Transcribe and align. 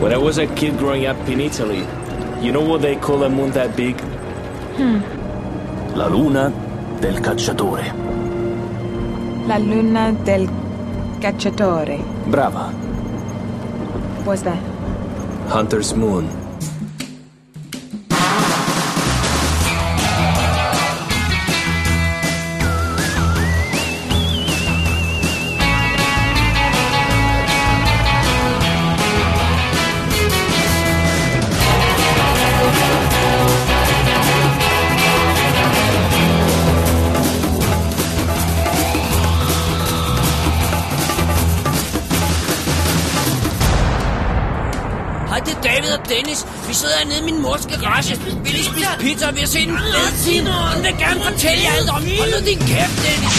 When 0.00 0.12
I 0.12 0.16
was 0.16 0.38
a 0.38 0.46
kid 0.54 0.78
growing 0.78 1.06
up 1.06 1.16
in 1.28 1.40
Italy, 1.40 1.84
you 2.40 2.52
know 2.52 2.60
what 2.60 2.82
they 2.82 2.94
call 2.94 3.24
a 3.24 3.28
moon 3.28 3.50
that 3.50 3.74
big? 3.76 4.00
Hmm. 4.78 5.00
La 5.96 6.06
luna 6.06 6.52
del 7.00 7.16
cacciatore. 7.20 7.82
La 9.48 9.58
luna 9.58 10.12
del 10.24 10.46
cacciatore. 11.18 11.98
Brava. 12.30 12.70
What's 14.24 14.42
that? 14.42 14.62
Hunter's 15.48 15.92
moon. 15.94 16.28
Mors 47.66 47.80
garage. 47.80 48.18
Vi 48.44 48.50
lige 48.50 48.64
spise 48.64 48.86
pizza, 49.00 49.30
vi 49.30 49.40
har 49.40 49.46
set 49.46 49.68
en 49.68 49.78
fed 49.78 50.12
film. 50.24 50.46
Hun 50.46 50.82
vil 50.84 50.94
gerne 50.98 51.20
fortælle 51.24 51.62
jer 51.64 51.72
alt 51.78 51.90
om. 51.90 52.02
Hold 52.18 52.40
nu 52.40 52.46
din 52.46 52.58
kæft, 52.58 52.96
Dennis. 53.04 53.38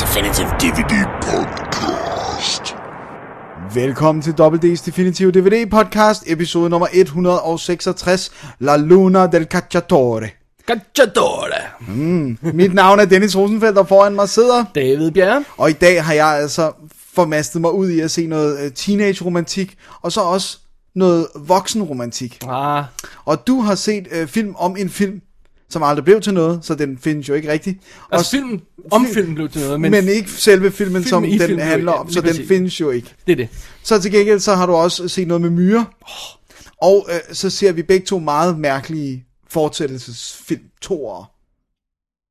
Definitive 0.00 0.48
DVD 0.60 1.06
Podcast. 1.22 1.61
Velkommen 3.74 4.22
til 4.22 4.30
WD's 4.40 4.86
Definitive 4.86 5.30
DVD 5.32 5.70
podcast, 5.70 6.24
episode 6.26 6.70
nummer 6.70 6.86
166, 6.92 8.30
La 8.58 8.76
Luna 8.76 9.26
del 9.26 9.44
Cacciatore. 9.44 10.28
Cacciatore. 10.66 11.54
Mit 12.54 12.74
navn 12.74 13.00
er 13.00 13.04
Dennis 13.04 13.36
Rosenfeldt, 13.36 13.78
og 13.78 13.88
foran 13.88 14.14
mig 14.14 14.28
sidder, 14.28 14.64
David 14.74 15.10
Bjerre. 15.10 15.44
og 15.56 15.70
i 15.70 15.72
dag 15.72 16.04
har 16.04 16.12
jeg 16.12 16.26
altså 16.26 16.72
formastet 17.14 17.60
mig 17.60 17.72
ud 17.72 17.90
i 17.90 18.00
at 18.00 18.10
se 18.10 18.26
noget 18.26 18.60
øh, 18.64 18.70
teenage-romantik, 18.72 19.76
og 20.02 20.12
så 20.12 20.20
også 20.20 20.58
noget 20.94 21.26
voksen-romantik. 21.34 22.38
Ah, 22.48 22.84
Og 23.24 23.46
du 23.46 23.60
har 23.60 23.74
set 23.74 24.08
øh, 24.12 24.26
film 24.26 24.54
om 24.58 24.76
en 24.78 24.88
film, 24.90 25.20
som 25.72 25.82
aldrig 25.82 26.04
blev 26.04 26.20
til 26.20 26.34
noget, 26.34 26.64
så 26.64 26.74
den 26.74 26.98
findes 26.98 27.28
jo 27.28 27.34
ikke 27.34 27.52
rigtigt. 27.52 27.78
altså 28.12 28.36
Og- 28.36 28.40
filmen, 28.40 28.60
om 28.90 29.06
filmen 29.14 29.34
blev 29.34 29.48
til 29.48 29.60
noget, 29.60 29.80
men, 29.80 29.90
men, 29.90 30.08
ikke 30.08 30.30
selve 30.30 30.70
filmen, 30.70 30.92
filmen 30.92 31.08
som 31.08 31.22
den 31.22 31.40
filmen 31.40 31.60
handler 31.66 31.92
om, 31.92 32.10
så 32.10 32.20
den 32.20 32.28
præcis. 32.28 32.48
findes 32.48 32.80
jo 32.80 32.90
ikke. 32.90 33.14
det 33.26 33.32
er 33.32 33.36
det. 33.36 33.48
Så 33.82 34.02
til 34.02 34.12
gengæld, 34.12 34.40
så 34.40 34.54
har 34.54 34.66
du 34.66 34.72
også 34.72 35.08
set 35.08 35.28
noget 35.28 35.40
med 35.40 35.50
myrer. 35.50 35.84
Og 36.82 37.06
øh, 37.10 37.34
så 37.34 37.50
ser 37.50 37.72
vi 37.72 37.82
begge 37.82 38.06
to 38.06 38.18
meget 38.18 38.58
mærkelige 38.58 39.24
fortsættelsesfilm 39.48 40.62
toere. 40.82 41.24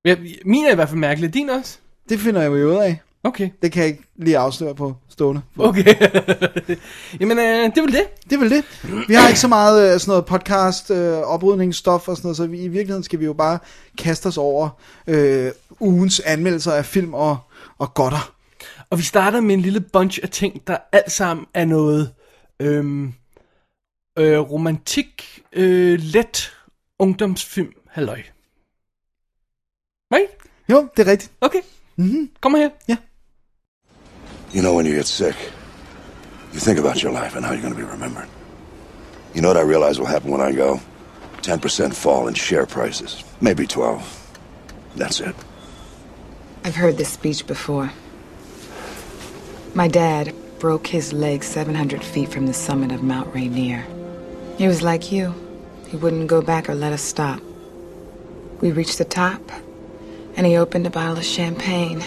Ja, 0.05 0.15
min 0.45 0.65
er 0.65 0.71
i 0.71 0.75
hvert 0.75 0.89
fald 0.89 0.99
mærkelig. 0.99 1.33
Din 1.33 1.49
også? 1.49 1.77
Det 2.09 2.19
finder 2.19 2.41
jeg 2.41 2.51
jo 2.51 2.71
ud 2.71 2.75
af. 2.83 3.01
Okay. 3.23 3.49
Det 3.61 3.71
kan 3.71 3.81
jeg 3.81 3.89
ikke 3.89 4.03
lige 4.15 4.37
afsløre 4.37 4.75
på 4.75 4.95
stående. 5.09 5.41
Okay. 5.57 5.95
Jamen, 7.19 7.39
øh, 7.39 7.45
det 7.45 7.77
er 7.77 7.81
vel 7.81 7.93
det. 7.93 8.23
Det 8.23 8.33
er 8.33 8.39
vel 8.39 8.49
det. 8.49 8.63
Vi 9.07 9.13
har 9.13 9.27
ikke 9.27 9.39
så 9.39 9.47
meget 9.47 9.93
øh, 9.93 9.99
sådan 9.99 10.11
noget 10.11 10.25
podcast, 10.25 10.91
øh, 10.91 11.17
oprydningsstof 11.17 12.07
og 12.07 12.17
sådan 12.17 12.27
noget, 12.27 12.37
så 12.37 12.47
vi, 12.47 12.59
i 12.59 12.67
virkeligheden 12.67 13.03
skal 13.03 13.19
vi 13.19 13.25
jo 13.25 13.33
bare 13.33 13.59
kaste 13.97 14.27
os 14.27 14.37
over 14.37 14.69
øh, 15.07 15.51
ugens 15.79 16.19
anmeldelser 16.19 16.71
af 16.71 16.85
film 16.85 17.13
og, 17.13 17.37
og 17.77 17.93
godter. 17.93 18.33
Og 18.89 18.97
vi 18.97 19.03
starter 19.03 19.41
med 19.41 19.55
en 19.55 19.61
lille 19.61 19.79
bunch 19.79 20.19
af 20.23 20.29
ting, 20.29 20.67
der 20.67 20.77
alt 20.91 21.11
sammen 21.11 21.45
er 21.53 21.65
noget 21.65 22.13
øhm, 22.59 23.13
øh, 24.17 24.39
romantik, 24.39 25.41
øh, 25.53 25.99
let 25.99 26.53
ungdomsfilm, 26.99 27.73
halløj. 27.89 28.21
Right? 30.13 30.31
Jo, 30.69 30.87
det 30.97 31.07
er 31.07 31.11
rigtigt. 31.11 31.31
Okay. 31.41 31.61
Mm-hmm. 31.95 32.29
Kom 32.41 32.55
her. 32.55 32.69
Ja. 32.87 32.97
You 34.53 34.61
know, 34.61 34.73
when 34.73 34.85
you 34.85 34.95
get 34.95 35.07
sick, 35.07 35.35
you 36.51 36.59
think 36.59 36.77
about 36.77 37.01
your 37.01 37.11
life 37.11 37.35
and 37.35 37.45
how 37.45 37.53
you're 37.53 37.61
going 37.61 37.73
to 37.73 37.79
be 37.79 37.85
remembered. 37.85 38.27
You 39.33 39.41
know 39.41 39.47
what 39.47 39.57
I 39.57 39.61
realize 39.61 39.97
will 39.97 40.07
happen 40.07 40.29
when 40.29 40.41
I 40.41 40.51
go? 40.51 40.81
10% 41.37 41.95
fall 41.95 42.27
in 42.27 42.33
share 42.33 42.65
prices. 42.65 43.23
Maybe 43.39 43.65
12. 43.65 44.39
That's 44.95 45.21
it. 45.21 45.35
I've 46.65 46.75
heard 46.75 46.97
this 46.97 47.09
speech 47.09 47.47
before. 47.47 47.91
My 49.73 49.87
dad 49.87 50.35
broke 50.59 50.85
his 50.85 51.13
leg 51.13 51.43
700 51.43 52.03
feet 52.03 52.29
from 52.29 52.45
the 52.45 52.53
summit 52.53 52.91
of 52.91 53.01
Mount 53.01 53.33
Rainier. 53.33 53.85
He 54.57 54.67
was 54.67 54.81
like 54.81 55.11
you. 55.11 55.33
He 55.87 55.95
wouldn't 55.95 56.27
go 56.27 56.41
back 56.41 56.69
or 56.69 56.75
let 56.75 56.93
us 56.93 57.01
stop. 57.01 57.41
We 58.59 58.71
reached 58.71 58.97
the 58.97 59.05
top, 59.05 59.41
and 60.35 60.45
he 60.45 60.57
opened 60.57 60.85
a 60.85 60.91
bottle 60.91 61.17
of 61.17 61.25
champagne. 61.25 62.03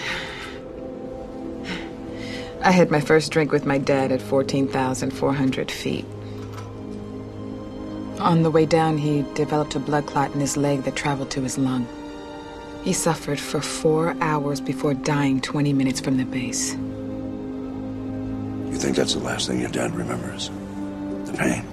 I 2.65 2.71
had 2.71 2.91
my 2.91 3.01
first 3.01 3.31
drink 3.31 3.53
with 3.53 3.67
my 3.67 3.77
dad 3.77 4.11
at 4.11 4.23
14,400 4.23 5.71
feet. 5.71 6.07
On 8.19 8.43
the 8.43 8.51
way 8.51 8.65
down, 8.65 8.97
he 8.97 9.23
developed 9.35 9.75
a 9.75 9.79
blood 9.79 10.07
clot 10.07 10.33
in 10.33 10.41
his 10.41 10.57
leg 10.57 10.83
that 10.85 10.97
traveled 10.97 11.31
to 11.33 11.43
his 11.43 11.59
lung. 11.59 11.87
He 12.83 12.95
suffered 12.95 13.39
for 13.39 13.61
four 13.61 14.17
hours 14.23 14.63
before 14.63 14.95
dying 14.95 15.43
20 15.43 15.75
minutes 15.75 16.01
from 16.01 16.17
the 16.17 16.25
base. 16.25 16.73
You 18.73 18.79
think 18.79 18.97
that's 18.97 19.13
the 19.13 19.21
last 19.21 19.47
thing 19.47 19.61
your 19.61 19.69
dad 19.69 19.95
remembers? 19.95 20.51
The 21.27 21.35
pain? 21.35 21.67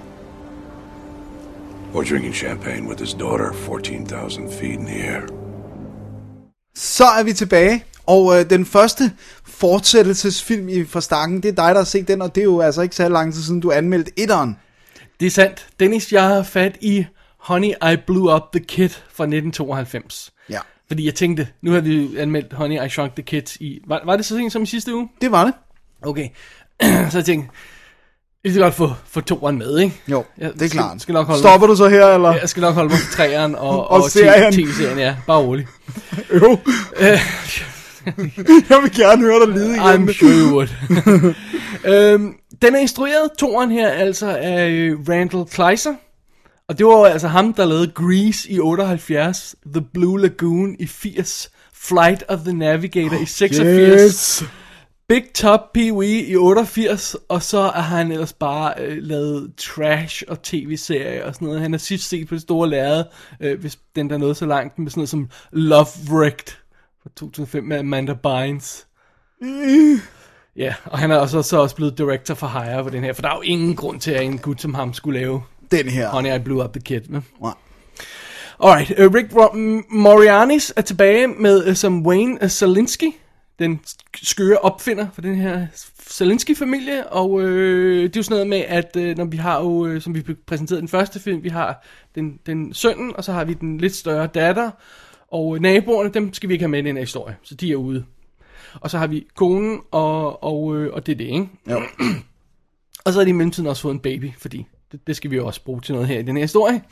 Or 1.94 2.04
drinking 2.04 2.32
champagne 2.32 2.84
with 2.84 2.98
his 2.98 3.14
daughter 3.14 3.54
14,000 3.54 4.50
feet 4.50 4.78
in 4.78 4.84
the 4.84 5.00
air? 5.00 5.26
Så 6.74 7.04
er 7.04 7.22
vi 7.22 7.32
tilbage, 7.32 7.84
og 8.06 8.38
øh, 8.38 8.50
den 8.50 8.66
første 8.66 9.12
fortsættelsesfilm 9.62 10.68
i 10.68 10.84
fra 10.84 11.00
stakken, 11.00 11.36
det 11.42 11.48
er 11.48 11.52
dig, 11.52 11.74
der 11.74 11.80
har 11.80 11.84
set 11.84 12.08
den, 12.08 12.22
og 12.22 12.34
det 12.34 12.40
er 12.40 12.44
jo 12.44 12.60
altså 12.60 12.82
ikke 12.82 12.96
så 12.96 13.08
lang 13.08 13.34
tid 13.34 13.42
siden, 13.42 13.60
du 13.60 13.70
anmeldte 13.72 14.10
etteren. 14.16 14.56
Det 15.20 15.26
er 15.26 15.30
sandt. 15.30 15.66
Dennis, 15.80 16.12
jeg 16.12 16.22
har 16.28 16.42
fat 16.42 16.76
i 16.80 17.06
Honey, 17.38 17.68
I 17.92 17.96
Blew 18.06 18.34
Up 18.34 18.42
the 18.52 18.64
Kid 18.64 18.88
fra 18.88 19.24
1992. 19.24 20.32
Ja. 20.50 20.58
Fordi 20.88 21.06
jeg 21.06 21.14
tænkte, 21.14 21.48
nu 21.62 21.72
har 21.72 21.80
vi 21.80 22.16
anmeldt 22.18 22.52
Honey, 22.52 22.86
I 22.86 22.88
Shrunk 22.88 23.14
the 23.14 23.22
Kids 23.22 23.56
i... 23.56 23.80
Var, 23.88 24.00
var 24.04 24.16
det 24.16 24.24
så 24.24 24.36
sent 24.36 24.52
som 24.52 24.62
i 24.62 24.66
sidste 24.66 24.94
uge? 24.94 25.08
Det 25.20 25.32
var 25.32 25.44
det. 25.44 25.52
Okay. 26.02 26.28
så 27.10 27.18
jeg 27.18 27.24
tænkte, 27.24 27.50
jeg 28.44 28.52
skal 28.52 28.62
godt 28.62 28.74
få, 28.74 28.90
få 29.06 29.20
toeren 29.20 29.58
med, 29.58 29.78
ikke? 29.78 30.00
Jo, 30.08 30.24
Jeg 30.38 30.52
det 30.54 30.62
er 30.62 30.68
klart. 30.68 31.00
skal 31.02 31.12
nok 31.12 31.26
holde 31.26 31.40
Stopper 31.42 31.66
du 31.66 31.76
så 31.76 31.88
her, 31.88 32.06
eller? 32.06 32.32
Jeg 32.32 32.48
skal 32.48 32.60
nok 32.60 32.74
holde 32.74 32.88
mig 32.88 32.98
på 32.98 33.12
træeren 33.16 33.54
og, 33.66 33.90
Og 33.90 33.90
og, 33.90 34.10
serien. 34.10 34.52
tv-serien, 34.52 34.98
ja. 34.98 35.16
Bare 35.26 35.38
rolig. 35.42 35.66
Jo. 36.42 36.58
jeg 38.70 38.78
vil 38.82 38.96
gerne 38.96 39.22
høre 39.22 39.46
dig 39.46 39.54
lide 39.54 39.76
igen. 39.76 40.08
I'm 40.08 40.12
sure 40.12 40.32
you 40.32 40.54
would. 40.54 40.68
øhm, 42.14 42.34
den 42.62 42.74
er 42.74 42.78
instrueret, 42.78 43.30
toeren 43.38 43.70
her, 43.70 43.88
altså 43.88 44.36
af 44.36 44.70
øh, 44.70 44.98
Randall 45.08 45.44
Kleiser. 45.44 45.94
Og 46.68 46.78
det 46.78 46.86
var 46.86 47.04
altså 47.04 47.28
ham, 47.28 47.54
der 47.54 47.64
lavede 47.64 47.92
Grease 47.94 48.50
i 48.50 48.58
78, 48.60 49.54
The 49.74 49.84
Blue 49.94 50.20
Lagoon 50.20 50.76
i 50.78 50.86
80, 50.86 51.50
Flight 51.74 52.24
of 52.28 52.38
the 52.38 52.52
Navigator 52.52 53.22
i 53.22 53.26
86, 53.26 54.40
Yes. 54.40 54.44
Big 55.08 55.24
Top 55.34 55.60
Pee 55.74 55.92
Wee 55.92 56.24
i 56.24 56.36
88, 56.36 57.16
og 57.28 57.42
så 57.42 57.62
har 57.62 57.96
han 57.96 58.12
ellers 58.12 58.32
bare 58.32 58.74
øh, 58.78 58.98
lavet 59.00 59.50
trash 59.56 60.22
og 60.28 60.42
tv-serier 60.42 61.24
og 61.24 61.34
sådan 61.34 61.46
noget. 61.46 61.60
Han 61.60 61.72
har 61.72 61.78
sidst 61.78 62.08
set 62.08 62.28
på 62.28 62.34
det 62.34 62.42
store 62.42 62.68
lærred, 62.70 63.04
øh, 63.40 63.60
hvis 63.60 63.78
den 63.96 64.10
der 64.10 64.18
nåede 64.18 64.34
så 64.34 64.46
langt, 64.46 64.78
med 64.78 64.90
sådan 64.90 65.00
noget 65.00 65.08
som 65.08 65.28
Love 65.52 65.86
Wrecked 66.10 66.56
fra 67.02 67.10
2005 67.16 67.64
med 67.64 67.78
Amanda 67.78 68.14
Bynes. 68.14 68.86
Ja, 70.56 70.74
og 70.84 70.98
han 70.98 71.10
er 71.10 71.16
også, 71.16 71.42
så 71.42 71.56
også 71.56 71.76
blevet 71.76 71.98
director 71.98 72.34
for 72.34 72.46
Hire 72.46 72.84
på 72.84 72.90
den 72.90 73.04
her, 73.04 73.12
for 73.12 73.22
der 73.22 73.28
er 73.28 73.34
jo 73.36 73.40
ingen 73.42 73.76
grund 73.76 74.00
til, 74.00 74.10
at 74.10 74.22
en 74.22 74.38
gut 74.38 74.60
som 74.60 74.74
ham 74.74 74.94
skulle 74.94 75.20
lave 75.20 75.42
Den 75.70 75.88
her. 75.88 76.08
Honey, 76.08 76.36
I 76.36 76.38
Blew 76.38 76.64
Up 76.64 76.72
the 76.72 76.80
Kid. 76.80 77.00
Ne? 77.08 77.22
Nej. 77.42 77.52
Alright, 78.64 78.90
uh, 78.90 79.14
Rick 79.14 79.32
Ro- 79.36 79.52
M- 79.54 79.96
Moranis 79.96 80.72
er 80.76 80.82
tilbage 80.82 81.26
med 81.28 81.68
uh, 81.68 81.74
som 81.74 82.06
Wayne 82.06 82.38
uh, 82.42 82.48
Selinsky, 82.48 83.12
den 83.58 83.80
sk- 83.88 84.20
skøre 84.22 84.58
opfinder 84.58 85.06
for 85.14 85.20
den 85.20 85.34
her 85.34 85.66
Selinsky-familie, 86.08 87.06
og 87.06 87.42
øh, 87.42 88.02
det 88.02 88.16
er 88.16 88.20
jo 88.20 88.22
sådan 88.22 88.34
noget 88.34 88.48
med, 88.48 88.64
at 88.68 88.96
øh, 88.96 89.16
når 89.16 89.24
vi 89.24 89.36
har 89.36 89.60
jo, 89.60 89.86
øh, 89.86 90.02
som 90.02 90.14
vi 90.14 90.20
i 90.20 90.54
den 90.68 90.88
første 90.88 91.20
film, 91.20 91.42
vi 91.42 91.48
har 91.48 91.86
den, 92.14 92.38
den 92.46 92.74
sønnen, 92.74 93.16
og 93.16 93.24
så 93.24 93.32
har 93.32 93.44
vi 93.44 93.54
den 93.54 93.78
lidt 93.78 93.94
større 93.94 94.26
datter, 94.26 94.70
og 95.32 95.58
naboerne, 95.60 96.10
dem 96.14 96.32
skal 96.34 96.48
vi 96.48 96.54
ikke 96.54 96.62
have 96.62 96.70
med 96.70 96.78
i 96.78 96.86
den 96.86 96.96
her 96.96 97.02
historie, 97.02 97.36
så 97.42 97.54
de 97.54 97.72
er 97.72 97.76
ude. 97.76 98.04
Og 98.80 98.90
så 98.90 98.98
har 98.98 99.06
vi 99.06 99.26
konen, 99.36 99.80
og, 99.90 100.44
og, 100.44 100.76
øh, 100.76 100.92
og 100.92 101.06
det 101.06 101.12
er 101.12 101.16
det, 101.16 101.24
ikke? 101.24 101.48
Jo. 101.70 101.82
Og 103.04 103.12
så 103.12 103.18
har 103.18 103.24
de 103.24 103.30
i 103.30 103.32
mellemtiden 103.32 103.68
også 103.68 103.82
fået 103.82 103.92
en 103.94 104.00
baby, 104.00 104.30
fordi 104.38 104.66
det, 104.92 105.06
det 105.06 105.16
skal 105.16 105.30
vi 105.30 105.36
jo 105.36 105.46
også 105.46 105.64
bruge 105.64 105.80
til 105.80 105.94
noget 105.94 106.08
her 106.08 106.18
i 106.18 106.22
den 106.22 106.36
her 106.36 106.44
historie. 106.44 106.82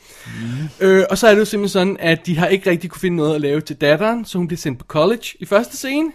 Mm. 0.81 0.85
Øh, 0.87 1.05
og 1.09 1.17
så 1.17 1.27
er 1.27 1.31
det 1.31 1.39
jo 1.39 1.45
simpelthen 1.45 1.69
sådan, 1.69 1.97
at 1.99 2.25
de 2.25 2.37
har 2.37 2.47
ikke 2.47 2.69
rigtig 2.69 2.89
kunne 2.89 2.99
finde 2.99 3.17
noget 3.17 3.35
at 3.35 3.41
lave 3.41 3.61
til 3.61 3.75
datteren, 3.75 4.25
så 4.25 4.37
hun 4.37 4.47
bliver 4.47 4.57
sendt 4.57 4.79
på 4.79 4.85
college 4.85 5.23
i 5.39 5.45
første 5.45 5.77
scene. 5.77 6.11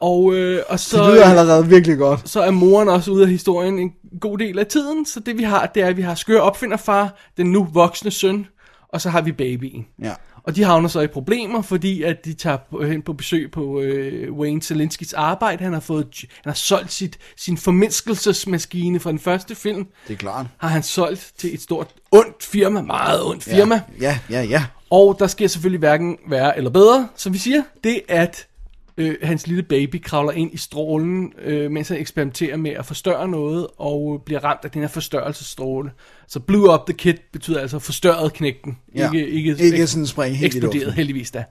Og, 0.00 0.34
øh, 0.34 0.62
og 0.68 0.80
så, 0.80 1.04
Det 1.04 1.12
lyder 1.12 1.24
allerede 1.24 1.68
virkelig 1.68 1.98
godt. 1.98 2.28
så 2.28 2.40
er 2.40 2.50
moren 2.50 2.88
også 2.88 3.10
ude 3.10 3.22
af 3.22 3.28
historien 3.30 3.78
en 3.78 3.92
god 4.20 4.38
del 4.38 4.58
af 4.58 4.66
tiden. 4.66 5.06
Så 5.06 5.20
det 5.20 5.38
vi 5.38 5.42
har, 5.42 5.66
det 5.66 5.82
er, 5.82 5.86
at 5.86 5.96
vi 5.96 6.02
har 6.02 6.14
skør 6.14 6.40
opfinderfar, 6.40 7.14
den 7.36 7.52
nu 7.52 7.68
voksne 7.72 8.10
søn, 8.10 8.46
og 8.88 9.00
så 9.00 9.10
har 9.10 9.20
vi 9.20 9.32
babyen. 9.32 9.86
Ja. 10.02 10.12
Og 10.46 10.56
de 10.56 10.62
havner 10.62 10.88
så 10.88 11.00
i 11.00 11.06
problemer, 11.06 11.62
fordi 11.62 12.02
at 12.02 12.24
de 12.24 12.34
tager 12.34 12.86
hen 12.86 13.02
på 13.02 13.12
besøg 13.12 13.50
på 13.50 13.80
øh, 13.80 14.32
Wayne 14.32 14.62
Zelinskis 14.62 15.12
arbejde. 15.12 15.64
Han 15.64 15.72
har 15.72 15.80
fået, 15.80 16.06
han 16.20 16.50
har 16.50 16.54
solgt 16.54 16.92
sit, 16.92 17.18
sin 17.36 17.56
formindskelsesmaskine 17.56 19.00
fra 19.00 19.10
den 19.10 19.18
første 19.18 19.54
film. 19.54 19.86
Det 20.08 20.14
er 20.14 20.18
klart. 20.18 20.46
Har 20.56 20.68
han 20.68 20.82
solgt 20.82 21.32
til 21.38 21.54
et 21.54 21.60
stort, 21.60 21.88
ondt 22.10 22.42
firma, 22.42 22.82
meget 22.82 23.24
ondt 23.24 23.44
firma. 23.44 23.80
Ja, 24.00 24.18
ja, 24.30 24.42
ja. 24.42 24.64
Og 24.90 25.16
der 25.18 25.26
sker 25.26 25.46
selvfølgelig 25.46 25.78
hverken 25.78 26.18
værre 26.28 26.56
eller 26.56 26.70
bedre, 26.70 27.08
som 27.16 27.32
vi 27.32 27.38
siger. 27.38 27.62
Det 27.84 28.00
at 28.08 28.46
øh, 28.96 29.14
hans 29.22 29.46
lille 29.46 29.62
baby 29.62 30.02
kravler 30.02 30.32
ind 30.32 30.54
i 30.54 30.56
strålen, 30.56 31.32
øh, 31.42 31.70
mens 31.70 31.88
han 31.88 31.98
eksperimenterer 31.98 32.56
med 32.56 32.70
at 32.70 32.86
forstørre 32.86 33.28
noget, 33.28 33.66
og 33.76 34.22
bliver 34.26 34.44
ramt 34.44 34.60
af 34.64 34.70
den 34.70 34.80
her 34.80 34.88
forstørrelsesstråle. 34.88 35.90
Så 36.28 36.40
blew 36.40 36.72
up 36.74 36.80
the 36.86 36.94
kid 36.96 37.14
betyder 37.32 37.60
altså 37.60 37.78
forstørret 37.78 38.32
knægten. 38.32 38.78
Ja. 38.94 39.12
Ikke, 39.12 39.28
ikke, 39.28 39.56
Ikke 39.58 39.86
sådan 39.86 40.06
springe 40.06 40.36
helt 40.36 40.54
eksploderet, 40.54 40.92
heldigvis 40.92 41.30
da. 41.30 41.44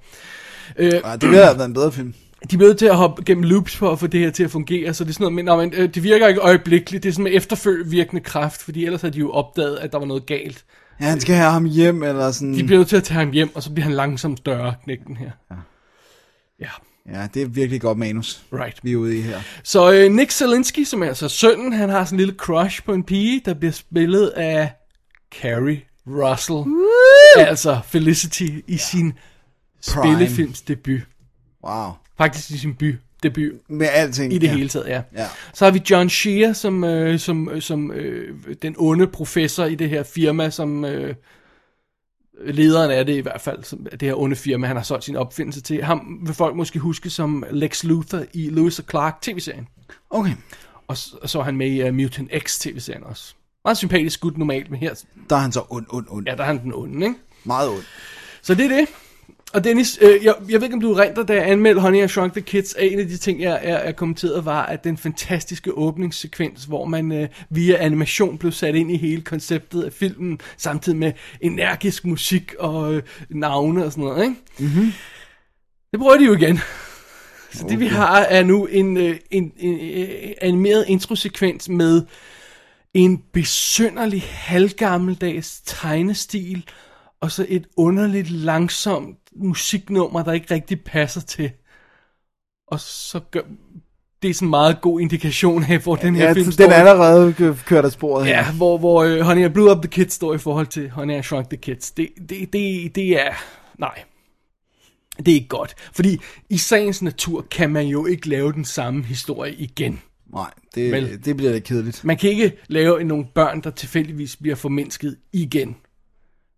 Ja, 0.79 0.85
det 0.85 1.29
ville 1.29 1.43
have 1.43 1.57
været 1.57 1.67
en 1.67 1.73
bedre 1.73 1.91
film. 1.91 2.13
De 2.51 2.55
er 2.55 2.59
nødt 2.59 2.77
til 2.77 2.85
at 2.85 2.95
hoppe 2.95 3.23
gennem 3.23 3.43
loops 3.43 3.75
for 3.75 3.91
at 3.91 3.99
få 3.99 4.07
det 4.07 4.19
her 4.19 4.31
til 4.31 4.43
at 4.43 4.51
fungere, 4.51 4.93
så 4.93 5.03
det 5.03 5.09
er 5.09 5.13
sådan 5.13 5.33
noget, 5.33 5.59
men, 5.61 5.71
men 5.71 5.81
øh, 5.81 5.95
det 5.95 6.03
virker 6.03 6.27
ikke 6.27 6.41
øjeblikkeligt, 6.41 7.03
det 7.03 7.09
er 7.09 7.13
sådan 7.13 7.23
med 7.23 7.31
efterfølgende 7.33 8.19
kraft, 8.19 8.61
fordi 8.61 8.85
ellers 8.85 9.01
havde 9.01 9.13
de 9.13 9.19
jo 9.19 9.31
opdaget, 9.31 9.77
at 9.77 9.91
der 9.91 9.97
var 9.97 10.05
noget 10.05 10.25
galt. 10.25 10.65
Ja, 11.01 11.05
han 11.05 11.19
skal 11.19 11.35
have 11.35 11.51
ham 11.51 11.65
hjem, 11.65 12.03
eller 12.03 12.31
sådan. 12.31 12.53
De 12.53 12.63
bliver 12.63 12.79
nødt 12.79 12.89
til 12.89 12.97
at 12.97 13.03
tage 13.03 13.19
ham 13.19 13.31
hjem, 13.31 13.55
og 13.55 13.63
så 13.63 13.71
bliver 13.71 13.83
han 13.83 13.93
langsomt 13.93 14.37
større, 14.37 14.73
knægten 14.83 15.17
her. 15.17 15.31
Ja. 15.51 15.55
Ja, 16.59 16.69
Ja, 17.13 17.27
det 17.33 17.41
er 17.41 17.45
virkelig 17.45 17.81
godt 17.81 17.97
manus, 17.97 18.43
right. 18.53 18.79
vi 18.83 18.91
er 18.91 18.95
ude 18.95 19.17
i 19.17 19.21
her. 19.21 19.39
Så 19.63 19.93
øh, 19.93 20.11
Nick 20.11 20.31
Zelinsky, 20.31 20.83
som 20.83 21.03
er 21.03 21.07
altså 21.07 21.29
sønnen, 21.29 21.73
han 21.73 21.89
har 21.89 22.05
sådan 22.05 22.15
en 22.15 22.19
lille 22.19 22.35
crush 22.37 22.83
på 22.83 22.93
en 22.93 23.03
pige, 23.03 23.41
der 23.45 23.53
bliver 23.53 23.71
spillet 23.71 24.27
af 24.27 24.71
Carrie 25.41 25.81
Russell. 26.07 26.57
Woo! 26.57 27.45
Altså 27.47 27.79
Felicity 27.85 28.47
i 28.67 28.77
sin 28.77 29.13
spillefilmsdebut. 29.81 31.01
Wow. 31.63 31.91
Faktisk 32.17 32.51
i 32.51 32.57
sin 32.57 32.75
by 32.75 32.95
debut 33.23 33.51
Med 33.69 33.87
alting. 33.91 34.33
i 34.33 34.37
det 34.37 34.47
ja. 34.47 34.53
hele 34.53 34.69
taget, 34.69 34.87
ja. 34.87 35.01
Ja. 35.15 35.27
Så 35.53 35.65
har 35.65 35.71
vi 35.71 35.81
John 35.89 36.09
Shear 36.09 36.53
som, 36.53 36.83
øh, 36.83 37.19
som, 37.19 37.49
øh, 37.49 37.61
som 37.61 37.91
øh, 37.91 38.35
den 38.61 38.75
onde 38.77 39.07
professor 39.07 39.65
i 39.65 39.75
det 39.75 39.89
her 39.89 40.03
firma, 40.03 40.49
som 40.49 40.85
øh, 40.85 41.15
lederen 42.41 42.91
af 42.91 43.05
det 43.05 43.15
i 43.15 43.19
hvert 43.19 43.41
fald, 43.41 43.89
det 43.91 44.01
her 44.01 44.15
onde 44.15 44.35
firma, 44.35 44.67
han 44.67 44.75
har 44.75 44.83
solgt 44.83 45.03
sin 45.03 45.15
opfindelse 45.15 45.61
til. 45.61 45.83
Ham 45.83 46.19
vil 46.25 46.33
folk 46.33 46.55
måske 46.55 46.79
huske 46.79 47.09
som 47.09 47.43
Lex 47.51 47.83
Luthor 47.83 48.23
i 48.33 48.49
Lewis 48.49 48.79
og 48.79 48.85
Clark 48.89 49.21
tv-serien. 49.21 49.67
Okay. 50.09 50.33
Og 50.87 50.97
så, 50.97 51.17
og 51.21 51.29
så 51.29 51.39
er 51.39 51.43
han 51.43 51.57
med 51.57 51.67
i 51.71 51.87
uh, 51.89 51.95
Mutant 51.95 52.31
X 52.39 52.59
tv-serien 52.59 53.03
også. 53.03 53.33
Meget 53.63 53.77
sympatisk 53.77 54.19
gut 54.19 54.37
normalt, 54.37 54.71
men 54.71 54.79
her, 54.79 54.93
Der 55.29 55.35
er 55.35 55.39
han 55.39 55.51
så 55.51 55.63
ond, 55.69 55.85
ond, 55.89 56.05
ond. 56.09 56.27
ja, 56.27 56.35
der 56.35 56.41
er 56.43 56.47
han 56.47 56.63
den 56.63 56.73
onde, 56.73 57.05
ikke? 57.05 57.19
Meget 57.43 57.69
ond. 57.69 57.83
Så 58.41 58.55
det 58.55 58.65
er 58.65 58.69
det. 58.77 58.87
Og 59.53 59.63
Dennis, 59.63 59.99
øh, 60.01 60.25
jeg, 60.25 60.35
jeg 60.49 60.61
ved 60.61 60.63
ikke, 60.63 60.73
om 60.73 60.81
du 60.81 60.93
renter, 60.93 61.23
da 61.23 61.33
jeg 61.33 61.49
anmeldte 61.49 61.81
Honey, 61.81 62.05
I 62.05 62.07
Shrunk 62.07 62.33
the 62.33 62.41
Kids, 62.41 62.73
at 62.73 62.91
en 62.91 62.99
af 62.99 63.07
de 63.07 63.17
ting, 63.17 63.41
jeg, 63.41 63.61
jeg, 63.63 63.81
jeg 63.85 63.95
kommenterede, 63.95 64.45
var, 64.45 64.65
at 64.65 64.83
den 64.83 64.97
fantastiske 64.97 65.77
åbningssekvens, 65.77 66.63
hvor 66.63 66.85
man 66.85 67.11
øh, 67.11 67.27
via 67.49 67.75
animation 67.75 68.37
blev 68.37 68.51
sat 68.51 68.75
ind 68.75 68.91
i 68.91 68.97
hele 68.97 69.21
konceptet 69.21 69.83
af 69.83 69.93
filmen, 69.93 70.39
samtidig 70.57 70.97
med 70.97 71.11
energisk 71.41 72.05
musik 72.05 72.53
og 72.59 72.93
øh, 72.93 73.03
navne 73.29 73.85
og 73.85 73.91
sådan 73.91 74.03
noget, 74.03 74.23
ikke? 74.23 74.35
Mm-hmm. 74.59 74.93
Det 75.91 75.99
prøver 75.99 76.17
de 76.17 76.25
jo 76.25 76.33
igen. 76.33 76.59
Så 77.51 77.63
okay. 77.63 77.71
det 77.71 77.79
vi 77.79 77.87
har 77.87 78.19
er 78.19 78.43
nu 78.43 78.65
en, 78.65 78.97
øh, 78.97 79.17
en, 79.31 79.51
en, 79.57 79.79
en 79.79 80.33
animeret 80.41 80.85
introsekvens 80.87 81.69
med 81.69 82.01
en 82.93 83.23
besynderlig 83.33 84.23
halvgammeldags 84.29 85.61
tegnestil, 85.65 86.65
og 87.25 87.31
så 87.31 87.45
et 87.49 87.67
underligt 87.77 88.29
langsomt 88.31 89.17
musiknummer, 89.35 90.23
der 90.23 90.31
ikke 90.31 90.53
rigtig 90.53 90.81
passer 90.81 91.21
til. 91.21 91.51
Og 92.67 92.79
så 92.79 93.19
gør, 93.19 93.41
det 94.23 94.29
er 94.29 94.33
sådan 94.33 94.45
en 94.45 94.49
meget 94.49 94.81
god 94.81 94.99
indikation 95.01 95.63
af, 95.63 95.79
hvor 95.79 95.95
den 95.95 96.15
her 96.15 96.23
Ja, 96.25 96.33
film 96.33 96.43
den 96.43 96.51
står. 96.51 96.65
er 96.65 96.73
allerede 96.73 97.33
kø- 97.33 97.53
kørt 97.65 97.85
af 97.85 97.91
sporet 97.91 98.25
her. 98.25 98.33
Ja, 98.37 98.51
hvor, 98.53 98.77
hvor 98.77 99.05
uh, 99.05 99.19
Honey, 99.19 99.45
I 99.45 99.49
Blew 99.49 99.71
Up 99.71 99.81
the 99.81 99.89
Kids 99.91 100.13
står 100.13 100.33
i 100.33 100.37
forhold 100.37 100.67
til 100.67 100.89
Honey, 100.89 101.19
I 101.19 101.23
Shrunk 101.23 101.49
the 101.49 101.57
Kids. 101.57 101.91
Det, 101.91 102.09
det, 102.29 102.53
det, 102.53 102.95
det 102.95 103.21
er... 103.25 103.31
Nej. 103.79 104.03
Det 105.17 105.27
er 105.27 105.35
ikke 105.35 105.47
godt. 105.47 105.75
Fordi 105.93 106.17
i 106.49 106.57
sagens 106.57 107.01
natur 107.01 107.45
kan 107.51 107.69
man 107.69 107.85
jo 107.87 108.05
ikke 108.05 108.29
lave 108.29 108.53
den 108.53 108.65
samme 108.65 109.03
historie 109.03 109.53
igen. 109.55 110.01
Nej, 110.33 110.51
det, 110.75 110.91
Vel. 110.91 111.25
det 111.25 111.37
bliver 111.37 111.51
lidt 111.51 111.63
kedeligt. 111.63 112.03
Man 112.03 112.17
kan 112.17 112.29
ikke 112.29 112.51
lave 112.67 113.03
nogle 113.03 113.25
børn, 113.35 113.61
der 113.61 113.69
tilfældigvis 113.69 114.35
bliver 114.35 114.55
formindsket 114.55 115.17
igen. 115.33 115.75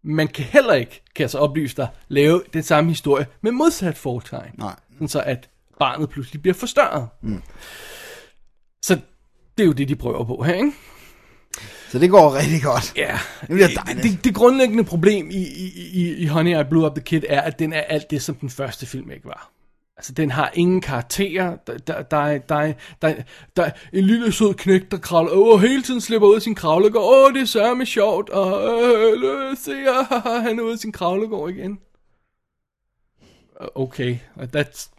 Man 0.07 0.27
kan 0.27 0.45
heller 0.45 0.73
ikke, 0.73 1.03
kan 1.15 1.21
jeg 1.21 1.29
så 1.29 1.37
oplyse 1.37 1.75
dig, 1.75 1.87
lave 2.07 2.43
den 2.53 2.63
samme 2.63 2.89
historie 2.89 3.27
med 3.41 3.51
modsat 3.51 3.97
fortegn. 3.97 4.51
Nej. 4.57 4.75
Sådan 4.93 5.07
så 5.07 5.21
at 5.21 5.49
barnet 5.79 6.09
pludselig 6.09 6.41
bliver 6.41 6.55
forstørret. 6.55 7.07
Mm. 7.21 7.41
Så 8.81 8.99
det 9.57 9.63
er 9.63 9.67
jo 9.67 9.73
det, 9.73 9.89
de 9.89 9.95
prøver 9.95 10.23
på 10.23 10.43
her, 10.43 10.53
ikke? 10.53 10.71
Så 11.89 11.99
det 11.99 12.09
går 12.09 12.35
rigtig 12.35 12.63
godt. 12.63 12.93
Ja. 12.95 13.19
Det 13.41 13.49
bliver 13.49 13.67
det, 13.67 13.79
dejligt. 13.85 14.03
det, 14.03 14.23
det 14.23 14.35
grundlæggende 14.35 14.83
problem 14.83 15.29
i, 15.29 15.43
i, 15.43 15.89
i, 15.93 16.15
i 16.15 16.25
Honey, 16.25 16.59
I 16.59 16.63
Blew 16.63 16.85
Up 16.85 16.95
the 16.95 17.03
Kid 17.03 17.21
er, 17.29 17.41
at 17.41 17.59
den 17.59 17.73
er 17.73 17.81
alt 17.81 18.11
det, 18.11 18.21
som 18.21 18.35
den 18.35 18.49
første 18.49 18.85
film 18.85 19.11
ikke 19.11 19.25
var. 19.25 19.51
Altså, 19.97 20.13
den 20.13 20.31
har 20.31 20.51
ingen 20.53 20.81
karakterer. 20.81 21.55
Der, 21.67 21.77
der, 21.77 22.01
der, 22.01 22.17
er- 22.17 22.37
der, 22.37 22.55
er- 22.55 22.73
der, 23.01 23.07
er- 23.07 23.21
der 23.57 23.63
er 23.63 23.71
en 23.93 24.03
lille 24.03 24.31
sød 24.31 24.53
knæk, 24.53 24.91
der 24.91 24.97
kravler. 24.97 25.31
Åh, 25.33 25.61
hele 25.61 25.81
tiden 25.81 26.01
slipper 26.01 26.27
ud 26.27 26.35
af 26.35 26.41
sin 26.41 26.55
kravlegård. 26.55 27.27
Åh, 27.27 27.33
det 27.33 27.41
er 27.41 27.45
sørme 27.45 27.85
sjovt. 27.85 28.29
Og 28.29 28.73
øh, 28.83 29.57
se, 29.57 29.71
han 30.47 30.59
er 30.59 30.63
ude 30.63 30.73
af 30.73 30.77
sin 30.79 30.91
kravlegård 30.91 31.49
igen. 31.49 31.79
Okay, 33.75 34.17
og, 34.35 34.47
that's, 34.57 34.89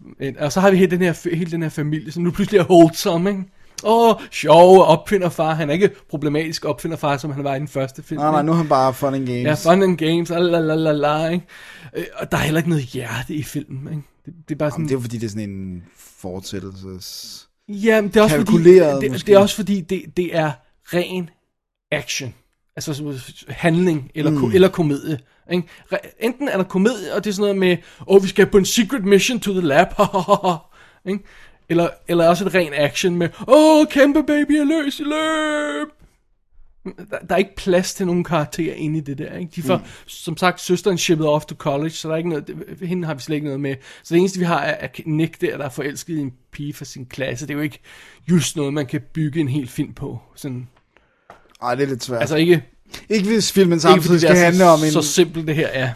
og 0.41 0.53
så 0.53 0.61
har 0.61 0.71
vi 0.71 0.77
hele 0.77 0.91
den 0.91 1.01
her, 1.03 1.35
hele 1.37 1.51
den 1.51 1.63
her 1.63 1.69
familie, 1.69 2.13
som 2.13 2.23
nu 2.23 2.31
pludselig 2.31 2.59
er 2.59 2.65
wholesome, 2.71 3.31
ikke? 3.31 3.43
Åh, 3.85 4.15
sjov 4.31 4.83
opfinderfar. 4.83 5.55
Han 5.55 5.71
er 5.71 5.75
ikke 5.75 5.91
problematisk 6.11 6.65
opfinderfar, 6.65 7.17
som 7.17 7.31
han 7.33 7.45
var 7.45 7.55
i 7.55 7.59
den 7.59 7.69
første 7.69 8.03
film. 8.03 8.21
Nej, 8.21 8.31
nej, 8.31 8.43
nu 8.43 8.53
er 8.53 8.57
han 8.57 8.69
bare 8.69 8.95
fun 8.95 9.15
and 9.15 9.27
games. 9.27 9.65
Ja, 9.67 9.73
fun 9.73 9.83
and 9.83 9.99
games, 9.99 10.29
la 10.29 10.39
la 10.39 10.75
la 10.75 10.93
la, 10.93 11.29
ikke? 11.29 11.47
Øh, 11.97 12.05
Og 12.17 12.33
der 12.33 12.39
er 12.39 12.43
heller 12.43 12.59
ikke 12.59 12.69
noget 12.71 12.85
hjerte 12.85 13.35
i 13.35 13.43
filmen, 13.43 13.89
ikke? 13.93 14.03
Det, 14.29 14.49
det 14.49 14.55
er 14.55 14.59
bare 14.59 14.71
sådan... 14.71 14.85
Jamen, 14.85 14.89
det 14.89 14.97
er 14.97 15.01
fordi, 15.01 15.19
det 15.19 15.27
er 15.27 15.31
sådan 15.31 15.51
en 15.51 15.85
fortsættelses... 15.97 17.49
ja, 17.69 18.01
men 18.01 18.11
det 18.11 18.17
er 18.17 18.23
også 18.23 18.37
fordi, 18.37 18.75
det, 18.75 19.11
måske. 19.11 19.27
det 19.27 19.35
er 19.35 19.39
også 19.39 19.57
fordi, 19.57 19.81
det, 19.81 20.03
det 20.17 20.37
er 20.37 20.53
ren 20.85 21.31
action. 21.91 22.35
Altså 22.77 23.21
handling 23.49 24.11
eller, 24.15 24.31
mm. 24.31 24.53
eller 24.53 24.69
komedie. 24.69 25.19
Ikke? 25.53 25.69
Enten 26.21 26.49
er 26.49 26.57
der 26.57 26.65
komedie, 26.65 27.15
og 27.15 27.25
det 27.25 27.31
er 27.31 27.35
sådan 27.35 27.43
noget 27.43 27.59
med, 27.59 27.77
åh, 28.01 28.17
oh, 28.17 28.23
vi 28.23 28.29
skal 28.29 28.47
på 28.47 28.59
en 28.59 28.65
secret 28.65 29.05
mission 29.05 29.41
to 29.41 29.53
the 29.53 29.61
lab, 29.61 29.87
ikke? 31.11 31.25
Eller, 31.69 31.89
eller 32.09 32.29
også 32.29 32.47
et 32.47 32.55
ren 32.55 32.73
action 32.75 33.17
med, 33.17 33.29
åh, 33.49 33.81
oh, 33.81 33.87
kæmpe 33.87 34.23
baby 34.23 34.53
er 34.53 34.65
løs 34.65 35.01
i 35.01 35.03
løb. 35.03 35.98
Der, 36.85 37.19
der 37.29 37.35
er 37.35 37.37
ikke 37.37 37.57
plads 37.57 37.95
til 37.95 38.07
nogen 38.07 38.25
karakterer 38.25 38.75
inde 38.75 38.99
i 38.99 39.01
det 39.01 39.19
der. 39.19 39.37
Ikke? 39.37 39.53
De 39.57 39.63
får, 39.63 39.77
mm. 39.77 39.83
som 40.07 40.37
sagt, 40.37 40.61
søsteren 40.61 40.99
shippet 40.99 41.27
off 41.27 41.45
to 41.45 41.55
college, 41.55 41.91
så 41.91 42.09
der 42.09 42.15
er 42.15 42.19
ikke 42.19 42.29
noget, 42.29 42.57
hende 42.83 43.07
har 43.07 43.15
vi 43.15 43.21
slet 43.21 43.35
ikke 43.35 43.45
noget 43.45 43.61
med. 43.61 43.75
Så 44.03 44.15
det 44.15 44.21
eneste, 44.21 44.39
vi 44.39 44.45
har, 44.45 44.61
er, 44.61 44.77
er 44.81 44.89
Nick 45.07 45.41
der, 45.41 45.57
der 45.57 45.65
er 45.65 45.69
forelsket 45.69 46.17
i 46.17 46.21
en 46.21 46.33
pige 46.53 46.75
fra 46.75 46.85
sin 46.85 47.07
klasse. 47.07 47.47
Det 47.47 47.53
er 47.53 47.57
jo 47.57 47.63
ikke 47.63 47.81
just 48.31 48.57
noget, 48.57 48.75
man 48.75 48.87
kan 48.87 49.01
bygge 49.15 49.41
en 49.41 49.49
hel 49.49 49.69
film 49.69 49.93
på. 49.93 50.21
Sådan, 50.35 50.69
Ej, 51.63 51.75
det 51.75 51.85
er 51.85 51.89
lidt 51.89 52.05
svært. 52.05 52.21
altså 52.21 52.37
ikke, 52.37 52.63
ikke 53.09 53.29
hvis 53.29 53.53
filmen 53.53 53.81
samtidig 53.81 54.21
skal 54.21 54.37
handle 54.37 54.65
om 54.65 54.81
en... 54.85 54.93
så 54.93 55.03
simpelt 55.03 55.47
det 55.47 55.55
her 55.55 55.67
er. 55.67 55.93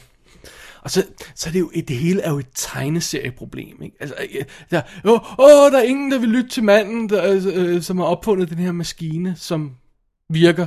Og 0.82 0.90
så, 0.90 1.04
så 1.34 1.48
er 1.48 1.52
det 1.52 1.60
jo, 1.60 1.70
det 1.88 1.96
hele 1.96 2.20
er 2.20 2.30
jo 2.30 2.38
et 2.38 2.46
tegneserieproblem, 2.54 3.82
ikke? 3.82 3.96
Altså, 4.00 4.14
øh, 4.20 4.44
der, 4.70 4.82
åh, 5.04 5.38
åh, 5.38 5.72
der 5.72 5.78
er 5.78 5.82
ingen, 5.82 6.12
der 6.12 6.18
vil 6.18 6.28
lytte 6.28 6.50
til 6.50 6.64
manden, 6.64 7.08
der, 7.08 7.40
øh, 7.54 7.82
som 7.82 7.98
har 7.98 8.04
opfundet 8.04 8.50
den 8.50 8.58
her 8.58 8.72
maskine, 8.72 9.34
som 9.36 9.70
virker. 10.28 10.66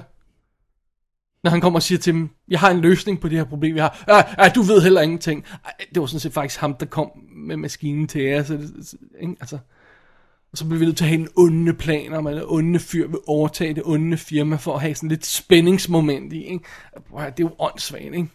Når 1.43 1.51
han 1.51 1.61
kommer 1.61 1.79
og 1.79 1.83
siger 1.83 1.99
til 1.99 2.13
dem, 2.13 2.29
jeg 2.47 2.59
har 2.59 2.71
en 2.71 2.81
løsning 2.81 3.21
på 3.21 3.29
det 3.29 3.37
her 3.37 3.45
problem, 3.45 3.75
vi 3.75 3.79
har. 3.79 4.03
Ja, 4.07 4.43
ja, 4.43 4.49
du 4.49 4.61
ved 4.61 4.81
heller 4.81 5.01
ingenting. 5.01 5.45
Det 5.93 5.99
var 5.99 6.05
sådan 6.05 6.19
set 6.19 6.33
faktisk 6.33 6.59
ham, 6.59 6.73
der 6.73 6.85
kom 6.85 7.11
med 7.35 7.57
maskinen 7.57 8.07
til 8.07 8.21
jer. 8.21 8.43
Så 8.43 8.53
ikke? 9.19 9.35
Altså, 9.39 9.57
og 10.51 10.57
så 10.57 10.65
bliver 10.65 10.79
vi 10.79 10.85
nødt 10.85 10.97
til 10.97 11.03
at 11.03 11.09
have 11.09 11.19
en 11.19 11.27
onde 11.35 11.73
plan 11.73 12.13
om, 12.13 12.27
at 12.27 12.43
onde 12.45 12.79
fyr 12.79 13.07
vil 13.07 13.19
overtage 13.27 13.73
det 13.73 13.83
onde 13.85 14.17
firma, 14.17 14.55
for 14.55 14.75
at 14.75 14.81
have 14.81 14.95
sådan 14.95 15.09
lidt 15.09 15.25
spændingsmoment 15.25 16.33
i. 16.33 16.43
Ikke? 16.43 16.65
Det 16.95 17.21
er 17.21 17.33
jo 17.39 17.55
åndssvagt, 17.59 18.03
ikke? 18.03 18.27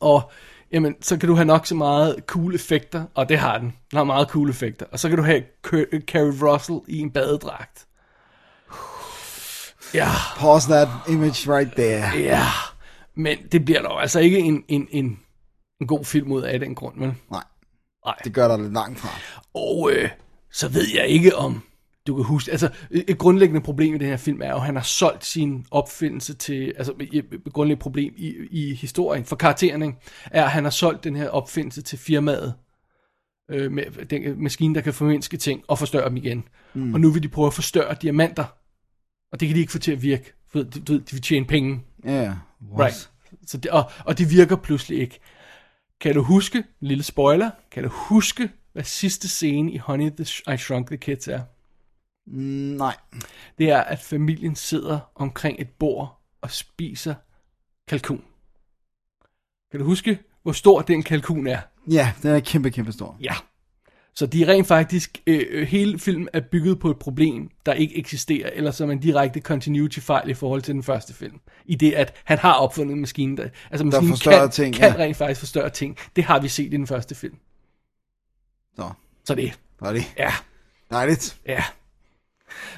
Og 0.00 0.30
jamen, 0.72 0.94
så 1.00 1.18
kan 1.18 1.28
du 1.28 1.34
have 1.34 1.44
nok 1.44 1.66
så 1.66 1.74
meget 1.74 2.16
cool 2.26 2.54
effekter, 2.54 3.04
og 3.14 3.28
det 3.28 3.38
har 3.38 3.58
den. 3.58 3.66
Den 3.90 3.96
har 3.96 4.04
meget 4.04 4.28
cool 4.28 4.50
effekter. 4.50 4.86
Og 4.92 4.98
så 4.98 5.08
kan 5.08 5.18
du 5.18 5.24
have 5.24 5.42
Carrie 6.00 6.52
Russell 6.52 6.80
i 6.88 6.98
en 6.98 7.10
badedragt. 7.10 7.86
Ja, 9.94 10.08
Pause 10.36 10.68
that 10.68 10.88
image 11.08 11.56
right 11.56 11.72
there. 11.72 12.18
ja. 12.18 12.46
Men 13.14 13.38
det 13.52 13.64
bliver 13.64 13.82
dog 13.82 14.00
altså 14.00 14.20
ikke 14.20 14.38
en, 14.38 14.64
en, 14.68 14.88
en, 14.90 15.18
en 15.80 15.86
god 15.86 16.04
film 16.04 16.32
ud 16.32 16.42
af 16.42 16.60
den 16.60 16.74
grund, 16.74 16.98
vel? 16.98 17.14
Nej, 17.30 17.42
Nej. 18.06 18.14
det 18.24 18.34
gør 18.34 18.48
der 18.48 18.56
lidt 18.56 18.72
langt 18.72 18.98
fra. 19.00 19.08
Og 19.54 19.90
øh, 19.92 20.10
så 20.52 20.68
ved 20.68 20.86
jeg 20.94 21.06
ikke 21.06 21.36
om 21.36 21.62
du 22.06 22.14
kan 22.16 22.24
huske, 22.24 22.50
altså 22.50 22.70
et 22.90 23.18
grundlæggende 23.18 23.60
problem 23.60 23.94
i 23.94 23.98
den 23.98 24.06
her 24.08 24.16
film 24.16 24.42
er 24.42 24.48
jo, 24.48 24.56
at 24.56 24.62
han 24.62 24.76
har 24.76 24.82
solgt 24.82 25.24
sin 25.24 25.66
opfindelse 25.70 26.34
til, 26.34 26.74
altså 26.76 26.92
et 27.00 27.24
et 27.46 27.52
grundlæggende 27.52 27.82
problem 27.82 28.14
i, 28.16 28.34
i 28.50 28.74
historien 28.74 29.24
for 29.24 29.36
karakteren, 29.36 29.82
ikke? 29.82 29.94
er, 30.30 30.44
at 30.44 30.50
han 30.50 30.64
har 30.64 30.70
solgt 30.70 31.04
den 31.04 31.16
her 31.16 31.28
opfindelse 31.28 31.82
til 31.82 31.98
firmaet, 31.98 32.54
øh, 33.50 33.72
med 33.72 33.84
den 34.10 34.42
maskine, 34.42 34.74
der 34.74 34.80
kan 34.80 34.94
formindske 34.94 35.36
ting 35.36 35.62
og 35.68 35.78
forstørre 35.78 36.08
dem 36.08 36.16
igen. 36.16 36.44
Mm. 36.74 36.94
Og 36.94 37.00
nu 37.00 37.10
vil 37.10 37.22
de 37.22 37.28
prøve 37.28 37.46
at 37.46 37.54
forstørre 37.54 37.96
diamanter, 38.02 38.44
og 39.32 39.40
det 39.40 39.48
kan 39.48 39.54
de 39.56 39.60
ikke 39.60 39.72
få 39.72 39.78
til 39.78 39.92
at 39.92 40.02
virke, 40.02 40.32
du 40.54 40.58
ved, 40.58 41.00
de 41.00 41.12
vil 41.12 41.22
tjene 41.22 41.46
penge. 41.46 41.80
Ja, 42.04 42.10
yeah. 42.10 42.36
Right. 42.78 43.10
Så 43.46 43.56
det, 43.56 43.70
og, 43.70 43.90
og 44.04 44.18
det 44.18 44.30
virker 44.30 44.56
pludselig 44.56 44.98
ikke. 45.00 45.20
Kan 46.00 46.14
du 46.14 46.22
huske, 46.22 46.64
lille 46.80 47.04
spoiler, 47.04 47.50
kan 47.70 47.82
du 47.82 47.88
huske, 47.88 48.50
hvad 48.72 48.84
sidste 48.84 49.28
scene 49.28 49.72
i 49.72 49.78
Honey, 49.78 50.10
the, 50.10 50.54
I 50.54 50.56
Shrunk 50.56 50.86
the 50.86 50.96
Kids 50.96 51.28
er? 51.28 51.40
Mm, 52.26 52.76
nej. 52.76 52.96
Det 53.58 53.70
er, 53.70 53.80
at 53.80 54.00
familien 54.00 54.56
sidder 54.56 55.00
omkring 55.14 55.60
et 55.60 55.68
bord 55.70 56.22
og 56.40 56.50
spiser 56.50 57.14
kalkun. 57.88 58.24
Kan 59.70 59.80
du 59.80 59.86
huske, 59.86 60.18
hvor 60.42 60.52
stor 60.52 60.82
den 60.82 61.02
kalkun 61.02 61.46
er? 61.46 61.60
Ja, 61.90 62.12
den 62.22 62.30
er 62.30 62.40
kæmpe, 62.40 62.70
kæmpe 62.70 62.92
stor. 62.92 63.16
Ja. 63.20 63.34
Så 64.14 64.26
de 64.26 64.42
er 64.42 64.48
rent 64.48 64.66
faktisk, 64.66 65.18
øh, 65.26 65.46
øh, 65.50 65.66
hele 65.66 65.98
filmen 65.98 66.28
er 66.32 66.40
bygget 66.40 66.78
på 66.78 66.90
et 66.90 66.98
problem, 66.98 67.50
der 67.66 67.72
ikke 67.72 67.98
eksisterer, 67.98 68.50
eller 68.52 68.70
som 68.70 68.90
en 68.90 68.98
direkte 69.00 69.40
continuity-fejl 69.40 70.30
i 70.30 70.34
forhold 70.34 70.62
til 70.62 70.74
den 70.74 70.82
første 70.82 71.14
film. 71.14 71.40
I 71.64 71.74
det, 71.74 71.92
at 71.92 72.14
han 72.24 72.38
har 72.38 72.52
opfundet 72.52 72.94
en 72.94 73.00
maskine, 73.00 73.36
der, 73.36 73.48
altså 73.70 73.84
maskinen 73.84 74.08
forstørrer 74.08 74.40
kan, 74.40 74.50
ting, 74.50 74.74
kan 74.74 74.92
ja. 74.92 74.98
rent 74.98 75.16
faktisk 75.16 75.40
forstørre 75.40 75.70
ting. 75.70 75.96
Det 76.16 76.24
har 76.24 76.40
vi 76.40 76.48
set 76.48 76.64
i 76.64 76.76
den 76.76 76.86
første 76.86 77.14
film. 77.14 77.34
Så, 78.76 78.90
Så 79.24 79.34
det, 79.34 79.58
der 79.80 79.86
er 79.86 79.92
det. 79.92 80.04
ja, 80.18 80.32
Dejligt. 80.90 81.36
ja. 81.46 81.64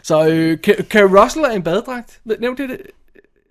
Så 0.03 0.29
øh, 0.29 0.59
Carrie 0.83 1.23
Russell 1.23 1.45
er 1.45 1.51
i 1.51 1.57
en 1.57 1.63
badedragt. 1.63 2.21
Nævnte 2.41 2.69
det, 2.69 2.81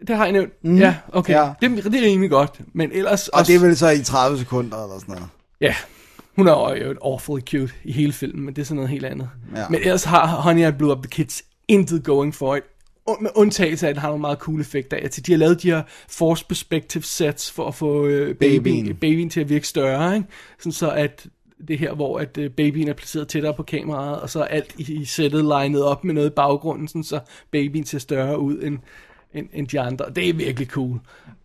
det? 0.08 0.18
Har 0.18 0.24
jeg 0.24 0.32
nævnt. 0.32 0.64
Mm, 0.64 0.78
ja, 0.78 0.96
okay. 1.12 1.34
ja. 1.34 1.54
Det, 1.62 1.84
det 1.84 1.96
er 1.96 2.02
rimelig 2.02 2.30
godt. 2.30 2.62
Men 2.74 2.92
ellers 2.92 3.28
Og 3.28 3.48
det 3.48 3.56
er 3.56 3.60
vel 3.60 3.78
så 3.78 3.90
i 3.90 4.04
30 4.04 4.38
sekunder 4.38 4.84
eller 4.84 5.00
sådan 5.00 5.16
noget. 5.16 5.30
Ja, 5.62 5.76
hun 6.36 6.48
er 6.48 6.76
jo 6.76 6.92
et 6.92 6.98
awfully 7.02 7.42
cute 7.42 7.74
i 7.84 7.92
hele 7.92 8.14
filmen, 8.14 8.46
men 8.46 8.56
det 8.56 8.62
er 8.62 8.66
sådan 8.66 8.76
noget 8.76 8.90
helt 8.90 9.06
andet. 9.06 9.30
Ja. 9.56 9.70
Men 9.70 9.80
ellers 9.80 10.04
har 10.04 10.28
Honey, 10.28 10.68
I 10.68 10.72
Blew 10.72 10.92
Up 10.92 11.04
the 11.04 11.10
Kids 11.10 11.44
intet 11.68 12.04
going 12.04 12.36
for 12.36 12.56
it. 12.56 12.64
Med 13.22 13.30
undtagelse 13.36 13.86
af, 13.86 13.90
at 13.90 13.96
den 13.96 14.02
har 14.02 14.08
nogle 14.08 14.22
meget 14.22 14.38
cool 14.38 14.62
effekter. 14.62 14.98
Altså, 14.98 15.22
de 15.22 15.32
har 15.32 15.40
lavet 15.40 15.62
de 15.62 15.72
her 15.72 15.84
force 16.10 16.46
perspective 16.46 17.04
sets 17.04 17.52
for 17.52 17.68
at 17.68 17.76
få 17.76 18.06
øh, 18.06 18.36
babyen, 18.36 18.64
Babyen. 18.64 18.96
babyen 18.96 19.30
til 19.30 19.40
at 19.40 19.50
virke 19.50 19.68
større. 19.68 20.16
Ikke? 20.16 20.28
Sådan 20.60 20.72
så 20.72 20.92
at 20.92 21.28
det 21.68 21.80
her, 21.80 21.94
hvor 21.94 22.20
at 22.20 22.38
øh, 22.38 22.50
babyen 22.50 22.88
er 22.88 22.94
placeret 22.94 23.28
tættere 23.28 23.54
på 23.54 23.64
kameraet, 23.64 24.22
og 24.22 24.30
så 24.30 24.40
er 24.40 24.46
alt 24.46 24.76
i, 24.78 24.94
i 24.94 25.06
sættet 25.06 25.46
legnet 25.46 25.84
op 25.84 26.04
med 26.04 26.14
noget 26.14 26.28
i 26.30 26.34
baggrunden, 26.34 26.88
sådan 26.88 27.04
så 27.04 27.20
babyen 27.52 27.86
ser 27.86 28.00
større 28.00 28.40
ud 28.40 28.62
end, 28.62 28.78
end, 29.34 29.48
end 29.54 29.68
de 29.68 29.80
andre. 29.80 30.06
Det 30.16 30.30
er 30.30 30.34
virkelig 30.34 30.68
cool. 30.68 31.00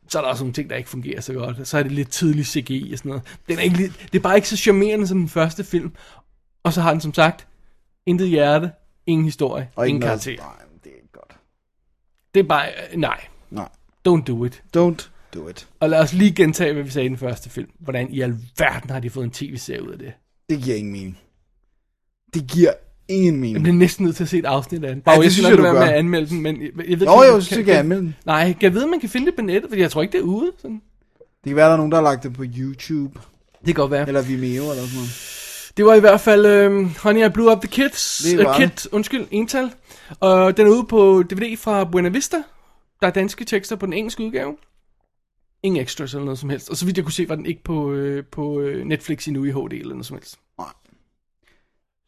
Så 0.08 0.18
er 0.18 0.22
der 0.22 0.28
også 0.28 0.42
nogle 0.44 0.52
ting, 0.54 0.70
der 0.70 0.76
ikke 0.76 0.88
fungerer 0.88 1.20
så 1.20 1.32
godt. 1.32 1.68
Så 1.68 1.78
er 1.78 1.82
det 1.82 1.92
lidt 1.92 2.10
tidlig 2.10 2.46
CGI 2.46 2.92
og 2.92 2.98
sådan 2.98 3.08
noget. 3.08 3.22
Den 3.48 3.58
er 3.58 3.62
ikke, 3.62 3.92
det 4.12 4.14
er 4.18 4.22
bare 4.22 4.36
ikke 4.36 4.48
så 4.48 4.56
charmerende 4.56 5.06
som 5.06 5.18
den 5.18 5.28
første 5.28 5.64
film. 5.64 5.92
Og 6.62 6.72
så 6.72 6.80
har 6.80 6.90
den 6.90 7.00
som 7.00 7.14
sagt 7.14 7.46
intet 8.06 8.28
hjerte, 8.28 8.70
ingen 9.06 9.24
historie, 9.24 9.70
Og 9.76 9.88
ingen 9.88 10.02
karakter. 10.02 10.36
Nej, 10.36 10.52
det 10.84 10.92
er 10.92 10.96
ikke 10.96 11.12
godt. 11.12 11.36
Det 12.34 12.40
er 12.40 12.44
bare, 12.44 12.68
øh, 12.68 13.00
nej, 13.00 13.20
Nej. 13.50 13.68
don't 14.08 14.22
do 14.24 14.44
it. 14.44 14.62
Don't 14.76 15.08
do 15.34 15.48
it. 15.48 15.68
Og 15.80 15.90
lad 15.90 16.00
os 16.00 16.12
lige 16.12 16.34
gentage, 16.34 16.72
hvad 16.72 16.82
vi 16.82 16.90
sagde 16.90 17.06
i 17.06 17.08
den 17.08 17.18
første 17.18 17.50
film. 17.50 17.70
Hvordan 17.78 18.10
i 18.12 18.20
alverden 18.20 18.90
har 18.90 19.00
de 19.00 19.10
fået 19.10 19.24
en 19.24 19.30
tv-serie 19.30 19.82
ud 19.82 19.92
af 19.92 19.98
det? 19.98 20.12
Det 20.48 20.62
giver 20.62 20.76
ingen 20.76 20.92
mening. 20.92 21.18
Det 22.34 22.50
giver 22.50 22.72
ingen 23.08 23.32
Jeg 23.34 23.40
mening. 23.40 23.62
bliver 23.62 23.76
næsten 23.76 24.04
nødt 24.04 24.16
til 24.16 24.22
at 24.22 24.28
se 24.28 24.38
et 24.38 24.44
afsnit 24.44 24.84
af 24.84 24.94
den. 24.94 25.02
Bare 25.02 25.16
det 25.16 25.22
jeg 25.24 25.32
synes 25.32 25.48
jeg, 25.48 25.58
du 25.58 25.62
være 25.62 25.72
med 25.72 25.80
gør. 25.80 25.86
at 25.88 25.94
anmelde 25.94 26.28
den, 26.28 26.42
men 26.42 26.62
jeg, 26.62 26.70
jeg 26.88 27.00
ved 27.00 27.06
Jo, 27.06 27.22
ikke, 27.22 27.34
jo, 27.34 27.40
så 27.40 27.54
kan 27.54 27.66
jeg 27.66 27.78
anmelde 27.78 28.02
den. 28.02 28.14
Nej, 28.26 28.44
kan 28.52 28.62
jeg 28.62 28.74
vide, 28.74 28.86
man 28.86 29.00
kan 29.00 29.08
finde 29.08 29.26
det 29.26 29.34
på 29.34 29.42
nettet? 29.42 29.70
For 29.70 29.76
jeg 29.76 29.90
tror 29.90 30.02
ikke, 30.02 30.12
det 30.12 30.18
er 30.18 30.22
ude. 30.24 30.52
Sådan. 30.58 30.82
Det 31.18 31.50
kan 31.50 31.56
være, 31.56 31.66
der 31.66 31.72
er 31.72 31.76
nogen, 31.76 31.92
der 31.92 31.98
har 31.98 32.02
lagt 32.04 32.22
det 32.22 32.32
på 32.34 32.44
YouTube. 32.58 33.20
Det 33.58 33.66
kan 33.66 33.74
godt 33.74 33.90
være. 33.90 34.06
Eller 34.08 34.22
Vimeo 34.22 34.62
eller 34.62 34.74
sådan 34.74 34.94
noget. 34.94 35.34
Det 35.76 35.84
var 35.86 35.94
i 35.94 36.00
hvert 36.00 36.20
fald 36.20 36.46
øh, 36.46 36.96
Honey, 37.02 37.26
I 37.26 37.28
Blew 37.28 37.52
Up 37.52 37.60
the 37.60 37.68
Kids. 37.68 38.18
Det 38.24 38.38
Uh, 38.38 38.44
var 38.44 38.56
Kid, 38.58 38.92
undskyld, 38.92 39.26
ental. 39.30 39.70
Og 40.20 40.56
den 40.56 40.66
er 40.66 40.70
ude 40.70 40.84
på 40.84 41.22
DVD 41.30 41.56
fra 41.56 41.84
Buena 41.84 42.08
Vista. 42.08 42.36
Der 43.00 43.06
er 43.06 43.10
danske 43.10 43.44
tekster 43.44 43.76
på 43.76 43.86
den 43.86 43.92
engelske 43.94 44.22
udgave. 44.24 44.56
Ingen 45.62 45.82
extras 45.82 46.14
eller 46.14 46.24
noget 46.24 46.38
som 46.38 46.50
helst. 46.50 46.70
Og 46.70 46.76
så 46.76 46.84
vidt 46.84 46.96
jeg 46.96 47.04
kunne 47.04 47.12
se, 47.12 47.28
var 47.28 47.34
den 47.34 47.46
ikke 47.46 47.64
på, 47.64 47.92
øh, 47.92 48.24
på 48.32 48.60
øh, 48.60 48.84
Netflix 48.86 49.26
endnu 49.26 49.44
i 49.44 49.50
HD 49.50 49.72
eller 49.72 49.94
noget 49.94 50.06
som 50.06 50.16
helst. 50.16 50.36
Nej. 50.58 50.66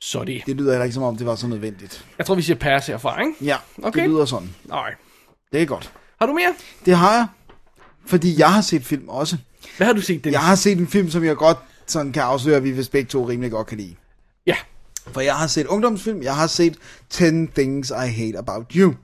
Så 0.01 0.25
det. 0.25 0.43
Det 0.47 0.57
lyder 0.57 0.71
heller 0.73 0.85
ikke 0.85 0.95
som 0.95 1.03
om, 1.03 1.17
det 1.17 1.27
var 1.27 1.35
så 1.35 1.47
nødvendigt. 1.47 2.07
Jeg 2.19 2.27
tror, 2.27 2.35
vi 2.35 2.43
siger 2.43 2.57
pass 2.57 2.87
herfra, 2.87 3.21
ikke? 3.21 3.33
Ja, 3.45 3.57
Okay. 3.83 4.01
det 4.03 4.09
lyder 4.11 4.25
sådan. 4.25 4.55
Nej. 4.65 4.95
Det 5.53 5.63
er 5.63 5.67
godt. 5.67 5.93
Har 6.21 6.27
du 6.27 6.33
mere? 6.33 6.55
Det 6.87 6.97
har 6.97 7.13
jeg. 7.15 7.27
Fordi 8.07 8.39
jeg 8.39 8.53
har 8.53 8.61
set 8.61 8.85
film 8.85 9.09
også. 9.09 9.37
Hvad 9.77 9.87
har 9.87 9.95
du 9.95 10.01
set, 10.01 10.25
Dennis? 10.25 10.35
Jeg 10.35 10.41
har 10.41 10.55
set 10.55 10.79
en 10.79 10.87
film, 10.87 11.11
som 11.11 11.25
jeg 11.25 11.37
godt 11.37 11.59
sådan 11.87 12.13
kan 12.13 12.23
afsløre, 12.23 12.57
at 12.57 12.65
vi 12.65 12.71
vist 12.71 12.91
begge 12.93 13.09
to 13.09 13.29
rimelig 13.29 13.51
godt 13.51 13.67
kan 13.67 13.79
lide. 13.79 13.95
Ja. 14.47 14.57
For 15.13 15.21
jeg 15.21 15.35
har 15.35 15.47
set 15.47 15.67
ungdomsfilm, 15.67 16.23
jeg 16.23 16.37
har 16.37 16.47
set 16.47 16.77
10 17.11 17.25
Things 17.55 17.91
I 17.91 18.09
Hate 18.09 18.39
About 18.39 18.67
You. 18.75 18.95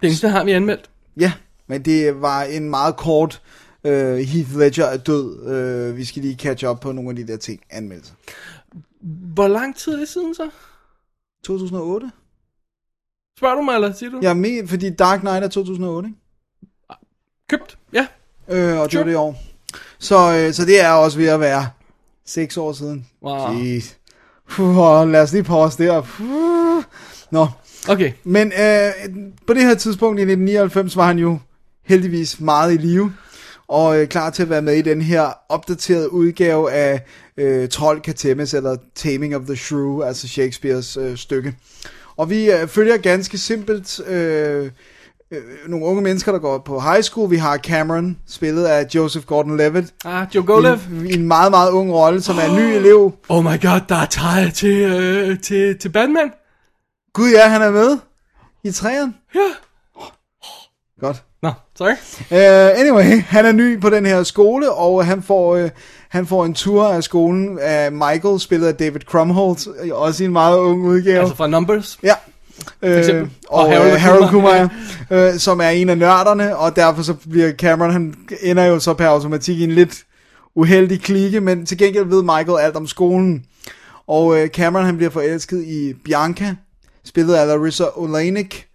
Det 0.00 0.06
eneste 0.06 0.28
har 0.28 0.44
vi 0.44 0.52
anmeldt. 0.52 0.90
Ja, 1.16 1.32
men 1.66 1.82
det 1.82 2.22
var 2.22 2.42
en 2.42 2.70
meget 2.70 2.96
kort 2.96 3.40
uh, 3.84 3.90
Heath 4.16 4.56
Ledger 4.58 4.84
er 4.86 4.96
død. 4.96 5.88
Uh, 5.90 5.96
vi 5.96 6.04
skal 6.04 6.22
lige 6.22 6.34
catch 6.36 6.64
up 6.66 6.80
på 6.80 6.92
nogle 6.92 7.10
af 7.10 7.16
de 7.16 7.26
der 7.26 7.36
ting. 7.36 7.60
Anmeldelser. 7.70 8.14
Hvor 9.34 9.48
lang 9.48 9.76
tid 9.76 9.92
er 9.94 9.98
det 9.98 10.08
siden 10.08 10.34
så? 10.34 10.50
2008? 11.44 12.10
Spørger 13.38 13.54
du 13.56 13.62
mig, 13.62 13.74
eller 13.74 13.92
siger 13.92 14.10
du? 14.10 14.18
Ja, 14.22 14.34
med, 14.34 14.68
fordi 14.68 14.90
Dark 14.90 15.20
Knight 15.20 15.44
er 15.44 15.48
2008, 15.48 16.08
ikke? 16.08 16.18
Købt? 17.48 17.78
Ja. 17.92 18.06
Øh, 18.48 18.78
og 18.80 18.90
det 18.90 18.98
var 18.98 19.04
det 19.04 19.16
år. 19.16 19.42
Så, 19.98 20.16
øh, 20.36 20.52
så 20.52 20.64
det 20.64 20.80
er 20.80 20.90
også 20.90 21.18
ved 21.18 21.26
at 21.28 21.40
være 21.40 21.68
6 22.26 22.56
år 22.56 22.72
siden. 22.72 23.06
Wow. 23.22 23.52
Jeez. 23.52 23.94
Puh, 24.48 25.08
lad 25.08 25.22
os 25.22 25.32
lige 25.32 25.44
pause 25.44 25.84
der. 25.84 26.00
Puh. 26.00 26.84
Nå, 27.30 27.46
Okay. 27.88 28.12
men 28.24 28.52
øh, 28.52 28.90
på 29.46 29.54
det 29.54 29.62
her 29.62 29.74
tidspunkt 29.74 30.18
i 30.18 30.22
1999 30.22 30.96
var 30.96 31.06
han 31.06 31.18
jo 31.18 31.38
heldigvis 31.84 32.40
meget 32.40 32.74
i 32.74 32.76
live. 32.76 33.12
Og 33.70 34.00
øh, 34.00 34.08
klar 34.08 34.30
til 34.30 34.42
at 34.42 34.50
være 34.50 34.62
med 34.62 34.74
i 34.74 34.82
den 34.82 35.02
her 35.02 35.32
opdaterede 35.48 36.12
udgave 36.12 36.72
af 36.72 37.04
øh, 37.36 37.68
Trold 37.68 38.00
Katemis, 38.00 38.54
eller 38.54 38.76
Taming 38.94 39.36
of 39.36 39.42
the 39.46 39.56
Shrew, 39.56 40.02
altså 40.02 40.28
Shakespeares 40.28 40.96
øh, 40.96 41.16
stykke. 41.16 41.54
Og 42.16 42.30
vi 42.30 42.50
øh, 42.50 42.68
følger 42.68 42.96
ganske 42.96 43.38
simpelt 43.38 44.00
øh, 44.06 44.70
øh, 45.30 45.42
nogle 45.68 45.86
unge 45.86 46.02
mennesker, 46.02 46.32
der 46.32 46.38
går 46.38 46.58
på 46.58 46.80
high 46.80 47.02
school. 47.02 47.30
Vi 47.30 47.36
har 47.36 47.58
Cameron, 47.58 48.18
spillet 48.28 48.64
af 48.64 48.86
Joseph 48.94 49.26
Gordon-Levitt. 49.32 49.94
Ah, 50.04 50.26
Joe 50.34 50.46
Golev. 50.46 50.78
I, 51.04 51.10
I 51.10 51.14
en 51.14 51.26
meget, 51.26 51.50
meget 51.50 51.70
ung 51.70 51.92
rolle, 51.92 52.22
som 52.22 52.36
er 52.38 52.42
en 52.42 52.56
ny 52.56 52.74
elev. 52.80 53.12
Oh 53.28 53.44
my 53.44 53.62
god, 53.62 53.80
der 53.88 53.96
er 53.96 54.06
tøj 54.06 54.50
til, 54.54 54.76
øh, 54.76 55.40
til, 55.40 55.78
til 55.78 55.88
Batman. 55.88 56.32
Gud 57.12 57.30
ja, 57.30 57.48
han 57.48 57.62
er 57.62 57.70
med 57.70 57.98
i 58.64 58.70
træerne. 58.70 59.14
Ja. 59.34 59.50
Godt. 61.00 61.24
Sorry. 61.80 61.92
Uh, 62.30 62.80
anyway, 62.80 63.22
han 63.22 63.46
er 63.46 63.52
ny 63.52 63.80
på 63.80 63.90
den 63.90 64.06
her 64.06 64.22
skole, 64.22 64.72
og 64.72 65.06
han 65.06 65.22
får, 65.22 65.56
uh, 65.56 65.68
han 66.08 66.26
får 66.26 66.44
en 66.44 66.54
tur 66.54 66.84
af 66.88 67.04
skolen 67.04 67.58
af 67.58 67.92
Michael, 67.92 68.40
spillet 68.40 68.66
af 68.66 68.74
David 68.74 69.00
Krumholtz, 69.00 69.66
også 69.92 70.22
i 70.22 70.26
en 70.26 70.32
meget 70.32 70.58
ung 70.58 70.82
udgave. 70.82 71.18
Altså 71.18 71.36
fra 71.36 71.46
Numbers. 71.46 71.98
Ja. 72.02 72.14
Øh, 72.82 73.28
og, 73.48 73.58
Og 73.64 73.72
Harold 73.72 73.90
Harold, 73.90 73.98
Harold. 73.98 74.30
Kumar, 74.30 74.74
øh, 75.10 75.38
som 75.38 75.60
er 75.60 75.68
en 75.68 75.88
af 75.88 75.98
nørderne, 75.98 76.56
og 76.56 76.76
derfor 76.76 77.02
så 77.02 77.14
bliver 77.30 77.52
Cameron, 77.52 77.92
han 77.92 78.14
ender 78.42 78.64
jo 78.64 78.78
så 78.78 78.94
per 78.94 79.06
automatik 79.06 79.58
i 79.58 79.64
en 79.64 79.72
lidt 79.72 80.04
uheldig 80.54 81.02
klike, 81.02 81.40
men 81.40 81.66
til 81.66 81.78
gengæld 81.78 82.06
ved 82.06 82.22
Michael 82.22 82.58
alt 82.60 82.76
om 82.76 82.86
skolen. 82.86 83.44
Og 84.06 84.38
øh, 84.38 84.48
Cameron, 84.48 84.84
han 84.84 84.96
bliver 84.96 85.10
forelsket 85.10 85.64
i 85.64 85.94
Bianca, 86.04 86.54
spillet 87.04 87.34
af 87.34 87.46
Larissa 87.46 87.84
Olenek, 87.94 88.66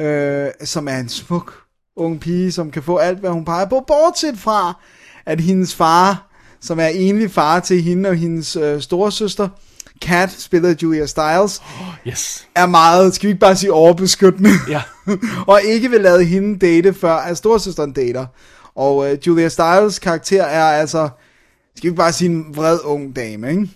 øh, 0.00 0.46
som 0.64 0.88
er 0.88 0.96
en 0.96 1.08
smuk 1.08 1.61
ung 1.96 2.20
pige, 2.20 2.52
som 2.52 2.70
kan 2.70 2.82
få 2.82 2.96
alt, 2.96 3.18
hvad 3.18 3.30
hun 3.30 3.44
peger 3.44 3.66
på, 3.66 3.84
bortset 3.86 4.38
fra, 4.38 4.80
at 5.26 5.40
hendes 5.40 5.74
far, 5.74 6.28
som 6.60 6.80
er 6.80 6.86
enlig 6.86 7.30
far 7.30 7.60
til 7.60 7.82
hende 7.82 8.08
og 8.08 8.16
hendes 8.16 8.56
øh, 8.56 8.80
storesøster, 8.80 9.48
Kat, 10.00 10.30
spillet 10.30 10.68
af 10.68 10.82
Julia 10.82 11.06
Stiles, 11.06 11.62
Yes. 12.08 12.48
er 12.54 12.66
meget, 12.66 13.14
skal 13.14 13.26
vi 13.26 13.30
ikke 13.30 13.40
bare 13.40 13.56
sige 13.56 13.72
overbeskyttende, 13.72 14.50
Ja. 14.68 14.82
og 15.52 15.60
ikke 15.64 15.90
vil 15.90 16.00
lade 16.00 16.24
hende 16.24 16.58
date, 16.66 16.94
før 16.94 17.14
at 17.14 17.36
storsøsteren 17.36 17.92
dater. 17.92 18.26
Og 18.74 18.96
uh, 18.96 19.26
Julia 19.26 19.48
Stiles 19.48 19.98
karakter 19.98 20.42
er 20.42 20.64
altså, 20.64 21.08
skal 21.76 21.82
vi 21.82 21.88
ikke 21.88 21.96
bare 21.96 22.12
sige 22.12 22.30
en 22.30 22.56
vred 22.56 22.78
ung 22.84 23.16
dame, 23.16 23.50
ikke? 23.50 23.68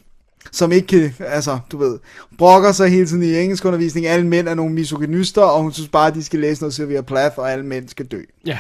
Som 0.53 0.73
ikke 0.73 0.87
kan, 0.87 1.15
altså, 1.27 1.59
du 1.73 1.79
ved, 1.79 1.99
brokker 2.39 2.73
sig 2.73 2.89
hele 2.89 3.07
tiden 3.07 3.23
i 3.23 3.39
engelskundervisning. 3.39 4.07
Alle 4.07 4.27
mænd 4.27 4.49
er 4.49 4.55
nogle 4.55 4.75
misogynister, 4.75 5.43
og 5.43 5.63
hun 5.63 5.73
synes 5.73 5.89
bare, 5.89 6.07
at 6.07 6.15
de 6.15 6.25
skal 6.25 6.41
læse 6.41 6.63
noget 6.63 6.75
Sylvia 6.75 7.01
Plath, 7.01 7.39
og 7.39 7.53
alle 7.53 7.67
mænd 7.67 7.89
skal 7.89 8.07
dø. 8.07 8.21
Ja. 8.47 8.59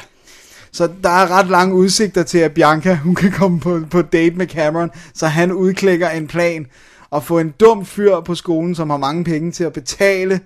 Så 0.73 0.89
der 1.03 1.11
er 1.11 1.31
ret 1.31 1.47
lange 1.47 1.75
udsigter 1.75 2.23
til, 2.23 2.39
at 2.39 2.53
Bianca 2.53 2.95
hun 2.95 3.15
kan 3.15 3.33
komme 3.33 3.61
på, 3.61 3.81
på 3.91 4.03
date 4.03 4.37
med 4.37 4.47
Cameron, 4.47 4.91
så 5.15 5.27
han 5.27 5.53
udklækker 5.53 6.09
en 6.09 6.27
plan 6.27 6.67
og 7.11 7.25
få 7.25 7.39
en 7.39 7.55
dum 7.61 7.85
fyr 7.85 8.21
på 8.21 8.35
skolen, 8.35 8.75
som 8.75 8.91
har 8.91 8.97
mange 8.97 9.25
penge 9.25 9.53
til 9.53 9.65
at 9.65 9.73
betale 9.73 10.41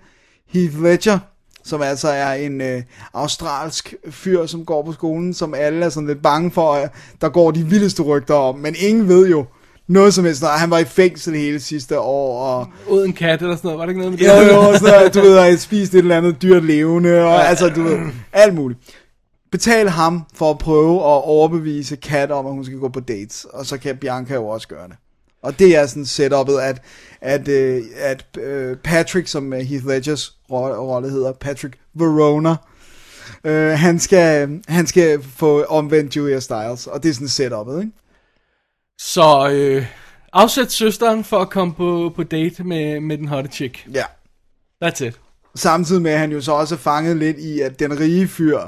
Heath 0.48 0.82
Ledger, 0.82 1.18
som 1.64 1.82
altså 1.82 2.08
er 2.08 2.32
en 2.32 2.60
øh, 2.60 2.82
australsk 3.14 3.94
fyr, 4.10 4.46
som 4.46 4.64
går 4.64 4.82
på 4.82 4.92
skolen, 4.92 5.34
som 5.34 5.54
alle 5.54 5.84
er 5.84 5.88
sådan 5.88 6.06
lidt 6.06 6.22
bange 6.22 6.50
for, 6.50 6.72
at 6.72 6.90
der 7.20 7.28
går 7.28 7.50
de 7.50 7.66
vildeste 7.66 8.02
rygter 8.02 8.34
om, 8.34 8.58
men 8.58 8.74
ingen 8.78 9.08
ved 9.08 9.28
jo 9.28 9.44
noget 9.90 10.14
som 10.14 10.24
helst. 10.24 10.42
Nej, 10.42 10.56
Han 10.56 10.70
var 10.70 10.78
i 10.78 10.84
fængsel 10.84 11.34
hele 11.34 11.60
sidste 11.60 12.00
år, 12.00 12.44
og 12.44 12.66
Uden 12.88 13.06
en 13.06 13.12
kat 13.12 13.42
eller 13.42 13.56
sådan 13.56 13.68
noget. 13.68 13.78
Var 13.78 13.86
det 13.86 13.90
ikke 13.90 14.00
noget 14.00 14.12
med 14.12 14.18
det? 14.18 14.24
Ja, 14.24 14.72
jo, 14.72 14.78
så, 14.78 15.10
du 15.14 15.20
ved, 15.20 15.38
at 15.38 15.60
spist 15.60 15.94
et 15.94 15.98
eller 15.98 16.16
andet 16.16 16.42
dyrt 16.42 16.64
levende, 16.64 17.22
og 17.24 17.48
altså, 17.48 17.68
du 17.68 17.82
ved, 17.82 17.98
alt 18.32 18.54
muligt. 18.54 18.80
Betal 19.52 19.88
ham 19.88 20.22
for 20.34 20.50
at 20.50 20.58
prøve 20.58 20.94
at 20.96 21.24
overbevise 21.24 21.96
Kat 21.96 22.30
om, 22.30 22.46
at 22.46 22.52
hun 22.52 22.64
skal 22.64 22.78
gå 22.78 22.88
på 22.88 23.00
dates, 23.00 23.46
og 23.52 23.66
så 23.66 23.78
kan 23.78 23.96
Bianca 23.96 24.34
jo 24.34 24.46
også 24.46 24.68
gøre 24.68 24.88
det. 24.88 24.96
Og 25.42 25.58
det 25.58 25.76
er 25.76 25.86
sådan 25.86 26.06
setupet, 26.06 26.58
at, 26.58 26.82
at, 27.20 27.48
øh, 27.48 27.82
at 28.00 28.24
øh, 28.38 28.76
Patrick, 28.76 29.28
som 29.28 29.52
øh, 29.52 29.60
Heath 29.60 29.86
Ledgers 29.86 30.36
ro- 30.50 30.92
rolle 30.94 31.10
hedder, 31.10 31.32
Patrick 31.32 31.74
Verona, 31.94 32.54
øh, 33.44 33.70
han, 33.70 33.98
skal, 33.98 34.60
han 34.68 34.86
skal 34.86 35.22
få 35.36 35.62
omvendt 35.62 36.16
Julia 36.16 36.40
Stiles, 36.40 36.86
og 36.86 37.02
det 37.02 37.08
er 37.08 37.12
sådan 37.14 37.28
setupet, 37.28 37.80
ikke? 37.80 37.92
Så 39.02 39.50
øh, 39.52 39.86
afsæt 40.32 40.72
søsteren 40.72 41.24
for 41.24 41.38
at 41.38 41.50
komme 41.50 41.74
på, 41.74 42.12
på 42.16 42.22
date 42.22 42.64
med, 42.64 43.00
med 43.00 43.18
den 43.18 43.28
hotte 43.28 43.50
chick. 43.50 43.86
Ja. 43.94 44.04
That's 44.84 45.04
it. 45.04 45.20
Samtidig 45.54 46.02
med, 46.02 46.10
at 46.10 46.18
han 46.18 46.32
jo 46.32 46.40
så 46.40 46.52
også 46.52 46.74
er 46.74 46.78
fanget 46.78 47.16
lidt 47.16 47.38
i, 47.38 47.60
at 47.60 47.78
den 47.78 48.00
rige 48.00 48.28
fyr 48.28 48.58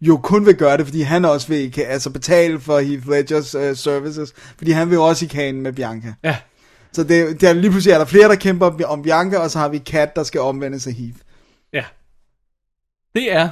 jo 0.00 0.16
kun 0.16 0.46
vil 0.46 0.54
gøre 0.56 0.76
det, 0.76 0.86
fordi 0.86 1.00
han 1.00 1.24
også 1.24 1.48
vil 1.48 1.72
kan, 1.72 1.86
altså 1.86 2.10
betale 2.10 2.60
for 2.60 2.78
Heath 2.80 3.08
Ledgers 3.08 3.54
uh, 3.54 3.76
services, 3.76 4.32
fordi 4.58 4.70
han 4.70 4.88
vil 4.90 4.94
jo 4.96 5.04
også 5.04 5.24
i 5.24 5.28
kanen 5.28 5.62
med 5.62 5.72
Bianca. 5.72 6.14
Ja. 6.24 6.36
Så 6.92 7.04
det, 7.04 7.40
det 7.40 7.48
er 7.48 7.52
lige 7.52 7.70
pludselig 7.70 7.92
er 7.94 7.98
der 7.98 8.04
flere, 8.04 8.28
der 8.28 8.34
kæmper 8.34 8.66
om- 8.66 8.80
om 8.86 9.02
Bianca, 9.02 9.38
og 9.38 9.50
så 9.50 9.58
har 9.58 9.68
vi 9.68 9.78
Kat, 9.78 10.16
der 10.16 10.22
skal 10.22 10.40
omvende 10.40 10.80
sig 10.80 10.94
Heath. 10.94 11.16
Ja. 11.72 11.84
Det 13.14 13.32
er... 13.32 13.48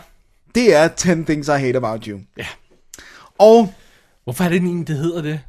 Det 0.54 0.74
er 0.76 0.88
10 0.88 1.08
Things 1.24 1.48
I 1.48 1.50
Hate 1.50 1.76
About 1.76 2.04
You. 2.04 2.20
Ja. 2.38 2.46
Og 3.38 3.74
Hvorfor 4.24 4.44
er 4.44 4.48
det 4.48 4.56
egentlig, 4.56 4.88
det 4.88 4.96
hedder 4.96 5.22
det? 5.22 5.40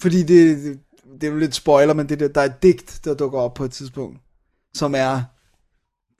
Fordi 0.00 0.22
det, 0.22 0.78
det, 1.20 1.26
er 1.26 1.30
jo 1.32 1.38
lidt 1.38 1.54
spoiler, 1.54 1.94
men 1.94 2.08
det, 2.08 2.20
der, 2.20 2.28
der 2.28 2.40
er 2.40 2.44
et 2.44 2.62
digt, 2.62 3.00
der 3.04 3.14
dukker 3.14 3.38
op 3.38 3.54
på 3.54 3.64
et 3.64 3.70
tidspunkt, 3.72 4.20
som 4.74 4.94
er 4.94 5.22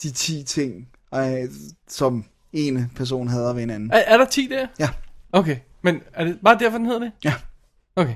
de 0.02 0.10
10 0.10 0.42
ting, 0.44 0.88
øh, 1.14 1.50
som 1.88 2.24
en 2.52 2.92
person 2.96 3.28
hader 3.28 3.52
ved 3.52 3.62
en 3.62 3.70
anden. 3.70 3.90
Er, 3.90 3.98
er 3.98 4.16
der 4.16 4.24
10 4.24 4.46
der? 4.46 4.66
Ja, 4.78 4.88
Okay. 5.32 5.56
Men 5.82 6.00
er 6.12 6.24
det 6.24 6.38
bare 6.44 6.58
derfor, 6.58 6.78
den 6.78 6.86
hedder 6.86 7.00
det? 7.00 7.12
ja, 7.24 7.34
Okay. 7.96 8.14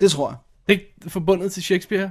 det 0.00 0.10
tror 0.10 0.28
jeg. 0.30 0.36
Det 0.66 0.74
er 0.74 0.78
ikke 0.80 1.10
forbundet 1.10 1.52
til 1.52 1.62
Shakespeare? 1.62 2.10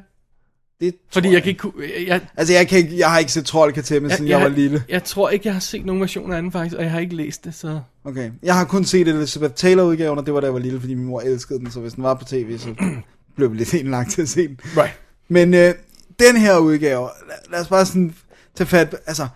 Det 0.79 0.95
Fordi 1.13 1.27
tror 1.27 1.33
jeg 1.33 1.43
kan 1.43 1.49
ikke... 1.49 1.71
Jeg, 1.79 2.07
jeg, 2.07 2.21
Altså, 2.37 2.53
jeg, 2.53 2.67
kan 2.67 2.77
ikke, 2.77 2.97
jeg 2.97 3.11
har 3.11 3.19
ikke 3.19 3.31
set 3.31 3.45
Troldkartemme, 3.45 4.09
siden 4.09 4.27
jeg, 4.27 4.39
jeg 4.39 4.41
var 4.41 4.55
lille. 4.55 4.83
Jeg 4.89 5.03
tror 5.03 5.29
ikke, 5.29 5.47
jeg 5.47 5.53
har 5.55 5.59
set 5.59 5.85
nogen 5.85 6.01
version 6.01 6.33
af 6.33 6.41
den 6.41 6.51
faktisk, 6.51 6.75
og 6.75 6.83
jeg 6.83 6.91
har 6.91 6.99
ikke 6.99 7.15
læst 7.15 7.45
det, 7.45 7.55
så... 7.55 7.79
Okay. 8.03 8.31
Jeg 8.43 8.55
har 8.55 8.65
kun 8.65 8.85
set 8.85 9.07
Elizabeth 9.07 9.53
Taylor-udgaven, 9.53 10.19
og 10.19 10.25
det 10.25 10.33
var 10.33 10.39
da 10.39 10.45
jeg 10.45 10.53
var 10.53 10.59
lille, 10.59 10.79
fordi 10.79 10.93
min 10.93 11.05
mor 11.05 11.21
elskede 11.21 11.59
den, 11.59 11.71
så 11.71 11.79
hvis 11.79 11.93
den 11.93 12.03
var 12.03 12.13
på 12.13 12.25
tv, 12.25 12.57
så 12.57 12.75
blev 13.35 13.51
vi 13.51 13.57
lidt 13.57 13.73
indlagt 13.73 14.11
til 14.11 14.21
at 14.21 14.29
se 14.29 14.47
den. 14.47 14.59
Right. 14.77 14.99
Men 15.27 15.53
øh, 15.53 15.73
den 16.19 16.37
her 16.37 16.57
udgave, 16.57 17.09
lad, 17.27 17.35
lad 17.51 17.59
os 17.59 17.67
bare 17.67 17.85
sådan 17.85 18.15
tage 18.55 18.67
fat, 18.67 18.95
altså, 19.05 19.27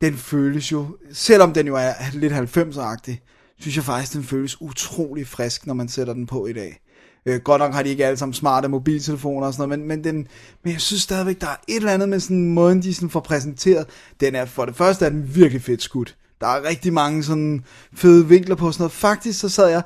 den 0.00 0.14
føles 0.14 0.72
jo, 0.72 0.96
selvom 1.12 1.52
den 1.52 1.66
jo 1.66 1.76
er 1.76 1.92
lidt 2.12 2.32
90'er-agtig, 2.32 3.16
synes 3.60 3.76
jeg 3.76 3.84
faktisk, 3.84 4.12
den 4.12 4.24
føles 4.24 4.60
utrolig 4.60 5.26
frisk, 5.26 5.66
når 5.66 5.74
man 5.74 5.88
sætter 5.88 6.14
den 6.14 6.26
på 6.26 6.46
i 6.46 6.52
dag. 6.52 6.80
Øh, 7.26 7.40
godt 7.40 7.60
nok 7.60 7.72
har 7.74 7.82
de 7.82 7.88
ikke 7.88 8.06
alle 8.06 8.16
sammen 8.16 8.34
smarte 8.34 8.68
mobiltelefoner 8.68 9.46
og 9.46 9.52
sådan 9.52 9.68
noget, 9.68 9.78
men, 9.78 9.88
men, 9.88 10.04
den, 10.04 10.26
men 10.64 10.72
jeg 10.72 10.80
synes 10.80 11.02
stadigvæk, 11.02 11.40
der 11.40 11.46
er 11.46 11.56
et 11.68 11.76
eller 11.76 11.92
andet 11.92 12.08
med 12.08 12.20
sådan 12.20 12.48
måden, 12.48 12.82
de 12.82 12.94
sådan 12.94 13.10
får 13.10 13.20
præsenteret. 13.20 13.86
Den 14.20 14.34
er, 14.34 14.44
for 14.44 14.64
det 14.64 14.76
første 14.76 15.04
er 15.04 15.08
den 15.10 15.34
virkelig 15.34 15.62
fedt 15.62 15.82
skudt. 15.82 16.16
Der 16.40 16.46
er 16.46 16.68
rigtig 16.68 16.92
mange 16.92 17.22
sådan 17.24 17.64
fede 17.94 18.28
vinkler 18.28 18.54
på 18.56 18.72
sådan 18.72 18.82
noget. 18.82 18.92
Faktisk 18.92 19.40
så 19.40 19.48
sad 19.48 19.68
jeg, 19.68 19.82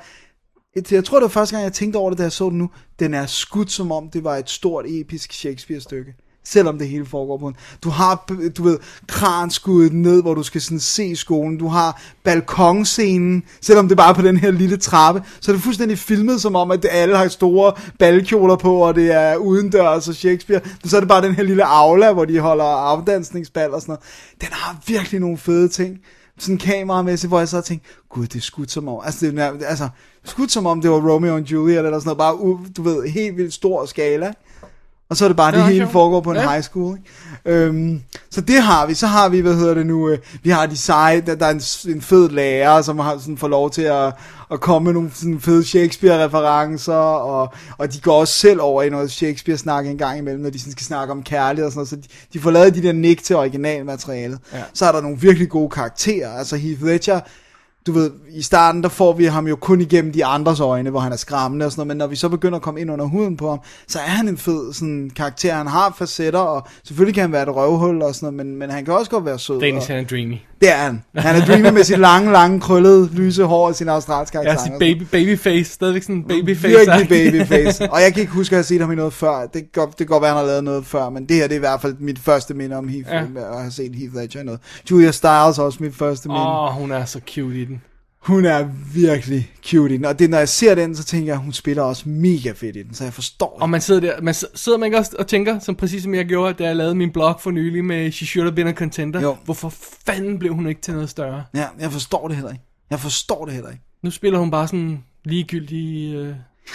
et- 0.76 0.92
jeg 0.92 1.04
tror 1.04 1.18
det 1.18 1.22
var 1.22 1.28
første 1.28 1.54
gang, 1.56 1.64
jeg 1.64 1.72
tænkte 1.72 1.96
over 1.96 2.10
det, 2.10 2.18
da 2.18 2.22
jeg 2.22 2.32
så 2.32 2.50
den 2.50 2.58
nu. 2.58 2.70
Den 2.98 3.14
er 3.14 3.26
skudt 3.26 3.70
som 3.70 3.92
om, 3.92 4.10
det 4.10 4.24
var 4.24 4.36
et 4.36 4.50
stort, 4.50 4.84
episk 4.88 5.32
Shakespeare-stykke. 5.32 6.14
Selvom 6.44 6.78
det 6.78 6.88
hele 6.88 7.06
foregår 7.06 7.38
på 7.38 7.48
en. 7.48 7.56
Du 7.84 7.90
har, 7.90 8.24
du 8.56 8.62
ved, 8.62 8.78
kranskuddet 9.06 9.92
ned, 9.92 10.22
hvor 10.22 10.34
du 10.34 10.42
skal 10.42 10.60
sådan 10.60 10.80
se 10.80 11.16
skolen. 11.16 11.58
Du 11.58 11.68
har 11.68 12.02
balkonscenen, 12.24 13.42
selvom 13.60 13.88
det 13.88 13.96
bare 13.96 14.10
er 14.10 14.14
på 14.14 14.22
den 14.22 14.36
her 14.36 14.50
lille 14.50 14.76
trappe. 14.76 15.22
Så 15.40 15.50
er 15.50 15.54
det 15.54 15.62
fuldstændig 15.62 15.98
filmet 15.98 16.40
som 16.40 16.56
om, 16.56 16.70
at 16.70 16.86
alle 16.90 17.16
har 17.16 17.28
store 17.28 17.72
balkjoler 17.98 18.56
på, 18.56 18.76
og 18.76 18.94
det 18.94 19.14
er 19.14 19.36
udendørs 19.36 20.08
og 20.08 20.14
Shakespeare. 20.14 20.60
Men 20.82 20.90
så 20.90 20.96
er 20.96 21.00
det 21.00 21.08
bare 21.08 21.22
den 21.22 21.34
her 21.34 21.42
lille 21.42 21.64
aula, 21.64 22.12
hvor 22.12 22.24
de 22.24 22.38
holder 22.38 22.64
afdansningsbal 22.64 23.70
og 23.70 23.80
sådan 23.80 23.92
noget. 23.92 24.04
Den 24.40 24.48
har 24.52 24.76
virkelig 24.86 25.20
nogle 25.20 25.38
fede 25.38 25.68
ting 25.68 25.98
sådan 26.38 26.58
kameramæssigt, 26.58 27.30
hvor 27.30 27.38
jeg 27.38 27.48
så 27.48 27.60
tænkte, 27.60 27.88
gud, 28.08 28.26
det 28.26 28.36
er 28.36 28.40
skudt 28.40 28.70
som 28.70 28.88
om, 28.88 29.00
altså, 29.04 29.26
det 29.26 29.38
er, 29.38 29.52
altså 29.66 29.88
skudt 30.24 30.52
som 30.52 30.66
om 30.66 30.80
det 30.80 30.90
var 30.90 31.12
Romeo 31.12 31.34
og 31.34 31.40
Juliet, 31.40 31.78
eller 31.78 31.98
sådan 31.98 32.16
noget, 32.16 32.18
bare, 32.18 32.58
du 32.76 32.82
ved, 32.82 33.08
helt 33.08 33.36
vildt 33.36 33.54
stor 33.54 33.86
skala. 33.86 34.32
Og 35.10 35.16
så 35.16 35.24
er 35.24 35.28
det 35.28 35.36
bare, 35.36 35.52
det, 35.52 35.58
det 35.58 35.66
hele 35.66 35.88
foregår 35.88 36.20
på 36.20 36.30
en 36.30 36.36
Ja. 36.36 36.50
high 36.50 36.62
school. 36.62 36.96
Ikke? 36.98 37.10
Øhm, 37.66 38.02
så 38.30 38.40
det 38.40 38.62
har 38.62 38.86
vi. 38.86 38.94
Så 38.94 39.06
har 39.06 39.28
vi, 39.28 39.40
hvad 39.40 39.54
hedder 39.54 39.74
det 39.74 39.86
nu, 39.86 40.08
øh, 40.08 40.18
vi 40.42 40.50
har 40.50 40.66
de 40.66 40.76
seje, 40.76 41.20
der, 41.20 41.34
der 41.34 41.46
er 41.46 41.50
en, 41.50 41.92
en 41.94 42.02
fed 42.02 42.28
lærer, 42.28 42.82
som 42.82 42.98
har 42.98 43.18
sådan 43.18 43.38
får 43.38 43.48
lov 43.48 43.70
til 43.70 43.82
at, 43.82 44.12
at 44.52 44.60
komme 44.60 44.84
med 44.84 44.92
nogle 44.92 45.10
sådan 45.14 45.40
fede 45.40 45.64
Shakespeare-referencer, 45.64 46.92
og, 46.94 47.52
og 47.78 47.92
de 47.92 48.00
går 48.00 48.20
også 48.20 48.34
selv 48.34 48.60
over 48.60 48.82
i 48.82 48.90
noget 48.90 49.10
Shakespeare-snak 49.10 49.86
en 49.86 49.98
gang 49.98 50.18
imellem, 50.18 50.42
når 50.42 50.50
de 50.50 50.58
sådan 50.58 50.72
skal 50.72 50.86
snakke 50.86 51.12
om 51.12 51.22
kærlighed 51.22 51.66
og 51.66 51.72
sådan 51.72 51.78
noget, 51.78 51.88
så 51.88 51.96
de, 51.96 52.02
de 52.32 52.40
får 52.42 52.50
lavet 52.50 52.74
de 52.74 52.82
der 52.82 52.92
nik 52.92 53.24
til 53.24 53.36
originalmaterialet. 53.36 54.38
Ja. 54.52 54.62
Så 54.74 54.86
er 54.86 54.92
der 54.92 55.00
nogle 55.00 55.18
virkelig 55.20 55.48
gode 55.48 55.70
karakterer, 55.70 56.32
altså 56.38 56.56
Heath 56.56 56.82
Ledger, 56.82 57.20
du 57.86 57.92
ved, 57.92 58.10
i 58.30 58.42
starten, 58.42 58.82
der 58.82 58.88
får 58.88 59.12
vi 59.12 59.24
ham 59.24 59.46
jo 59.46 59.56
kun 59.56 59.80
igennem 59.80 60.12
de 60.12 60.24
andres 60.24 60.60
øjne, 60.60 60.90
hvor 60.90 61.00
han 61.00 61.12
er 61.12 61.16
skræmmende 61.16 61.66
og 61.66 61.72
sådan 61.72 61.80
noget, 61.80 61.88
men 61.88 61.96
når 61.96 62.06
vi 62.06 62.16
så 62.16 62.28
begynder 62.28 62.56
at 62.56 62.62
komme 62.62 62.80
ind 62.80 62.90
under 62.90 63.04
huden 63.04 63.36
på 63.36 63.50
ham, 63.50 63.58
så 63.88 63.98
er 63.98 64.02
han 64.10 64.28
en 64.28 64.38
fed 64.38 64.72
sådan, 64.72 65.10
karakter. 65.16 65.54
Han 65.54 65.66
har 65.66 65.94
facetter, 65.98 66.38
og 66.40 66.66
selvfølgelig 66.84 67.14
kan 67.14 67.20
han 67.22 67.32
være 67.32 67.42
et 67.42 67.56
røvhul 67.56 68.02
og 68.02 68.14
sådan 68.14 68.34
noget, 68.34 68.46
men, 68.46 68.58
men 68.58 68.70
han 68.70 68.84
kan 68.84 68.94
også 68.94 69.10
godt 69.10 69.24
være 69.24 69.38
sød. 69.38 69.56
Og, 69.56 69.62
han 69.86 69.96
er 69.96 70.04
dreamy. 70.04 70.36
det 70.60 70.70
er 70.72 70.76
han. 70.76 71.02
Han 71.16 71.36
er 71.42 71.46
dreamy 71.46 71.68
med 71.68 71.84
sit 71.84 71.98
lange, 71.98 72.32
lange, 72.32 72.60
krøllede, 72.60 73.08
lyse 73.12 73.44
hår 73.44 73.66
og 73.66 73.74
sin 73.74 73.88
australske 73.88 74.38
Ja, 74.38 74.52
accent. 74.52 74.72
sit 74.72 74.78
baby, 74.78 75.02
babyface. 75.02 75.72
Stadigvæk 75.72 76.02
sådan 76.02 76.22
babyface. 76.22 76.68
Virkelig 76.78 77.08
babyface. 77.08 77.92
Og 77.92 78.00
jeg 78.02 78.12
kan 78.12 78.20
ikke 78.20 78.32
huske, 78.32 78.52
at 78.52 78.56
jeg 78.56 78.58
har 78.58 78.62
set 78.64 78.80
ham 78.80 78.92
i 78.92 78.94
noget 78.94 79.12
før. 79.12 79.40
Det 79.46 79.52
kan 79.52 79.68
godt, 79.72 79.88
det 79.90 79.96
kan 79.96 80.06
godt 80.06 80.22
være, 80.22 80.30
at 80.30 80.36
han 80.36 80.44
har 80.44 80.50
lavet 80.50 80.64
noget 80.64 80.86
før, 80.86 81.10
men 81.10 81.26
det 81.28 81.36
her 81.36 81.42
det 81.42 81.52
er 81.52 81.56
i 81.56 81.58
hvert 81.58 81.80
fald 81.80 81.94
mit 82.00 82.18
første 82.18 82.54
minde 82.54 82.76
om 82.76 82.88
Heath, 82.88 83.08
Ja. 83.10 83.14
ja. 83.16 83.54
at 83.54 83.60
have 83.60 83.70
set 83.70 83.94
Heath 83.94 84.14
Ledger 84.14 84.42
noget. 84.42 84.60
Julia 84.90 85.10
Stiles 85.10 85.58
er 85.58 85.62
også 85.62 85.78
mit 85.80 85.94
første 85.94 86.28
minde. 86.28 86.40
Åh, 86.40 86.64
oh, 86.64 86.72
hun 86.80 86.92
er 86.92 87.04
så 87.04 87.20
cute 87.34 87.56
i 87.60 87.64
den. 87.64 87.81
Hun 88.22 88.44
er 88.44 88.68
virkelig 88.94 89.52
cute 89.66 89.94
i 89.94 89.96
den, 89.96 90.04
og 90.04 90.18
det, 90.18 90.30
når 90.30 90.38
jeg 90.38 90.48
ser 90.48 90.74
den, 90.74 90.96
så 90.96 91.04
tænker 91.04 91.26
jeg, 91.26 91.34
at 91.34 91.42
hun 91.44 91.52
spiller 91.52 91.82
også 91.82 92.08
mega 92.08 92.52
fedt 92.52 92.76
i 92.76 92.82
den, 92.82 92.94
så 92.94 93.04
jeg 93.04 93.12
forstår 93.12 93.58
Og 93.60 93.70
man 93.70 93.80
sidder 93.80 94.00
der, 94.00 94.20
man 94.22 94.34
sidder 94.54 94.78
man 94.78 94.86
ikke 94.86 94.98
også 94.98 95.16
og 95.18 95.26
tænker, 95.26 95.58
som 95.58 95.74
præcis 95.76 96.02
som 96.02 96.14
jeg 96.14 96.26
gjorde, 96.26 96.52
da 96.52 96.64
jeg 96.64 96.76
lavede 96.76 96.94
min 96.94 97.12
blog 97.12 97.40
for 97.40 97.50
nylig 97.50 97.84
med 97.84 98.12
She 98.12 98.26
Should 98.26 98.46
Have 98.46 98.54
Been 98.54 98.66
a 98.66 98.72
Contender. 98.72 99.20
Jo. 99.20 99.36
Hvorfor 99.44 99.68
fanden 100.06 100.38
blev 100.38 100.54
hun 100.54 100.66
ikke 100.66 100.80
til 100.80 100.94
noget 100.94 101.10
større? 101.10 101.44
Ja, 101.54 101.66
jeg 101.78 101.92
forstår 101.92 102.28
det 102.28 102.36
heller 102.36 102.52
ikke. 102.52 102.64
Jeg 102.90 103.00
forstår 103.00 103.44
det 103.44 103.54
heller 103.54 103.70
ikke. 103.70 103.82
Nu 104.02 104.10
spiller 104.10 104.38
hun 104.38 104.50
bare 104.50 104.68
sådan 104.68 105.04
ligegyldig... 105.24 106.14
Øh... 106.14 106.34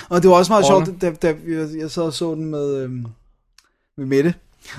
Og 0.10 0.22
det 0.22 0.30
var 0.30 0.36
også 0.36 0.52
meget 0.52 0.70
Rolle. 0.70 0.86
sjovt, 0.86 1.02
da, 1.02 1.12
da 1.12 1.36
jeg, 1.48 1.68
jeg 1.78 1.92
sad 1.92 2.04
og 2.04 2.14
så 2.14 2.36
den 2.36 2.46
med, 2.46 2.76
øhm, 2.76 3.06
med 3.98 4.06
Mette. 4.06 4.34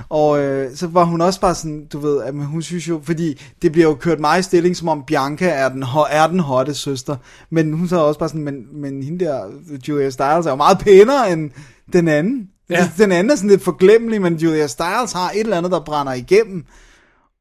Og 0.08 0.40
øh, 0.40 0.76
så 0.76 0.86
var 0.86 1.04
hun 1.04 1.20
også 1.20 1.40
bare 1.40 1.54
sådan, 1.54 1.86
du 1.92 1.98
ved, 1.98 2.22
at 2.22 2.34
hun 2.34 2.62
synes 2.62 2.88
jo, 2.88 3.00
fordi 3.04 3.40
det 3.62 3.72
bliver 3.72 3.88
jo 3.88 3.94
kørt 3.94 4.20
meget 4.20 4.40
i 4.40 4.42
stilling, 4.42 4.76
som 4.76 4.88
om 4.88 5.04
Bianca 5.06 5.48
er 5.48 5.68
den, 5.68 5.84
er 6.10 6.26
den 6.26 6.40
hotte 6.40 6.74
søster. 6.74 7.16
Men 7.50 7.72
hun 7.72 7.88
så 7.88 7.96
også 7.96 8.18
bare 8.18 8.28
sådan, 8.28 8.44
men, 8.44 8.66
men 8.72 9.02
hende 9.02 9.24
der, 9.24 9.44
Julia 9.88 10.10
Stiles, 10.10 10.46
er 10.46 10.50
jo 10.50 10.56
meget 10.56 10.78
pænere 10.78 11.32
end 11.32 11.50
den 11.92 12.08
anden. 12.08 12.48
Ja. 12.70 12.90
Den 12.98 13.12
anden 13.12 13.30
er 13.30 13.36
sådan 13.36 13.50
lidt 13.50 13.64
forglemmelig, 13.64 14.22
men 14.22 14.34
Julia 14.34 14.66
Stiles 14.66 15.12
har 15.12 15.30
et 15.30 15.40
eller 15.40 15.56
andet, 15.56 15.72
der 15.72 15.80
brænder 15.80 16.12
igennem. 16.12 16.64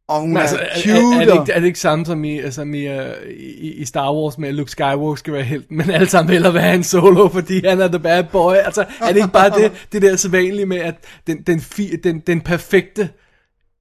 Og 0.07 0.21
hun 0.21 0.37
er, 0.37 0.41
altså, 0.41 0.59
cute. 0.75 0.91
er, 0.91 1.01
er, 1.01 1.21
er, 1.21 1.25
det 1.25 1.33
ikke, 1.33 1.53
er 1.53 1.59
det 1.59 1.67
ikke 1.67 1.79
samme 1.79 2.05
som 2.05 2.23
i, 2.23 2.39
altså, 2.39 2.61
i, 2.61 2.99
uh, 2.99 3.05
i, 3.39 3.71
i 3.71 3.85
Star 3.85 4.13
Wars 4.13 4.37
med, 4.37 4.49
at 4.49 4.55
Luke 4.55 4.71
Skywalker 4.71 5.15
skal 5.15 5.33
være 5.33 5.43
helten, 5.43 5.77
men 5.77 5.89
alle 5.89 6.09
sammen 6.09 6.33
hellere 6.33 6.53
være 6.53 6.63
han 6.63 6.83
solo, 6.83 7.29
fordi 7.29 7.67
han 7.67 7.81
er 7.81 7.87
the 7.87 7.99
bad 7.99 8.23
boy? 8.23 8.55
Altså, 8.55 8.85
er 9.01 9.07
det 9.07 9.15
ikke 9.15 9.27
bare 9.27 9.49
det, 9.49 9.87
det 9.91 10.01
der 10.01 10.15
så 10.15 10.29
vanlige 10.29 10.65
med, 10.65 10.77
at 10.77 10.95
den, 11.27 11.41
den, 11.41 11.61
fi, 11.61 11.95
den, 12.03 12.19
den 12.19 12.41
perfekte 12.41 13.09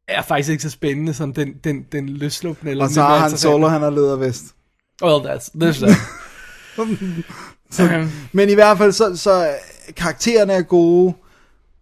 er 0.08 0.22
faktisk 0.22 0.50
ikke 0.50 0.62
så 0.62 0.70
spændende 0.70 1.14
som 1.14 1.32
den, 1.32 1.48
den, 1.64 1.82
den 1.92 2.08
løsluppende? 2.08 2.70
Eller 2.70 2.84
og 2.84 2.90
så 2.90 3.02
har 3.02 3.18
han 3.18 3.30
solo, 3.30 3.66
han 3.66 3.80
har 3.80 3.90
ledervest. 3.90 4.44
Well, 5.02 5.26
that's, 5.26 5.50
there's 5.62 5.86
that. 5.86 5.96
Um, 7.80 8.12
Men 8.32 8.50
i 8.50 8.54
hvert 8.54 8.78
fald, 8.78 8.92
så, 8.92 9.16
så 9.16 9.54
karaktererne 9.96 10.52
er 10.52 10.62
gode, 10.62 11.14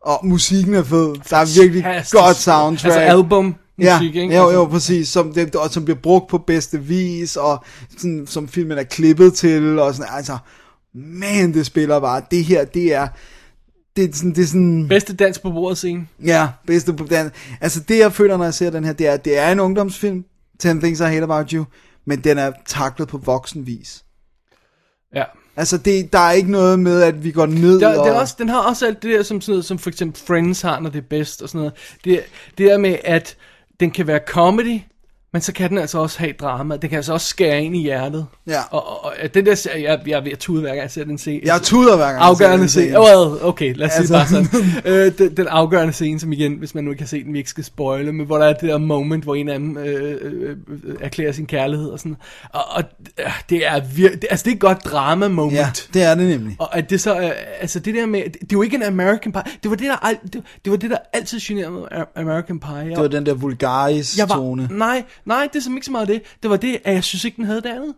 Og 0.00 0.26
musikken 0.26 0.74
er 0.74 0.82
fed. 0.82 1.14
Der 1.30 1.36
er 1.36 1.62
virkelig 1.62 1.84
godt 2.12 2.36
soundtrack. 2.36 2.84
Altså 2.84 3.00
album 3.00 3.54
Ja, 3.78 3.98
musik, 3.98 4.16
ikke? 4.16 4.36
jo, 4.36 4.42
altså, 4.42 4.58
jo, 4.58 4.64
præcis. 4.64 5.08
Som, 5.08 5.32
det, 5.32 5.54
og 5.56 5.70
som 5.70 5.84
bliver 5.84 5.98
brugt 5.98 6.28
på 6.28 6.38
bedste 6.38 6.80
vis, 6.80 7.36
og 7.36 7.64
sådan, 7.98 8.26
som 8.26 8.48
filmen 8.48 8.78
er 8.78 8.82
klippet 8.82 9.34
til, 9.34 9.78
og 9.78 9.94
sådan, 9.94 10.12
altså, 10.16 10.38
man, 10.94 11.54
det 11.54 11.66
spiller 11.66 12.00
bare. 12.00 12.22
Det 12.30 12.44
her, 12.44 12.64
det 12.64 12.94
er, 12.94 13.08
det 13.96 14.04
er 14.04 14.12
sådan, 14.12 14.30
det 14.30 14.42
er 14.42 14.46
sådan, 14.46 14.88
Bedste 14.88 15.14
dans 15.14 15.38
på 15.38 15.50
bordet 15.50 15.78
scene. 15.78 16.06
ja, 16.24 16.48
bedste 16.66 16.92
på 16.92 17.04
den. 17.04 17.30
Altså, 17.60 17.80
det 17.80 17.98
jeg 17.98 18.12
føler, 18.12 18.36
når 18.36 18.44
jeg 18.44 18.54
ser 18.54 18.70
den 18.70 18.84
her, 18.84 18.92
det 18.92 19.06
er, 19.06 19.16
det 19.16 19.38
er 19.38 19.52
en 19.52 19.60
ungdomsfilm, 19.60 20.24
10 20.58 20.68
Things 20.68 21.00
I 21.00 21.04
Hate 21.04 21.22
About 21.22 21.50
You, 21.50 21.64
men 22.06 22.20
den 22.20 22.38
er 22.38 22.52
taklet 22.66 23.08
på 23.08 23.18
voksenvis. 23.18 24.04
Ja. 25.14 25.24
Altså, 25.56 25.78
det, 25.78 26.12
der 26.12 26.18
er 26.18 26.32
ikke 26.32 26.50
noget 26.50 26.78
med, 26.78 27.02
at 27.02 27.24
vi 27.24 27.30
går 27.30 27.46
ned 27.46 27.80
Der, 27.80 27.98
og... 27.98 28.06
det 28.06 28.14
er 28.14 28.20
også, 28.20 28.34
den 28.38 28.48
har 28.48 28.58
også 28.58 28.86
alt 28.86 29.02
det 29.02 29.10
der, 29.10 29.22
som, 29.22 29.40
sådan 29.40 29.52
noget, 29.52 29.64
som 29.64 29.78
for 29.78 29.90
eksempel 29.90 30.22
Friends 30.26 30.60
har, 30.60 30.80
når 30.80 30.90
det 30.90 30.98
er 30.98 31.06
bedst 31.10 31.42
og 31.42 31.48
sådan 31.48 31.58
noget. 31.58 31.72
Det, 32.04 32.20
det 32.58 32.66
der 32.70 32.78
med, 32.78 32.96
at 33.04 33.36
den 33.80 33.90
kan 33.90 34.06
være 34.06 34.20
comedy, 34.26 34.80
men 35.34 35.42
så 35.42 35.52
kan 35.52 35.70
den 35.70 35.78
altså 35.78 35.98
også 35.98 36.18
have 36.18 36.32
drama. 36.32 36.76
Den 36.76 36.90
kan 36.90 36.96
altså 36.96 37.12
også 37.12 37.26
skære 37.26 37.62
ind 37.62 37.76
i 37.76 37.82
hjertet. 37.82 38.26
Ja. 38.46 38.60
Og, 38.70 38.88
og, 38.88 39.04
og 39.04 39.34
den 39.34 39.46
der, 39.46 39.54
serie, 39.54 39.90
jeg, 39.90 40.00
jeg 40.06 40.18
er 40.18 40.22
ved 40.22 40.32
at 40.32 40.38
tude 40.38 40.60
hver 40.60 40.68
gang 40.70 40.82
jeg 40.82 40.90
ser 40.90 41.04
den 41.04 41.18
scene. 41.18 41.40
Jeg 41.44 41.60
tuder 41.62 41.96
hver 41.96 42.04
gang. 42.04 42.16
jeg 42.18 42.26
Afgørende 42.28 42.68
scene. 42.68 43.00
Well, 43.00 43.42
okay, 43.42 43.74
lad 43.76 43.86
os 43.86 43.92
sige 43.92 44.00
Altså- 44.00 44.14
bare 44.14 44.26
sådan. 44.26 44.46
øh, 44.92 45.18
den, 45.18 45.36
den 45.36 45.46
afgørende 45.48 45.92
scene, 45.92 46.20
som 46.20 46.32
igen, 46.32 46.52
hvis 46.52 46.74
man 46.74 46.84
nu 46.84 46.90
ikke 46.90 46.98
kan 46.98 47.06
se 47.08 47.24
den, 47.24 47.32
vi 47.32 47.38
ikke 47.38 47.50
skal 47.50 47.64
spoile, 47.64 48.12
men 48.12 48.26
hvor 48.26 48.38
der 48.38 48.46
er 48.46 48.52
det 48.52 48.68
der 48.68 48.78
moment, 48.78 49.24
hvor 49.24 49.34
en 49.34 49.48
af 49.48 49.58
dem 49.58 49.78
øh, 49.78 50.16
øh, 50.22 50.56
øh, 50.84 50.96
erklærer 51.00 51.32
sin 51.32 51.46
kærlighed 51.46 51.88
og 51.88 51.98
sådan. 51.98 52.16
Og, 52.52 52.62
og 52.70 52.82
øh, 53.20 53.26
det 53.50 53.66
er 53.66 53.80
virkelig, 53.94 54.30
altså 54.30 54.44
det 54.44 54.50
er 54.50 54.54
et 54.54 54.60
godt 54.60 54.84
drama 54.84 55.28
moment. 55.28 55.54
Ja, 55.54 55.68
det 55.94 56.02
er 56.02 56.14
det 56.14 56.28
nemlig. 56.28 56.56
Og 56.58 56.78
at 56.78 56.90
det 56.90 57.00
så, 57.00 57.20
øh, 57.20 57.30
altså 57.60 57.80
det 57.80 57.94
der 57.94 58.06
med, 58.06 58.24
det, 58.24 58.32
det 58.32 58.42
er 58.42 58.46
jo 58.52 58.62
ikke 58.62 58.76
en 58.76 58.82
American 58.82 59.32
Pie, 59.32 59.42
det 59.62 59.70
var 59.70 59.76
det 59.76 59.86
der, 59.86 60.12
det, 60.22 60.42
det 60.64 60.70
var 60.70 60.76
det 60.76 60.90
der 60.90 60.98
altid 61.12 61.40
generede 61.40 62.06
American 62.16 62.60
Pie. 62.60 62.90
Det 62.90 62.98
var 62.98 63.08
den 63.08 63.26
der 63.26 63.34
vulgaris 63.34 64.18
jeg 64.18 64.28
var, 64.28 64.36
tone. 64.36 64.68
nej, 64.70 65.02
nej, 65.26 65.48
det 65.52 65.58
er 65.58 65.62
som 65.62 65.74
ikke 65.74 65.86
så 65.86 65.92
meget 65.92 66.08
det. 66.08 66.22
Det 66.42 66.50
var 66.50 66.56
det, 66.56 66.78
at 66.84 66.94
jeg 66.94 67.04
synes 67.04 67.24
ikke, 67.24 67.36
den 67.36 67.44
havde 67.44 67.60
det 67.60 67.68
andet. 67.68 67.94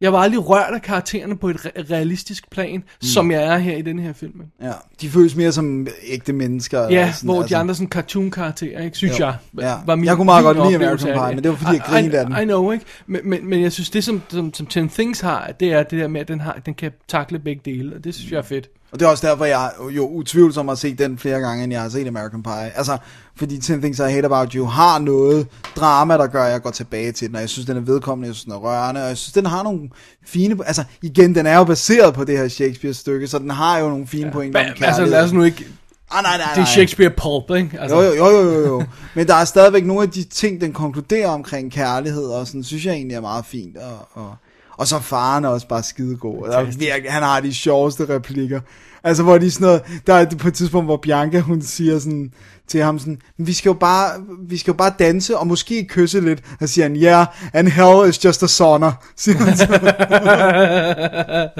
Jeg 0.00 0.12
var 0.12 0.18
aldrig 0.18 0.48
rørt 0.48 0.74
af 0.74 0.82
karaktererne 0.82 1.36
på 1.38 1.48
et 1.48 1.56
re- 1.56 1.92
realistisk 1.92 2.50
plan, 2.50 2.74
mm. 2.74 2.82
som 3.02 3.30
jeg 3.30 3.42
er 3.44 3.58
her 3.58 3.76
i 3.76 3.82
den 3.82 3.98
her 3.98 4.12
film. 4.12 4.42
Ja, 4.62 4.72
de 5.00 5.08
føles 5.08 5.36
mere 5.36 5.52
som 5.52 5.86
ægte 6.06 6.32
mennesker. 6.32 6.80
Ja, 6.80 6.86
eller 6.86 7.12
sådan, 7.12 7.26
hvor 7.28 7.42
altså. 7.42 7.54
de 7.54 7.60
andre 7.60 7.74
sådan 7.74 7.88
cartoon-karakterer, 7.88 8.82
ikke, 8.82 8.96
synes 8.96 9.20
Jo, 9.20 9.24
jeg, 9.24 9.36
ja. 9.60 9.74
var 9.86 9.96
min 9.96 10.04
Jeg 10.04 10.16
kunne 10.16 10.24
meget 10.24 10.44
godt 10.44 10.56
lide 10.56 10.74
American 10.74 11.12
Pie, 11.14 11.34
men 11.34 11.44
det 11.44 11.50
var 11.50 11.56
fordi, 11.56 11.72
jeg 11.72 11.82
grinede 11.86 12.18
af 12.18 12.26
den. 12.26 12.36
I, 12.42 12.44
know, 12.44 12.70
ikke? 12.72 12.84
Men, 13.06 13.20
men, 13.24 13.48
men 13.48 13.62
jeg 13.62 13.72
synes, 13.72 13.90
det 13.90 14.04
som, 14.04 14.22
som, 14.28 14.54
som 14.54 14.66
10 14.66 14.88
Things 14.88 15.20
har, 15.20 15.52
det 15.60 15.72
er 15.72 15.82
det 15.82 15.98
der 16.00 16.08
med, 16.08 16.20
at 16.20 16.28
den, 16.28 16.40
har, 16.40 16.60
den 16.66 16.74
kan 16.74 16.92
takle 17.08 17.38
begge 17.38 17.62
dele, 17.64 17.96
og 17.96 18.04
det 18.04 18.14
synes 18.14 18.32
jeg 18.32 18.38
er 18.38 18.42
fedt. 18.42 18.68
Og 18.92 19.00
det 19.00 19.06
er 19.06 19.10
også 19.10 19.26
derfor, 19.26 19.44
jeg 19.44 19.70
jo 19.90 20.08
utvivlsom 20.08 20.68
har 20.68 20.74
set 20.74 20.98
den 20.98 21.18
flere 21.18 21.40
gange, 21.40 21.64
end 21.64 21.72
jeg 21.72 21.82
har 21.82 21.88
set 21.88 22.06
American 22.06 22.42
Pie. 22.42 22.72
Altså, 22.76 22.98
fordi 23.36 23.58
10 23.58 23.72
Things 23.72 23.98
I 23.98 24.02
Hate 24.02 24.26
About 24.26 24.52
You 24.52 24.66
har 24.66 24.98
noget 24.98 25.46
drama, 25.76 26.14
der 26.14 26.26
gør, 26.26 26.44
at 26.44 26.52
jeg 26.52 26.62
går 26.62 26.70
tilbage 26.70 27.12
til 27.12 27.28
den, 27.28 27.34
og 27.34 27.40
jeg 27.40 27.48
synes, 27.48 27.66
den 27.66 27.76
er 27.76 27.80
vedkommende, 27.80 28.26
jeg 28.26 28.34
synes, 28.34 28.44
den 28.44 28.52
er 28.52 28.56
rørende, 28.56 29.02
og 29.02 29.08
jeg 29.08 29.16
synes, 29.16 29.32
den 29.32 29.46
har 29.46 29.62
nogle 29.62 29.90
fine... 30.26 30.66
Altså, 30.66 30.84
igen, 31.02 31.34
den 31.34 31.46
er 31.46 31.56
jo 31.56 31.64
baseret 31.64 32.14
på 32.14 32.24
det 32.24 32.38
her 32.38 32.48
Shakespeare-stykke, 32.48 33.26
så 33.26 33.38
den 33.38 33.50
har 33.50 33.78
jo 33.78 33.88
nogle 33.88 34.06
fine 34.06 34.26
ja, 34.26 34.32
pointer 34.32 34.60
om 34.60 34.66
altså 34.80 35.04
lad 35.04 35.24
os 35.24 35.32
nu 35.32 35.42
ikke, 35.42 35.66
ah, 36.10 36.22
nej, 36.22 36.36
nej, 36.36 36.46
nej. 36.46 36.54
det 36.54 36.60
er 36.60 36.66
Shakespeare 36.66 37.10
pulp, 37.10 37.56
ikke? 37.56 37.80
Altså, 37.80 37.96
Jo, 37.96 38.02
jo, 38.02 38.26
jo, 38.26 38.40
jo, 38.40 38.52
jo, 38.52 38.66
jo. 38.66 38.82
Men 39.14 39.26
der 39.26 39.34
er 39.34 39.44
stadigvæk 39.44 39.86
nogle 39.86 40.02
af 40.02 40.10
de 40.10 40.24
ting, 40.24 40.60
den 40.60 40.72
konkluderer 40.72 41.28
omkring 41.28 41.72
kærlighed, 41.72 42.24
og 42.24 42.46
sådan, 42.46 42.64
synes 42.64 42.86
jeg 42.86 42.94
egentlig 42.94 43.14
er 43.14 43.20
meget 43.20 43.44
fint. 43.44 43.76
Og, 43.76 44.08
og, 44.12 44.34
og 44.78 44.86
så 44.86 44.98
faren 44.98 45.44
er 45.44 45.48
også 45.48 45.68
bare 45.68 45.82
skidegod. 45.82 46.48
Der 46.48 46.58
er 46.58 46.64
virkelig, 46.64 47.12
han 47.12 47.22
har 47.22 47.40
de 47.40 47.54
sjoveste 47.54 48.08
replikker. 48.08 48.60
Altså, 49.04 49.22
hvor 49.22 49.38
de 49.38 49.50
sådan 49.50 49.66
noget, 49.66 49.82
der 50.06 50.14
er 50.14 50.26
på 50.38 50.48
et 50.48 50.54
tidspunkt, 50.54 50.86
hvor 50.86 50.96
Bianca, 50.96 51.40
hun 51.40 51.62
siger 51.62 51.98
sådan 51.98 52.32
til 52.68 52.82
ham 52.82 52.98
sådan, 52.98 53.18
"Men 53.38 53.46
vi 53.46 53.52
skal 53.52 53.70
jo 53.70 53.74
bare, 53.74 54.10
vi 54.48 54.56
skal 54.56 54.70
jo 54.70 54.76
bare 54.76 54.92
danse, 54.98 55.38
og 55.38 55.46
måske 55.46 55.84
kysse 55.84 56.20
lidt. 56.20 56.42
Og 56.60 56.68
siger 56.68 56.84
han, 56.84 56.96
yeah, 56.96 57.26
and 57.52 57.68
hell 57.68 58.08
is 58.08 58.24
just 58.24 58.42
a 58.42 58.46
sauna, 58.46 58.92
siger 59.16 59.38
han. 59.38 59.58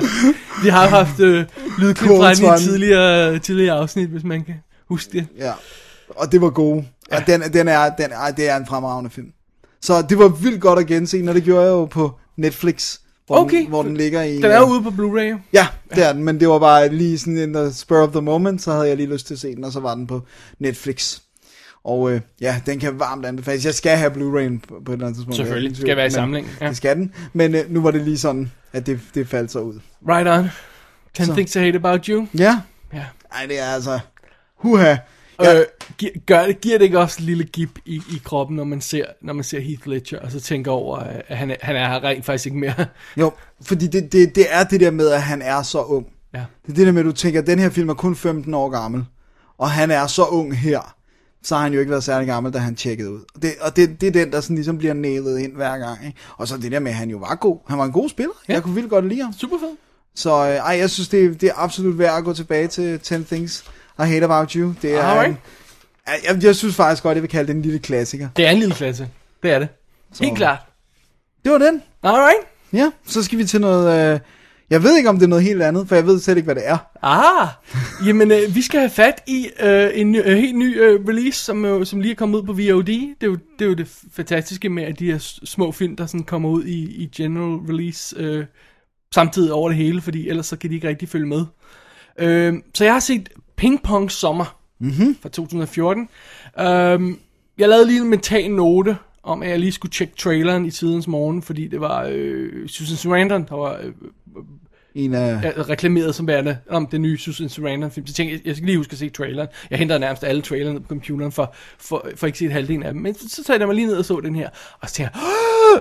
Vi 0.63 0.69
har 0.69 0.89
haft 0.89 1.21
øh, 1.21 1.45
lydklip 1.79 2.09
fra 2.11 2.55
et 2.55 2.61
tidligere, 2.61 3.39
tidligere 3.39 3.77
afsnit, 3.77 4.09
hvis 4.09 4.25
man 4.25 4.45
kan 4.45 4.55
huske 4.89 5.13
det. 5.13 5.27
Ja, 5.39 5.53
og 6.17 6.33
det 6.33 6.41
var 6.41 6.51
gode. 6.51 6.85
Ja. 7.11 7.17
Og 7.17 7.27
den, 7.27 7.43
den 7.43 7.69
er, 7.69 7.91
den 7.99 8.07
er, 8.11 8.31
det 8.37 8.49
er 8.49 8.57
en 8.57 8.67
fremragende 8.67 9.11
film. 9.11 9.29
Så 9.83 10.03
det 10.03 10.19
var 10.19 10.29
vildt 10.29 10.61
godt 10.61 10.79
at 10.79 10.87
gense, 10.87 11.23
når 11.23 11.33
det 11.33 11.43
gjorde 11.43 11.63
jeg 11.63 11.71
jo 11.71 11.85
på 11.85 12.13
Netflix, 12.37 12.99
hvor, 13.29 13.37
Okay. 13.37 13.57
den, 13.61 13.69
hvor 13.69 13.83
den 13.83 13.97
ligger 13.97 14.23
i... 14.23 14.37
Den 14.37 14.45
er 14.45 14.61
ude 14.71 14.83
på 14.83 14.89
Blu-ray. 14.89 15.39
Ja, 15.53 15.67
det 15.95 16.07
er 16.07 16.13
den, 16.13 16.25
men 16.25 16.41
det 16.41 16.49
var 16.49 16.59
bare 16.59 16.89
lige 16.89 17.19
sådan 17.19 17.37
in 17.39 17.53
the 17.55 17.73
spur 17.73 17.99
of 18.03 18.09
the 18.13 18.21
moment, 18.23 18.63
så 18.63 18.73
havde 18.73 18.89
jeg 18.89 18.97
lige 18.97 19.13
lyst 19.13 19.27
til 19.27 19.35
at 19.35 19.41
se 19.41 19.55
den, 19.55 19.65
og 19.65 19.73
så 19.73 19.81
var 19.81 19.95
den 19.95 20.07
på 20.07 20.23
Netflix. 20.59 21.19
Og 21.85 22.13
øh, 22.13 22.21
ja, 22.41 22.61
den 22.67 22.79
kan 22.79 22.99
varmt 22.99 23.27
anbefales. 23.27 23.65
Jeg 23.65 23.75
skal 23.75 23.97
have 23.97 24.11
Blu-ray'en 24.11 24.59
på, 24.69 24.75
på 24.85 24.93
et 24.93 24.97
eller 24.97 25.07
andet 25.07 25.15
tidspunkt. 25.17 25.37
Selvfølgelig. 25.37 25.69
Ingen 25.69 25.81
Skal 25.81 25.97
være 25.97 26.07
i 26.07 26.09
men 26.09 26.13
samlingen, 26.15 26.53
ja. 26.61 26.69
Det 26.69 26.77
skal 26.77 26.97
den, 26.97 27.13
men 27.33 27.55
øh, 27.55 27.71
nu 27.71 27.83
var 27.83 27.91
det 27.91 28.01
lige 28.03 28.19
sådan, 28.19 28.53
at 28.73 28.87
det, 28.87 29.01
det 29.15 29.29
faldt 29.29 29.53
så 29.53 29.59
ud. 29.59 29.81
Right 30.09 30.29
on. 30.29 30.51
10 31.15 31.25
Så. 31.25 31.33
Things 31.33 31.57
I 31.57 31.59
Hate 31.59 31.77
About 31.77 32.07
You. 32.07 32.27
Ja, 32.39 32.61
Ja. 32.93 33.05
ej 33.33 33.47
det 33.47 33.59
er 33.61 33.65
altså... 33.65 33.99
Huha. 34.57 34.97
Ja, 35.43 35.59
Øh, 35.61 35.65
gi- 35.99 36.19
gør 36.27 36.47
det, 36.47 36.61
giver 36.61 36.79
det 36.79 36.85
ikke 36.85 36.99
også 36.99 37.17
et 37.21 37.25
lille 37.25 37.45
gip 37.45 37.79
i, 37.87 37.95
i 37.97 38.21
kroppen, 38.25 38.57
når 38.57 38.65
man, 38.65 38.81
ser, 38.81 39.05
når 39.23 39.33
man 39.33 39.45
ser 39.45 39.61
Heath 39.61 39.89
Ledger, 39.89 40.21
og 40.21 40.33
så 40.33 40.41
tænker 40.41 40.71
over, 40.73 40.97
at 41.29 41.37
han 41.37 41.51
er, 41.51 41.57
han 41.61 41.77
er 41.77 41.89
her 41.89 42.05
rent 42.05 42.25
faktisk 42.25 42.47
ikke 42.47 42.59
mere. 42.59 42.87
jo, 43.17 43.33
fordi 43.63 43.87
det, 43.87 44.13
det, 44.13 44.35
det 44.35 44.47
er 44.51 44.65
det 44.65 44.81
der 44.81 44.91
med, 44.91 45.09
at 45.09 45.23
han 45.23 45.43
er 45.43 45.63
så 45.63 45.83
ung. 45.83 46.07
ja. 46.35 46.45
Det 46.67 46.73
er 46.73 46.75
det 46.77 46.87
der 46.87 46.93
med, 46.93 47.01
at 47.01 47.07
du 47.07 47.13
tænker, 47.13 47.41
at 47.41 47.47
den 47.47 47.59
her 47.59 47.71
film 47.71 47.89
er 47.89 47.95
kun 47.95 48.17
15 48.17 48.55
år 48.55 48.69
gammel, 48.69 49.05
og 49.59 49.71
han 49.71 49.91
er 49.91 50.07
så 50.07 50.25
ung 50.25 50.57
her, 50.59 50.95
så 51.43 51.55
har 51.55 51.63
han 51.63 51.73
jo 51.73 51.81
ikke 51.81 51.91
været 51.91 52.05
særlig 52.05 52.27
gammel, 52.27 52.53
da 52.53 52.59
han 52.59 52.75
tjekkede 52.75 53.11
ud. 53.11 53.21
Og 53.35 53.43
det, 53.43 53.51
og 53.61 53.77
det, 53.77 54.01
det 54.01 54.07
er 54.07 54.11
den, 54.13 54.33
der 54.33 54.41
sådan 54.41 54.57
ligesom 54.57 54.79
bliver 54.79 54.95
nailet 54.95 55.39
ind 55.39 55.53
hver 55.57 55.79
gang. 55.79 56.07
Ikke? 56.07 56.19
Og 56.37 56.49
så 56.49 56.57
det 56.57 56.73
der 56.73 56.79
med, 56.79 56.91
at 56.91 56.97
han 56.97 57.11
jo 57.11 57.17
var 57.19 57.35
god. 57.35 57.59
Han 57.69 57.79
var 57.79 57.85
en 57.85 57.93
god 57.93 58.09
spiller. 58.09 58.33
Ja. 58.49 58.53
Jeg 58.53 58.63
kunne 58.63 58.75
vildt 58.75 58.91
godt 58.91 59.09
lide 59.09 59.23
ham. 59.23 59.33
Super 59.33 59.59
fed. 59.59 59.77
Så 60.15 60.31
øh, 60.31 60.55
ej, 60.55 60.77
jeg 60.79 60.91
synes, 60.91 61.09
det, 61.09 61.41
det 61.41 61.49
er 61.49 61.53
absolut 61.57 61.99
værd 61.99 62.19
at 62.19 62.25
gå 62.25 62.33
tilbage 62.33 62.67
til 62.69 63.01
10 63.01 63.15
Things 63.25 63.65
I 63.99 64.03
Hate 64.03 64.25
About 64.25 64.53
You. 64.53 64.75
Det 64.83 64.95
er 64.95 65.03
Alright. 65.03 65.29
en, 65.29 65.37
jeg, 66.29 66.45
jeg, 66.45 66.57
synes 66.57 66.77
faktisk 66.77 67.03
godt, 67.03 67.15
jeg 67.15 67.23
vil 67.23 67.31
kalde 67.31 67.49
det 67.49 67.57
en 67.57 67.63
lille 67.63 67.79
klassiker. 67.79 68.29
Det 68.37 68.47
er 68.47 68.51
en 68.51 68.59
lille 68.59 68.75
klasse. 68.75 69.09
Det 69.43 69.51
er 69.51 69.59
det. 69.59 69.69
Helt 70.21 70.37
klart. 70.37 70.59
Det 71.45 71.53
var 71.53 71.59
den. 71.59 71.83
Alright. 72.03 72.47
Ja, 72.73 72.91
så 73.07 73.23
skal 73.23 73.39
vi 73.39 73.45
til 73.45 73.61
noget... 73.61 74.15
Øh, 74.15 74.21
jeg 74.71 74.83
ved 74.83 74.97
ikke, 74.97 75.09
om 75.09 75.17
det 75.17 75.25
er 75.25 75.29
noget 75.29 75.45
helt 75.45 75.63
andet, 75.63 75.89
for 75.89 75.95
jeg 75.95 76.07
ved 76.07 76.21
slet 76.21 76.37
ikke, 76.37 76.45
hvad 76.45 76.55
det 76.55 76.69
er. 76.69 76.79
Ah, 77.03 77.49
jamen 78.07 78.31
øh, 78.33 78.55
vi 78.55 78.63
skal 78.63 78.81
have 78.81 78.91
fat 78.91 79.23
i 79.27 79.49
øh, 79.61 79.91
en 79.95 80.15
øh, 80.15 80.25
helt 80.25 80.57
ny 80.57 80.81
øh, 80.81 81.01
release, 81.09 81.45
som, 81.45 81.65
øh, 81.65 81.87
som 81.87 82.01
lige 82.01 82.13
er 82.13 82.17
kommet 82.17 82.39
ud 82.39 82.43
på 82.43 82.53
VOD. 82.53 82.85
Det 82.85 83.17
er, 83.21 83.27
jo, 83.27 83.39
det 83.59 83.65
er 83.65 83.69
jo 83.69 83.75
det 83.75 83.99
fantastiske 84.13 84.69
med, 84.69 84.83
at 84.83 84.99
de 84.99 85.13
her 85.13 85.19
små 85.45 85.73
film, 85.73 85.97
der 85.97 86.07
sådan 86.07 86.25
kommer 86.25 86.49
ud 86.49 86.65
i, 86.65 87.03
i 87.03 87.11
general 87.17 87.59
release 87.75 88.17
øh, 88.19 88.45
samtidig 89.15 89.53
over 89.53 89.69
det 89.69 89.77
hele, 89.77 90.01
fordi 90.01 90.29
ellers 90.29 90.47
så 90.47 90.57
kan 90.57 90.71
de 90.71 90.75
ikke 90.75 90.89
rigtig 90.89 91.09
følge 91.09 91.27
med. 91.27 91.45
Øh, 92.19 92.55
så 92.75 92.85
jeg 92.85 92.93
har 92.93 93.01
set 93.01 93.29
Ping 93.59 93.83
Pong 93.83 94.11
Sommer 94.11 94.59
mm-hmm. 94.79 95.17
fra 95.23 95.29
2014. 95.29 96.09
Øh, 96.59 96.65
jeg 97.59 97.69
lavede 97.69 97.87
lige 97.87 98.01
en 98.01 98.11
mental 98.11 98.51
note 98.51 98.97
om, 99.23 99.43
at 99.43 99.51
jeg 99.51 99.59
lige 99.59 99.73
skulle 99.73 99.93
tjekke 99.93 100.15
traileren 100.17 100.67
i 100.67 100.71
tidens 100.71 101.07
morgen, 101.09 101.43
fordi 101.43 101.67
det 101.69 101.81
var 101.81 102.09
øh, 102.11 102.69
Susan 102.69 102.97
Sarandon, 102.97 103.47
der 103.49 103.55
var 103.57 103.79
øh, 103.83 103.93
En 104.95 105.15
af... 105.15 105.43
ja, 105.43 105.51
reklameret 105.63 106.15
som 106.15 106.27
værende 106.27 106.59
om 106.71 106.87
den 106.87 107.03
nye 107.03 107.19
Susan 107.19 107.49
Sarandon 107.49 107.91
film. 107.91 108.07
Så 108.07 108.15
tænkte 108.15 108.35
jeg, 108.35 108.47
jeg 108.47 108.57
skal 108.57 108.67
lige 108.67 108.77
huske 108.79 108.93
at 108.93 108.99
se 108.99 109.09
traileren. 109.11 109.49
Jeg 109.71 109.79
henter 109.79 109.99
nærmest 109.99 110.25
alle 110.25 110.43
trailerne 110.43 110.81
på 110.81 110.89
computeren 110.89 111.33
for, 111.33 111.55
for, 111.79 112.09
for 112.17 112.27
ikke 112.27 112.35
at 112.35 112.39
se 112.39 112.51
halvdelen 112.51 112.83
af 112.83 112.93
dem. 112.93 113.03
Men 113.03 113.15
så, 113.15 113.29
så 113.29 113.45
tager 113.45 113.59
jeg 113.59 113.67
mig 113.67 113.75
lige 113.77 113.87
ned 113.87 113.97
og 113.97 114.05
så 114.05 114.21
den 114.21 114.35
her. 114.35 114.49
Og 114.81 114.89
så 114.89 114.95
tænker 114.95 115.11
jeg, 115.15 115.23
"Åh, 115.23 115.81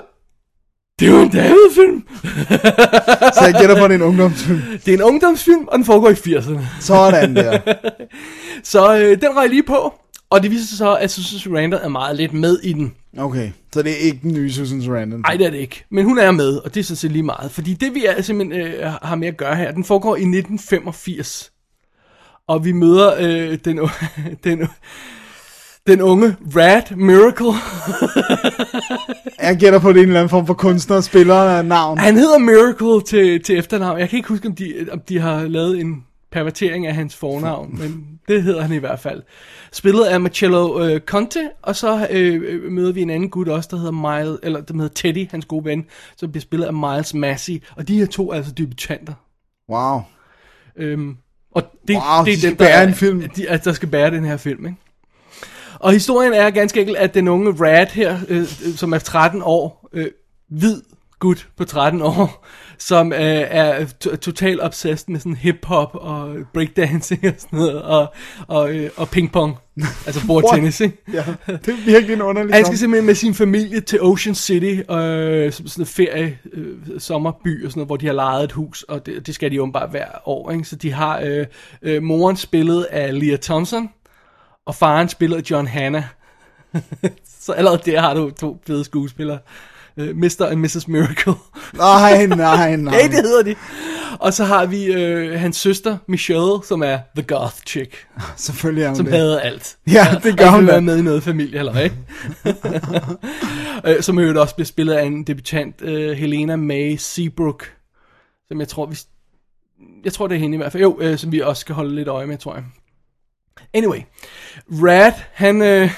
det 1.00 1.08
er 1.08 1.12
jo 1.12 1.22
en 1.22 1.30
David-film. 1.30 2.04
Så 3.38 3.46
jeg 3.46 3.56
gætter 3.60 3.78
på, 3.78 3.84
at 3.84 3.90
det 3.90 3.96
er 3.96 4.00
en 4.00 4.02
ungdomsfilm. 4.02 4.62
Det 4.86 4.88
er 4.88 4.98
en 4.98 5.04
ungdomsfilm, 5.04 5.68
og 5.68 5.78
den 5.78 5.86
foregår 5.86 6.10
i 6.10 6.14
80'erne. 6.14 6.62
Sådan 6.80 7.36
der. 7.36 7.60
Så 8.64 8.98
øh, 8.98 9.22
den 9.22 9.38
røg 9.38 9.50
lige 9.50 9.64
på. 9.64 9.94
Og 10.30 10.44
det 10.44 10.52
viser 10.52 10.68
sig 10.68 10.78
så, 10.78 10.96
at 10.96 11.12
Susan 11.12 11.40
Sarandon 11.40 11.80
er 11.84 11.88
meget 11.88 12.16
lidt 12.16 12.34
med 12.34 12.60
i 12.64 12.74
den. 12.74 12.94
Okay, 13.18 13.52
så 13.74 13.82
det 13.84 13.92
er 13.92 13.96
ikke 13.96 14.20
den 14.24 14.34
nye 14.34 14.52
Susan 14.52 14.82
Sarandon. 14.82 15.20
Nej, 15.20 15.38
det 15.38 15.46
er 15.46 15.50
det 15.50 15.58
ikke. 15.58 15.86
Men 15.90 16.06
hun 16.06 16.18
er 16.18 16.32
med, 16.32 16.58
og 16.58 16.74
det 16.74 16.80
er 16.80 16.84
sådan 16.84 16.96
set 16.96 17.12
lige 17.12 17.24
meget. 17.24 17.52
Fordi 17.52 17.74
det, 17.74 17.94
vi 17.94 18.06
er 18.06 18.22
simpelthen 18.22 18.68
øh, 18.68 18.92
har 19.02 19.16
med 19.16 19.28
at 19.28 19.38
gøre 19.38 19.56
her, 19.56 19.72
den 19.72 19.84
foregår 19.84 20.16
i 20.16 20.20
1985. 20.20 21.52
Og 22.48 22.66
vi 22.66 22.72
møder 22.72 23.16
øh, 23.20 23.58
den, 23.66 23.80
den, 24.44 24.68
den 25.88 26.02
unge 26.02 26.36
Rad 26.56 26.96
Miracle. 26.96 27.54
Jeg 29.48 29.58
gætter 29.58 29.80
på, 29.80 29.90
det 29.90 29.98
er 29.98 30.02
en 30.04 30.08
eller 30.08 30.20
anden 30.20 30.30
form 30.30 30.48
for 30.48 30.54
kunstner, 30.54 31.02
spiller 31.02 31.62
navn. 31.62 31.98
Han 31.98 32.16
hedder 32.18 32.38
Miracle 32.38 33.02
til, 33.08 33.44
til 33.44 33.58
efternavn. 33.58 34.00
Jeg 34.00 34.10
kan 34.10 34.18
ikke 34.18 34.30
huske, 34.30 34.48
om 34.48 34.56
de, 34.56 34.88
om 34.92 35.00
de 35.00 35.20
har 35.20 35.42
lavet 35.48 35.80
en 35.80 36.04
pervertering 36.32 36.88
af 36.88 36.96
hans 36.96 37.16
fornavn, 37.16 37.78
men 37.80 38.06
det 38.28 38.44
hedder 38.44 38.62
han 38.62 38.74
i 38.74 38.78
hvert 38.78 39.00
fald. 39.00 39.22
Spillet 39.72 40.04
af 40.04 40.22
Marcello 40.22 40.84
øh, 40.86 41.00
Conte, 41.00 41.50
og 41.62 41.76
så 41.76 42.08
øh, 42.12 42.42
øh, 42.48 42.72
møder 42.72 42.92
vi 42.94 43.02
en 43.02 43.10
anden 43.10 43.30
gut 43.30 43.48
også, 43.48 43.70
der 43.72 43.78
hedder 43.78 43.92
Miles, 44.22 44.38
eller 44.44 44.62
der 44.62 44.74
hedder 44.74 44.90
Teddy, 44.96 45.30
hans 45.32 45.46
gode 45.46 45.66
ven, 45.66 45.86
som 46.18 46.32
bliver 46.32 46.42
spillet 46.42 46.66
af 46.68 46.74
Miles 46.74 47.14
Massey, 47.14 47.64
og 47.76 47.88
de 47.88 48.00
her 48.00 48.06
to 48.06 48.32
er 48.32 48.36
altså 48.36 48.52
debutanter. 48.52 49.14
Wow. 49.72 50.02
Øhm, 50.78 51.16
Og 51.56 51.64
det, 51.88 51.96
Wow, 51.96 52.26
det 52.26 52.28
de 52.28 52.32
er 52.34 52.38
skal 52.38 52.50
den, 52.50 52.60
der, 52.60 52.66
er- 52.68 52.88
en 52.88 52.94
film. 52.94 53.24
De, 53.36 53.50
at 53.50 53.66
der 53.66 53.74
skal 53.74 53.90
bære 53.90 54.12
den 54.12 54.26
her 54.26 54.38
film, 54.38 54.66
ikke? 54.66 54.78
Og 55.80 55.92
historien 55.92 56.34
er 56.34 56.50
ganske 56.50 56.80
enkelt, 56.80 56.98
at 56.98 57.14
den 57.14 57.28
unge 57.28 57.52
Rad 57.52 57.88
her, 57.88 58.20
øh, 58.28 58.40
øh, 58.40 58.46
som 58.76 58.94
er 58.94 58.98
13 59.00 59.42
år, 59.46 59.90
øh, 59.94 60.08
hvid 60.50 60.82
gut 61.20 61.48
på 61.58 61.66
13 61.66 62.02
år, 62.02 62.46
som 62.78 63.14
øh, 63.14 63.20
er 63.20 63.86
to- 64.00 64.16
totalt 64.16 64.64
obsessed 64.64 65.10
med 65.12 65.20
sådan 65.20 65.36
hip-hop 65.36 65.90
og 65.94 66.36
breakdancing 66.54 67.26
og 67.26 67.34
sådan 67.38 67.60
noget, 67.60 67.82
og, 67.82 68.14
og, 68.48 68.76
øh, 68.76 68.90
og 68.98 69.08
ping-pong, 69.08 69.56
altså 70.06 70.28
bordtennis, 70.28 70.82
ikke? 70.88 70.98
Ja, 71.14 71.24
det 71.48 71.68
er 71.68 71.86
virkelig 71.86 72.14
en 72.14 72.22
underlig 72.22 72.54
Han 72.56 72.66
skal 72.66 72.78
simpelthen 72.78 73.06
med 73.06 73.16
sin 73.16 73.34
familie 73.34 73.80
til 73.82 74.02
Ocean 74.02 74.36
City, 74.36 74.92
øh, 74.92 75.52
som 75.52 75.68
sådan 75.68 75.82
en 75.82 75.86
ferie, 75.86 76.38
øh, 76.54 76.76
sommerby 77.00 77.66
og 77.66 77.72
sådan 77.72 77.80
noget, 77.80 77.88
hvor 77.88 77.98
de 77.98 78.06
har 78.06 78.14
lejet 78.14 78.44
et 78.44 78.52
hus, 78.52 78.84
og 78.84 79.06
det, 79.06 79.28
det 79.28 79.36
skal 79.36 79.52
de 79.52 79.56
jo 79.56 79.70
bare 79.74 79.88
hver 79.88 80.08
år, 80.26 80.52
ikke? 80.52 80.64
Så 80.64 80.76
de 80.76 80.92
har 80.92 81.20
øh, 81.26 81.46
øh, 81.82 82.04
moren 82.04 82.38
spillet 82.38 82.84
af 82.84 83.20
Leah 83.20 83.40
Thompson, 83.40 83.90
og 84.68 84.76
faren 84.76 85.10
spillet 85.10 85.38
af 85.38 85.52
John 85.52 85.68
Hanna. 85.68 86.04
Så 87.42 87.52
allerede 87.52 87.82
der 87.86 88.02
har 88.02 88.14
du 88.14 88.30
to 88.30 88.62
fede 88.68 88.84
skuespillere. 88.86 89.40
Øh, 89.98 90.16
Mr. 90.16 90.48
og 90.52 90.58
Mrs. 90.58 90.88
Miracle. 90.88 91.34
Nej, 91.78 92.26
nej, 92.26 92.76
nej. 92.76 92.96
Ja, 93.02 93.08
det 93.08 93.14
hedder 93.16 93.44
de. 93.44 93.56
Og 94.20 94.34
så 94.34 94.44
har 94.44 94.66
vi 94.66 94.86
øh, 94.86 95.40
hans 95.40 95.58
søster, 95.58 95.98
Michelle, 96.08 96.66
som 96.68 96.84
er 96.84 97.00
the 97.16 97.26
goth 97.28 97.56
chick, 97.68 98.08
Selvfølgelig 98.36 98.84
er 98.84 98.88
hun 98.88 98.96
som 98.96 99.06
det. 99.06 99.14
havde 99.16 99.42
alt. 99.42 99.78
Ja, 99.92 100.08
det 100.24 100.38
gør 100.38 100.46
og 100.46 100.52
hun 100.56 100.68
være 100.68 100.82
med 100.82 100.98
i 100.98 101.02
noget 101.02 101.24
familie, 101.24 101.60
eller 101.60 101.72
hvad? 101.72 101.90
øh, 103.86 104.02
som 104.04 104.20
øvrigt 104.20 104.38
også 104.38 104.56
bliver 104.56 104.66
spillet 104.66 104.94
af 104.94 105.04
en 105.06 105.24
debutant, 105.24 105.82
øh, 105.82 106.12
Helena 106.18 106.56
May 106.56 106.96
Seabrook, 106.96 107.72
som 108.48 108.60
jeg 108.60 108.68
tror, 108.68 108.86
vi... 108.86 108.98
Jeg 110.04 110.14
tror, 110.14 110.28
det 110.28 110.36
er 110.36 110.40
hende 110.40 110.56
i 110.56 110.58
hvert 110.58 110.72
fald. 110.72 110.84
Jo, 110.84 110.98
øh, 111.02 111.18
som 111.18 111.32
vi 111.32 111.42
også 111.42 111.60
skal 111.62 111.76
holde 111.76 111.96
lidt 111.96 112.08
øje 112.08 112.26
med, 112.28 112.38
tror 112.38 112.56
jeg. 112.56 112.64
Anyway, 113.74 114.00
Rad, 114.72 115.14
han 115.34 115.62
øh, 115.62 115.90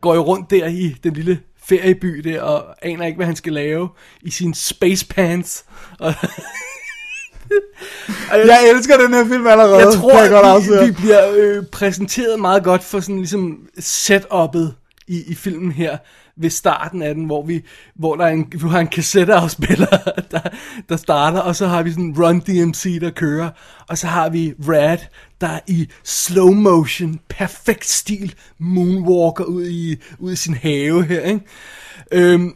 går 0.00 0.14
jo 0.14 0.20
rundt 0.20 0.50
der 0.50 0.66
i 0.66 0.96
den 1.04 1.14
lille 1.14 1.40
ferieby 1.64 2.18
der, 2.18 2.42
og 2.42 2.76
aner 2.82 3.06
ikke, 3.06 3.16
hvad 3.16 3.26
han 3.26 3.36
skal 3.36 3.52
lave 3.52 3.88
i 4.22 4.30
sine 4.30 4.54
space 4.54 5.06
pants. 5.06 5.64
Og, 5.98 6.14
Jeg 8.46 8.70
elsker 8.70 8.96
den 8.96 9.14
her 9.14 9.24
film 9.24 9.46
allerede. 9.46 9.76
jeg 9.76 9.92
tror, 9.94 10.20
jeg 10.20 10.30
godt 10.30 10.46
afsløre. 10.46 10.84
vi, 10.84 10.90
vi 10.90 10.92
bliver 10.92 11.32
øh, 11.36 11.64
præsenteret 11.72 12.40
meget 12.40 12.64
godt 12.64 12.84
for 12.84 13.00
sådan 13.00 13.16
ligesom 13.16 13.58
setup'et 13.78 14.80
i, 15.08 15.22
i 15.26 15.34
filmen 15.34 15.72
her 15.72 15.98
ved 16.36 16.50
starten 16.50 17.02
af 17.02 17.14
den, 17.14 17.24
hvor 17.24 17.42
vi 17.46 17.64
hvor 17.94 18.16
der 18.16 18.24
er 18.24 18.28
en, 18.28 18.52
vi 18.52 18.68
har 18.68 18.80
en 18.80 18.86
kassetteafspiller, 18.88 19.86
der, 20.30 20.40
der 20.88 20.96
starter, 20.96 21.40
og 21.40 21.56
så 21.56 21.66
har 21.66 21.82
vi 21.82 21.90
sådan 21.90 22.14
Run 22.18 22.40
DMC, 22.40 23.00
der 23.00 23.10
kører, 23.10 23.50
og 23.88 23.98
så 23.98 24.06
har 24.06 24.28
vi 24.28 24.54
Rad, 24.68 24.98
der 25.40 25.58
i 25.66 25.88
slow 26.04 26.52
motion, 26.52 27.20
perfekt 27.28 27.86
stil, 27.86 28.34
moonwalker 28.58 29.44
ud 29.44 29.66
i, 29.66 29.96
ud 30.18 30.32
i 30.32 30.36
sin 30.36 30.54
have 30.54 31.04
her, 31.04 31.20
ikke? 31.20 31.40
Øhm, 32.12 32.54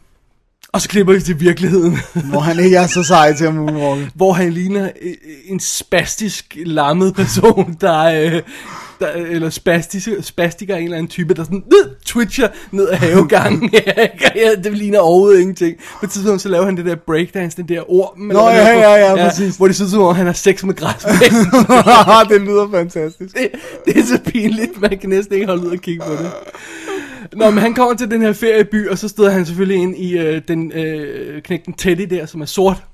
og 0.74 0.80
så 0.80 0.88
klipper 0.88 1.14
vi 1.14 1.20
til 1.20 1.40
virkeligheden. 1.40 1.98
Hvor 2.30 2.40
han 2.40 2.58
ikke 2.58 2.76
er 2.76 2.86
så 2.86 3.02
sej 3.02 3.32
til 3.32 3.44
at 3.44 3.54
moonwalke. 3.54 4.10
hvor 4.14 4.32
han 4.32 4.52
ligner 4.52 4.90
øh, 5.02 5.14
en 5.44 5.60
spastisk 5.60 6.56
lammet 6.66 7.14
person, 7.14 7.76
der, 7.80 8.04
øh, 8.04 8.32
der 8.32 8.42
eller 9.12 9.50
spastisk, 9.50 10.08
spastiker 10.20 10.74
af 10.74 10.78
en 10.78 10.84
eller 10.84 10.96
anden 10.96 11.10
type, 11.10 11.34
der 11.34 11.44
sådan 11.44 11.62
twitcher 12.06 12.48
ned 12.70 12.88
ad 12.88 12.96
havegangen. 12.96 13.70
ja, 14.36 14.54
det 14.64 14.78
ligner 14.78 14.98
overhovedet 14.98 15.40
ingenting. 15.40 15.76
På 16.00 16.06
et 16.06 16.10
tidspunkt 16.10 16.42
så 16.42 16.48
laver 16.48 16.64
han 16.64 16.76
det 16.76 16.84
der 16.84 16.94
breakdance, 16.94 17.56
den 17.56 17.68
der 17.68 17.90
ord. 17.90 18.14
Nå, 18.18 18.48
ja, 18.48 18.68
ja, 18.68 18.94
ja, 18.94 19.28
præcis. 19.28 19.56
Hvor 19.56 19.66
det 19.66 19.76
ser 19.76 19.84
ud 19.84 19.90
som 19.90 20.02
om, 20.02 20.14
han 20.14 20.26
har 20.26 20.32
sex 20.32 20.64
med 20.64 20.74
græs. 20.74 21.02
det 22.30 22.40
lyder 22.40 22.68
fantastisk. 22.70 23.36
det, 23.36 23.50
det 23.86 23.96
er 23.96 24.04
så 24.04 24.18
pinligt, 24.26 24.80
man 24.80 24.98
kan 24.98 25.10
næsten 25.10 25.34
ikke 25.34 25.46
holde 25.46 25.66
ud 25.66 25.70
og 25.70 25.78
kigge 25.78 26.04
på 26.06 26.12
det. 26.12 26.30
Nå, 27.32 27.50
men 27.50 27.58
han 27.58 27.74
kommer 27.74 27.94
til 27.94 28.10
den 28.10 28.22
her 28.22 28.32
ferieby, 28.32 28.88
og 28.88 28.98
så 28.98 29.08
støder 29.08 29.30
han 29.30 29.46
selvfølgelig 29.46 29.82
ind 29.82 29.96
i 29.96 30.18
øh, 30.18 30.42
den 30.48 30.72
øh, 30.72 31.42
knægten 31.42 31.72
Teddy 31.72 32.06
der, 32.10 32.26
som 32.26 32.40
er 32.40 32.46
sort. 32.46 32.84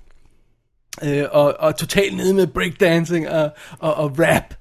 Øh, 1.05 1.25
og, 1.31 1.55
og 1.59 1.77
totalt 1.77 2.17
nede 2.17 2.35
med 2.35 2.47
breakdancing 2.47 3.29
og, 3.29 3.51
og, 3.79 3.95
og 3.95 4.13
rap. 4.19 4.55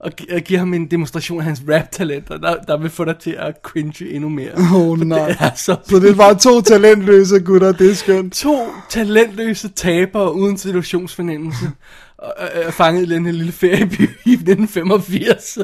Og, 0.00 0.12
gi- 0.16 0.28
og 0.34 0.40
giver 0.40 0.58
ham 0.60 0.74
en 0.74 0.90
demonstration 0.90 1.38
af 1.38 1.44
hans 1.44 1.62
rap-talent, 1.68 2.30
og 2.30 2.40
der, 2.42 2.56
der 2.56 2.76
vil 2.76 2.90
få 2.90 3.04
dig 3.04 3.18
til 3.18 3.30
at 3.38 3.54
cringe 3.62 4.10
endnu 4.10 4.28
mere. 4.28 4.50
Åh, 4.56 4.74
oh, 4.74 4.98
nej. 5.00 5.28
Det 5.28 5.36
er 5.40 5.50
så, 5.56 5.76
Så 5.84 5.98
det 5.98 6.16
bare 6.16 6.34
to 6.34 6.60
talentløse 6.60 7.40
gutter, 7.40 7.72
det 7.72 7.90
er 7.90 7.94
skønt. 7.94 8.34
to 8.34 8.66
talentløse 8.90 9.68
tabere 9.68 10.34
uden 10.34 10.58
situationsfornemmelse. 10.58 11.70
og, 12.18 12.34
og, 12.38 12.48
og 12.66 12.72
fanget 12.74 13.06
i 13.10 13.14
den 13.14 13.24
her 13.26 13.32
lille 13.32 13.52
ferieby 13.52 14.00
i 14.24 14.32
1985. 14.32 15.58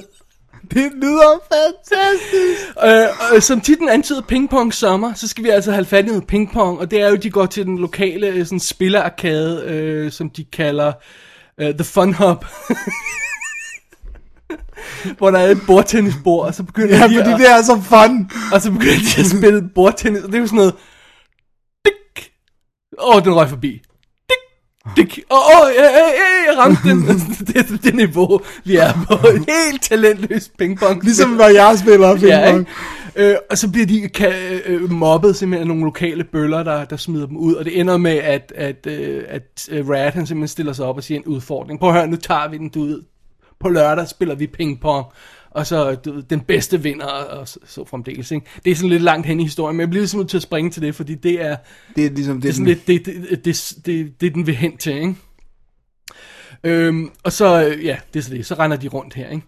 Det 0.71 0.92
lyder 1.03 1.40
fantastisk. 1.53 2.62
Øh, 2.87 3.37
øh, 3.37 3.42
som 3.42 3.61
titlen 3.61 3.88
antyder 3.88 4.21
pingpong 4.23 4.75
sommer, 4.75 5.14
så 5.14 5.29
skal 5.29 5.45
vi 5.45 5.49
altså 5.49 5.73
have 5.73 5.85
fat 5.85 6.05
i 6.05 6.09
noget 6.09 6.27
pingpong, 6.27 6.79
og 6.79 6.90
det 6.90 7.01
er 7.01 7.09
jo, 7.09 7.16
de 7.16 7.31
går 7.31 7.47
til 7.47 7.66
den 7.66 7.79
lokale 7.79 8.27
øh, 8.27 8.45
sådan, 8.47 8.61
spillearkade, 8.61 9.64
øh, 9.66 10.12
som 10.12 10.31
de 10.31 10.45
kalder 10.45 10.92
øh, 11.61 11.75
The 11.75 11.85
Fun 11.85 12.14
Hub. 12.14 12.45
Hvor 15.19 15.31
der 15.31 15.38
er 15.38 15.51
et 15.51 15.59
bordtennisbord, 15.67 16.47
og 16.47 16.55
så 16.55 16.62
begynder 16.62 16.97
Ja, 16.99 17.09
de 17.09 17.15
fordi 17.17 17.31
at, 17.33 17.38
det 17.41 17.51
er 17.51 17.62
så 17.62 17.81
fun. 17.81 18.31
og 18.53 18.61
så 18.62 18.71
begynder 18.73 18.95
de 19.17 19.21
at 19.21 19.27
spille 19.27 19.69
bordtennis, 19.75 20.23
og 20.23 20.29
det 20.29 20.35
er 20.37 20.41
jo 20.41 20.47
sådan 20.47 20.57
noget, 20.57 20.75
dik, 21.85 22.31
åh, 22.99 23.17
oh, 23.17 23.25
den 23.25 23.35
røg 23.35 23.49
forbi, 23.49 23.83
dik, 24.97 24.97
dik, 24.97 25.21
åh, 25.31 25.38
oh, 25.38 25.61
oh, 25.62 25.71
ja, 25.77 25.83
ja, 25.83 25.91
ja, 25.99 26.51
jeg 26.53 26.59
ramte 26.59 26.88
den, 26.88 27.03
det 27.47 27.57
er 27.57 27.77
det 27.83 27.95
niveau, 27.95 28.41
vi 28.65 28.77
er 28.77 28.93
på, 28.93 29.29
helt 29.53 29.83
talentløs 29.83 30.51
pingpong. 30.59 31.05
Ligesom 31.05 31.31
når 31.31 31.47
jeg 31.49 31.79
spiller 31.79 32.09
Ja, 32.09 32.15
pingpong. 32.17 32.59
ikke? 32.59 32.71
Øh, 33.17 33.37
og 33.51 33.59
så 33.59 33.71
bliver 33.71 33.87
de 33.87 34.11
ka- 34.19 34.69
øh, 34.71 34.91
mobbet 34.91 35.37
simpelthen 35.37 35.62
af 35.62 35.69
nogle 35.69 35.85
lokale 35.85 36.25
bøller, 36.25 36.62
der, 36.62 36.85
der 36.85 36.97
smider 36.97 37.27
dem 37.27 37.37
ud, 37.37 37.55
og 37.55 37.65
det 37.65 37.81
ender 37.81 37.97
med, 37.97 38.12
at, 38.17 38.53
at, 38.57 38.87
øh, 38.87 39.25
at 39.29 39.69
øh, 39.71 39.88
Rad 39.88 40.11
han 40.11 40.27
simpelthen 40.27 40.49
stiller 40.49 40.73
sig 40.73 40.87
op 40.87 40.97
og 40.97 41.05
siger 41.05 41.19
en 41.19 41.25
udfordring. 41.25 41.79
Prøv 41.81 41.88
at 41.88 41.95
høre, 41.95 42.07
nu 42.07 42.17
tager 42.17 42.49
vi 42.49 42.59
den, 42.59 42.69
du 42.69 42.85
ved, 42.85 43.03
på 43.62 43.68
lørdag 43.68 44.09
spiller 44.09 44.35
vi 44.35 44.46
pingpong, 44.46 45.07
og 45.51 45.66
så 45.66 45.94
du 45.94 46.20
den 46.20 46.40
bedste 46.40 46.83
vinder, 46.83 47.07
og 47.07 47.48
så, 47.48 47.59
så 47.66 47.85
fremdeles. 47.85 48.31
Ikke? 48.31 48.46
Det 48.64 48.70
er 48.70 48.75
sådan 48.75 48.90
lidt 48.90 49.03
langt 49.03 49.27
hen 49.27 49.40
i 49.40 49.42
historien, 49.42 49.77
men 49.77 49.81
jeg 49.81 49.90
bliver 49.90 50.03
ligesom 50.03 50.20
nødt 50.20 50.31
til 50.31 50.37
at 50.37 50.42
springe 50.42 50.70
til 50.70 50.83
det, 50.83 50.94
fordi 50.94 51.14
det 51.14 51.42
er, 51.42 51.57
Det 51.96 52.07
er 52.07 52.11
ligesom 52.11 52.35
det. 52.35 52.42
det 52.42 52.48
er 52.48 52.53
sådan 52.53 52.66
lidt, 52.66 52.87
det, 52.87 53.07
det, 53.07 53.44
det, 53.44 53.75
det, 53.87 54.20
det 54.20 54.35
den 54.35 54.46
vil 54.46 54.57
hen 54.57 54.77
til, 54.77 54.96
ikke? 54.96 55.14
Øhm, 56.64 57.11
og 57.25 57.33
så, 57.33 57.77
ja, 57.83 57.96
det 58.14 58.20
er 58.20 58.25
så 58.25 58.31
det, 58.31 58.46
så 58.46 58.55
render 58.55 58.77
de 58.77 58.88
rundt 58.88 59.14
her, 59.14 59.29
ikke? 59.29 59.46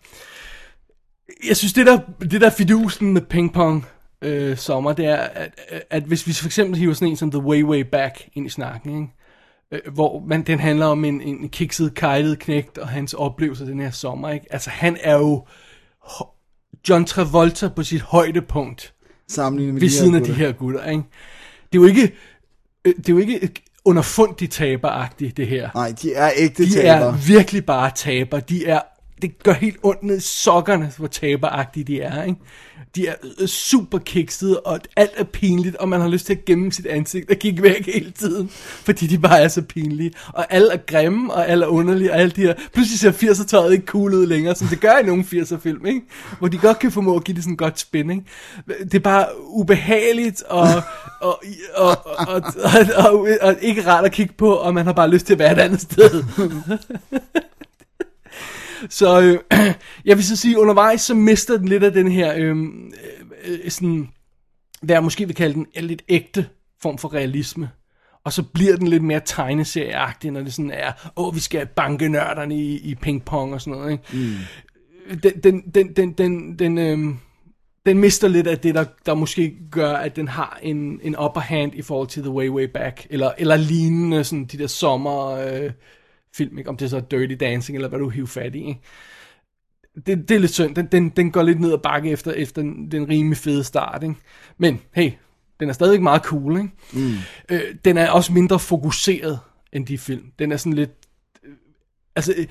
Jeg 1.49 1.57
synes, 1.57 1.73
det 1.73 1.87
der, 1.87 1.99
det 2.21 2.41
der 2.41 2.51
fidusen 2.51 3.13
med 3.13 3.21
pingpong 3.23 3.87
øh, 4.23 4.57
sommer, 4.57 4.93
det 4.93 5.07
er, 5.07 5.17
at, 5.17 5.51
at 5.91 6.03
hvis 6.03 6.27
vi 6.27 6.33
for 6.33 6.47
eksempel 6.47 6.79
hiver 6.79 6.95
sådan 6.95 7.09
en 7.09 7.17
som 7.17 7.31
The 7.31 7.41
Way 7.41 7.63
Way 7.63 7.81
Back 7.81 8.29
ind 8.35 8.47
i 8.47 8.51
snakken, 8.51 8.91
ikke? 9.01 9.13
Øh, 9.73 9.81
hvor 9.95 10.25
man, 10.27 10.43
den 10.43 10.59
handler 10.61 10.87
om 10.87 11.05
en, 11.05 11.21
en 11.21 11.49
kikset, 11.49 11.95
kejlet 11.95 12.39
knægt 12.39 12.79
og 12.79 12.89
hans 12.89 13.15
oplevelser 13.15 13.65
den 13.65 13.81
her 13.81 13.91
sommer, 13.91 14.31
ikke? 14.31 14.47
Altså, 14.51 14.71
han 14.71 14.97
er 15.01 15.17
jo 15.19 15.47
John 16.89 17.05
Travolta 17.05 17.69
på 17.69 17.83
sit 17.83 18.01
højdepunkt 18.01 18.95
sammenlignet 19.29 19.75
med 19.75 19.81
ved 19.81 19.89
de 19.89 19.95
siden 19.95 20.13
her 20.13 20.21
af 20.21 20.25
de 20.25 20.29
gutter. 20.29 20.47
her 20.47 20.53
gutter, 20.53 20.85
ikke? 20.91 21.03
Det 21.73 21.79
er 21.79 21.83
jo 21.83 21.85
ikke, 21.85 22.13
øh, 22.85 22.95
det 22.97 23.09
er 23.09 23.13
jo 23.13 23.19
ikke 23.19 23.51
underfundigt 23.85 24.53
taberagtigt, 24.53 25.37
det 25.37 25.47
her. 25.47 25.71
Nej, 25.75 25.93
de 26.03 26.15
er 26.15 26.31
ægte 26.37 26.65
De 26.65 26.71
tabere. 26.73 27.09
er 27.09 27.13
virkelig 27.13 27.65
bare 27.67 27.91
taber. 27.95 28.41
De 28.41 28.67
er, 28.67 28.81
det 29.23 29.43
gør 29.43 29.53
helt 29.53 29.77
ondt 29.83 30.03
ned 30.03 30.17
i 30.17 30.21
sokkerne, 30.21 30.93
hvor 30.97 31.07
taberagtige 31.07 31.85
de 31.85 32.01
er, 32.01 32.23
ikke? 32.23 32.41
De 32.95 33.07
er 33.07 33.15
øh, 33.41 33.49
super 33.49 33.99
kiksede, 33.99 34.61
og 34.61 34.81
alt 34.97 35.11
er 35.17 35.25
pinligt, 35.25 35.77
og 35.77 35.89
man 35.89 36.01
har 36.01 36.09
lyst 36.09 36.27
til 36.27 36.33
at 36.33 36.45
gemme 36.45 36.73
sit 36.73 36.87
ansigt 36.87 37.31
og 37.31 37.37
kigge 37.37 37.63
væk 37.63 37.87
hele 37.95 38.11
tiden, 38.11 38.49
fordi 38.59 39.07
de 39.07 39.19
bare 39.19 39.41
er 39.41 39.49
så 39.49 39.63
pinlige. 39.63 40.13
Og 40.29 40.47
alle 40.51 40.73
er 40.73 40.77
grimme, 40.77 41.35
og 41.35 41.49
alle 41.49 41.65
er 41.65 41.69
underlige, 41.69 42.13
og 42.13 42.19
alle 42.19 42.31
de 42.31 42.41
her... 42.41 42.55
Pludselig 42.73 42.99
ser 42.99 43.13
80'er-tøjet 43.13 43.73
ikke 43.73 43.87
cool 43.87 44.15
ud 44.15 44.27
længere, 44.27 44.55
som 44.55 44.69
det 44.69 44.81
gør 44.81 44.99
i 44.99 45.07
nogle 45.07 45.25
80'er-film, 45.33 45.87
ikke? 45.87 46.01
Hvor 46.39 46.49
de 46.49 46.59
godt 46.59 46.79
kan 46.79 46.93
formå 46.93 47.17
at 47.17 47.25
give 47.25 47.35
det 47.35 47.45
sådan 47.45 47.53
en 47.53 47.57
godt 47.57 47.81
spænding. 47.81 48.27
Det 48.67 48.95
er 48.95 48.99
bare 48.99 49.27
ubehageligt, 49.41 50.43
og, 50.43 50.69
og, 51.21 51.43
og, 51.77 52.07
og, 52.07 52.17
og, 52.29 52.43
og, 52.97 53.13
og, 53.13 53.29
og 53.41 53.57
ikke 53.61 53.87
rart 53.87 54.05
at 54.05 54.13
kigge 54.13 54.35
på, 54.39 54.53
og 54.55 54.75
man 54.75 54.87
har 54.87 54.93
bare 54.93 55.11
lyst 55.11 55.27
til 55.27 55.33
at 55.33 55.39
være 55.39 55.53
et 55.53 55.59
andet 55.59 55.81
sted. 55.81 56.25
Så 58.91 59.23
øh, 59.23 59.59
jeg 60.05 60.17
vil 60.17 60.25
så 60.25 60.37
sige, 60.37 60.59
undervejs 60.59 61.01
så 61.01 61.15
mister 61.15 61.57
den 61.57 61.69
lidt 61.69 61.85
af 61.85 61.93
den 61.93 62.11
her, 62.11 62.35
øh, 62.37 62.57
øh, 63.47 63.71
sådan, 63.71 64.09
hvad 64.83 64.97
jeg 64.97 65.05
måske 65.05 65.27
vil 65.27 65.37
kalde 65.37 65.55
den, 65.55 65.67
en 65.75 65.85
lidt 65.85 66.03
ægte 66.09 66.47
form 66.83 66.99
for 66.99 67.15
realisme. 67.15 67.71
Og 68.25 68.33
så 68.33 68.43
bliver 68.43 68.77
den 68.77 68.89
lidt 68.89 69.03
mere 69.03 69.21
tegneserieagtig, 69.25 70.31
når 70.31 70.41
det 70.41 70.55
sådan 70.55 70.71
er, 70.71 70.93
åh, 71.17 71.35
vi 71.35 71.41
skal 71.41 71.67
banke 71.67 72.09
nørderne 72.09 72.57
i, 72.57 72.77
i 72.77 72.95
pingpong 72.95 73.55
og 73.55 73.61
sådan 73.61 73.79
noget, 73.79 73.93
ikke? 73.93 74.05
Mm. 74.13 75.19
Den, 75.23 75.41
den, 75.41 75.61
den, 75.75 75.93
den, 75.97 76.13
den, 76.13 76.59
den, 76.59 76.79
øh, 76.79 77.15
den 77.87 77.99
mister 77.99 78.29
lidt 78.29 78.47
af 78.47 78.59
det, 78.59 78.75
der, 78.75 78.85
der 79.07 79.15
måske 79.15 79.57
gør, 79.71 79.93
at 79.93 80.17
den 80.17 80.29
har 80.29 80.59
en, 80.63 81.01
en 81.03 81.17
upper 81.19 81.41
hand 81.41 81.75
i 81.75 81.83
forhold 81.83 82.09
til 82.09 82.23
The 82.23 82.33
Way 82.33 82.49
Way 82.49 82.65
Back, 82.65 83.07
eller, 83.11 83.31
eller 83.39 83.57
lignende, 83.57 84.25
sådan 84.25 84.45
de 84.45 84.59
der 84.59 84.67
sommer... 84.67 85.31
Øh, 85.31 85.71
film, 86.35 86.59
ikke? 86.59 86.71
om 86.71 86.77
det 86.77 86.91
så 86.91 86.97
er 86.97 87.01
Dirty 87.01 87.35
Dancing, 87.41 87.77
eller 87.77 87.89
hvad 87.89 87.99
du 87.99 88.09
hiver 88.09 88.27
fat 88.27 88.55
i. 88.55 88.59
Ikke? 88.59 88.81
Det, 90.07 90.29
det 90.29 90.35
er 90.35 90.39
lidt 90.39 90.53
synd, 90.53 90.75
den, 90.75 90.87
den, 90.87 91.09
den 91.09 91.31
går 91.31 91.43
lidt 91.43 91.61
ned 91.61 91.73
ad 91.73 91.79
bakke 91.79 92.11
efter, 92.11 92.33
efter 92.33 92.63
den, 92.63 92.91
den 92.91 93.09
rimelig 93.09 93.39
fede 93.39 93.65
start. 93.65 94.03
Ikke? 94.03 94.15
Men 94.59 94.81
hey, 94.93 95.11
den 95.61 95.69
er 95.69 95.73
stadigvæk 95.73 96.01
meget 96.01 96.23
cool. 96.23 96.57
Ikke? 96.57 96.71
Mm. 96.93 97.15
Øh, 97.49 97.61
den 97.85 97.99
er 97.99 98.11
også 98.11 98.33
mindre 98.33 98.59
fokuseret 98.59 99.39
end 99.73 99.87
de 99.87 99.99
film. 99.99 100.23
Den 100.39 100.53
er 100.53 100.57
sådan 100.57 100.73
lidt... 100.73 100.91
Øh, 101.45 101.53
altså, 102.17 102.35
øh, 102.37 102.47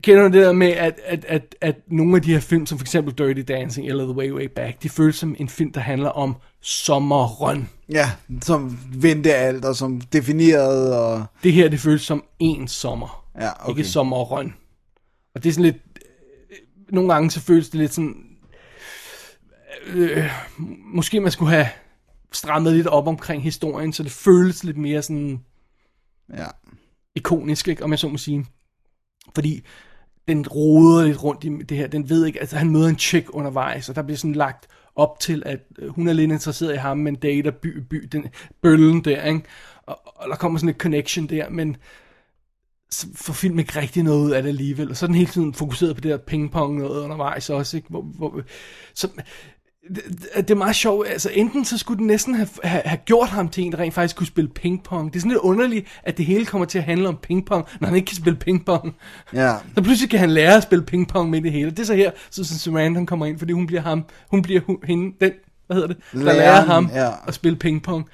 kender 0.00 0.22
du 0.22 0.28
det 0.28 0.46
der 0.46 0.52
med, 0.52 0.68
at, 0.68 1.00
at, 1.04 1.24
at, 1.24 1.56
at 1.60 1.76
nogle 1.88 2.16
af 2.16 2.22
de 2.22 2.32
her 2.32 2.40
film, 2.40 2.66
som 2.66 2.78
for 2.78 2.84
eksempel 2.84 3.14
Dirty 3.14 3.52
Dancing 3.52 3.88
eller 3.88 4.04
The 4.04 4.14
Way 4.14 4.30
Way 4.30 4.48
Back, 4.56 4.82
de 4.82 4.88
føles 4.88 5.16
som 5.16 5.36
en 5.38 5.48
film, 5.48 5.72
der 5.72 5.80
handler 5.80 6.10
om 6.10 6.36
sommeren. 6.60 7.68
Ja, 7.92 8.10
som 8.42 8.78
vendte 8.94 9.34
alt, 9.34 9.64
og 9.64 9.76
som 9.76 10.00
definerede, 10.00 11.00
og... 11.00 11.24
Det 11.42 11.52
her, 11.52 11.68
det 11.68 11.80
føles 11.80 12.02
som 12.02 12.24
en 12.38 12.68
sommer. 12.68 13.23
Ja, 13.40 13.50
okay. 13.60 13.78
Ikke 13.78 13.84
sommeren. 13.90 14.54
Og 15.34 15.42
det 15.42 15.48
er 15.48 15.52
sådan 15.52 15.64
lidt... 15.64 15.76
øh, 16.50 16.56
Nogle 16.88 17.12
gange 17.12 17.30
så 17.30 17.40
føles 17.40 17.68
det 17.68 17.80
lidt 17.80 17.94
sådan... 17.94 18.36
Øh, 19.86 20.30
måske 20.94 21.20
man 21.20 21.32
skulle 21.32 21.50
have 21.50 21.68
strammet 22.32 22.72
lidt 22.72 22.86
op 22.86 23.06
omkring 23.06 23.42
historien, 23.42 23.92
så 23.92 24.02
det 24.02 24.12
føles 24.12 24.64
lidt 24.64 24.76
mere 24.76 25.02
sådan 25.02 25.40
Ja. 26.36 26.46
ikonisk, 27.14 27.68
ikke, 27.68 27.84
om 27.84 27.90
jeg 27.90 27.98
så 27.98 28.08
må 28.08 28.18
sige. 28.18 28.46
Fordi 29.34 29.64
den 30.28 30.48
roder 30.48 31.04
lidt 31.06 31.22
rundt 31.22 31.44
i 31.44 31.48
det 31.48 31.76
her. 31.76 31.86
Den 31.86 32.08
ved 32.08 32.26
ikke, 32.26 32.40
altså 32.40 32.56
han 32.56 32.70
møder 32.70 32.88
en 32.88 32.98
chick 32.98 33.26
undervejs, 33.30 33.88
og 33.88 33.96
der 33.96 34.02
bliver 34.02 34.16
sådan 34.18 34.34
lagt 34.34 34.66
op 34.96 35.20
til, 35.20 35.42
at 35.46 35.60
øh, 35.78 35.88
hun 35.88 36.08
er 36.08 36.12
lidt 36.12 36.32
interesseret 36.32 36.74
i 36.74 36.76
ham, 36.76 36.98
men 36.98 37.14
dater 37.14 37.50
by, 37.50 37.78
by, 37.78 38.08
den 38.12 38.26
bøllen 38.62 39.04
der, 39.04 39.24
ikke? 39.24 39.42
Og, 39.82 40.00
og 40.04 40.28
der 40.28 40.36
kommer 40.36 40.58
sådan 40.58 40.68
et 40.68 40.76
connection 40.80 41.26
der, 41.26 41.48
men 41.50 41.76
så 42.94 43.06
får 43.14 43.32
filmen 43.32 43.58
ikke 43.58 43.80
rigtig 43.80 44.02
noget 44.02 44.24
ud 44.26 44.30
af 44.30 44.42
det 44.42 44.48
alligevel. 44.48 44.90
Og 44.90 44.96
så 44.96 45.04
er 45.04 45.06
den 45.06 45.16
hele 45.16 45.30
tiden 45.30 45.54
fokuseret 45.54 45.94
på 45.94 46.00
det 46.00 46.10
her 46.10 46.18
pingpong 46.18 46.78
noget 46.78 47.02
undervejs 47.02 47.50
også, 47.50 47.76
ikke? 47.76 47.88
Hvor, 47.90 48.02
hvor, 48.02 48.40
så, 48.94 49.08
det, 49.88 50.02
det 50.36 50.50
er 50.50 50.54
meget 50.54 50.76
sjovt, 50.76 51.08
altså 51.08 51.30
enten 51.32 51.64
så 51.64 51.78
skulle 51.78 51.98
den 51.98 52.06
næsten 52.06 52.34
have, 52.34 52.48
have, 52.64 52.82
have 52.84 52.98
gjort 53.04 53.28
ham 53.28 53.48
til 53.48 53.64
en, 53.64 53.72
der 53.72 53.78
rent 53.78 53.94
faktisk 53.94 54.16
kunne 54.16 54.26
spille 54.26 54.50
pingpong. 54.50 55.12
Det 55.12 55.18
er 55.18 55.20
sådan 55.20 55.30
lidt 55.30 55.40
underligt, 55.40 55.86
at 56.02 56.18
det 56.18 56.26
hele 56.26 56.46
kommer 56.46 56.64
til 56.64 56.78
at 56.78 56.84
handle 56.84 57.08
om 57.08 57.16
pingpong, 57.22 57.66
når 57.80 57.86
han 57.88 57.96
ikke 57.96 58.06
kan 58.06 58.16
spille 58.16 58.38
pingpong. 58.38 58.96
Ja. 59.32 59.54
Så 59.74 59.82
pludselig 59.82 60.10
kan 60.10 60.18
han 60.18 60.30
lære 60.30 60.56
at 60.56 60.62
spille 60.62 60.84
pingpong 60.84 61.30
med 61.30 61.42
det 61.42 61.52
hele. 61.52 61.70
Det 61.70 61.78
er 61.78 61.84
så 61.84 61.94
her, 61.94 62.10
så, 62.30 62.44
Samantha 62.58 62.98
han 62.98 63.06
kommer 63.06 63.26
ind, 63.26 63.38
fordi 63.38 63.52
hun 63.52 63.66
bliver 63.66 63.82
ham, 63.82 64.04
hun 64.30 64.42
bliver 64.42 64.60
hun, 64.66 64.78
hende, 64.84 65.16
den, 65.20 65.32
hvad 65.66 65.74
hedder 65.76 65.88
det, 65.88 65.96
der 66.12 66.18
Læreren, 66.18 66.38
lærer 66.38 66.60
ham 66.60 66.90
ja. 66.94 67.10
at 67.26 67.34
spille 67.34 67.56
pingpong. 67.56 68.08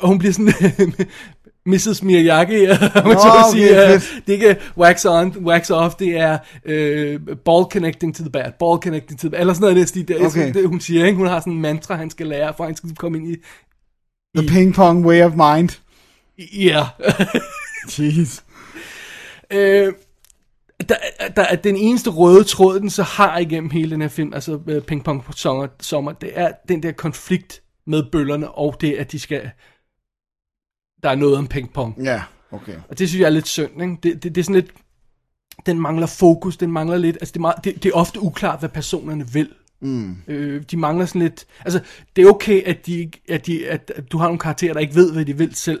Og 0.00 0.08
hun 0.08 0.18
bliver 0.18 0.32
sådan 0.32 0.52
Mrs. 1.66 2.02
Miyagi, 2.02 2.66
om 2.70 2.78
man 2.80 3.04
Nå, 3.04 3.20
så 3.20 3.26
må 3.26 3.48
okay, 3.48 3.58
sige. 3.58 3.68
fedt. 4.00 4.26
Det 4.26 4.34
er 4.34 4.48
ikke 4.48 4.60
wax 4.76 5.04
on, 5.06 5.36
wax 5.44 5.70
off, 5.70 5.94
det 5.94 6.16
er 6.16 6.38
øh, 6.64 7.20
ball 7.44 7.64
connecting 7.72 8.16
to 8.16 8.22
the 8.22 8.30
bat, 8.30 8.54
ball 8.54 8.82
connecting 8.82 9.20
to 9.20 9.22
the 9.22 9.30
bat, 9.30 9.40
eller 9.40 9.54
sådan 9.54 9.74
noget 9.74 9.94
det. 9.94 10.08
Det, 10.08 10.26
Okay. 10.26 10.54
det, 10.54 10.68
hun 10.68 10.80
siger, 10.80 11.06
ikke? 11.06 11.16
Hun 11.16 11.26
har 11.26 11.40
sådan 11.40 11.52
en 11.52 11.60
mantra, 11.60 11.94
han 11.96 12.10
skal 12.10 12.26
lære, 12.26 12.54
for 12.56 12.64
han 12.64 12.76
skal 12.76 12.94
komme 12.96 13.18
ind 13.18 13.28
i... 13.28 13.36
The 14.36 14.48
ping 14.48 14.74
pong 14.74 15.06
way 15.06 15.22
of 15.22 15.32
mind. 15.32 15.68
Ja. 16.38 16.86
Jeez. 17.98 18.40
Øh, 19.50 19.92
der, 20.88 20.94
der 21.36 21.42
er 21.42 21.56
den 21.56 21.76
eneste 21.76 22.10
røde 22.10 22.44
tråd, 22.44 22.80
den 22.80 22.90
så 22.90 23.02
har 23.02 23.38
igennem 23.38 23.70
hele 23.70 23.90
den 23.90 24.00
her 24.00 24.08
film, 24.08 24.34
altså 24.34 24.60
øh, 24.68 24.82
Ping 24.82 25.04
Pong 25.04 25.24
sommer, 25.36 25.66
sommer, 25.80 26.12
det 26.12 26.30
er 26.34 26.52
den 26.68 26.82
der 26.82 26.92
konflikt 26.92 27.62
med 27.86 28.02
bøllerne, 28.12 28.50
og 28.50 28.76
det, 28.80 28.92
at 28.92 29.12
de 29.12 29.18
skal... 29.18 29.50
Der 31.04 31.10
er 31.10 31.14
noget 31.14 31.36
om 31.36 31.46
ping 31.46 31.72
pong. 31.72 31.94
Ja, 32.04 32.22
okay. 32.50 32.76
Og 32.88 32.98
det 32.98 33.08
synes 33.08 33.20
jeg 33.20 33.26
er 33.26 33.30
lidt 33.30 33.48
synd, 33.48 33.82
ikke? 33.82 33.96
Det, 34.02 34.22
det, 34.22 34.34
det 34.34 34.40
er 34.40 34.44
sådan 34.44 34.54
lidt... 34.54 34.70
Den 35.66 35.80
mangler 35.80 36.06
fokus, 36.06 36.56
den 36.56 36.72
mangler 36.72 36.96
lidt... 36.96 37.16
Altså, 37.16 37.32
det 37.32 37.36
er, 37.36 37.40
meget, 37.40 37.64
det, 37.64 37.82
det 37.82 37.88
er 37.88 37.92
ofte 37.94 38.22
uklart, 38.22 38.58
hvad 38.58 38.68
personerne 38.68 39.28
vil. 39.32 39.48
Mm. 39.80 40.16
Øh, 40.28 40.62
de 40.70 40.76
mangler 40.76 41.06
sådan 41.06 41.22
lidt... 41.22 41.46
Altså, 41.64 41.80
det 42.16 42.24
er 42.24 42.28
okay, 42.28 42.62
at, 42.62 42.86
de, 42.86 43.10
at, 43.28 43.46
de, 43.46 43.68
at, 43.68 43.92
at 43.96 44.12
du 44.12 44.18
har 44.18 44.26
nogle 44.26 44.38
karakterer, 44.38 44.72
der 44.72 44.80
ikke 44.80 44.94
ved, 44.94 45.12
hvad 45.12 45.24
de 45.24 45.38
vil 45.38 45.54
selv. 45.54 45.80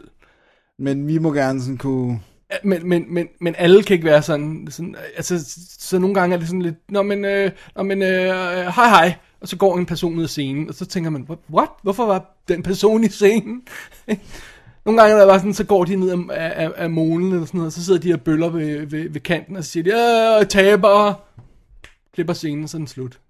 Men 0.78 1.08
vi 1.08 1.18
må 1.18 1.32
gerne 1.32 1.60
sådan 1.60 1.78
kunne... 1.78 2.20
Men, 2.64 2.88
men, 2.88 3.14
men, 3.14 3.28
men 3.40 3.54
alle 3.58 3.82
kan 3.82 3.94
ikke 3.94 4.06
være 4.06 4.22
sådan, 4.22 4.66
sådan 4.70 4.96
altså, 5.16 5.44
så 5.78 5.98
nogle 5.98 6.14
gange 6.14 6.34
er 6.34 6.38
det 6.38 6.48
sådan 6.48 6.62
lidt, 6.62 6.76
nå 6.88 7.02
men, 7.02 7.24
øh, 7.24 7.50
nå, 7.76 7.82
men 7.82 8.02
øh, 8.02 8.08
hej 8.54 8.88
hej, 8.88 9.14
og 9.40 9.48
så 9.48 9.56
går 9.56 9.78
en 9.78 9.86
person 9.86 10.18
ud 10.18 10.22
af 10.22 10.28
scenen, 10.28 10.68
og 10.68 10.74
så 10.74 10.86
tænker 10.86 11.10
man, 11.10 11.26
"What? 11.28 11.38
what? 11.50 11.68
Hvorfor 11.82 12.06
var 12.06 12.36
den 12.48 12.62
person 12.62 13.04
i 13.04 13.08
scenen? 13.08 13.62
nogle 14.84 15.00
gange 15.00 15.16
der 15.16 15.26
bare 15.26 15.38
sådan, 15.38 15.54
så 15.54 15.64
går 15.64 15.84
de 15.84 15.96
ned 15.96 16.28
af, 16.30 16.64
af, 16.64 16.72
af 16.76 16.90
molen 16.90 17.32
eller 17.32 17.46
sådan 17.46 17.58
noget, 17.58 17.66
og 17.66 17.72
så 17.72 17.84
sidder 17.84 18.00
de 18.00 18.08
her 18.08 18.16
bøller 18.16 18.48
ved, 18.48 18.86
ved, 18.86 19.08
ved 19.10 19.20
kanten, 19.20 19.56
og 19.56 19.64
så 19.64 19.70
siger 19.70 19.84
de, 19.84 19.90
ja, 19.90 20.44
taber, 20.44 21.14
klipper 22.12 22.34
scenen, 22.34 22.68
så 22.68 22.76
er 22.76 22.78
den 22.78 22.86
slut. 22.86 23.20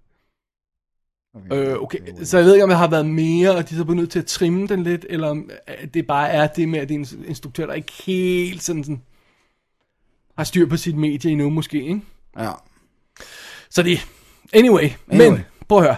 Okay. 1.35 1.67
Øh, 1.67 1.81
okay, 1.81 1.99
så 2.23 2.37
jeg 2.37 2.45
ved 2.45 2.53
ikke, 2.53 2.63
om 2.63 2.69
der 2.69 2.77
har 2.77 2.87
været 2.87 3.05
mere, 3.05 3.55
og 3.55 3.69
de 3.69 3.75
så 3.75 3.81
er 3.81 3.93
nødt 3.93 4.11
til 4.11 4.19
at 4.19 4.25
trimme 4.25 4.67
den 4.67 4.83
lidt, 4.83 5.05
eller 5.09 5.29
om 5.29 5.49
øh, 5.67 5.87
det 5.93 6.07
bare 6.07 6.29
er 6.29 6.47
det 6.47 6.69
med, 6.69 6.79
at 6.79 6.89
det 6.89 6.95
er 6.95 6.99
en 6.99 7.25
instruktør, 7.27 7.65
der 7.65 7.73
ikke 7.73 7.93
helt 8.05 8.63
sådan, 8.63 8.83
sådan 8.83 9.01
har 10.37 10.43
styr 10.43 10.69
på 10.69 10.77
sit 10.77 10.95
medie 10.95 11.31
endnu, 11.31 11.49
måske, 11.49 11.83
ikke? 11.83 12.01
Ja. 12.37 12.51
Så 13.69 13.83
det, 13.83 14.07
anyway, 14.53 14.89
Anyway. 15.11 15.29
men, 15.29 15.39
prøv 15.67 15.77
at 15.77 15.83
høre, 15.83 15.97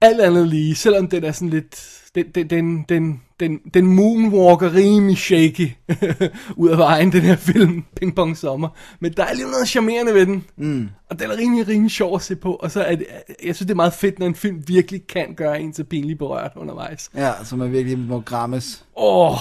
alt 0.00 0.20
andet 0.20 0.48
lige, 0.48 0.74
selvom 0.74 1.08
den 1.08 1.24
er 1.24 1.32
sådan 1.32 1.48
lidt, 1.48 2.00
den, 2.14 2.30
den, 2.30 2.50
den, 2.50 2.84
den, 2.88 3.22
den, 3.40 3.58
den 3.74 3.86
moonwalker 3.86 4.74
rimelig 4.74 5.18
shaky 5.18 5.70
ud 6.56 6.68
af 6.68 6.78
vejen, 6.78 7.12
den 7.12 7.22
her 7.22 7.36
film, 7.36 7.84
Ping 7.96 8.14
Pong 8.14 8.36
Sommer, 8.36 8.68
men 9.00 9.12
der 9.12 9.24
er 9.24 9.34
lige 9.34 9.50
noget 9.50 9.68
charmerende 9.68 10.14
ved 10.14 10.26
den, 10.26 10.44
mm. 10.56 10.88
og 11.10 11.20
den 11.20 11.30
er 11.30 11.36
rimelig, 11.38 11.68
rimelig 11.68 11.90
sjov 11.90 12.14
at 12.14 12.22
se 12.22 12.36
på, 12.36 12.54
og 12.54 12.70
så 12.70 12.82
er 12.82 12.94
det, 12.94 13.06
jeg 13.44 13.56
synes 13.56 13.66
det 13.66 13.70
er 13.70 13.74
meget 13.74 13.92
fedt, 13.92 14.18
når 14.18 14.26
en 14.26 14.34
film 14.34 14.62
virkelig 14.66 15.06
kan 15.06 15.34
gøre 15.36 15.60
en 15.60 15.74
så 15.74 15.84
pinligt 15.84 16.18
berørt 16.18 16.52
undervejs. 16.56 17.10
Ja, 17.16 17.32
så 17.44 17.56
man 17.56 17.72
virkelig 17.72 17.98
må 17.98 18.20
grammes. 18.20 18.84
Åh, 18.96 19.36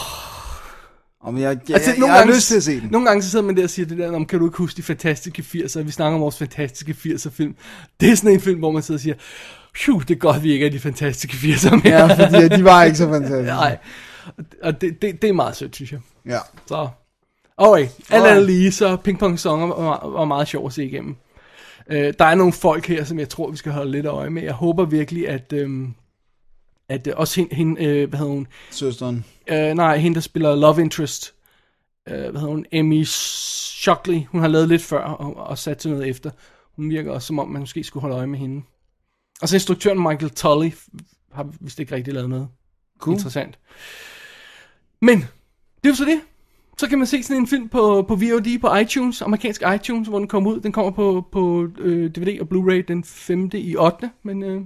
Om 1.21 1.37
jeg, 1.37 1.43
jeg, 1.43 1.75
Altså, 1.75 1.91
jeg, 1.91 1.99
nogle 1.99 2.13
jeg 2.13 2.19
gange, 2.21 2.35
lyst 2.35 2.47
til 2.47 2.55
at 2.55 2.63
se 2.63 2.81
den. 2.81 2.89
Nogle 2.91 3.07
gange 3.07 3.23
så 3.23 3.29
sidder 3.29 3.45
man 3.45 3.57
der 3.57 3.63
og 3.63 3.69
siger 3.69 3.85
det 3.85 3.97
der, 3.97 4.15
om 4.15 4.25
kan 4.25 4.39
du 4.39 4.45
ikke 4.45 4.57
huske 4.57 4.77
de 4.77 4.83
fantastiske 4.83 5.41
80'er? 5.41 5.81
Vi 5.81 5.91
snakker 5.91 6.15
om 6.15 6.21
vores 6.21 6.37
fantastiske 6.37 6.95
80'er 7.05 7.29
film. 7.29 7.55
Det 7.99 8.11
er 8.11 8.15
sådan 8.15 8.31
en 8.31 8.41
film, 8.41 8.59
hvor 8.59 8.71
man 8.71 8.83
sidder 8.83 8.97
og 8.97 9.01
siger, 9.01 9.15
Phew, 9.75 9.99
det 9.99 10.11
er 10.11 10.19
godt, 10.19 10.43
vi 10.43 10.51
ikke 10.51 10.65
er 10.65 10.69
de 10.69 10.79
fantastiske 10.79 11.37
80'er 11.37 11.75
mere. 11.83 11.95
Ja, 11.99 12.25
fordi 12.27 12.47
de 12.57 12.63
var 12.63 12.83
ikke 12.83 12.97
så 12.97 13.09
fantastiske. 13.09 13.43
Nej, 13.45 13.77
og 14.63 14.81
det, 14.81 15.01
det, 15.01 15.21
det 15.21 15.29
er 15.29 15.33
meget 15.33 15.55
sødt, 15.55 15.75
synes 15.75 15.91
jeg. 15.91 15.99
Ja. 16.25 16.39
Så, 16.67 16.87
okay, 17.57 17.81
alt 17.81 17.91
Alright. 18.09 18.31
andet 18.31 18.45
lige, 18.45 18.71
så 18.71 18.95
Ping 18.95 19.19
Pong 19.19 19.39
Song 19.39 19.69
var, 19.69 20.07
var 20.09 20.25
meget 20.25 20.47
sjov 20.47 20.65
at 20.67 20.73
se 20.73 20.85
igennem. 20.85 21.15
Øh, 21.89 22.13
der 22.19 22.25
er 22.25 22.35
nogle 22.35 22.53
folk 22.53 22.87
her, 22.87 23.03
som 23.03 23.19
jeg 23.19 23.29
tror, 23.29 23.51
vi 23.51 23.57
skal 23.57 23.71
holde 23.71 23.91
lidt 23.91 24.05
øje 24.05 24.29
med. 24.29 24.43
Jeg 24.43 24.53
håber 24.53 24.85
virkelig, 24.85 25.29
at, 25.29 25.53
øhm, 25.53 25.93
at 26.89 27.07
øh, 27.07 27.13
også 27.17 27.39
hende, 27.41 27.55
hende 27.55 27.85
øh, 27.85 28.09
hvad 28.09 28.19
hedder 28.19 28.33
hun, 28.33 28.47
Søsteren. 28.71 29.25
øh, 29.47 29.73
nej, 29.73 29.97
hende 29.97 30.15
der 30.15 30.21
spiller 30.21 30.55
Love 30.55 30.81
Interest, 30.81 31.33
øh, 32.09 32.15
hvad 32.15 32.41
hedder 32.41 32.47
hun, 32.47 32.65
Amy 32.73 33.03
Shockley, 33.05 34.21
hun 34.31 34.41
har 34.41 34.47
lavet 34.47 34.67
lidt 34.67 34.81
før 34.81 35.01
og, 35.01 35.47
og 35.47 35.57
sat 35.57 35.77
til 35.77 35.91
noget 35.91 36.07
efter. 36.09 36.29
Hun 36.75 36.89
virker 36.89 37.11
også 37.11 37.27
som 37.27 37.39
om, 37.39 37.47
man 37.47 37.59
måske 37.61 37.83
skulle 37.83 38.01
holde 38.01 38.15
øje 38.15 38.27
med 38.27 38.39
hende. 38.39 38.61
Og 39.41 39.49
så 39.49 39.55
instruktøren 39.55 39.97
Michael 40.01 40.29
Tully 40.29 40.71
har 41.33 41.47
vist 41.59 41.79
ikke 41.79 41.95
rigtig 41.95 42.13
lavet 42.13 42.29
noget 42.29 42.47
Cool. 42.99 43.13
interessant. 43.15 43.59
Men, 45.01 45.17
det 45.17 45.25
er 45.83 45.89
jo 45.89 45.95
så 45.95 46.05
det. 46.05 46.21
Så 46.77 46.87
kan 46.89 46.97
man 46.97 47.07
se 47.07 47.23
sådan 47.23 47.37
en 47.41 47.47
film 47.47 47.69
på, 47.69 48.05
på 48.07 48.15
VOD 48.15 48.59
på 48.61 48.75
iTunes, 48.75 49.21
amerikansk 49.21 49.63
iTunes, 49.75 50.07
hvor 50.07 50.19
den 50.19 50.27
kommer 50.27 50.51
ud. 50.51 50.59
Den 50.59 50.71
kommer 50.71 50.91
på, 50.91 51.25
på 51.31 51.67
øh, 51.77 52.09
DVD 52.09 52.41
og 52.41 52.47
Blu-ray 52.51 52.83
den 52.87 53.03
5. 53.03 53.49
i 53.53 53.75
8. 53.75 54.11
Men 54.23 54.43
øh, 54.43 54.61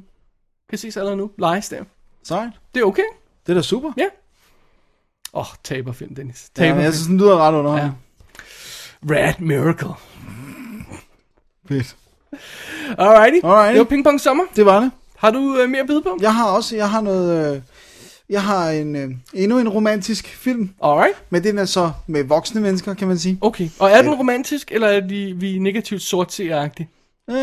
kan 0.69 0.77
ses 0.77 0.97
allerede 0.97 1.17
nu. 1.17 1.31
Lejes 1.38 1.69
der. 1.69 1.83
Sejt. 2.23 2.49
Det 2.75 2.81
er 2.81 2.86
okay. 2.86 3.03
Det 3.45 3.51
er 3.51 3.53
da 3.53 3.62
super. 3.62 3.91
Ja. 3.97 4.05
Åh, 5.33 5.39
oh, 5.39 5.45
taberfilm, 5.63 6.15
Dennis. 6.15 6.51
Ja, 6.57 6.62
men 6.62 6.67
Taberfilm. 6.69 6.83
jeg 6.86 6.93
synes, 6.93 7.07
den 7.07 7.17
lyder 7.17 7.38
ret 7.38 7.53
under. 7.55 7.77
Ja. 7.77 7.91
Rad 9.09 9.33
Miracle. 9.39 9.93
Fedt. 11.67 11.95
Alrighty. 12.97 13.45
Alrighty. 13.45 13.71
Det 13.71 13.79
var 13.79 13.83
Ping 13.85 14.03
Pong 14.03 14.21
Sommer. 14.21 14.43
Det 14.55 14.65
var 14.65 14.79
det. 14.79 14.91
Har 15.17 15.31
du 15.31 15.57
øh, 15.57 15.69
mere 15.69 15.81
at 15.81 15.88
byde 15.88 16.01
på? 16.01 16.17
Jeg 16.21 16.36
har 16.36 16.45
også, 16.45 16.75
jeg 16.75 16.89
har 16.89 17.01
noget, 17.01 17.55
øh, 17.55 17.61
jeg 18.29 18.41
har 18.43 18.69
en, 18.69 18.95
øh, 18.95 19.09
endnu 19.34 19.57
en 19.59 19.69
romantisk 19.69 20.27
film, 20.27 20.69
Alright. 20.84 21.13
men 21.29 21.43
den 21.43 21.57
er 21.57 21.65
så 21.65 21.91
med 22.07 22.23
voksne 22.23 22.61
mennesker, 22.61 22.93
kan 22.93 23.07
man 23.07 23.17
sige. 23.17 23.38
Okay. 23.41 23.69
Og 23.79 23.89
er 23.91 24.01
den 24.01 24.13
romantisk, 24.13 24.71
eller 24.71 24.88
er 24.88 24.99
de, 24.99 25.34
vi 25.38 25.57
negativt 25.59 26.01
sort 26.01 26.39
agtige 26.39 26.89
Øh, 27.29 27.36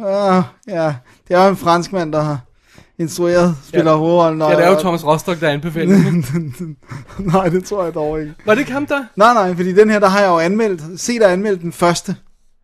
øh, 0.00 0.42
ja, 0.68 0.94
det 1.28 1.36
er 1.36 1.44
jo 1.44 1.50
en 1.50 1.56
fransk 1.56 1.92
mand, 1.92 2.12
der 2.12 2.20
har 2.20 2.38
instrueret, 2.98 3.56
spiller 3.68 3.90
Ja. 3.90 3.96
hovedrollen. 3.96 4.42
og- 4.42 4.50
Ja, 4.50 4.56
det 4.56 4.64
er 4.64 4.70
jo 4.70 4.78
Thomas 4.78 5.06
Rostock, 5.06 5.40
der 5.40 5.48
anbefaler. 5.48 5.96
Nej, 7.32 7.48
det 7.48 7.64
tror 7.64 7.84
jeg 7.84 7.94
dog 7.94 8.20
ikke. 8.20 8.34
Var 8.46 8.54
det 8.54 8.60
ikke 8.60 8.72
ham 8.72 8.86
der? 8.86 9.04
Nej, 9.16 9.34
nej, 9.34 9.54
fordi 9.54 9.72
den 9.72 9.90
her, 9.90 9.98
der 9.98 10.08
har 10.08 10.20
jeg 10.20 10.28
jo 10.28 10.38
anmeldt, 10.38 11.00
set 11.00 11.22
og 11.22 11.32
anmeldt 11.32 11.62
den 11.62 11.72
første. 11.72 12.16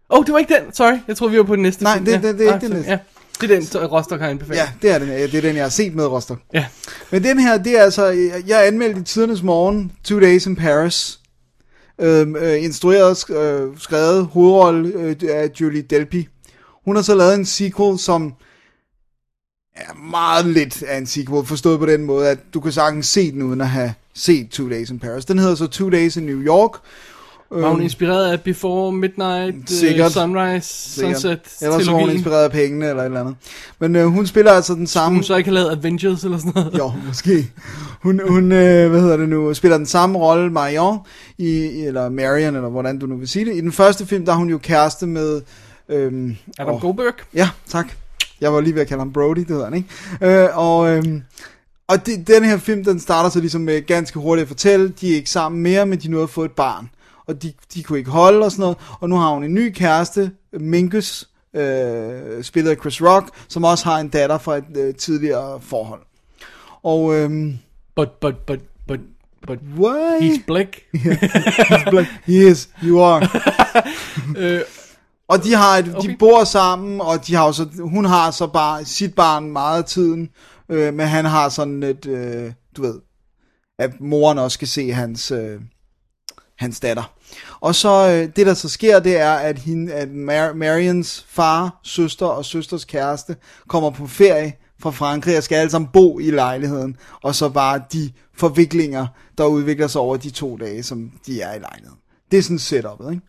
Oh, 0.09 0.25
det 0.25 0.33
var 0.33 0.39
ikke 0.39 0.55
den. 0.55 0.73
Sorry, 0.75 0.99
jeg 1.09 1.17
tror 1.17 1.29
vi 1.29 1.37
var 1.39 1.43
på 1.45 1.55
den 1.57 1.63
næste. 1.63 1.83
Nej, 1.83 1.95
film. 1.95 2.05
det- 2.05 2.13
ja. 2.13 2.29
det- 2.29 2.39
det 2.39 2.47
er 2.49 2.53
Ah, 2.53 2.57
ikke 2.57 2.67
den 2.67 2.77
næste. 2.77 2.91
Ja, 2.91 2.99
det 3.41 3.51
er 3.51 3.55
den, 3.55 3.67
så 3.67 3.87
Rostock 3.87 4.21
har 4.21 4.29
anbefalet. 4.29 4.57
Ja, 4.61 4.69
det 4.83 4.91
er 4.91 4.99
den, 4.99 5.09
det 5.09 5.35
er 5.35 5.41
den, 5.41 5.57
jeg 5.57 5.65
har 5.65 5.69
set 5.71 5.95
med 5.95 6.07
Rostock. 6.07 6.41
Ja. 6.53 6.67
Men 7.11 7.25
den 7.25 7.39
her, 7.39 7.59
det 7.59 7.79
er 7.79 7.83
altså, 7.83 8.05
jeg- 8.47 8.67
anmeldte 8.67 9.01
i 9.01 9.05
tidernes 9.05 9.43
morgen, 9.43 9.93
Two 10.05 10.21
Days 10.21 10.47
in 10.47 10.57
Paris. 10.57 11.19
øh, 12.01 12.27
øh, 12.41 12.65
instrueret, 12.65 13.31
øh, 13.31 13.79
skrevet 13.79 14.27
hovedrolle 14.27 14.93
øh, 14.95 15.17
af 15.29 15.51
Julie 15.61 15.83
Delpy. 15.83 16.25
Hun 16.85 16.97
har 16.97 17.03
så 17.03 17.15
lavet 17.15 17.35
en 17.35 17.45
sequel, 17.45 17.99
som 17.99 18.35
er 19.77 19.95
meget 20.11 20.47
lidt 20.47 20.83
af 20.83 20.99
en 20.99 21.07
sequel, 21.07 21.47
forstået 21.47 21.79
på 21.79 21.87
den 21.87 22.05
måde, 22.05 22.29
at 22.29 22.39
du 22.55 22.61
kan 22.61 22.73
sagtens 22.73 23.07
se 23.07 23.33
den 23.33 23.43
uden 23.43 23.61
at 23.61 23.69
have 23.69 23.95
set 24.15 24.51
Two 24.51 24.69
Days 24.69 24.91
in 24.91 24.99
Paris. 24.99 25.25
Den 25.25 25.39
hedder 25.39 25.55
så 25.55 25.67
Two 25.67 25.91
Days 25.91 26.17
in 26.17 26.23
New 26.27 26.41
York. 26.43 26.71
Var 27.63 27.69
hun 27.69 27.83
inspireret 27.83 28.33
af 28.33 28.41
Before 28.41 28.93
Midnight, 28.93 29.57
uh, 29.57 29.63
Sikkert. 29.67 30.13
Sunrise, 30.13 30.69
Sikkert. 30.69 31.21
Sunset, 31.21 31.41
Ellers 31.63 31.87
var 31.87 31.93
hun 31.93 32.11
inspireret 32.11 32.45
af 32.45 32.51
pengene 32.51 32.89
eller 32.89 33.03
et 33.03 33.07
eller 33.07 33.21
andet. 33.21 33.35
Men 33.79 33.97
øh, 33.97 34.07
hun 34.07 34.27
spiller 34.27 34.53
altså 34.53 34.75
den 34.75 34.87
samme... 34.87 35.17
Hun 35.17 35.25
så 35.25 35.37
ikke 35.37 35.49
har 35.51 35.55
lavet 35.55 35.71
Avengers 35.71 36.25
eller 36.25 36.39
sådan 36.39 36.53
noget. 36.55 36.79
Jo, 36.79 36.93
måske. 37.07 37.51
Hun, 38.03 38.21
hun 38.29 38.53
øh, 38.53 38.91
hvad 38.91 39.01
hedder 39.01 39.17
det 39.17 39.29
nu, 39.29 39.55
spiller 39.55 39.77
den 39.77 39.87
samme 39.87 40.19
rolle, 40.19 40.53
Marion, 40.53 40.99
i, 41.39 41.67
eller 41.81 42.09
Marion, 42.09 42.57
eller 42.57 42.69
hvordan 42.69 42.99
du 42.99 43.07
nu 43.07 43.17
vil 43.17 43.29
sige 43.29 43.45
det. 43.45 43.57
I 43.57 43.61
den 43.61 43.73
første 43.73 44.07
film, 44.07 44.25
der 44.27 44.33
er 44.33 44.37
hun 44.37 44.51
jo 44.51 44.59
kæreste 44.59 45.07
med... 45.07 45.41
Øhm, 45.89 46.37
Adam 46.59 46.75
åh, 46.75 46.81
Goldberg. 46.81 47.15
Ja, 47.35 47.49
tak. 47.69 47.87
Jeg 48.41 48.53
var 48.53 48.61
lige 48.61 48.75
ved 48.75 48.83
at 48.83 48.89
kalde 48.89 49.01
ham 49.01 49.13
Brody, 49.13 49.37
det 49.37 49.49
hedder 49.49 49.65
han, 49.65 49.75
ikke? 49.75 50.43
Øh, 50.43 50.59
og 50.59 50.91
øhm, 50.91 51.23
og 51.89 52.07
det, 52.07 52.27
den 52.27 52.45
her 52.45 52.59
film, 52.59 52.85
den 52.85 53.01
starter 53.01 53.31
så 53.31 53.41
ligesom 53.41 53.61
med 53.61 53.87
ganske 53.87 54.19
hurtigt 54.19 54.43
at 54.43 54.49
fortælle, 54.49 54.93
de 55.01 55.13
er 55.13 55.17
ikke 55.17 55.31
sammen 55.31 55.63
mere, 55.63 55.87
men 55.87 55.99
de 55.99 56.09
nåede 56.09 56.23
at 56.23 56.31
få 56.31 56.45
et 56.45 56.51
barn. 56.51 56.91
Og 57.27 57.43
de, 57.43 57.53
de 57.75 57.83
kunne 57.83 57.99
ikke 57.99 58.11
holde 58.11 58.45
og 58.45 58.51
sådan 58.53 58.63
noget. 58.63 58.77
Og 59.01 59.09
nu 59.09 59.17
har 59.17 59.31
hun 59.31 59.45
en 59.45 59.55
ny 59.55 59.73
kæreste, 59.75 60.31
Minkus, 60.61 61.29
øh, 61.57 62.43
spillet 62.45 62.71
af 62.71 62.77
Chris 62.77 63.03
Rock, 63.03 63.29
som 63.49 63.65
også 63.65 63.85
har 63.85 63.99
en 63.99 64.09
datter 64.09 64.39
fra 64.39 64.57
et 64.57 64.65
øh, 64.77 64.95
tidligere 64.95 65.61
forhold. 65.61 66.01
Og 66.83 67.15
øhm, 67.15 67.59
But, 67.97 68.09
but, 68.21 68.35
but, 68.47 68.61
but, 68.87 69.01
but, 69.47 69.59
why? 69.79 70.19
he's 70.21 70.47
black. 70.47 70.77
He's 70.95 71.91
black. 71.91 72.09
Yes, 72.29 72.69
you 72.83 73.01
are. 73.03 73.29
Øh, 74.37 74.61
Og 75.29 75.45
de 75.45 75.55
har 75.55 75.77
et, 75.79 75.95
okay. 75.97 76.09
De 76.09 76.17
bor 76.19 76.45
sammen, 76.45 77.01
og 77.01 77.27
de 77.27 77.35
har 77.35 77.53
så, 77.53 77.69
hun 77.81 78.05
har 78.05 78.31
så 78.31 78.47
bare 78.47 78.85
sit 78.85 79.15
barn 79.15 79.51
meget 79.51 79.79
af 79.79 79.85
tiden, 79.85 80.29
øh, 80.69 80.95
men 80.95 81.07
han 81.07 81.25
har 81.25 81.49
sådan 81.49 81.83
et, 81.83 82.07
øh, 82.07 82.53
du 82.77 82.83
ved, 82.83 83.01
at 83.79 84.01
moren 84.01 84.39
også 84.39 84.55
skal 84.55 84.69
se 84.69 84.93
hans, 84.93 85.31
øh, 85.31 85.61
hans 86.57 86.81
datter. 86.81 87.13
Og 87.61 87.75
så 87.75 88.09
øh, 88.09 88.37
det 88.37 88.47
der 88.47 88.55
så 88.55 88.69
sker, 88.69 88.99
det 88.99 89.17
er, 89.17 89.33
at, 89.33 89.59
hende, 89.59 89.93
at 89.93 90.09
Mar- 90.09 90.55
Marians 90.55 91.27
far, 91.29 91.81
søster 91.83 92.27
og 92.27 92.45
søsters 92.45 92.85
kæreste 92.85 93.37
kommer 93.69 93.91
på 93.91 94.07
ferie 94.07 94.53
fra 94.79 94.91
Frankrig 94.91 95.37
og 95.37 95.43
skal 95.43 95.57
alle 95.57 95.71
sammen 95.71 95.91
bo 95.93 96.19
i 96.19 96.31
lejligheden, 96.31 96.97
og 97.23 97.35
så 97.35 97.49
bare 97.49 97.83
de 97.93 98.13
forviklinger, 98.37 99.07
der 99.39 99.45
udvikler 99.45 99.87
sig 99.87 100.01
over 100.01 100.17
de 100.17 100.31
to 100.31 100.57
dage, 100.57 100.83
som 100.83 101.13
de 101.27 101.41
er 101.41 101.55
i 101.55 101.59
lejligheden. 101.59 101.99
Det 102.31 102.39
er 102.39 102.43
sådan 102.43 102.59
setupet, 102.59 103.11
ikke? 103.13 103.27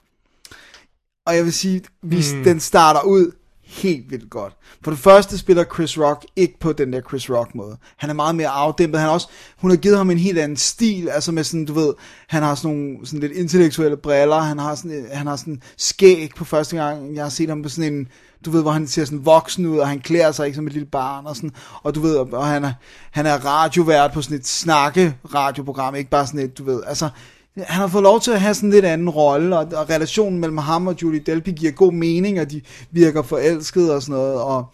Og 1.25 1.35
jeg 1.35 1.43
vil 1.45 1.53
sige, 1.53 1.81
hvis 2.01 2.33
mm. 2.33 2.43
den 2.43 2.59
starter 2.59 3.01
ud 3.01 3.31
helt 3.65 4.11
vildt 4.11 4.29
godt. 4.29 4.53
For 4.83 4.91
det 4.91 4.99
første 4.99 5.37
spiller 5.37 5.63
Chris 5.73 5.99
Rock 5.99 6.25
ikke 6.35 6.59
på 6.59 6.73
den 6.73 6.93
der 6.93 7.01
Chris 7.01 7.29
Rock 7.29 7.55
måde. 7.55 7.77
Han 7.97 8.09
er 8.09 8.13
meget 8.13 8.35
mere 8.35 8.47
afdæmpet. 8.47 8.99
Han 8.99 9.09
også, 9.09 9.27
hun 9.57 9.71
har 9.71 9.77
givet 9.77 9.97
ham 9.97 10.09
en 10.09 10.17
helt 10.17 10.39
anden 10.39 10.57
stil, 10.57 11.09
altså 11.09 11.31
med 11.31 11.43
sådan, 11.43 11.65
du 11.65 11.73
ved, 11.73 11.93
han 12.27 12.43
har 12.43 12.55
sådan 12.55 12.77
nogle 12.77 12.97
sådan 13.03 13.19
lidt 13.19 13.31
intellektuelle 13.31 13.97
briller, 13.97 14.39
han 14.39 14.59
har 14.59 14.75
sådan, 14.75 15.07
han 15.11 15.27
har 15.27 15.35
sådan 15.35 15.61
skæg 15.77 16.31
på 16.35 16.45
første 16.45 16.77
gang, 16.77 17.15
jeg 17.15 17.23
har 17.23 17.29
set 17.29 17.49
ham 17.49 17.63
på 17.63 17.69
sådan 17.69 17.93
en, 17.93 18.07
du 18.45 18.51
ved, 18.51 18.61
hvor 18.61 18.71
han 18.71 18.87
ser 18.87 19.05
sådan 19.05 19.25
voksen 19.25 19.65
ud, 19.65 19.77
og 19.77 19.87
han 19.87 19.99
klæder 19.99 20.31
sig 20.31 20.45
ikke 20.45 20.55
som 20.55 20.67
et 20.67 20.73
lille 20.73 20.87
barn, 20.87 21.25
og 21.25 21.35
sådan, 21.35 21.51
og 21.83 21.95
du 21.95 21.99
ved, 21.99 22.15
og, 22.15 22.29
og 22.31 22.47
han, 22.47 22.63
er, 22.63 22.73
han 23.11 23.25
er 23.25 23.45
radiovært 23.45 24.11
på 24.11 24.21
sådan 24.21 24.37
et 24.37 24.47
snakke 24.47 25.15
radioprogram, 25.33 25.95
ikke 25.95 26.09
bare 26.09 26.27
sådan 26.27 26.39
et, 26.39 26.57
du 26.57 26.63
ved, 26.63 26.83
altså, 26.87 27.09
han 27.57 27.81
har 27.81 27.87
fået 27.87 28.03
lov 28.03 28.21
til 28.21 28.31
at 28.31 28.41
have 28.41 28.53
sådan 28.53 28.69
en 28.69 28.73
lidt 28.73 28.85
anden 28.85 29.09
rolle, 29.09 29.57
og, 29.57 29.67
og 29.75 29.89
relationen 29.89 30.39
mellem 30.39 30.57
ham 30.57 30.87
og 30.87 30.95
Julie 31.01 31.19
Delpy 31.19 31.49
giver 31.49 31.71
god 31.71 31.93
mening, 31.93 32.39
og 32.39 32.51
de 32.51 32.61
virker 32.91 33.21
forelskede 33.21 33.95
og 33.95 34.01
sådan 34.01 34.15
noget, 34.15 34.41
og 34.41 34.65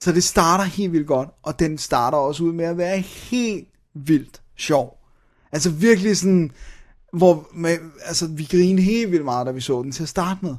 så 0.00 0.12
det 0.12 0.24
starter 0.24 0.64
helt 0.64 0.92
vildt 0.92 1.06
godt, 1.06 1.28
og 1.42 1.58
den 1.58 1.78
starter 1.78 2.18
også 2.18 2.44
ud 2.44 2.52
med 2.52 2.64
at 2.64 2.78
være 2.78 2.98
helt 2.98 3.68
vildt 3.94 4.42
sjov. 4.56 4.98
Altså 5.52 5.70
virkelig 5.70 6.16
sådan, 6.16 6.50
hvor 7.12 7.48
med, 7.54 7.76
altså, 8.04 8.26
vi 8.26 8.48
grinede 8.50 8.82
helt 8.82 9.10
vildt 9.12 9.24
meget, 9.24 9.46
da 9.46 9.52
vi 9.52 9.60
så 9.60 9.82
den 9.82 9.92
til 9.92 10.02
at 10.02 10.08
starte 10.08 10.38
med. 10.42 10.54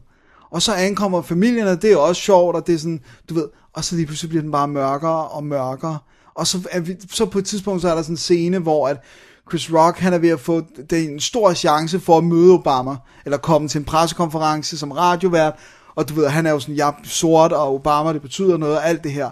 Og 0.52 0.62
så 0.62 0.74
ankommer 0.74 1.22
familien, 1.22 1.68
og 1.68 1.82
det 1.82 1.92
er 1.92 1.98
også 1.98 2.22
sjovt, 2.22 2.56
og 2.56 2.68
det 2.68 2.76
er 2.76 2.80
sådan, 2.80 3.02
du 3.30 3.34
ved, 3.34 3.48
og 3.74 3.84
så 3.84 3.96
lige 3.96 4.06
pludselig 4.06 4.30
bliver 4.30 4.42
den 4.42 4.52
bare 4.52 4.68
mørkere 4.68 5.28
og 5.28 5.44
mørkere. 5.44 6.00
Og 6.36 6.48
så, 6.48 6.68
er 6.72 6.80
vi, 6.80 6.96
så 7.12 7.26
på 7.26 7.40
et 7.40 7.46
tidspunkt, 7.46 7.82
så 7.82 7.90
er 7.90 7.96
der 7.96 8.02
sådan 8.02 8.14
en 8.14 8.18
scene, 8.18 8.60
hvor 8.60 8.88
at 8.88 8.98
Chris 9.50 9.74
Rock, 9.74 9.98
han 9.98 10.14
er 10.14 10.18
ved 10.18 10.30
at 10.30 10.40
få 10.40 10.62
det 10.90 11.00
er 11.00 11.10
en 11.10 11.20
stor 11.20 11.54
chance 11.54 12.00
for 12.00 12.18
at 12.18 12.24
møde 12.24 12.54
Obama, 12.54 12.96
eller 13.26 13.38
komme 13.38 13.68
til 13.68 13.80
en 13.80 13.86
pressekonference 13.86 14.78
som 14.78 14.92
radiovært, 14.92 15.54
og 15.96 16.10
du 16.10 16.14
ved, 16.14 16.28
han 16.28 16.46
er 16.46 16.52
jo 16.52 16.60
sådan, 16.60 16.76
jeg 16.76 16.88
er 16.88 16.94
sort, 17.04 17.52
og 17.52 17.74
Obama, 17.74 18.14
det 18.14 18.22
betyder 18.22 18.58
noget, 18.58 18.78
og 18.78 18.88
alt 18.88 19.04
det 19.04 19.12
her. 19.12 19.30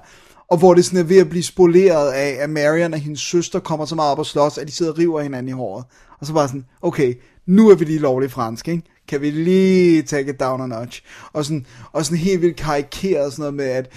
Og 0.49 0.57
hvor 0.57 0.73
det 0.73 0.85
sådan 0.85 0.99
er 0.99 1.03
ved 1.03 1.17
at 1.17 1.29
blive 1.29 1.43
spoleret 1.43 2.11
af, 2.11 2.37
at 2.39 2.49
Marion 2.49 2.93
og 2.93 2.99
hendes 2.99 3.21
søster 3.21 3.59
kommer 3.59 3.85
så 3.85 3.95
meget 3.95 4.11
op 4.11 4.19
og 4.19 4.25
slås, 4.25 4.57
at 4.57 4.67
de 4.67 4.71
sidder 4.71 4.91
og 4.91 4.97
river 4.97 5.21
hinanden 5.21 5.49
i 5.49 5.51
håret. 5.51 5.85
Og 6.19 6.27
så 6.27 6.33
bare 6.33 6.47
sådan, 6.47 6.65
okay, 6.81 7.13
nu 7.45 7.69
er 7.69 7.75
vi 7.75 7.85
lige 7.85 7.99
lovligt 7.99 8.31
fransk, 8.31 8.67
ikke? 8.67 8.83
Kan 9.07 9.21
vi 9.21 9.31
lige 9.31 10.01
tage 10.01 10.29
it 10.29 10.39
down 10.39 10.61
a 10.61 10.79
notch? 10.79 11.01
Og 11.33 11.45
sådan, 11.45 11.65
og 11.91 12.05
sådan 12.05 12.17
helt 12.17 12.41
vildt 12.41 12.55
karikeret 12.57 13.33
sådan 13.33 13.41
noget 13.41 13.53
med, 13.53 13.65
at 13.65 13.91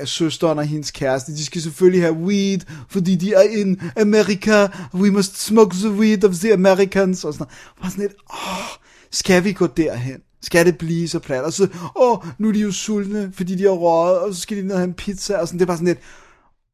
øh, 0.00 0.06
søsteren 0.06 0.58
og 0.58 0.64
hendes 0.64 0.90
kæreste, 0.90 1.32
de 1.32 1.44
skal 1.44 1.62
selvfølgelig 1.62 2.02
have 2.02 2.14
weed, 2.14 2.58
fordi 2.88 3.14
de 3.14 3.34
er 3.34 3.42
in 3.42 3.80
America, 4.00 4.68
we 4.94 5.10
must 5.10 5.42
smoke 5.42 5.76
the 5.76 5.90
weed 5.90 6.24
of 6.24 6.34
the 6.34 6.52
Americans, 6.52 7.24
og 7.24 7.32
sådan 7.32 7.46
noget. 7.46 7.78
Bare 7.80 7.90
sådan 7.90 8.02
lidt, 8.02 8.16
åh, 8.32 8.78
skal 9.10 9.44
vi 9.44 9.52
gå 9.52 9.66
derhen? 9.66 10.20
Skal 10.42 10.66
det 10.66 10.78
blive 10.78 11.08
så 11.08 11.18
plat? 11.18 11.44
Og 11.44 11.52
så, 11.52 11.68
åh, 11.96 12.18
nu 12.38 12.48
er 12.48 12.52
de 12.52 12.60
jo 12.60 12.72
sultne, 12.72 13.32
fordi 13.34 13.54
de 13.54 13.62
har 13.62 13.70
røget, 13.70 14.18
og 14.18 14.34
så 14.34 14.40
skal 14.40 14.56
de 14.56 14.62
ned 14.62 14.72
og 14.72 14.78
have 14.78 14.88
en 14.88 14.94
pizza, 14.94 15.36
og 15.36 15.48
sådan, 15.48 15.58
det 15.58 15.64
er 15.64 15.66
bare 15.66 15.76
sådan 15.76 15.88
lidt, 15.88 16.00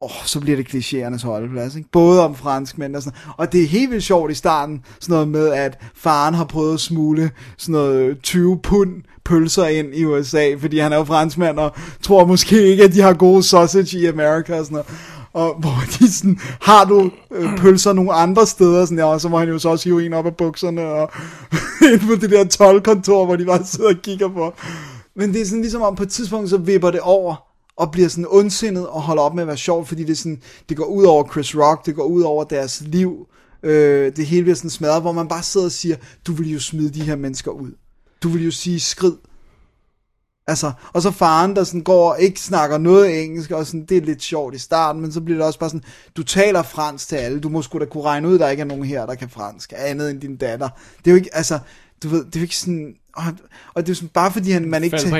oh, 0.01 0.25
så 0.25 0.39
bliver 0.39 0.57
det 0.57 0.67
klichéernes 0.67 1.25
holdeplads, 1.25 1.75
ikke? 1.75 1.89
Både 1.91 2.25
om 2.25 2.35
franskmænd 2.35 2.95
og 2.95 3.01
sådan 3.01 3.19
Og 3.37 3.51
det 3.51 3.63
er 3.63 3.67
helt 3.67 3.91
vildt 3.91 4.03
sjovt 4.03 4.31
i 4.31 4.35
starten, 4.35 4.83
sådan 4.99 5.13
noget 5.13 5.27
med, 5.27 5.47
at 5.47 5.79
faren 5.95 6.33
har 6.33 6.45
prøvet 6.45 6.73
at 6.73 6.79
smule 6.79 7.31
sådan 7.57 7.73
noget 7.73 8.21
20 8.21 8.59
pund 8.63 8.91
pølser 9.25 9.65
ind 9.65 9.95
i 9.95 10.05
USA, 10.05 10.55
fordi 10.59 10.79
han 10.79 10.93
er 10.93 10.97
jo 10.97 11.03
franskmand, 11.03 11.59
og 11.59 11.71
tror 12.01 12.25
måske 12.25 12.67
ikke, 12.67 12.83
at 12.83 12.93
de 12.93 13.01
har 13.01 13.13
gode 13.13 13.43
sausage 13.43 13.99
i 13.99 14.05
Amerika 14.05 14.59
og 14.59 14.65
sådan 14.65 14.75
noget. 14.75 14.87
Og 15.33 15.55
hvor 15.59 15.83
de 15.99 16.11
sådan, 16.11 16.39
har 16.61 16.85
du 16.85 17.11
øh, 17.31 17.57
pølser 17.57 17.93
nogle 17.93 18.13
andre 18.13 18.45
steder, 18.45 18.85
sådan 18.85 18.97
der, 18.97 19.03
og 19.03 19.21
så 19.21 19.29
må 19.29 19.39
han 19.39 19.49
jo 19.49 19.59
så 19.59 19.69
også 19.69 19.89
hive 19.89 20.05
en 20.05 20.13
op 20.13 20.25
af 20.25 20.35
bukserne, 20.35 20.81
og 20.81 21.11
ind 21.93 21.99
på 21.99 22.15
det 22.15 22.31
der 22.31 22.45
tolvkontor, 22.45 23.25
hvor 23.25 23.35
de 23.35 23.45
bare 23.45 23.65
sidder 23.65 23.89
og 23.89 24.01
kigger 24.03 24.27
på. 24.27 24.53
Men 25.15 25.33
det 25.33 25.41
er 25.41 25.45
sådan 25.45 25.61
ligesom 25.61 25.81
om 25.81 25.95
på 25.95 26.03
et 26.03 26.09
tidspunkt, 26.09 26.49
så 26.49 26.57
vipper 26.57 26.91
det 26.91 26.99
over, 26.99 27.48
og 27.79 27.91
bliver 27.91 28.07
sådan 28.07 28.27
ondsindet 28.29 28.87
og 28.87 29.01
holder 29.01 29.23
op 29.23 29.33
med 29.33 29.43
at 29.43 29.47
være 29.47 29.57
sjov, 29.57 29.85
fordi 29.85 30.03
det, 30.03 30.17
sådan, 30.17 30.41
det 30.69 30.77
går 30.77 30.85
ud 30.85 31.03
over 31.03 31.31
Chris 31.31 31.55
Rock, 31.55 31.85
det 31.85 31.95
går 31.95 32.03
ud 32.03 32.21
over 32.21 32.43
deres 32.43 32.81
liv, 32.81 33.27
øh, 33.63 34.15
det 34.15 34.25
hele 34.25 34.43
bliver 34.43 34.55
sådan 34.55 34.69
smadret, 34.69 35.01
hvor 35.01 35.11
man 35.11 35.27
bare 35.27 35.43
sidder 35.43 35.65
og 35.65 35.71
siger, 35.71 35.95
du 36.27 36.33
vil 36.33 36.51
jo 36.51 36.59
smide 36.59 36.89
de 36.89 37.03
her 37.03 37.15
mennesker 37.15 37.51
ud. 37.51 37.71
Du 38.23 38.29
vil 38.29 38.45
jo 38.45 38.51
sige 38.51 38.79
skrid. 38.79 39.15
Altså, 40.47 40.71
og 40.93 41.01
så 41.01 41.11
faren, 41.11 41.55
der 41.55 41.63
sådan 41.63 41.81
går 41.81 42.11
og 42.11 42.21
ikke 42.21 42.39
snakker 42.39 42.77
noget 42.77 43.23
engelsk, 43.23 43.51
og 43.51 43.65
sådan, 43.65 43.85
det 43.85 43.97
er 43.97 44.01
lidt 44.01 44.21
sjovt 44.21 44.55
i 44.55 44.57
starten, 44.57 45.01
men 45.01 45.11
så 45.11 45.21
bliver 45.21 45.37
det 45.37 45.47
også 45.47 45.59
bare 45.59 45.69
sådan, 45.69 45.83
du 46.17 46.23
taler 46.23 46.63
fransk 46.63 47.07
til 47.07 47.15
alle, 47.15 47.39
du 47.39 47.49
må 47.49 47.61
sgu 47.61 47.79
da 47.79 47.85
kunne 47.85 48.03
regne 48.03 48.27
ud, 48.27 48.33
at 48.33 48.39
der 48.39 48.49
ikke 48.49 48.61
er 48.61 48.65
nogen 48.65 48.85
her, 48.85 49.05
der 49.05 49.15
kan 49.15 49.29
fransk, 49.29 49.73
andet 49.75 50.11
end 50.11 50.21
din 50.21 50.37
datter. 50.37 50.69
Det 50.97 51.07
er 51.07 51.11
jo 51.11 51.17
ikke, 51.17 51.35
altså, 51.35 51.59
du 52.03 52.07
ved, 52.09 52.25
det 52.25 52.35
er 52.35 52.41
ikke 52.41 52.57
sådan, 52.57 52.95
og, 53.15 53.23
og 53.73 53.85
det 53.85 53.91
er 53.91 53.95
sådan, 53.95 54.09
bare 54.09 54.31
fordi 54.31 54.51
han, 54.51 54.69
man 54.69 54.83
ikke... 54.83 54.93
Faldt 54.93 55.03
ta- 55.03 55.09
på. 55.09 55.15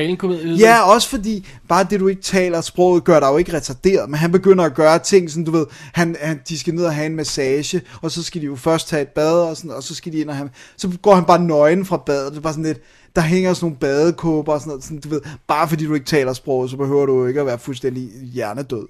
Ja, 0.60 0.82
også 0.94 1.10
fordi 1.10 1.48
bare 1.68 1.88
det, 1.90 2.00
du 2.00 2.08
ikke 2.08 2.22
taler 2.22 2.62
sproget, 2.62 3.04
gør 3.04 3.20
dig 3.20 3.28
jo 3.28 3.38
ikke 3.38 3.54
retarderet, 3.54 4.10
men 4.10 4.20
han 4.20 4.32
begynder 4.32 4.64
at 4.64 4.76
gøre 4.76 5.00
ting, 5.00 5.30
sådan 5.30 5.44
du 5.44 5.52
ved, 5.52 5.66
han, 5.94 6.16
han, 6.22 6.40
de 6.50 6.60
skal 6.60 6.76
ned 6.76 6.86
og 6.86 6.94
have 6.94 7.06
en 7.06 7.16
massage, 7.16 7.82
og 8.02 8.12
så 8.12 8.24
skal 8.24 8.42
de 8.42 8.46
jo 8.46 8.56
først 8.56 8.88
tage 8.88 9.02
et 9.02 9.08
bad, 9.08 9.34
og, 9.34 9.58
sådan, 9.58 9.72
og 9.72 9.84
så 9.84 9.96
skal 9.96 10.12
de 10.14 10.18
ind 10.18 10.30
og 10.30 10.36
have, 10.36 10.50
så 10.78 10.98
går 11.02 11.16
han 11.16 11.26
bare 11.26 11.44
nøgen 11.44 11.86
fra 11.86 11.98
badet, 11.98 12.32
det 12.32 12.38
er 12.38 12.42
bare 12.42 12.54
sådan 12.54 12.66
lidt, 12.66 12.82
der 13.16 13.22
hænger 13.22 13.54
sådan 13.54 13.66
nogle 13.66 13.78
badekåber 13.78 14.54
og 14.54 14.60
sådan 14.60 14.70
noget, 14.70 14.84
sådan, 14.84 15.00
du 15.00 15.10
ved, 15.10 15.22
bare 15.48 15.68
fordi 15.70 15.86
du 15.86 15.94
ikke 15.94 16.06
taler 16.06 16.34
sproget, 16.34 16.70
så 16.70 16.78
behøver 16.78 17.06
du 17.06 17.20
jo 17.20 17.28
ikke 17.28 17.40
at 17.40 17.46
være 17.46 17.60
fuldstændig 17.60 18.10
hjernedød. 18.34 18.88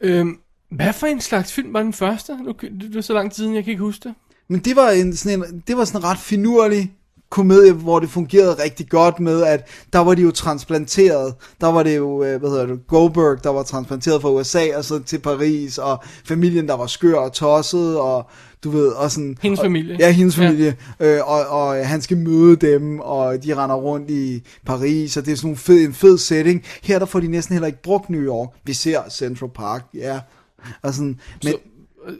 Øhm, 0.00 0.38
hvad 0.70 0.92
for 0.92 1.06
en 1.06 1.20
slags 1.20 1.52
film 1.52 1.72
var 1.72 1.82
den 1.82 1.92
første? 1.92 2.36
Nu, 2.42 2.52
det 2.60 2.96
er 2.96 3.00
så 3.00 3.12
lang 3.14 3.32
tid 3.32 3.36
siden, 3.36 3.54
jeg 3.54 3.64
kan 3.64 3.70
ikke 3.70 3.82
huske 3.82 4.08
det. 4.08 4.14
Men 4.52 4.60
det 4.60 4.76
var 4.76 4.90
en, 4.90 5.16
sådan 5.16 5.38
en, 5.38 5.62
det 5.66 5.76
var 5.76 5.84
sådan 5.84 6.00
en 6.00 6.04
ret 6.04 6.18
finurlig 6.18 6.92
komedie, 7.30 7.72
hvor 7.72 8.00
det 8.00 8.10
fungerede 8.10 8.62
rigtig 8.64 8.88
godt 8.88 9.20
med, 9.20 9.42
at 9.42 9.68
der 9.92 9.98
var 9.98 10.14
de 10.14 10.22
jo 10.22 10.30
transplanteret. 10.30 11.34
Der 11.60 11.66
var 11.66 11.82
det 11.82 11.96
jo, 11.96 12.24
øh, 12.24 12.40
hvad 12.40 12.50
hedder 12.50 12.66
det, 12.66 12.86
Goldberg, 12.86 13.44
der 13.44 13.50
var 13.50 13.62
transplanteret 13.62 14.22
fra 14.22 14.30
USA 14.30 14.76
og 14.76 14.84
så 14.84 14.98
til 14.98 15.18
Paris, 15.18 15.78
og 15.78 16.02
familien, 16.24 16.68
der 16.68 16.74
var 16.74 16.86
skør 16.86 17.14
og 17.14 17.32
tosset, 17.32 17.98
og 17.98 18.30
du 18.64 18.70
ved, 18.70 18.88
og 18.88 19.10
sådan... 19.10 19.36
Hendes 19.42 19.60
og, 19.60 19.64
familie. 19.64 19.96
Ja, 20.00 20.10
hendes 20.10 20.36
familie. 20.36 20.76
Ja. 21.00 21.06
Øh, 21.06 21.30
og, 21.30 21.46
og 21.46 21.86
han 21.86 22.02
skal 22.02 22.16
møde 22.16 22.56
dem, 22.56 23.00
og 23.00 23.44
de 23.44 23.54
render 23.54 23.76
rundt 23.76 24.10
i 24.10 24.42
Paris, 24.66 25.16
og 25.16 25.26
det 25.26 25.32
er 25.32 25.36
sådan 25.36 25.50
en 25.50 25.56
fed, 25.56 25.84
en 25.84 25.94
fed 25.94 26.18
setting. 26.18 26.62
Her 26.82 26.98
der 26.98 27.06
får 27.06 27.20
de 27.20 27.28
næsten 27.28 27.52
heller 27.52 27.66
ikke 27.66 27.82
brugt 27.82 28.10
New 28.10 28.22
York. 28.22 28.48
Vi 28.64 28.72
ser 28.72 29.00
Central 29.10 29.50
Park, 29.54 29.84
ja. 29.94 30.20
Og 30.82 30.94
sådan, 30.94 31.20
men, 31.44 31.52
Så, 31.52 31.58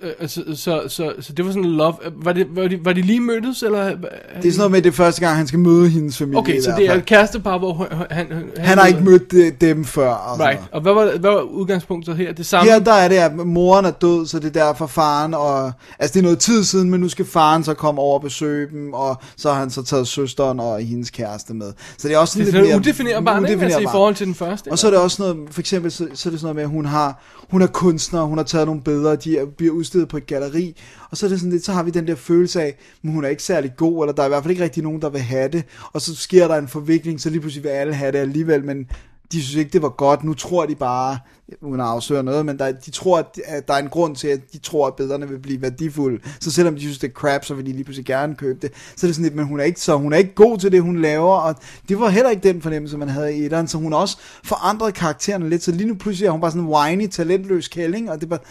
Øh, 0.02 0.10
øh, 0.20 0.28
så, 0.28 0.44
så, 0.54 0.82
så, 0.88 1.12
så 1.20 1.32
det 1.32 1.44
var 1.44 1.50
sådan 1.50 1.64
en 1.64 1.76
love... 1.76 1.94
Var, 2.16 2.32
det, 2.32 2.46
var, 2.50 2.68
de, 2.68 2.84
var 2.84 2.92
de 2.92 3.02
lige 3.02 3.20
mødtes, 3.20 3.62
eller... 3.62 3.84
Det 3.84 3.94
er 3.94 4.42
sådan 4.42 4.52
noget 4.56 4.72
med, 4.72 4.82
det 4.82 4.94
første 4.94 5.20
gang, 5.20 5.36
han 5.36 5.46
skal 5.46 5.58
møde 5.58 5.88
hendes 5.88 6.18
familie. 6.18 6.38
Okay, 6.38 6.60
så 6.60 6.74
det 6.78 6.88
er 6.88 6.94
et 6.94 7.06
kærestepar, 7.06 7.58
hvor 7.58 7.88
han... 7.90 8.06
Han, 8.10 8.26
han, 8.32 8.64
Han 8.64 8.78
har 8.78 8.86
ikke 8.86 9.00
mødt 9.00 9.32
øh, 9.32 9.52
dem 9.60 9.84
før. 9.84 10.10
Og 10.10 10.40
Right, 10.40 10.60
og 10.72 10.80
hvad 10.80 10.92
var, 10.92 11.04
hvad 11.04 11.30
var 11.30 11.40
udgangspunktet 11.40 12.16
her? 12.16 12.32
Det 12.32 12.46
samme? 12.46 12.70
Her 12.70 12.78
der 12.78 12.92
er 12.92 13.08
det, 13.08 13.16
at 13.16 13.36
moren 13.36 13.84
er 13.84 13.90
død, 13.90 14.26
så 14.26 14.38
det 14.38 14.56
er 14.56 14.64
derfor 14.64 14.86
faren, 14.86 15.34
og 15.34 15.72
altså 15.98 16.14
det 16.14 16.18
er 16.18 16.22
noget 16.22 16.38
tid 16.38 16.64
siden, 16.64 16.90
men 16.90 17.00
nu 17.00 17.08
skal 17.08 17.24
faren 17.24 17.64
så 17.64 17.74
komme 17.74 18.00
over 18.00 18.14
og 18.14 18.22
besøge 18.22 18.68
dem, 18.70 18.92
og 18.92 19.16
så 19.36 19.52
har 19.52 19.58
han 19.58 19.70
så 19.70 19.82
taget 19.82 20.08
søsteren 20.08 20.60
og 20.60 20.80
hendes 20.80 21.10
kæreste 21.10 21.54
med. 21.54 21.72
Så 21.98 22.08
det 22.08 22.14
er 22.14 22.18
også 22.18 22.32
sådan 22.32 22.46
det 22.46 22.54
er 22.54 22.58
lidt 22.58 22.68
mere 22.68 22.78
udefinerbart, 22.78 23.50
ikke? 23.50 23.64
Altså 23.64 23.80
i 23.80 23.86
forhold 23.92 24.14
til 24.14 24.26
den 24.26 24.34
første. 24.34 24.68
Og 24.70 24.78
så 24.78 24.86
er 24.86 24.90
det 24.90 25.00
også 25.00 25.22
noget, 25.22 25.36
for 25.50 25.60
eksempel, 25.60 25.90
så, 25.90 26.06
så 26.14 26.28
er 26.28 26.30
det 26.30 26.40
sådan 26.40 26.40
noget 26.42 26.54
med, 26.54 26.62
at 26.62 26.68
hun 26.68 26.84
har, 26.84 27.22
hun 27.50 27.62
er 27.62 27.66
kunstner, 27.66 28.22
hun 28.22 28.38
har 28.38 28.44
taget 28.44 28.66
nogle 28.66 28.80
billeder, 28.80 29.16
de 29.16 29.38
er, 29.38 29.44
bliver 29.72 29.78
udstillet 29.78 30.08
på 30.08 30.16
et 30.16 30.26
galleri, 30.26 30.76
og 31.10 31.16
så 31.16 31.26
er 31.26 31.30
det 31.30 31.38
sådan 31.38 31.52
lidt, 31.52 31.64
så 31.64 31.72
har 31.72 31.82
vi 31.82 31.90
den 31.90 32.06
der 32.06 32.14
følelse 32.14 32.62
af, 32.62 32.78
men 33.02 33.14
hun 33.14 33.24
er 33.24 33.28
ikke 33.28 33.42
særlig 33.42 33.72
god, 33.76 34.04
eller 34.04 34.12
der 34.12 34.22
er 34.22 34.26
i 34.26 34.28
hvert 34.28 34.42
fald 34.42 34.50
ikke 34.50 34.64
rigtig 34.64 34.82
nogen, 34.82 35.02
der 35.02 35.10
vil 35.10 35.20
have 35.20 35.48
det, 35.48 35.64
og 35.92 36.00
så 36.00 36.16
sker 36.16 36.48
der 36.48 36.56
en 36.56 36.68
forvikling, 36.68 37.20
så 37.20 37.30
lige 37.30 37.40
pludselig 37.40 37.64
vil 37.64 37.70
alle 37.70 37.94
have 37.94 38.12
det 38.12 38.18
alligevel, 38.18 38.64
men 38.64 38.86
de 39.32 39.42
synes 39.42 39.54
ikke, 39.56 39.72
det 39.72 39.82
var 39.82 39.88
godt. 39.88 40.24
Nu 40.24 40.34
tror 40.34 40.66
de 40.66 40.74
bare, 40.74 41.18
uden 41.60 41.80
at 41.80 41.86
afsløre 41.86 42.22
noget, 42.22 42.46
men 42.46 42.58
der, 42.58 42.72
de 42.72 42.90
tror, 42.90 43.18
at, 43.18 43.40
at 43.44 43.68
der 43.68 43.74
er 43.74 43.78
en 43.78 43.88
grund 43.88 44.16
til, 44.16 44.28
at 44.28 44.40
de 44.52 44.58
tror, 44.58 44.86
at 44.86 44.94
billederne 44.94 45.28
vil 45.28 45.38
blive 45.38 45.62
værdifulde. 45.62 46.20
Så 46.40 46.50
selvom 46.50 46.74
de 46.74 46.80
synes, 46.80 46.98
det 46.98 47.08
er 47.08 47.12
crap, 47.12 47.44
så 47.44 47.54
vil 47.54 47.66
de 47.66 47.72
lige 47.72 47.84
pludselig 47.84 48.06
gerne 48.06 48.34
købe 48.34 48.58
det. 48.62 48.70
Så 48.96 49.06
er 49.06 49.08
det 49.08 49.14
sådan 49.14 49.22
lidt, 49.22 49.34
men 49.34 49.44
hun 49.44 49.60
er 49.60 49.64
ikke, 49.64 49.80
så 49.80 49.96
hun 49.96 50.12
er 50.12 50.16
ikke 50.16 50.34
god 50.34 50.58
til 50.58 50.72
det, 50.72 50.82
hun 50.82 50.98
laver, 50.98 51.34
og 51.34 51.54
det 51.88 52.00
var 52.00 52.08
heller 52.08 52.30
ikke 52.30 52.48
den 52.48 52.62
fornemmelse, 52.62 52.98
man 52.98 53.08
havde 53.08 53.36
i 53.36 53.44
etteren, 53.44 53.68
så 53.68 53.78
hun 53.78 53.92
også 53.92 54.18
forandrede 54.44 54.92
karaktererne 54.92 55.48
lidt, 55.48 55.62
så 55.62 55.72
lige 55.72 55.88
nu 55.88 55.94
pludselig 55.94 56.26
er 56.26 56.30
hun 56.30 56.40
bare 56.40 56.50
sådan 56.50 56.66
en 56.66 56.74
whiny, 56.74 57.06
talentløs 57.06 57.68
kælling, 57.68 58.10
og 58.10 58.20
det 58.20 58.30
var, 58.30 58.42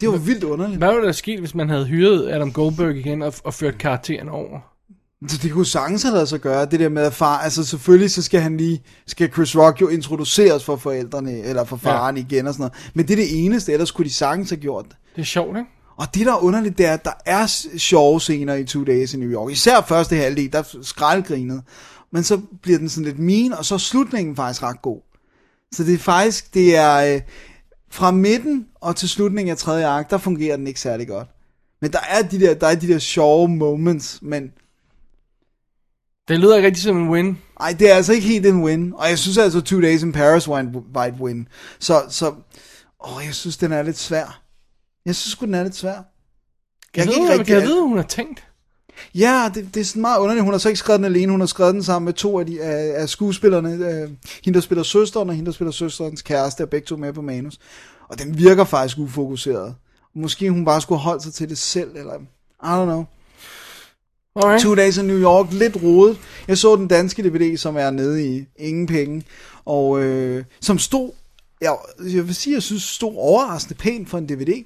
det 0.00 0.08
var 0.08 0.16
vildt 0.16 0.44
underligt. 0.44 0.78
Hvad 0.78 0.92
ville 0.92 1.06
der 1.06 1.12
sket, 1.12 1.40
hvis 1.40 1.54
man 1.54 1.68
havde 1.68 1.86
hyret 1.86 2.32
Adam 2.32 2.52
Goldberg 2.52 2.96
igen 2.96 3.22
og, 3.22 3.34
og 3.44 3.54
ført 3.54 3.78
karakteren 3.78 4.28
over? 4.28 4.60
Så 5.28 5.38
det 5.42 5.52
kunne 5.52 5.66
sagtens 5.66 6.02
have 6.02 6.14
lavet 6.14 6.28
sig 6.28 6.40
gøre, 6.40 6.66
det 6.66 6.80
der 6.80 6.88
med 6.88 7.02
at 7.02 7.12
far, 7.12 7.38
altså 7.38 7.64
selvfølgelig 7.64 8.10
så 8.10 8.22
skal 8.22 8.40
han 8.40 8.56
lige, 8.56 8.82
skal 9.06 9.32
Chris 9.32 9.56
Rock 9.56 9.80
jo 9.80 9.88
introduceres 9.88 10.64
for 10.64 10.76
forældrene, 10.76 11.38
eller 11.38 11.64
for 11.64 11.76
faren 11.76 12.16
ja. 12.16 12.22
igen 12.22 12.46
og 12.46 12.54
sådan 12.54 12.62
noget. 12.62 12.90
Men 12.94 13.08
det 13.08 13.12
er 13.12 13.16
det 13.16 13.44
eneste, 13.44 13.72
ellers 13.72 13.90
kunne 13.90 14.04
de 14.04 14.12
sagtens 14.12 14.50
have 14.50 14.60
gjort 14.60 14.84
det. 14.88 14.96
Det 15.16 15.20
er 15.20 15.26
sjovt, 15.26 15.56
ikke? 15.56 15.70
Og 15.96 16.14
det 16.14 16.26
der 16.26 16.32
er 16.32 16.42
underligt, 16.44 16.78
det 16.78 16.86
er, 16.86 16.92
at 16.92 17.04
der 17.04 17.12
er 17.26 17.46
sjove 17.76 18.20
scener 18.20 18.54
i 18.54 18.64
Two 18.64 18.84
Days 18.84 19.14
in 19.14 19.20
New 19.20 19.30
York. 19.30 19.52
Især 19.52 19.80
første 19.80 20.16
halvdel, 20.16 20.52
der 20.52 20.58
er 20.58 20.78
skraldgrinet. 20.82 21.62
Men 22.12 22.22
så 22.22 22.40
bliver 22.62 22.78
den 22.78 22.88
sådan 22.88 23.04
lidt 23.04 23.18
mean, 23.18 23.52
og 23.52 23.64
så 23.64 23.74
er 23.74 23.78
slutningen 23.78 24.36
faktisk 24.36 24.62
ret 24.62 24.82
god. 24.82 25.00
Så 25.72 25.84
det 25.84 25.94
er 25.94 25.98
faktisk, 25.98 26.54
det 26.54 26.76
er 26.76 27.14
øh, 27.14 27.20
fra 27.90 28.10
midten 28.10 28.66
og 28.74 28.96
til 28.96 29.08
slutningen 29.08 29.50
af 29.50 29.56
tredje 29.58 29.86
akt, 29.86 30.10
der 30.10 30.18
fungerer 30.18 30.56
den 30.56 30.66
ikke 30.66 30.80
særlig 30.80 31.08
godt. 31.08 31.28
Men 31.80 31.92
der 31.92 31.98
er 32.08 32.22
de 32.22 32.40
der, 32.40 32.54
der, 32.54 32.66
er 32.66 32.74
de 32.74 32.88
der 32.88 32.98
sjove 32.98 33.48
moments, 33.48 34.18
men 34.22 34.52
Det 36.28 36.40
lyder 36.40 36.56
ikke 36.56 36.66
rigtig 36.66 36.82
som 36.82 37.02
en 37.02 37.08
win. 37.08 37.38
ej, 37.60 37.76
det 37.78 37.90
er 37.90 37.94
altså 37.94 38.12
ikke 38.12 38.26
helt 38.26 38.46
en 38.46 38.62
win. 38.64 38.92
Og 38.94 39.08
jeg 39.08 39.18
synes 39.18 39.38
altså, 39.38 39.60
Two 39.60 39.80
Days 39.80 40.02
in 40.02 40.12
Paris 40.12 40.48
var 40.48 40.60
en 40.60 40.76
var 40.92 41.04
et 41.04 41.14
win. 41.20 41.48
Så, 41.78 42.04
så 42.08 42.34
åh, 43.00 43.22
jeg 43.26 43.34
synes, 43.34 43.56
den 43.56 43.72
er 43.72 43.82
lidt 43.82 43.98
svær. 43.98 44.42
Jeg 45.06 45.16
synes 45.16 45.32
sgu, 45.32 45.46
den 45.46 45.54
er 45.54 45.62
lidt 45.62 45.76
svær. 45.76 45.92
Jeg, 45.92 46.02
jeg, 46.96 47.06
ved, 47.06 47.30
rigtig, 47.30 47.52
jeg 47.54 47.62
ved, 47.62 47.74
hvad 47.74 47.88
hun 47.88 47.96
har 47.96 48.04
tænkt. 48.04 48.45
Ja, 49.14 49.50
det, 49.54 49.74
det 49.74 49.80
er 49.80 49.84
sådan 49.84 50.02
meget 50.02 50.18
underligt. 50.18 50.44
Hun 50.44 50.54
har 50.54 50.58
så 50.58 50.68
ikke 50.68 50.78
skrevet 50.78 50.98
den 50.98 51.04
alene, 51.04 51.32
hun 51.32 51.40
har 51.40 51.46
skrevet 51.46 51.74
den 51.74 51.82
sammen 51.82 52.04
med 52.04 52.12
to 52.12 52.38
af, 52.38 52.46
de, 52.46 52.62
af, 52.62 53.02
af 53.02 53.08
skuespillerne. 53.08 53.70
Øh, 53.70 54.10
hende, 54.44 54.56
der 54.56 54.60
spiller 54.60 54.82
søsteren, 54.82 55.28
og 55.28 55.34
hende, 55.34 55.46
der 55.46 55.52
spiller 55.52 55.72
søsterens 55.72 56.22
kæreste, 56.22 56.62
er 56.62 56.66
begge 56.66 56.86
to 56.86 56.96
med 56.96 57.12
på 57.12 57.22
manus. 57.22 57.58
Og 58.08 58.18
den 58.18 58.38
virker 58.38 58.64
faktisk 58.64 58.98
ufokuseret. 58.98 59.74
Måske 60.14 60.50
hun 60.50 60.64
bare 60.64 60.80
skulle 60.80 61.00
holde 61.00 61.22
sig 61.22 61.32
til 61.32 61.48
det 61.48 61.58
selv, 61.58 61.90
eller 61.96 62.14
I 62.62 62.66
don't 62.66 62.84
know. 62.84 63.04
Alright. 64.36 64.62
Two 64.62 64.74
Days 64.74 64.96
in 64.96 65.04
New 65.04 65.18
York, 65.18 65.52
lidt 65.52 65.76
rodet. 65.82 66.18
Jeg 66.48 66.58
så 66.58 66.76
den 66.76 66.88
danske 66.88 67.22
DVD, 67.22 67.56
som 67.56 67.76
er 67.76 67.90
nede 67.90 68.36
i 68.36 68.44
ingen 68.56 68.86
penge, 68.86 69.22
og 69.64 70.02
øh, 70.02 70.44
som 70.60 70.78
stod, 70.78 71.10
jeg, 71.60 71.76
jeg 72.00 72.26
vil 72.26 72.34
sige, 72.34 72.54
jeg 72.54 72.62
synes 72.62 72.82
stod 72.82 73.12
overraskende 73.16 73.78
pænt 73.78 74.08
for 74.08 74.18
en 74.18 74.26
DVD. 74.26 74.64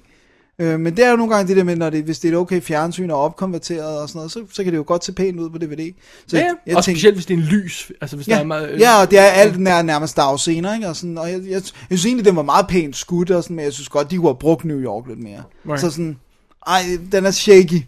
Øh, 0.61 0.79
men 0.79 0.97
det 0.97 1.05
er 1.05 1.09
jo 1.09 1.15
nogle 1.15 1.35
gange 1.35 1.47
det 1.47 1.57
der 1.57 1.63
med, 1.63 1.75
når 1.75 1.89
det, 1.89 2.03
hvis 2.03 2.19
det 2.19 2.33
er 2.33 2.37
okay 2.37 2.61
fjernsyn 2.61 3.09
og 3.09 3.21
opkonverteret 3.21 4.01
og 4.01 4.09
sådan 4.09 4.19
noget, 4.19 4.31
så, 4.31 4.43
så 4.51 4.63
kan 4.63 4.73
det 4.73 4.77
jo 4.77 4.83
godt 4.87 5.05
se 5.05 5.13
pænt 5.13 5.39
ud 5.39 5.49
på 5.49 5.57
DVD. 5.57 5.93
Så 6.27 6.37
Ja, 6.37 6.45
ja. 6.67 6.75
og 6.77 6.83
specielt 6.83 7.15
hvis 7.15 7.25
det 7.25 7.33
er 7.33 7.37
en 7.37 7.43
lys. 7.43 7.91
Altså 8.01 8.15
hvis 8.15 8.25
der 8.25 8.35
Ja, 8.35 8.41
er 8.41 8.45
meget, 8.45 8.69
øh, 8.71 8.79
ja, 8.79 9.01
og 9.01 9.11
det 9.11 9.19
er 9.19 9.23
alt 9.23 9.59
nær, 9.59 9.81
nærmest 9.81 10.17
dagscener, 10.17 10.75
ikke? 10.75 10.87
Og, 10.87 10.95
sådan, 10.95 11.17
og 11.17 11.31
jeg, 11.31 11.39
jeg, 11.43 11.61
jeg, 11.89 11.97
synes 11.99 12.05
egentlig, 12.05 12.25
den 12.25 12.35
var 12.35 12.41
meget 12.41 12.67
pænt 12.67 12.95
skudt, 12.95 13.31
og 13.31 13.43
sådan, 13.43 13.55
men 13.55 13.65
jeg 13.65 13.73
synes 13.73 13.89
godt, 13.89 14.11
de 14.11 14.15
kunne 14.15 14.27
have 14.27 14.35
brugt 14.35 14.65
New 14.65 14.79
York 14.79 15.07
lidt 15.07 15.19
mere. 15.19 15.43
Right. 15.69 15.81
Så 15.81 15.91
sådan, 15.91 16.19
ej, 16.67 16.81
den 17.11 17.25
er 17.25 17.31
shaky. 17.31 17.81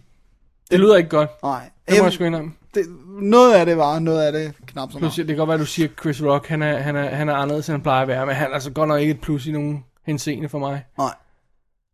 Det 0.70 0.80
lyder 0.80 0.96
ikke 0.96 1.08
godt. 1.10 1.30
Nej. 1.42 1.60
Det 1.88 1.98
må 1.98 2.04
jeg 2.04 2.12
sgu 2.12 2.24
indrømme. 2.24 2.52
det, 2.74 2.82
noget 3.22 3.54
af 3.54 3.66
det 3.66 3.76
var, 3.76 3.98
noget 3.98 4.22
af 4.22 4.32
det 4.32 4.52
knap 4.66 4.92
så 4.92 4.98
meget. 4.98 5.16
det 5.16 5.26
kan 5.26 5.36
godt 5.36 5.48
være, 5.48 5.54
at 5.54 5.60
du 5.60 5.66
siger, 5.66 5.88
at 5.88 5.94
Chris 6.00 6.22
Rock, 6.22 6.46
han 6.48 6.62
er, 6.62 6.78
han 6.78 6.96
er, 6.96 7.08
han 7.14 7.28
er 7.28 7.34
anderledes, 7.34 7.68
end 7.68 7.74
han 7.74 7.82
plejer 7.82 8.02
at 8.02 8.08
være, 8.08 8.26
men 8.26 8.34
han 8.34 8.50
er 8.50 8.54
altså 8.54 8.70
godt 8.70 8.88
nok 8.88 9.00
ikke 9.00 9.10
et 9.10 9.20
plus 9.20 9.46
i 9.46 9.52
nogen 9.52 9.84
henseende 10.06 10.48
for 10.48 10.58
mig. 10.58 10.84
Nej. 10.98 11.14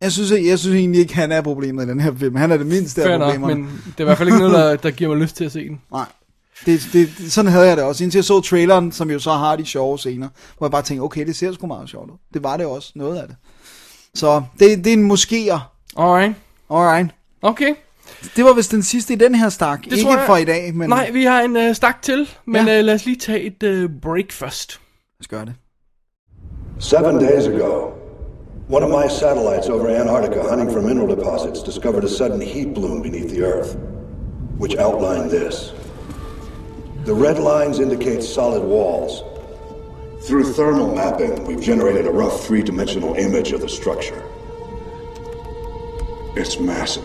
Jeg 0.01 0.11
synes, 0.11 0.31
jeg 0.31 0.59
synes 0.59 0.75
egentlig 0.75 1.01
ikke, 1.01 1.15
han 1.15 1.31
er 1.31 1.41
problemet 1.41 1.85
i 1.85 1.89
den 1.89 1.99
her 1.99 2.13
film. 2.15 2.35
Han 2.35 2.51
er 2.51 2.57
det 2.57 2.67
mindste 2.67 3.01
Fair 3.01 3.11
af 3.13 3.19
nok, 3.19 3.31
problemerne. 3.33 3.61
men 3.61 3.81
det 3.85 3.93
er 3.97 4.01
i 4.01 4.03
hvert 4.03 4.17
fald 4.17 4.29
ikke 4.29 4.39
noget, 4.39 4.53
der, 4.53 4.75
der 4.75 4.91
giver 4.91 5.09
mig 5.09 5.21
lyst 5.21 5.35
til 5.35 5.45
at 5.45 5.51
se 5.51 5.67
den. 5.67 5.81
Nej. 5.91 6.05
Det, 6.65 6.89
det, 6.93 7.09
det, 7.17 7.31
sådan 7.31 7.51
havde 7.51 7.67
jeg 7.67 7.77
det 7.77 7.85
også. 7.85 8.03
Indtil 8.03 8.17
jeg 8.17 8.25
så 8.25 8.41
traileren, 8.41 8.91
som 8.91 9.11
jo 9.11 9.19
så 9.19 9.31
har 9.31 9.55
de 9.55 9.65
sjove 9.65 9.97
scener, 9.97 10.29
hvor 10.57 10.67
jeg 10.67 10.71
bare 10.71 10.81
tænkte, 10.81 11.01
okay, 11.03 11.25
det 11.25 11.35
ser 11.35 11.51
sgu 11.53 11.67
meget 11.67 11.89
sjovt 11.89 12.11
ud. 12.11 12.15
Det 12.33 12.43
var 12.43 12.57
det 12.57 12.65
også, 12.65 12.91
noget 12.95 13.17
af 13.17 13.27
det. 13.27 13.35
Så 14.15 14.43
det, 14.59 14.77
det 14.85 14.87
er 14.87 14.97
en 14.97 15.11
moskéer. 15.11 15.59
Alright. 15.97 16.33
Alright. 16.69 17.09
Okay. 17.41 17.73
Det 18.35 18.45
var 18.45 18.53
vist 18.53 18.71
den 18.71 18.83
sidste 18.83 19.13
i 19.13 19.15
den 19.17 19.35
her 19.35 19.49
stak. 19.49 19.83
Det 19.83 19.97
Ikke 19.97 20.09
jeg- 20.09 20.23
for 20.25 20.37
i 20.37 20.45
dag, 20.45 20.75
men 20.75 20.89
Nej, 20.89 21.11
vi 21.11 21.23
har 21.23 21.41
en 21.41 21.57
uh, 21.57 21.75
stak 21.75 22.01
til, 22.01 22.29
men 22.47 22.67
Ja. 22.67 22.79
uh, 22.79 22.85
lad 22.85 22.93
os 22.93 23.05
lige 23.05 23.17
tage 23.19 23.41
et 23.41 23.63
uh, 23.83 23.91
break 24.01 24.31
først. 24.31 24.71
lad 24.71 25.23
os 25.23 25.27
gøre 25.27 25.45
det. 25.45 25.53
Seven 26.79 27.15
days 27.19 27.47
ago, 27.47 27.89
one 28.71 28.83
of 28.83 28.89
my 28.89 29.05
satellites 29.05 29.67
over 29.67 29.89
Antarctica 29.89 30.41
hunting 30.47 30.71
for 30.71 30.81
mineral 30.81 31.13
deposits 31.13 31.61
discovered 31.61 32.05
a 32.05 32.07
sudden 32.07 32.39
heat 32.39 32.73
bloom 32.73 33.01
beneath 33.01 33.29
the 33.29 33.43
Earth, 33.43 33.75
which 34.57 34.77
outlined 34.77 35.29
this. 35.29 35.73
The 37.03 37.13
red 37.13 37.37
lines 37.37 37.79
indicate 37.79 38.23
solid 38.23 38.63
walls. 38.63 39.23
Through 40.25 40.53
thermal 40.53 40.95
mapping, 40.95 41.43
we've 41.43 41.59
generated 41.59 42.07
a 42.07 42.11
rough 42.11 42.45
three 42.45 42.63
dimensional 42.63 43.13
image 43.15 43.51
of 43.51 43.59
the 43.59 43.67
structure. 43.67 44.23
It's 46.37 46.57
massive, 46.57 47.03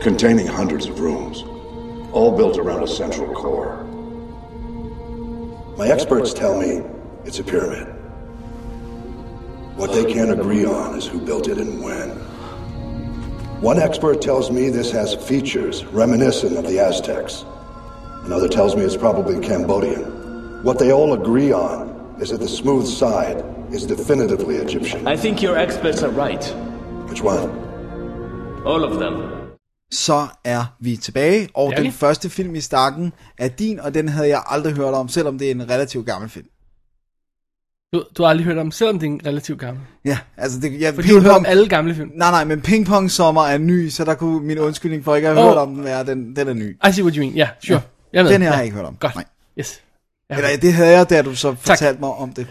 containing 0.00 0.48
hundreds 0.48 0.86
of 0.86 0.98
rooms, 0.98 1.44
all 2.10 2.36
built 2.36 2.58
around 2.58 2.82
a 2.82 2.88
central 2.88 3.32
core. 3.36 3.84
My 5.76 5.86
experts 5.86 6.34
tell 6.34 6.58
me 6.58 6.82
it's 7.24 7.38
a 7.38 7.44
pyramid. 7.44 7.97
What 9.78 9.92
they 9.92 10.04
can't 10.14 10.32
agree 10.38 10.64
on 10.64 10.98
is 10.98 11.06
who 11.06 11.20
built 11.20 11.46
it 11.48 11.58
and 11.58 11.72
when. 11.84 12.08
One 13.60 13.78
expert 13.78 14.20
tells 14.20 14.50
me 14.50 14.70
this 14.70 14.90
has 14.92 15.14
features 15.14 15.84
reminiscent 15.86 16.56
of 16.56 16.64
the 16.66 16.78
Aztecs. 16.88 17.44
Another 18.24 18.48
tells 18.48 18.74
me 18.76 18.82
it's 18.82 18.96
probably 18.96 19.36
Cambodian. 19.48 20.02
What 20.64 20.78
they 20.78 20.90
all 20.92 21.12
agree 21.20 21.52
on 21.52 21.88
is 22.22 22.28
that 22.30 22.40
the 22.40 22.48
smooth 22.48 22.86
side 22.86 23.44
is 23.72 23.86
definitively 23.86 24.56
Egyptian. 24.56 25.06
I 25.06 25.16
think 25.16 25.42
your 25.42 25.56
experts 25.56 26.02
are 26.02 26.10
right. 26.26 26.44
Which 27.08 27.22
one? 27.22 27.48
All 28.66 28.84
of 28.84 28.98
them. 28.98 29.14
Så 29.92 30.26
er 30.44 30.64
vi 30.80 30.96
tilbage, 30.96 31.48
og 31.54 31.70
Ja, 31.70 31.76
den 31.76 31.84
vi. 31.84 31.90
første 31.90 32.30
film 32.30 32.54
i 32.54 32.60
stakken 32.60 33.12
er 33.38 33.48
din, 33.48 33.80
og 33.80 33.94
den 33.94 34.08
havde 34.08 34.28
jeg 34.28 34.42
aldrig 34.46 34.72
hørt 34.74 34.94
om, 34.94 35.08
selvom 35.08 35.38
det 35.38 35.46
er 35.46 35.50
en 35.54 35.70
relativt 35.70 36.06
gammel 36.06 36.30
film. 36.30 36.46
Du, 37.94 38.04
du 38.16 38.22
har 38.22 38.30
aldrig 38.30 38.44
hørt 38.44 38.58
om, 38.58 38.70
selvom 38.70 38.98
det 38.98 39.06
er 39.06 39.10
en 39.10 39.20
relativt 39.26 39.60
gammel. 39.60 39.82
Ja, 40.04 40.18
altså 40.36 40.60
det, 40.60 40.80
ja, 40.80 40.90
Fordi 40.90 41.08
du 41.08 41.14
har 41.14 41.20
hørt 41.20 41.36
om 41.36 41.46
alle 41.46 41.68
gamle 41.68 41.94
film. 41.94 42.10
Nej, 42.14 42.30
nej, 42.30 42.44
men 42.44 42.60
Ping 42.60 42.86
Pong 42.86 43.10
Sommer 43.10 43.42
er 43.42 43.58
ny, 43.58 43.88
så 43.88 44.04
der 44.04 44.14
kunne 44.14 44.46
min 44.46 44.58
undskyldning 44.58 45.04
for 45.04 45.16
ikke 45.16 45.28
at 45.28 45.34
have 45.34 45.46
Åh. 45.46 45.50
hørt 45.50 45.58
om 45.58 45.74
den 45.74 45.84
være, 45.84 46.06
den, 46.06 46.36
den 46.36 46.48
er 46.48 46.52
ny. 46.52 46.76
I 46.88 46.92
see 46.92 47.04
what 47.04 47.14
you 47.14 47.24
mean. 47.24 47.34
Ja, 47.34 47.48
sure. 47.64 47.80
Ja. 48.12 48.16
Jeg 48.18 48.24
med. 48.24 48.32
Den 48.32 48.42
her 48.42 48.48
ja. 48.48 48.52
har 48.52 48.58
jeg 48.58 48.64
ikke 48.64 48.76
hørt 48.76 48.86
om. 48.86 48.96
Godt. 49.00 49.14
Nej. 49.14 49.24
Yes. 49.58 49.82
Ja. 50.30 50.36
Eller 50.36 50.56
det 50.56 50.72
havde 50.72 50.90
jeg, 50.90 51.10
da 51.10 51.22
du 51.22 51.34
så 51.34 51.54
fortalte 51.60 52.00
mig 52.00 52.10
om 52.10 52.32
det. 52.32 52.46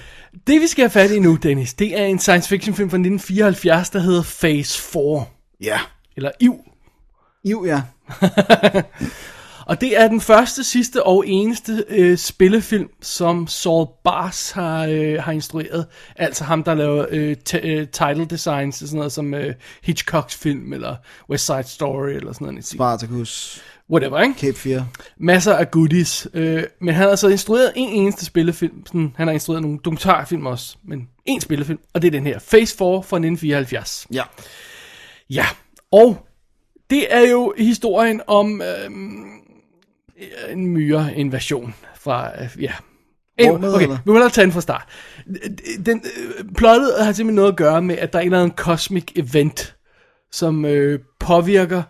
Det 0.47 0.61
vi 0.61 0.67
skal 0.67 0.81
have 0.81 0.89
fat 0.89 1.11
i 1.11 1.19
nu, 1.19 1.35
Dennis, 1.35 1.73
det 1.73 1.99
er 1.99 2.05
en 2.05 2.19
science 2.19 2.49
fiction 2.49 2.75
film 2.75 2.89
fra 2.89 2.97
1974, 2.97 3.89
der 3.89 3.99
hedder 3.99 4.23
Phase 4.41 4.81
4. 4.81 5.25
Ja. 5.61 5.79
Eller 6.15 6.31
IV. 6.39 6.53
Jo, 7.45 7.65
ja. 7.65 7.81
Og 9.67 9.81
det 9.81 9.99
er 9.99 10.07
den 10.07 10.21
første, 10.21 10.63
sidste 10.63 11.03
og 11.03 11.27
eneste 11.27 11.83
øh, 11.89 12.17
spillefilm, 12.17 12.89
som 13.01 13.47
Saul 13.47 13.87
Bass 14.03 14.51
har, 14.51 14.85
øh, 14.85 15.23
har 15.23 15.31
instrueret. 15.31 15.85
Altså 16.15 16.43
ham, 16.43 16.63
der 16.63 16.73
laver 16.73 17.05
øh, 17.09 17.35
øh, 17.63 17.87
title 17.87 18.25
designs 18.25 18.81
og 18.81 18.87
sådan 18.87 18.97
noget 18.97 19.11
som 19.11 19.33
øh, 19.33 19.53
Hitchcocks 19.83 20.35
film, 20.35 20.73
eller 20.73 20.95
West 21.29 21.45
Side 21.45 21.63
Story, 21.63 22.09
eller 22.09 22.33
sådan 22.33 22.47
noget. 22.47 22.65
Spartacus, 22.65 23.63
Whatever, 23.89 24.21
ikke? 24.21 24.39
Cape 24.39 24.57
4. 24.57 24.87
Masser 25.17 25.53
af 25.53 25.71
goodies. 25.71 26.27
Øh, 26.33 26.63
men 26.81 26.93
han 26.93 27.03
har 27.03 27.09
altså 27.09 27.27
instrueret 27.27 27.71
en 27.75 27.89
eneste 27.89 28.25
spillefilm. 28.25 28.85
Sådan, 28.85 29.13
han 29.17 29.27
har 29.27 29.33
instrueret 29.33 29.61
nogle 29.61 29.79
dokumentarfilm 29.85 30.45
også, 30.45 30.77
men 30.83 31.07
en 31.25 31.41
spillefilm, 31.41 31.79
og 31.93 32.01
det 32.01 32.07
er 32.07 32.11
den 32.11 32.27
her. 32.27 32.39
Phase 32.39 32.77
4 32.77 32.87
fra 32.87 33.17
1974. 33.17 34.07
Ja. 34.13 34.23
Ja, 35.29 35.45
Og 35.91 36.27
det 36.89 37.13
er 37.13 37.29
jo 37.29 37.53
historien 37.57 38.21
om 38.27 38.61
øh, 38.61 38.89
en 40.49 40.67
myre-invasion 40.67 41.73
fra, 41.95 42.43
øh, 42.43 42.63
ja. 42.63 42.71
Rummet, 43.41 43.75
Okay, 43.75 43.87
vi 43.87 44.11
må 44.11 44.19
da 44.19 44.29
tage 44.29 44.45
den 44.45 44.51
fra 44.51 44.61
start. 44.61 44.87
Den, 45.85 46.01
øh, 46.17 46.45
plottet 46.57 46.93
har 46.99 47.11
simpelthen 47.11 47.35
noget 47.35 47.51
at 47.51 47.57
gøre 47.57 47.81
med, 47.81 47.97
at 47.97 48.13
der 48.13 48.19
er 48.19 48.23
en 48.23 48.27
eller 48.27 48.41
anden 48.41 48.57
cosmic 48.57 49.11
event, 49.15 49.75
som 50.31 50.65
øh, 50.65 50.99
påvirker 51.19 51.83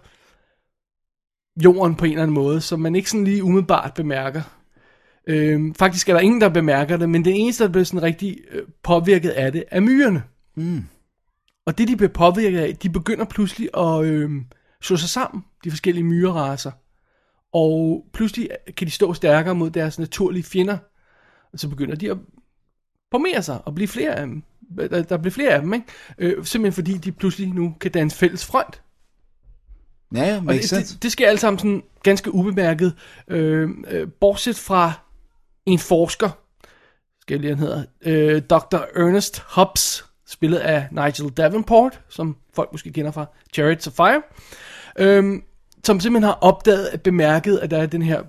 jorden 1.64 1.96
på 1.96 2.06
en 2.06 2.12
eller 2.12 2.24
anden 2.24 2.34
måde, 2.34 2.62
som 2.62 2.80
man 2.80 2.96
ikke 2.96 3.10
sådan 3.10 3.24
lige 3.24 3.44
umiddelbart 3.44 3.94
bemærker. 3.94 4.42
Øhm, 5.28 5.76
faktisk 5.76 6.10
er 6.10 6.14
der 6.14 6.20
ingen, 6.20 6.42
der 6.42 6.50
bemærker 6.50 6.98
det, 6.98 7.10
men 7.10 7.26
det 7.26 7.42
eneste, 7.42 7.64
der 7.64 7.70
bliver 7.70 7.86
sådan 7.86 8.04
rigtig 8.04 8.38
øh, 8.52 8.64
påvirket 8.84 9.30
af 9.30 9.52
det, 9.52 9.64
er 9.72 9.80
myrerne. 9.80 10.24
Mm. 10.56 10.84
Og 11.66 11.78
det, 11.78 11.88
de 11.88 11.96
bliver 11.96 12.14
påvirket 12.14 12.60
af, 12.60 12.76
de 12.76 12.90
begynder 12.90 13.26
pludselig 13.26 13.70
at 13.78 14.06
øh, 14.06 14.30
slå 14.82 14.98
sig 14.98 15.10
sammen, 15.10 15.44
de 15.64 15.72
forskellige 15.72 16.04
myreraser. 16.04 16.72
Og 17.58 18.06
pludselig 18.14 18.50
kan 18.78 18.88
de 18.88 18.92
stå 18.92 19.14
stærkere 19.14 19.56
mod 19.56 19.70
deres 19.70 20.00
naturlige 20.00 20.44
fjender. 20.44 20.78
Og 21.54 21.60
så 21.60 21.70
begynder 21.70 21.96
de 21.96 22.12
at 22.12 22.18
formere 23.12 23.44
sig 23.44 23.60
og 23.66 23.76
blive 23.76 23.88
flere 23.88 24.16
af 24.16 24.28
dem. 24.28 24.44
Der, 24.78 25.04
der 25.04 25.18
bliver 25.18 25.32
flere 25.32 25.50
af 25.50 25.62
dem, 25.62 25.74
ikke? 25.74 25.86
Øh, 26.18 26.46
simpelthen 26.46 26.74
fordi 26.74 26.98
de 26.98 27.12
pludselig 27.12 27.50
nu 27.50 27.76
kan 27.80 27.92
danne 27.92 28.12
fælles 28.12 28.46
front. 28.46 28.82
Ja, 30.16 30.34
ja, 30.34 30.42
makes 30.42 30.62
det, 30.62 30.70
sense. 30.70 30.94
det, 30.94 31.04
det 31.04 31.12
sker 31.12 31.30
alt 31.30 31.40
sammen 31.40 31.60
sådan 31.60 31.84
ganske 32.04 32.34
ubemærket. 32.34 32.94
Øh, 33.28 33.70
øh, 33.88 34.08
bortset 34.20 34.56
fra 34.56 34.94
en 35.66 35.80
forsker, 35.80 36.30
skal 37.22 37.34
jeg 37.34 37.42
lige 37.42 37.56
han 37.56 37.60
hedder, 37.60 37.84
øh, 38.02 38.42
Dr. 38.42 38.78
Ernest 38.96 39.40
Hobbs, 39.40 40.06
spillet 40.28 40.58
af 40.58 40.88
Nigel 40.92 41.30
Davenport, 41.30 42.02
som 42.10 42.38
folk 42.54 42.72
måske 42.72 42.94
kender 42.94 43.12
fra 43.12 43.26
Chariots 43.54 43.88
of 43.88 43.94
Fire, 43.94 44.22
øh, 45.00 45.42
som 45.84 46.00
simpelthen 46.00 46.24
har 46.28 46.38
opdaget, 46.42 47.02
bemærket, 47.04 47.58
at 47.58 47.72
der 47.72 47.78
er 47.78 47.86
den 47.86 48.02
her 48.02 48.22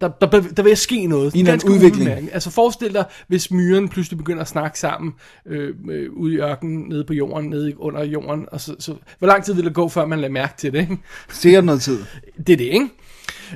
der, 0.00 0.08
der, 0.20 0.40
der, 0.56 0.62
vil 0.62 0.76
ske 0.76 1.06
noget. 1.06 1.32
En 1.34 1.38
anden 1.40 1.52
Ganske 1.52 1.70
udvikling. 1.70 2.02
ubemærket. 2.08 2.30
Altså 2.32 2.50
forestil 2.50 2.94
dig, 2.94 3.04
hvis 3.28 3.50
myren 3.50 3.88
pludselig 3.88 4.18
begynder 4.18 4.40
at 4.42 4.48
snakke 4.48 4.78
sammen 4.78 5.12
øh, 5.46 5.74
øh, 5.90 6.12
ude 6.12 6.34
i 6.34 6.36
ørkenen, 6.36 6.88
nede 6.88 7.04
på 7.04 7.12
jorden, 7.14 7.50
nede 7.50 7.70
i- 7.70 7.74
under 7.76 8.04
jorden. 8.04 8.46
Og 8.52 8.60
så, 8.60 8.74
så, 8.78 8.94
hvor 9.18 9.28
lang 9.28 9.44
tid 9.44 9.54
vil 9.54 9.64
det 9.64 9.74
gå, 9.74 9.88
før 9.88 10.06
man 10.06 10.18
lader 10.20 10.32
mærke 10.32 10.52
til 10.58 10.72
det? 10.72 10.80
Ikke? 10.80 10.96
Sikkert 11.28 11.64
noget 11.64 11.82
tid. 11.82 11.98
Det 12.46 12.52
er 12.52 12.56
det, 12.56 12.64
ikke? 12.64 12.88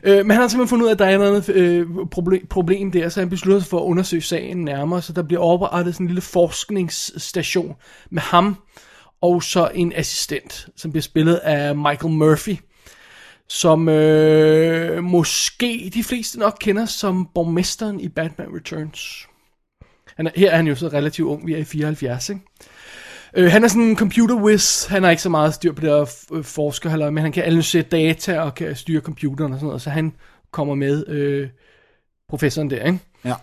Øh, 0.04 0.16
men 0.26 0.30
han 0.30 0.40
har 0.40 0.48
simpelthen 0.48 0.68
fundet 0.68 0.84
ud 0.84 0.88
af, 0.88 0.92
at 0.92 0.98
der 0.98 1.04
er 1.06 1.18
noget 1.18 1.48
øh, 1.48 1.86
problem, 2.10 2.46
problem 2.50 2.90
der, 2.92 3.08
så 3.08 3.20
han 3.20 3.30
beslutter 3.30 3.60
sig 3.60 3.70
for 3.70 3.78
at 3.78 3.84
undersøge 3.84 4.22
sagen 4.22 4.64
nærmere, 4.64 5.02
så 5.02 5.12
der 5.12 5.22
bliver 5.22 5.40
oprettet 5.42 5.94
sådan 5.94 6.04
en 6.04 6.08
lille 6.08 6.20
forskningsstation 6.20 7.74
med 8.10 8.22
ham, 8.22 8.56
og 9.22 9.42
så 9.42 9.70
en 9.74 9.92
assistent, 9.96 10.68
som 10.76 10.90
bliver 10.92 11.02
spillet 11.02 11.34
af 11.34 11.76
Michael 11.76 12.14
Murphy, 12.14 12.56
som 13.48 13.88
øh, 13.88 15.04
måske 15.04 15.90
de 15.94 16.04
fleste 16.04 16.38
nok 16.38 16.56
kender 16.60 16.86
som 16.86 17.28
borgmesteren 17.34 18.00
i 18.00 18.08
Batman 18.08 18.54
Returns. 18.56 19.28
Han 20.16 20.26
er, 20.26 20.30
her 20.36 20.50
er 20.50 20.56
han 20.56 20.66
jo 20.66 20.74
så 20.74 20.88
relativt 20.88 21.26
ung, 21.26 21.46
vi 21.46 21.52
er 21.52 21.58
i 21.58 21.64
74, 21.64 22.28
ikke? 22.28 22.40
Øh, 23.36 23.50
han 23.50 23.64
er 23.64 23.68
sådan 23.68 23.82
en 23.82 23.96
computer 23.96 24.34
whiz, 24.34 24.86
han 24.86 25.02
har 25.02 25.10
ikke 25.10 25.22
så 25.22 25.28
meget 25.28 25.54
styr 25.54 25.72
på 25.72 25.80
det 25.80 25.90
der 25.90 26.06
øh, 26.32 26.44
forsker, 26.44 27.10
men 27.10 27.22
han 27.22 27.32
kan 27.32 27.44
analysere 27.44 27.82
data 27.82 28.40
og 28.40 28.54
kan 28.54 28.76
styre 28.76 29.00
computeren 29.00 29.52
og 29.52 29.58
sådan 29.58 29.66
noget, 29.66 29.82
så 29.82 29.90
han 29.90 30.12
kommer 30.50 30.74
med 30.74 31.08
øh, 31.08 31.48
professoren 32.28 32.70
der, 32.70 32.84
ikke? 32.84 32.98
Ja. 33.24 33.34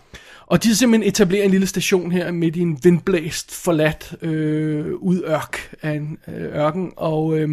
Og 0.46 0.62
de 0.62 0.68
har 0.68 0.74
simpelthen 0.74 1.08
etableret 1.08 1.44
en 1.44 1.50
lille 1.50 1.66
station 1.66 2.12
her 2.12 2.30
midt 2.30 2.56
i 2.56 2.60
en 2.60 2.78
vindblæst, 2.82 3.54
forladt 3.54 4.14
øh, 4.22 4.94
udørk 4.94 5.74
af 5.82 5.90
en 5.90 6.18
øh, 6.28 6.56
ørken, 6.56 6.92
og 6.96 7.38
øh, 7.38 7.48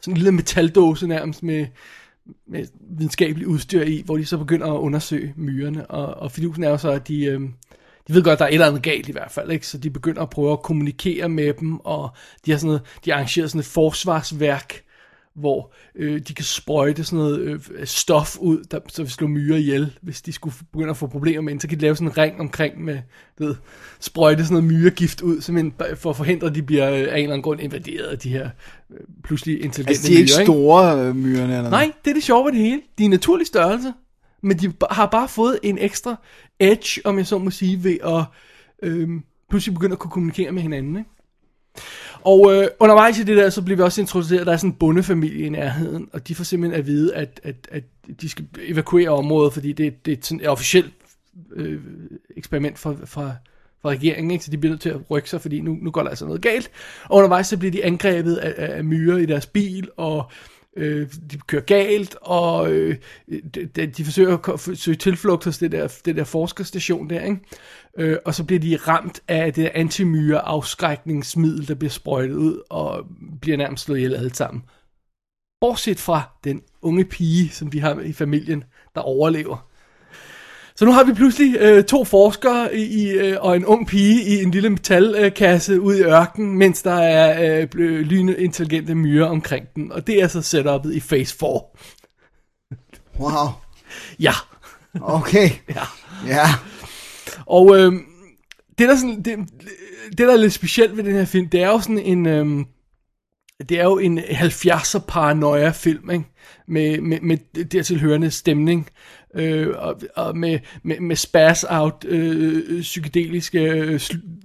sådan 0.00 0.14
en 0.14 0.16
lille 0.16 0.32
metaldåse 0.32 1.06
nærmest 1.06 1.42
med, 1.42 1.66
med 2.46 2.66
videnskabelig 2.80 3.48
udstyr 3.48 3.82
i, 3.82 4.02
hvor 4.04 4.16
de 4.16 4.26
så 4.26 4.38
begynder 4.38 4.72
at 4.72 4.78
undersøge 4.78 5.34
myrerne, 5.36 5.86
og, 5.86 6.14
og 6.14 6.32
fidusen 6.32 6.64
er 6.64 6.70
jo 6.70 6.76
så, 6.76 6.90
at 6.90 7.08
de, 7.08 7.24
øh, 7.24 7.40
de 8.08 8.14
ved 8.14 8.22
godt, 8.22 8.32
at 8.32 8.38
der 8.38 8.44
er 8.44 8.48
et 8.48 8.54
eller 8.54 8.66
andet 8.66 8.82
galt 8.82 9.08
i 9.08 9.12
hvert 9.12 9.30
fald, 9.30 9.50
ikke? 9.50 9.66
så 9.66 9.78
de 9.78 9.90
begynder 9.90 10.22
at 10.22 10.30
prøve 10.30 10.52
at 10.52 10.62
kommunikere 10.62 11.28
med 11.28 11.52
dem, 11.52 11.80
og 11.80 12.10
de 12.46 12.50
har 12.50 12.58
sådan 12.58 12.66
noget, 12.66 12.82
de 13.04 13.10
har 13.10 13.16
arrangeret 13.16 13.50
sådan 13.50 13.58
et 13.60 13.66
forsvarsværk, 13.66 14.82
hvor 15.34 15.72
øh, 15.94 16.20
de 16.28 16.34
kan 16.34 16.44
sprøjte 16.44 17.04
sådan 17.04 17.18
noget 17.18 17.40
øh, 17.40 17.86
stof 17.86 18.36
ud, 18.38 18.64
der, 18.70 18.78
så 18.88 19.02
vi 19.02 19.10
slår 19.10 19.28
myrer 19.28 19.56
ihjel, 19.56 19.98
hvis 20.02 20.22
de 20.22 20.32
skulle 20.32 20.54
begynde 20.72 20.90
at 20.90 20.96
få 20.96 21.06
problemer 21.06 21.42
med 21.42 21.52
en, 21.52 21.60
så 21.60 21.68
kan 21.68 21.78
de 21.78 21.82
lave 21.82 21.96
sådan 21.96 22.08
en 22.08 22.18
ring 22.18 22.40
omkring 22.40 22.84
med, 22.84 22.98
ved, 23.38 23.54
sprøjte 24.00 24.44
sådan 24.44 24.62
noget 24.62 24.72
myregift 24.72 25.20
ud, 25.20 25.40
simpelthen 25.40 25.96
for 25.96 26.10
at 26.10 26.16
forhindre, 26.16 26.46
at 26.46 26.54
de 26.54 26.62
bliver 26.62 26.90
øh, 26.90 26.98
af 26.98 27.00
en 27.00 27.06
eller 27.06 27.22
anden 27.22 27.42
grund 27.42 27.60
invaderet 27.60 28.06
af 28.06 28.18
de 28.18 28.28
her 28.28 28.50
øh, 28.90 29.00
pludselig 29.24 29.64
intelligente 29.64 29.90
Altså, 29.90 30.08
de 30.08 30.14
er 30.14 30.18
ikke 30.18 30.32
myrer, 30.36 30.44
store 30.44 31.08
øh, 31.08 31.16
myrerne 31.16 31.56
eller 31.56 31.70
Nej, 31.70 31.92
det 32.04 32.10
er 32.10 32.14
det 32.14 32.22
sjove 32.22 32.44
ved 32.44 32.52
det 32.52 32.60
hele. 32.60 32.82
De 32.98 33.04
er 33.04 33.08
naturlig 33.08 33.46
størrelse, 33.46 33.92
men 34.42 34.58
de 34.58 34.72
har 34.90 35.06
bare 35.06 35.28
fået 35.28 35.58
en 35.62 35.78
ekstra 35.78 36.16
edge, 36.60 37.00
om 37.04 37.18
jeg 37.18 37.26
så 37.26 37.38
må 37.38 37.50
sige, 37.50 37.84
ved 37.84 37.96
at 38.04 38.24
øh, 38.82 39.08
pludselig 39.50 39.74
begynde 39.74 39.92
at 39.92 39.98
kunne 39.98 40.10
kommunikere 40.10 40.52
med 40.52 40.62
hinanden. 40.62 40.96
Ikke? 40.96 41.10
Og 42.24 42.54
øh, 42.54 42.68
undervejs 42.80 43.18
i 43.18 43.22
det 43.22 43.36
der, 43.36 43.50
så 43.50 43.62
bliver 43.62 43.76
vi 43.76 43.82
også 43.82 44.00
introduceret, 44.00 44.40
at 44.40 44.46
der 44.46 44.52
er 44.52 44.56
sådan 44.56 44.70
en 44.70 44.76
bondefamilie 44.76 45.46
i 45.46 45.48
nærheden, 45.48 46.08
og 46.12 46.28
de 46.28 46.34
får 46.34 46.44
simpelthen 46.44 46.80
at 46.80 46.86
vide, 46.86 47.14
at, 47.14 47.40
at, 47.42 47.56
at 47.70 47.82
de 48.20 48.28
skal 48.28 48.46
evakuere 48.58 49.08
området, 49.08 49.52
fordi 49.52 49.72
det, 49.72 50.06
det 50.06 50.12
er 50.12 50.22
sådan 50.22 50.40
et 50.40 50.48
officielt 50.48 50.92
øh, 51.56 51.80
eksperiment 52.36 52.78
fra, 52.78 52.94
fra, 53.04 53.32
fra 53.82 53.88
regeringen, 53.88 54.30
ikke? 54.30 54.44
så 54.44 54.50
de 54.50 54.58
bliver 54.58 54.72
nødt 54.72 54.80
til 54.80 54.88
at 54.88 55.10
rykke 55.10 55.30
sig, 55.30 55.40
fordi 55.40 55.60
nu, 55.60 55.76
nu 55.82 55.90
går 55.90 56.02
der 56.02 56.08
altså 56.08 56.26
noget 56.26 56.42
galt. 56.42 56.70
Og 57.04 57.16
undervejs 57.16 57.46
så 57.46 57.56
bliver 57.56 57.72
de 57.72 57.84
angrebet 57.84 58.36
af, 58.36 58.76
af, 58.76 58.84
myrer 58.84 59.18
i 59.18 59.26
deres 59.26 59.46
bil, 59.46 59.88
og 59.96 60.30
øh, 60.76 61.08
de 61.30 61.38
kører 61.46 61.62
galt, 61.62 62.16
og 62.20 62.72
øh, 62.72 62.96
de, 63.54 63.86
de, 63.86 64.04
forsøger 64.04 64.48
at 64.48 64.78
søge 64.78 64.96
tilflugt 64.96 65.44
hos 65.44 65.58
det 65.58 65.72
der, 65.72 66.00
det 66.04 66.16
der 66.16 66.24
forskerstation 66.24 67.10
der, 67.10 67.20
ikke? 67.20 67.40
Øh, 67.98 68.16
og 68.24 68.34
så 68.34 68.44
bliver 68.44 68.60
de 68.60 68.76
ramt 68.76 69.20
af 69.28 69.52
det 69.52 69.70
antimyre 69.74 70.38
afskrækningsmiddel, 70.38 71.68
der 71.68 71.74
bliver 71.74 71.90
sprøjtet 71.90 72.34
ud, 72.34 72.62
og 72.70 73.06
bliver 73.40 73.56
nærmest 73.56 73.84
slået 73.84 73.98
ihjel 73.98 74.14
alle 74.14 74.34
sammen. 74.34 74.62
Bortset 75.60 76.00
fra 76.00 76.22
den 76.44 76.62
unge 76.82 77.04
pige, 77.04 77.50
som 77.50 77.70
de 77.70 77.80
har 77.80 78.00
i 78.00 78.12
familien, 78.12 78.64
der 78.94 79.00
overlever. 79.00 79.68
Så 80.76 80.84
nu 80.84 80.92
har 80.92 81.04
vi 81.04 81.12
pludselig 81.12 81.56
øh, 81.60 81.84
to 81.84 82.04
forskere 82.04 82.76
i, 82.76 83.10
øh, 83.10 83.36
og 83.40 83.56
en 83.56 83.64
ung 83.64 83.86
pige 83.86 84.24
i 84.24 84.42
en 84.42 84.50
lille 84.50 84.70
metalkasse 84.70 85.80
ude 85.80 85.98
i 85.98 86.02
ørkenen, 86.02 86.58
mens 86.58 86.82
der 86.82 86.94
er 86.94 87.60
øh, 87.60 87.68
bl- 87.74 87.78
lynende 87.78 88.42
intelligente 88.42 88.94
myrer 88.94 89.26
omkring 89.26 89.66
den. 89.74 89.92
Og 89.92 90.06
det 90.06 90.22
er 90.22 90.28
så 90.28 90.42
setupet 90.42 90.94
i 90.94 91.00
Phase 91.00 91.36
4. 91.36 91.48
Wow. 93.20 93.48
Ja. 94.20 94.32
Okay. 95.00 95.50
ja. 95.68 95.82
Ja. 96.26 96.46
Og 97.46 97.78
øh, 97.78 97.92
det, 98.78 98.88
der 98.88 98.96
sådan, 98.96 99.22
det, 99.22 99.38
det, 100.08 100.18
der 100.18 100.32
er 100.32 100.36
lidt 100.36 100.52
specielt 100.52 100.96
ved 100.96 101.04
den 101.04 101.12
her 101.12 101.24
film, 101.24 101.48
det 101.48 101.62
er 101.62 101.68
jo 101.68 101.80
sådan 101.80 101.98
en... 101.98 102.26
Øh, 102.26 102.64
det 103.68 103.80
er 103.80 103.84
jo 103.84 103.98
en 103.98 104.18
70'er 104.18 104.98
paranoia 105.08 105.70
film, 105.70 106.10
ikke? 106.10 106.24
Med, 106.68 107.00
med, 107.00 107.18
med 107.20 107.64
dertil 107.64 108.00
hørende 108.00 108.30
stemning, 108.30 108.88
øh, 109.36 109.68
og, 109.78 110.00
og 110.16 110.36
med, 110.36 110.58
med, 110.82 111.00
med 111.00 111.16
spaz-out 111.16 112.04
øh, 112.08 112.80
psykedeliske 112.80 113.60
øh, 113.60 114.00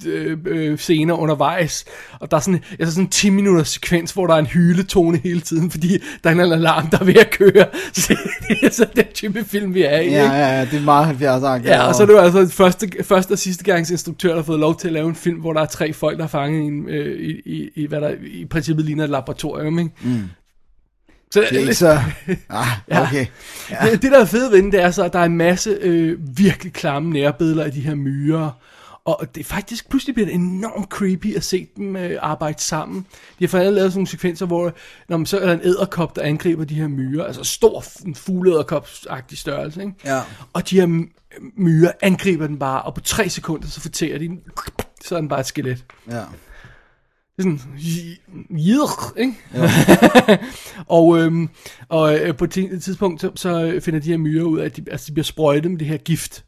øh, 0.05 0.37
øh, 0.45 0.77
scener 0.77 1.13
undervejs. 1.13 1.85
Og 2.19 2.31
der 2.31 2.37
er 2.37 2.41
sådan, 2.41 2.63
altså 2.79 2.93
sådan 2.93 3.05
en 3.05 3.09
10 3.09 3.29
minutters 3.29 3.67
sekvens, 3.67 4.11
hvor 4.11 4.27
der 4.27 4.33
er 4.33 4.39
en 4.39 4.45
hyletone 4.45 5.17
hele 5.17 5.41
tiden, 5.41 5.71
fordi 5.71 5.97
der 6.23 6.29
er 6.29 6.33
en 6.33 6.39
alarm, 6.39 6.87
der 6.89 6.99
er 6.99 7.03
ved 7.03 7.15
at 7.15 7.29
køre. 7.31 7.65
Så 7.93 8.17
det 8.47 8.57
er 8.63 8.69
så 8.71 8.87
den 8.95 9.05
type 9.13 9.43
film, 9.43 9.73
vi 9.73 9.83
er 9.83 9.99
i. 9.99 10.09
Ja, 10.09 10.23
ja, 10.23 10.57
ja, 10.57 10.65
det 10.65 10.73
er 10.73 10.83
meget 10.83 11.05
70 11.05 11.65
Ja, 11.65 11.87
og 11.87 11.95
så 11.95 12.01
er 12.01 12.07
det 12.07 12.13
jo 12.13 12.19
altså 12.19 12.47
første, 12.47 12.89
første 13.03 13.31
og 13.31 13.39
sidste 13.39 13.63
gangs 13.63 13.91
instruktør, 13.91 14.29
der 14.29 14.35
har 14.35 14.43
fået 14.43 14.59
lov 14.59 14.79
til 14.79 14.87
at 14.87 14.93
lave 14.93 15.09
en 15.09 15.15
film, 15.15 15.39
hvor 15.39 15.53
der 15.53 15.61
er 15.61 15.65
tre 15.65 15.93
folk, 15.93 16.17
der 16.17 16.23
er 16.23 16.27
fanget 16.27 16.61
i, 16.61 16.65
en, 16.65 16.89
øh, 16.89 17.19
i, 17.19 17.41
i, 17.45 17.69
i 17.75 17.87
hvad 17.87 18.01
der 18.01 18.11
i 18.27 18.45
princippet 18.45 18.85
ligner 18.85 19.03
et 19.03 19.09
laboratorium, 19.09 19.79
ikke? 19.79 19.91
Mm. 20.01 20.23
Så 21.31 21.39
Det 21.41 21.55
er 21.55 21.59
ikke 21.59 21.73
så... 21.73 21.99
Ah, 22.49 22.67
okay. 22.87 23.25
Ja. 23.69 23.91
Det, 23.91 24.01
det, 24.01 24.11
der 24.11 24.19
er 24.19 24.25
fedt 24.25 24.51
ved 24.51 24.61
den, 24.61 24.71
det 24.71 24.81
er 24.81 24.91
så, 24.91 25.03
at 25.03 25.13
der 25.13 25.19
er 25.19 25.23
en 25.23 25.37
masse 25.37 25.69
øh, 25.81 26.17
virkelig 26.37 26.73
klamme 26.73 27.09
nærbilleder 27.09 27.63
af 27.63 27.71
de 27.71 27.81
her 27.81 27.95
myrer. 27.95 28.51
Og 29.05 29.35
det 29.35 29.41
er 29.41 29.45
faktisk, 29.45 29.89
pludselig 29.89 30.15
bliver 30.15 30.27
det 30.27 30.35
enormt 30.35 30.89
creepy 30.89 31.35
at 31.35 31.43
se 31.43 31.67
dem 31.77 31.95
øh, 31.95 32.17
arbejde 32.21 32.61
sammen. 32.61 33.05
De 33.39 33.45
har 33.45 33.47
faktisk 33.47 33.71
lavet 33.75 33.91
sådan 33.91 33.97
nogle 33.97 34.07
sekvenser, 34.07 34.45
hvor 34.45 34.73
når 35.09 35.17
man 35.17 35.25
så 35.25 35.39
er 35.39 35.45
der 35.45 35.53
en 35.53 35.61
æderkop, 35.63 36.15
der 36.15 36.21
angriber 36.21 36.63
de 36.63 36.73
her 36.75 36.87
myrer. 36.87 37.25
Altså 37.25 37.43
stor 37.43 37.83
fugleæderkop-agtig 38.15 39.37
størrelse. 39.37 39.81
Ikke? 39.81 39.93
Ja. 40.05 40.21
Og 40.53 40.69
de 40.69 40.79
her 40.79 41.05
myrer 41.55 41.91
angriber 42.01 42.47
den 42.47 42.59
bare, 42.59 42.81
og 42.81 42.93
på 42.93 43.01
tre 43.01 43.29
sekunder, 43.29 43.67
så 43.67 43.81
fortærer 43.81 44.17
de 44.17 44.27
den. 44.27 44.39
Så 45.05 45.15
er 45.15 45.19
den 45.19 45.29
bare 45.29 45.39
et 45.39 45.45
skelet. 45.45 45.83
Ja. 46.11 46.21
Det 47.39 47.45
er 47.45 47.57
sådan, 47.57 47.79
jidr, 48.49 49.17
ikke? 49.17 49.33
og 50.97 51.19
øhm, 51.19 51.49
og 51.89 52.19
øh, 52.19 52.37
på 52.37 52.43
et 52.43 52.51
ti- 52.51 52.79
tidspunkt, 52.79 53.21
så, 53.21 53.31
så 53.35 53.79
finder 53.83 53.99
de 53.99 54.09
her 54.09 54.17
myrer 54.17 54.43
ud 54.43 54.59
af, 54.59 54.65
at 54.65 54.77
de, 54.77 54.83
altså, 54.91 55.07
de 55.07 55.11
bliver 55.13 55.23
sprøjtet 55.23 55.71
med 55.71 55.79
det 55.79 55.87
her 55.87 55.97
gift. 55.97 56.45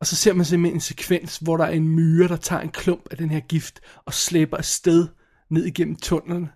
Og 0.00 0.06
så 0.06 0.16
ser 0.16 0.32
man 0.32 0.44
simpelthen 0.44 0.76
en 0.76 0.80
sekvens, 0.80 1.36
hvor 1.38 1.56
der 1.56 1.64
er 1.64 1.70
en 1.70 1.88
myre, 1.88 2.28
der 2.28 2.36
tager 2.36 2.62
en 2.62 2.68
klump 2.68 3.06
af 3.10 3.16
den 3.16 3.30
her 3.30 3.40
gift, 3.40 3.80
og 4.06 4.14
slæber 4.14 4.56
afsted 4.56 5.08
ned 5.50 5.64
igennem 5.64 5.96
tunnelen. 5.96 6.48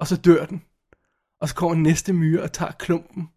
og 0.00 0.06
så 0.06 0.16
dør 0.16 0.44
den. 0.46 0.62
Og 1.40 1.48
så 1.48 1.54
kommer 1.54 1.76
næste 1.76 2.12
myre 2.12 2.42
og 2.42 2.52
tager 2.52 2.72
klumpen, 2.72 3.28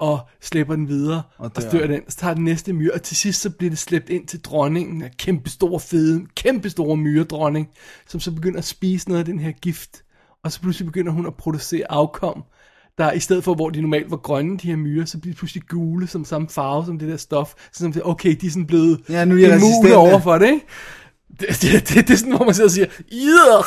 og 0.00 0.20
slæber 0.40 0.76
den 0.76 0.88
videre, 0.88 1.22
og, 1.38 1.50
Og 1.56 1.62
dør 1.72 1.86
den. 1.86 2.00
Så 2.08 2.16
tager 2.16 2.34
den 2.34 2.44
næste 2.44 2.72
myre, 2.72 2.92
og 2.94 3.02
til 3.02 3.16
sidst 3.16 3.40
så 3.40 3.50
bliver 3.50 3.70
det 3.70 3.78
slæbt 3.78 4.08
ind 4.08 4.26
til 4.26 4.40
dronningen, 4.40 5.02
en 5.02 5.08
kæmpe 5.18 5.50
store 5.50 5.80
fede, 5.80 6.26
kæmpe 6.36 6.70
store 6.70 6.96
myredronning, 6.96 7.68
som 8.08 8.20
så 8.20 8.30
begynder 8.32 8.58
at 8.58 8.64
spise 8.64 9.08
noget 9.08 9.18
af 9.18 9.24
den 9.24 9.38
her 9.38 9.50
gift. 9.52 10.02
Og 10.44 10.52
så 10.52 10.60
pludselig 10.60 10.86
begynder 10.86 11.12
hun 11.12 11.26
at 11.26 11.34
producere 11.34 11.90
afkom, 11.92 12.42
der 12.98 13.12
i 13.12 13.20
stedet 13.20 13.44
for, 13.44 13.54
hvor 13.54 13.70
de 13.70 13.80
normalt 13.80 14.10
var 14.10 14.16
grønne, 14.16 14.58
de 14.58 14.68
her 14.68 14.76
myrer, 14.76 15.04
så 15.04 15.18
bliver 15.18 15.34
de 15.34 15.38
pludselig 15.38 15.62
gule, 15.68 16.06
som 16.06 16.24
samme 16.24 16.48
farve 16.48 16.86
som 16.86 16.98
det 16.98 17.08
der 17.08 17.16
stof. 17.16 17.54
Så 17.72 17.78
som 17.78 17.94
okay, 18.04 18.36
de 18.40 18.46
er 18.46 18.50
sådan 18.50 18.66
blevet 18.66 19.00
Ja, 19.08 19.24
nu 19.24 19.34
er 19.34 19.38
immune 19.38 19.54
resistente. 19.54 19.96
over 19.96 20.20
for 20.20 20.38
det, 20.38 20.46
ikke? 20.46 20.66
Det, 21.40 21.48
det, 21.62 21.88
det, 21.88 22.08
det 22.08 22.10
er 22.10 22.16
sådan, 22.16 22.36
hvor 22.36 22.44
man 22.44 22.54
sidder 22.54 22.68
og 22.68 22.72
siger, 22.72 22.86
Yuck! 23.12 23.66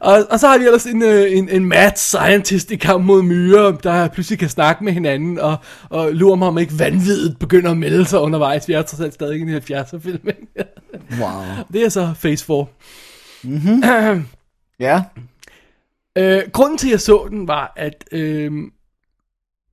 Og, 0.00 0.26
og 0.30 0.40
så 0.40 0.48
har 0.48 0.58
vi 0.58 0.64
ellers 0.64 0.86
en, 0.86 1.02
øh, 1.02 1.38
en, 1.38 1.48
en 1.48 1.64
mad 1.64 1.90
scientist 1.96 2.70
i 2.70 2.76
kamp 2.76 3.04
mod 3.04 3.22
myrer, 3.22 3.72
der 3.72 4.08
pludselig 4.08 4.38
kan 4.38 4.48
snakke 4.48 4.84
med 4.84 4.92
hinanden, 4.92 5.38
og, 5.38 5.56
og 5.88 6.12
lurer 6.12 6.36
mig 6.36 6.48
om 6.48 6.58
ikke 6.58 6.78
vanvittigt 6.78 7.38
begynder 7.38 7.70
at 7.70 7.76
melde 7.76 8.04
sig 8.04 8.20
undervejs. 8.20 8.68
Vi 8.68 8.72
er 8.72 8.82
trods 8.82 9.00
alt 9.00 9.14
stadig 9.14 9.38
i 9.38 9.40
en 9.40 9.56
70'er 9.56 9.98
film. 9.98 10.28
Wow. 11.20 11.42
det 11.72 11.84
er 11.84 11.88
så 11.88 12.14
Phase 12.20 12.44
4. 12.44 14.22
Ja. 14.80 15.02
Øh, 16.18 16.42
grunden 16.52 16.78
til, 16.78 16.88
at 16.88 16.92
jeg 16.92 17.00
så 17.00 17.26
den, 17.30 17.48
var, 17.48 17.72
at... 17.76 18.04
Øh, 18.12 18.52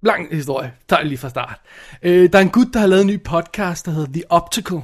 lang 0.01 0.35
historie. 0.35 0.73
Tager 0.89 0.99
det 0.99 1.07
lige 1.07 1.17
fra 1.17 1.29
start. 1.29 1.61
Øh, 2.01 2.31
der 2.33 2.39
er 2.39 2.43
en 2.43 2.49
gut, 2.49 2.67
der 2.73 2.79
har 2.79 2.87
lavet 2.87 3.01
en 3.01 3.07
ny 3.07 3.23
podcast, 3.23 3.85
der 3.85 3.91
hedder 3.91 4.13
The 4.13 4.23
Optical, 4.29 4.81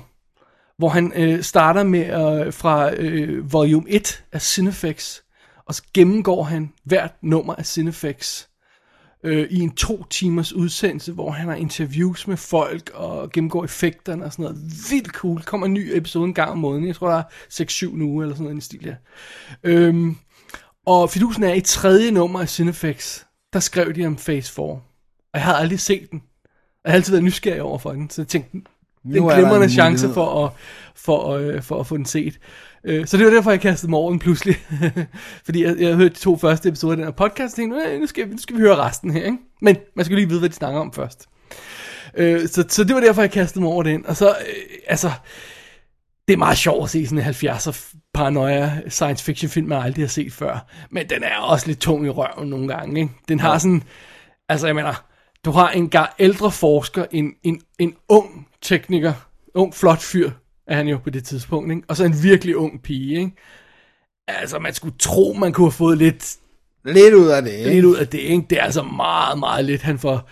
hvor 0.77 0.89
han 0.89 1.13
øh, 1.15 1.43
starter 1.43 1.83
med 1.83 2.05
øh, 2.05 2.53
fra 2.53 2.93
øh, 2.93 3.53
volume 3.53 3.89
1 3.89 4.23
af 4.31 4.41
Cinefix, 4.41 5.19
og 5.65 5.75
så 5.75 5.83
gennemgår 5.93 6.43
han 6.43 6.73
hvert 6.83 7.13
nummer 7.21 7.55
af 7.55 7.65
Cinefix 7.65 8.45
øh, 9.23 9.47
i 9.49 9.59
en 9.59 9.75
to 9.75 10.03
timers 10.03 10.53
udsendelse, 10.53 11.11
hvor 11.11 11.31
han 11.31 11.47
har 11.47 11.55
interviews 11.55 12.27
med 12.27 12.37
folk 12.37 12.89
og 12.93 13.31
gennemgår 13.31 13.63
effekterne 13.63 14.25
og 14.25 14.31
sådan 14.31 14.43
noget. 14.43 14.61
Vildt 14.91 15.07
cool. 15.07 15.41
Kommer 15.41 15.67
en 15.67 15.73
ny 15.73 15.91
episode 15.93 16.25
en 16.25 16.33
gang 16.33 16.51
om 16.51 16.57
måneden. 16.57 16.87
Jeg 16.87 16.95
tror, 16.95 17.09
der 17.09 17.17
er 17.17 17.23
6-7 17.93 17.97
nu 17.97 18.21
eller 18.21 18.35
sådan 18.35 18.43
noget 18.43 18.57
i 18.57 18.65
stil 18.65 18.83
der. 18.83 18.95
Øhm, 19.63 20.17
og 20.85 21.09
fidusen 21.09 21.43
er 21.43 21.53
i 21.53 21.61
tredje 21.61 22.11
nummer 22.11 22.39
af 22.39 22.49
Cinefix, 22.49 23.23
der 23.53 23.59
skrev 23.59 23.93
de 23.93 24.05
om 24.05 24.15
Phase 24.15 24.53
4. 24.53 24.65
Og 24.65 24.81
jeg 25.33 25.43
havde 25.43 25.57
aldrig 25.57 25.79
set 25.79 26.11
den. 26.11 26.23
Og 26.43 26.79
jeg 26.85 26.91
har 26.91 26.95
altid 26.95 27.13
været 27.13 27.23
nysgerrig 27.23 27.61
over 27.61 27.77
for 27.77 27.91
den, 27.91 28.09
så 28.09 28.21
jeg 28.21 28.27
tænkte, 28.27 28.51
det 29.03 29.17
er 29.17 29.21
en 29.21 29.29
glimrende 29.29 29.63
en 29.63 29.69
chance 29.69 30.13
for 30.13 30.45
at, 30.45 30.51
for, 30.95 31.29
øh, 31.29 31.61
for 31.61 31.79
at 31.79 31.87
få 31.87 31.97
den 31.97 32.05
set. 32.05 32.39
Øh, 32.85 33.07
så 33.07 33.17
det 33.17 33.25
var 33.25 33.31
derfor, 33.31 33.51
jeg 33.51 33.61
kastede 33.61 33.89
mig 33.89 33.99
over 33.99 34.09
den 34.09 34.19
pludselig. 34.19 34.55
Fordi 35.45 35.63
jeg, 35.63 35.75
jeg 35.79 35.95
hørte 35.95 36.09
de 36.09 36.19
to 36.19 36.37
første 36.37 36.69
episoder 36.69 36.91
af 36.91 36.97
den 36.97 37.05
her 37.05 37.11
podcast, 37.11 37.53
og 37.53 37.55
tænkte, 37.55 37.79
"Øh, 37.87 37.99
nu 37.99 38.07
skal, 38.07 38.29
nu 38.29 38.37
skal 38.37 38.55
vi 38.55 38.61
høre 38.61 38.75
resten 38.75 39.11
her. 39.11 39.25
Ikke? 39.25 39.37
Men 39.61 39.77
man 39.95 40.05
skal 40.05 40.17
lige 40.17 40.29
vide, 40.29 40.39
hvad 40.39 40.49
de 40.49 40.55
snakker 40.55 40.79
om 40.79 40.93
først. 40.93 41.29
Øh, 42.17 42.47
så, 42.47 42.63
så 42.69 42.83
det 42.83 42.95
var 42.95 43.01
derfor, 43.01 43.21
jeg 43.21 43.31
kastede 43.31 43.63
mig 43.63 43.71
over 43.71 43.83
den. 43.83 44.05
Og 44.05 44.15
så, 44.17 44.29
øh, 44.29 44.35
altså, 44.87 45.11
det 46.27 46.33
er 46.33 46.37
meget 46.37 46.57
sjovt 46.57 46.83
at 46.83 46.89
se 46.89 47.07
sådan 47.07 47.17
en 47.17 47.25
70'er 47.33 47.95
paranoia 48.13 48.71
science 48.89 49.23
fiction 49.23 49.49
film, 49.49 49.67
man 49.67 49.81
aldrig 49.81 50.03
har 50.03 50.09
set 50.09 50.33
før. 50.33 50.67
Men 50.91 51.09
den 51.09 51.23
er 51.23 51.37
også 51.37 51.67
lidt 51.67 51.79
tung 51.79 52.05
i 52.05 52.09
røven 52.09 52.49
nogle 52.49 52.67
gange. 52.67 53.01
Ikke? 53.01 53.13
Den 53.27 53.39
har 53.39 53.57
sådan, 53.57 53.83
altså 54.49 54.67
jeg 54.67 54.75
mener, 54.75 55.03
du 55.45 55.51
har 55.51 55.69
en 55.69 55.89
gar 55.89 56.15
ældre 56.19 56.51
forsker, 56.51 57.05
en, 57.11 57.31
en, 57.43 57.61
en 57.79 57.93
ung 58.09 58.47
tekniker, 58.61 59.13
ung 59.53 59.75
flot 59.75 60.01
fyr, 60.01 60.31
er 60.67 60.75
han 60.75 60.87
jo 60.87 60.97
på 60.97 61.09
det 61.09 61.23
tidspunkt, 61.23 61.71
ikke? 61.71 61.83
og 61.87 61.97
så 61.97 62.03
en 62.03 62.23
virkelig 62.23 62.57
ung 62.57 62.81
pige. 62.81 63.19
Ikke? 63.19 63.31
Altså 64.27 64.59
man 64.59 64.73
skulle 64.73 64.95
tro, 64.99 65.33
man 65.33 65.53
kunne 65.53 65.65
have 65.65 65.71
fået 65.71 65.97
lidt 65.97 66.37
Lidt 66.85 67.13
ud 67.13 67.27
af 67.27 67.41
det, 67.41 67.51
ikke? 67.51 67.69
lidt 67.69 67.85
ud 67.85 67.95
af 67.95 68.07
det, 68.07 68.19
ikke? 68.19 68.45
Det 68.49 68.59
er 68.59 68.63
altså 68.63 68.83
meget, 68.83 69.39
meget 69.39 69.65
lidt, 69.65 69.81
han 69.81 69.99
får, 69.99 70.29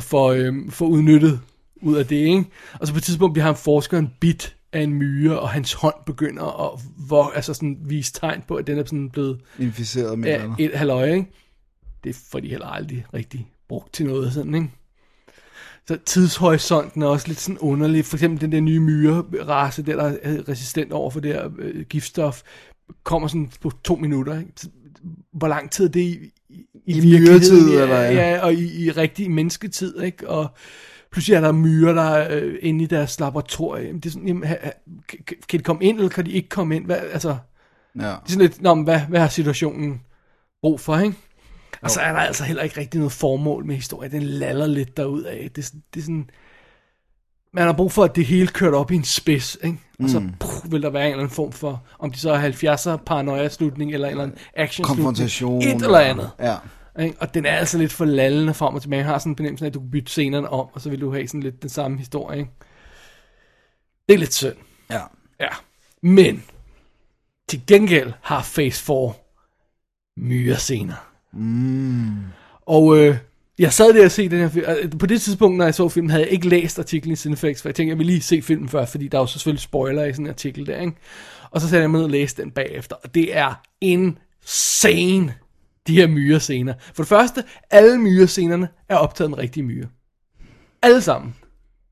får, 0.00 0.32
øhm, 0.32 0.70
får 0.70 0.86
udnyttet 0.86 1.40
ud 1.82 1.96
af 1.96 2.06
det, 2.06 2.16
ikke? 2.16 2.44
Og 2.80 2.86
så 2.86 2.92
på 2.92 2.96
et 2.96 3.02
tidspunkt 3.02 3.34
bliver 3.34 3.46
han 3.46 3.56
forskeren 3.56 4.10
bit 4.20 4.56
af 4.72 4.80
en 4.80 4.94
myre, 4.94 5.40
og 5.40 5.50
hans 5.50 5.72
hånd 5.72 5.94
begynder 6.06 6.72
at 6.72 6.80
hvor, 7.06 7.32
altså 7.34 7.54
sådan, 7.54 7.78
vise 7.84 8.12
tegn 8.12 8.42
på, 8.48 8.54
at 8.54 8.66
den 8.66 8.78
er 8.78 8.84
sådan 8.84 9.10
blevet 9.10 9.40
Inficeret 9.58 10.18
med 10.18 10.30
af 10.30 10.48
et 10.58 10.74
halvøje, 10.74 11.14
ikke? 11.14 11.30
Det 12.04 12.16
får 12.30 12.40
de 12.40 12.48
heller 12.48 12.66
aldrig 12.66 13.06
rigtig 13.14 13.48
brugt 13.68 13.92
til 13.92 14.06
noget 14.06 14.32
sådan, 14.32 14.54
ikke? 14.54 14.70
Så 15.88 15.98
tidshorisonten 16.06 17.02
er 17.02 17.06
også 17.06 17.28
lidt 17.28 17.40
sådan 17.40 17.58
underlig. 17.58 18.04
For 18.04 18.16
eksempel 18.16 18.40
den 18.40 18.52
der 18.52 18.60
nye 18.60 18.80
myre-race, 18.80 19.82
der, 19.82 19.96
der 19.96 20.16
er 20.22 20.48
resistent 20.48 20.92
over 20.92 21.10
for 21.10 21.20
det 21.20 21.32
her 21.32 21.48
øh, 21.58 21.84
giftstof, 21.84 22.42
kommer 23.04 23.28
sådan 23.28 23.50
på 23.60 23.70
to 23.84 23.96
minutter. 23.96 24.38
Ikke? 24.38 24.52
Så, 24.56 24.68
Hvor 25.32 25.48
lang 25.48 25.70
tid 25.70 25.84
er 25.84 25.88
det 25.90 26.00
i, 26.00 26.30
i, 26.48 26.66
I 26.86 27.00
virkeligheden? 27.00 27.68
ja, 27.68 27.72
eller 27.82 27.86
hvad? 27.86 28.12
Ja, 28.12 28.40
og 28.42 28.54
i, 28.54 28.84
i 28.84 28.90
rigtig 28.90 29.30
mennesketid, 29.30 30.00
ikke? 30.00 30.28
Og 30.28 30.48
pludselig 31.12 31.34
er 31.36 31.40
der 31.40 31.52
myrer, 31.52 31.92
der 31.94 32.02
er 32.02 32.38
øh, 32.40 32.54
inde 32.62 32.84
i 32.84 32.86
deres 32.86 33.20
laboratorium. 33.20 34.00
Det 34.00 34.08
er 34.08 34.12
sådan, 34.12 34.28
jamen, 34.28 34.44
ha, 34.44 34.56
ha, 34.62 34.70
kan, 35.08 35.18
kan 35.48 35.58
de 35.58 35.64
komme 35.64 35.84
ind, 35.84 35.96
eller 35.96 36.10
kan 36.10 36.26
de 36.26 36.30
ikke 36.32 36.48
komme 36.48 36.76
ind? 36.76 36.84
Hvad, 36.86 36.96
altså, 37.12 37.36
Ja. 37.96 38.00
det 38.00 38.08
er 38.08 38.18
sådan 38.26 38.40
lidt, 38.42 38.62
Nå, 38.62 38.74
men 38.74 38.84
hvad, 38.84 39.00
hvad 39.08 39.20
har 39.20 39.28
situationen 39.28 40.00
brug 40.62 40.80
for, 40.80 40.98
ikke? 40.98 41.16
Og 41.82 41.90
så 41.90 42.00
er 42.00 42.12
der 42.12 42.18
altså 42.18 42.44
heller 42.44 42.62
ikke 42.62 42.80
rigtig 42.80 42.98
noget 42.98 43.12
formål 43.12 43.64
med 43.64 43.74
historien. 43.74 44.12
Den 44.12 44.22
laller 44.22 44.66
lidt 44.66 44.96
derud 44.96 45.22
af. 45.22 45.50
Det, 45.56 45.72
det 45.94 46.00
er 46.00 46.04
sådan... 46.04 46.30
Man 47.54 47.64
har 47.64 47.72
brug 47.72 47.92
for, 47.92 48.04
at 48.04 48.16
det 48.16 48.26
hele 48.26 48.46
kørt 48.46 48.74
op 48.74 48.90
i 48.90 48.94
en 48.94 49.04
spids, 49.04 49.58
ikke? 49.64 49.78
Og 50.02 50.08
så 50.08 50.28
puh, 50.40 50.72
vil 50.72 50.82
der 50.82 50.90
være 50.90 51.02
en 51.02 51.10
eller 51.10 51.22
anden 51.22 51.34
form 51.34 51.52
for, 51.52 51.82
om 51.98 52.10
det 52.10 52.20
så 52.20 52.30
er 52.32 52.50
70'er 52.50 52.96
paranoia-slutning, 53.04 53.92
eller 53.94 54.08
en 54.08 54.10
eller 54.10 54.22
anden 54.22 54.38
action 54.56 54.84
Konfrontation. 54.84 55.62
Et 55.62 55.82
eller 55.82 55.98
andet. 55.98 56.30
Ja. 56.40 56.56
Ikke? 57.00 57.16
Og 57.20 57.34
den 57.34 57.46
er 57.46 57.56
altså 57.56 57.78
lidt 57.78 57.92
for 57.92 58.04
lallende 58.04 58.54
frem 58.54 58.74
og 58.74 58.82
tilbage. 58.82 58.98
Jeg 58.98 59.06
har 59.06 59.18
sådan 59.18 59.32
en 59.32 59.36
fornemmelse 59.36 59.64
af, 59.64 59.68
at 59.70 59.74
du 59.74 59.80
kan 59.80 59.90
bytte 59.90 60.10
scenerne 60.10 60.48
om, 60.48 60.66
og 60.72 60.80
så 60.80 60.90
vil 60.90 61.00
du 61.00 61.12
have 61.12 61.28
sådan 61.28 61.42
lidt 61.42 61.62
den 61.62 61.70
samme 61.70 61.98
historie, 61.98 62.38
ikke? 62.38 62.50
Det 64.08 64.14
er 64.14 64.18
lidt 64.18 64.34
synd. 64.34 64.56
Ja. 64.90 65.00
Ja. 65.40 65.48
Men, 66.02 66.44
til 67.48 67.62
gengæld 67.66 68.12
har 68.22 68.48
Phase 68.54 68.84
4 68.84 69.12
myre 70.16 70.56
scener. 70.56 71.11
Mm. 71.32 72.10
Og 72.66 72.98
øh, 72.98 73.16
jeg 73.58 73.72
sad 73.72 73.94
der 73.94 74.04
og 74.04 74.10
se 74.10 74.28
den 74.28 74.38
her 74.38 74.48
film. 74.48 74.64
øh, 74.82 74.98
På 74.98 75.06
det 75.06 75.20
tidspunkt, 75.22 75.58
når 75.58 75.64
jeg 75.64 75.74
så 75.74 75.88
filmen, 75.88 76.10
havde 76.10 76.24
jeg 76.24 76.32
ikke 76.32 76.48
læst 76.48 76.78
artiklen 76.78 77.12
i 77.12 77.16
Cinefix, 77.16 77.62
for 77.62 77.68
jeg 77.68 77.74
tænkte, 77.74 77.90
jeg 77.90 77.98
vil 77.98 78.06
lige 78.06 78.22
se 78.22 78.42
filmen 78.42 78.68
først, 78.68 78.90
fordi 78.90 79.08
der 79.08 79.18
er 79.18 79.22
jo 79.22 79.26
så 79.26 79.32
selvfølgelig 79.32 79.62
spoiler 79.62 80.04
i 80.04 80.12
sådan 80.12 80.26
en 80.26 80.30
artikel 80.30 80.66
der, 80.66 80.80
ikke? 80.80 80.92
Og 81.50 81.60
så 81.60 81.68
satte 81.68 81.82
jeg 81.82 81.90
mig 81.90 81.98
ned 81.98 82.04
og 82.04 82.10
læste 82.10 82.42
den 82.42 82.50
bagefter, 82.50 82.96
og 83.04 83.14
det 83.14 83.36
er 83.36 83.54
insane, 83.80 85.34
de 85.86 85.94
her 85.94 86.06
myrescener. 86.06 86.74
For 86.94 87.02
det 87.02 87.08
første, 87.08 87.44
alle 87.70 87.98
myrescenerne 87.98 88.68
er 88.88 88.96
optaget 88.96 89.30
med 89.30 89.38
rigtige 89.38 89.64
myre. 89.64 89.86
Alle 90.82 91.00
sammen. 91.00 91.34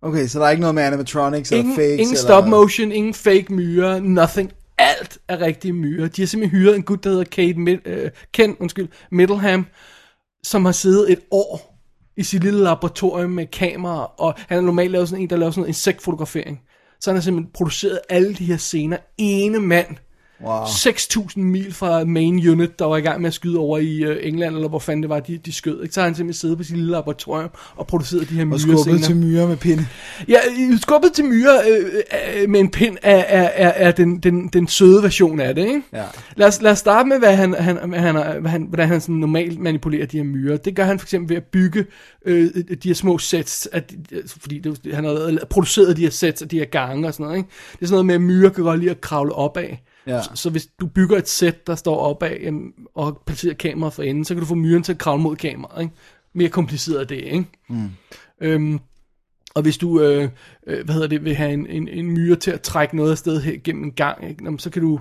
Okay, 0.02 0.26
så 0.26 0.38
der 0.38 0.46
er 0.46 0.50
ikke 0.50 0.60
noget 0.60 0.74
med 0.74 0.82
animatronics 0.82 1.50
Ingen, 1.50 1.66
eller 1.72 1.76
fakes? 1.76 1.92
ingen 2.00 2.06
eller... 2.08 2.20
stop 2.20 2.48
motion, 2.48 2.92
ingen 2.92 3.14
fake 3.14 3.46
myrer, 3.54 4.00
nothing. 4.00 4.52
Alt 4.80 5.18
er 5.28 5.40
rigtige 5.40 5.72
myrer. 5.72 6.08
De 6.08 6.22
har 6.22 6.26
simpelthen 6.26 6.60
hyret 6.60 6.76
en 6.76 6.82
gut, 6.82 7.04
der 7.04 7.10
hedder 7.10 7.24
Kate 7.24 7.58
Mid- 7.58 7.88
øh, 7.88 8.10
Ken 8.32 8.56
undskyld, 8.60 8.88
Middleham, 9.10 9.66
som 10.42 10.64
har 10.64 10.72
siddet 10.72 11.12
et 11.12 11.20
år 11.30 11.80
i 12.16 12.22
sit 12.22 12.44
lille 12.44 12.62
laboratorium 12.62 13.30
med 13.30 13.46
kamera, 13.46 14.12
og 14.18 14.34
han 14.38 14.58
er 14.58 14.62
normalt 14.62 14.90
lavet 14.90 15.08
sådan 15.08 15.22
en, 15.22 15.30
der 15.30 15.36
laver 15.36 15.50
sådan 15.50 15.64
en 15.64 15.68
insektfotografering. 15.68 16.60
Så 17.00 17.10
han 17.10 17.16
har 17.16 17.22
simpelthen 17.22 17.52
produceret 17.52 18.00
alle 18.08 18.34
de 18.34 18.44
her 18.44 18.56
scener, 18.56 18.96
ene 19.18 19.58
mand, 19.58 19.96
Wow. 20.44 20.64
6.000 20.64 21.40
mil 21.40 21.74
fra 21.74 22.04
main 22.04 22.48
unit, 22.48 22.78
der 22.78 22.84
var 22.84 22.96
i 22.96 23.00
gang 23.00 23.20
med 23.20 23.28
at 23.28 23.34
skyde 23.34 23.58
over 23.58 23.78
i 23.78 24.02
øh, 24.04 24.16
England, 24.28 24.54
eller 24.54 24.68
hvor 24.68 24.78
fanden 24.78 25.02
det 25.02 25.10
var, 25.10 25.20
de, 25.20 25.38
de 25.38 25.52
skød. 25.52 25.82
Ikke? 25.82 25.94
Så 25.94 26.00
har 26.00 26.08
han 26.08 26.14
simpelthen 26.14 26.40
siddet 26.40 26.58
på 26.58 26.64
sit 26.64 26.76
lille 26.76 26.90
laboratorium 26.90 27.50
og 27.76 27.86
produceret 27.86 28.28
de 28.28 28.34
her 28.34 28.42
Og 28.42 28.46
myrescener. 28.46 28.76
skubbet 28.82 29.02
til 29.04 29.16
myrer 29.16 29.48
med 29.48 29.56
pinde. 29.56 29.86
Ja, 30.28 30.38
skubbet 30.82 31.12
til 31.12 31.24
myre 31.24 31.58
øh, 31.70 32.42
øh, 32.42 32.50
med 32.50 32.60
en 32.60 32.70
pind 32.70 32.96
er, 33.02 33.16
er, 33.16 33.50
er, 33.54 33.68
er 33.88 33.90
den, 33.92 34.18
den, 34.18 34.48
den 34.48 34.68
søde 34.68 35.02
version 35.02 35.40
af 35.40 35.54
det, 35.54 35.66
ikke? 35.66 35.82
Ja. 35.92 36.04
Lad 36.36 36.46
os, 36.46 36.62
lad 36.62 36.70
os 36.72 36.78
starte 36.78 37.08
med, 37.08 37.18
hvad 37.18 37.36
han, 37.36 37.54
han, 37.54 37.76
han, 37.76 37.90
hvad 38.40 38.50
han, 38.50 38.62
hvordan 38.68 38.88
han 38.88 39.00
sådan 39.00 39.14
normalt 39.14 39.58
manipulerer 39.60 40.06
de 40.06 40.16
her 40.16 40.24
myrer. 40.24 40.56
Det 40.56 40.76
gør 40.76 40.84
han 40.84 40.98
for 40.98 41.06
eksempel 41.06 41.28
ved 41.28 41.36
at 41.36 41.44
bygge 41.44 41.84
øh, 42.26 42.50
de 42.82 42.88
her 42.88 42.94
små 42.94 43.18
sets, 43.18 43.68
at, 43.72 43.92
fordi 44.26 44.58
det, 44.58 44.94
han 44.94 45.04
har 45.04 45.38
produceret 45.50 45.96
de 45.96 46.02
her 46.02 46.10
sets 46.10 46.42
af 46.42 46.48
de 46.48 46.58
her 46.58 46.64
gange 46.64 47.06
og 47.08 47.14
sådan 47.14 47.24
noget, 47.24 47.36
ikke? 47.38 47.48
Det 47.72 47.82
er 47.82 47.86
sådan 47.86 47.94
noget 47.94 48.06
med, 48.06 48.14
at 48.14 48.20
myrer 48.20 48.50
kan 48.50 48.64
godt 48.64 48.78
lide 48.80 48.90
at 48.90 49.00
kravle 49.00 49.32
opad. 49.32 49.68
Ja. 50.10 50.22
Så, 50.22 50.30
så 50.34 50.50
hvis 50.50 50.68
du 50.80 50.86
bygger 50.86 51.18
et 51.18 51.28
sæt, 51.28 51.66
der 51.66 51.74
står 51.74 51.96
opad 51.96 52.36
jamen, 52.42 52.72
og 52.94 53.22
placerer 53.26 53.54
kameraet 53.54 53.92
for 53.94 54.02
enden, 54.02 54.24
så 54.24 54.34
kan 54.34 54.40
du 54.40 54.46
få 54.46 54.54
myren 54.54 54.82
til 54.82 54.92
at 54.92 54.98
kravle 54.98 55.22
mod 55.22 55.36
kameraet, 55.36 55.82
ikke? 55.82 55.94
Mere 56.34 56.48
kompliceret 56.48 57.00
er 57.00 57.04
det, 57.04 57.16
ikke? 57.16 57.44
Mm. 57.68 57.90
Øhm, 58.40 58.80
og 59.54 59.62
hvis 59.62 59.78
du, 59.78 60.00
øh, 60.00 60.28
øh, 60.66 60.84
hvad 60.84 60.94
hedder 60.94 61.08
det, 61.08 61.24
vil 61.24 61.34
have 61.34 61.52
en, 61.52 61.66
en, 61.66 61.88
en 61.88 62.10
myre 62.10 62.36
til 62.36 62.50
at 62.50 62.60
trække 62.60 62.96
noget 62.96 63.10
afsted 63.10 63.40
her 63.40 63.56
gennem 63.64 63.84
en 63.84 63.92
gang, 63.92 64.28
ikke? 64.28 64.44
Nå, 64.44 64.50
men 64.50 64.58
så 64.58 64.70
kan 64.70 64.82
du 64.82 65.00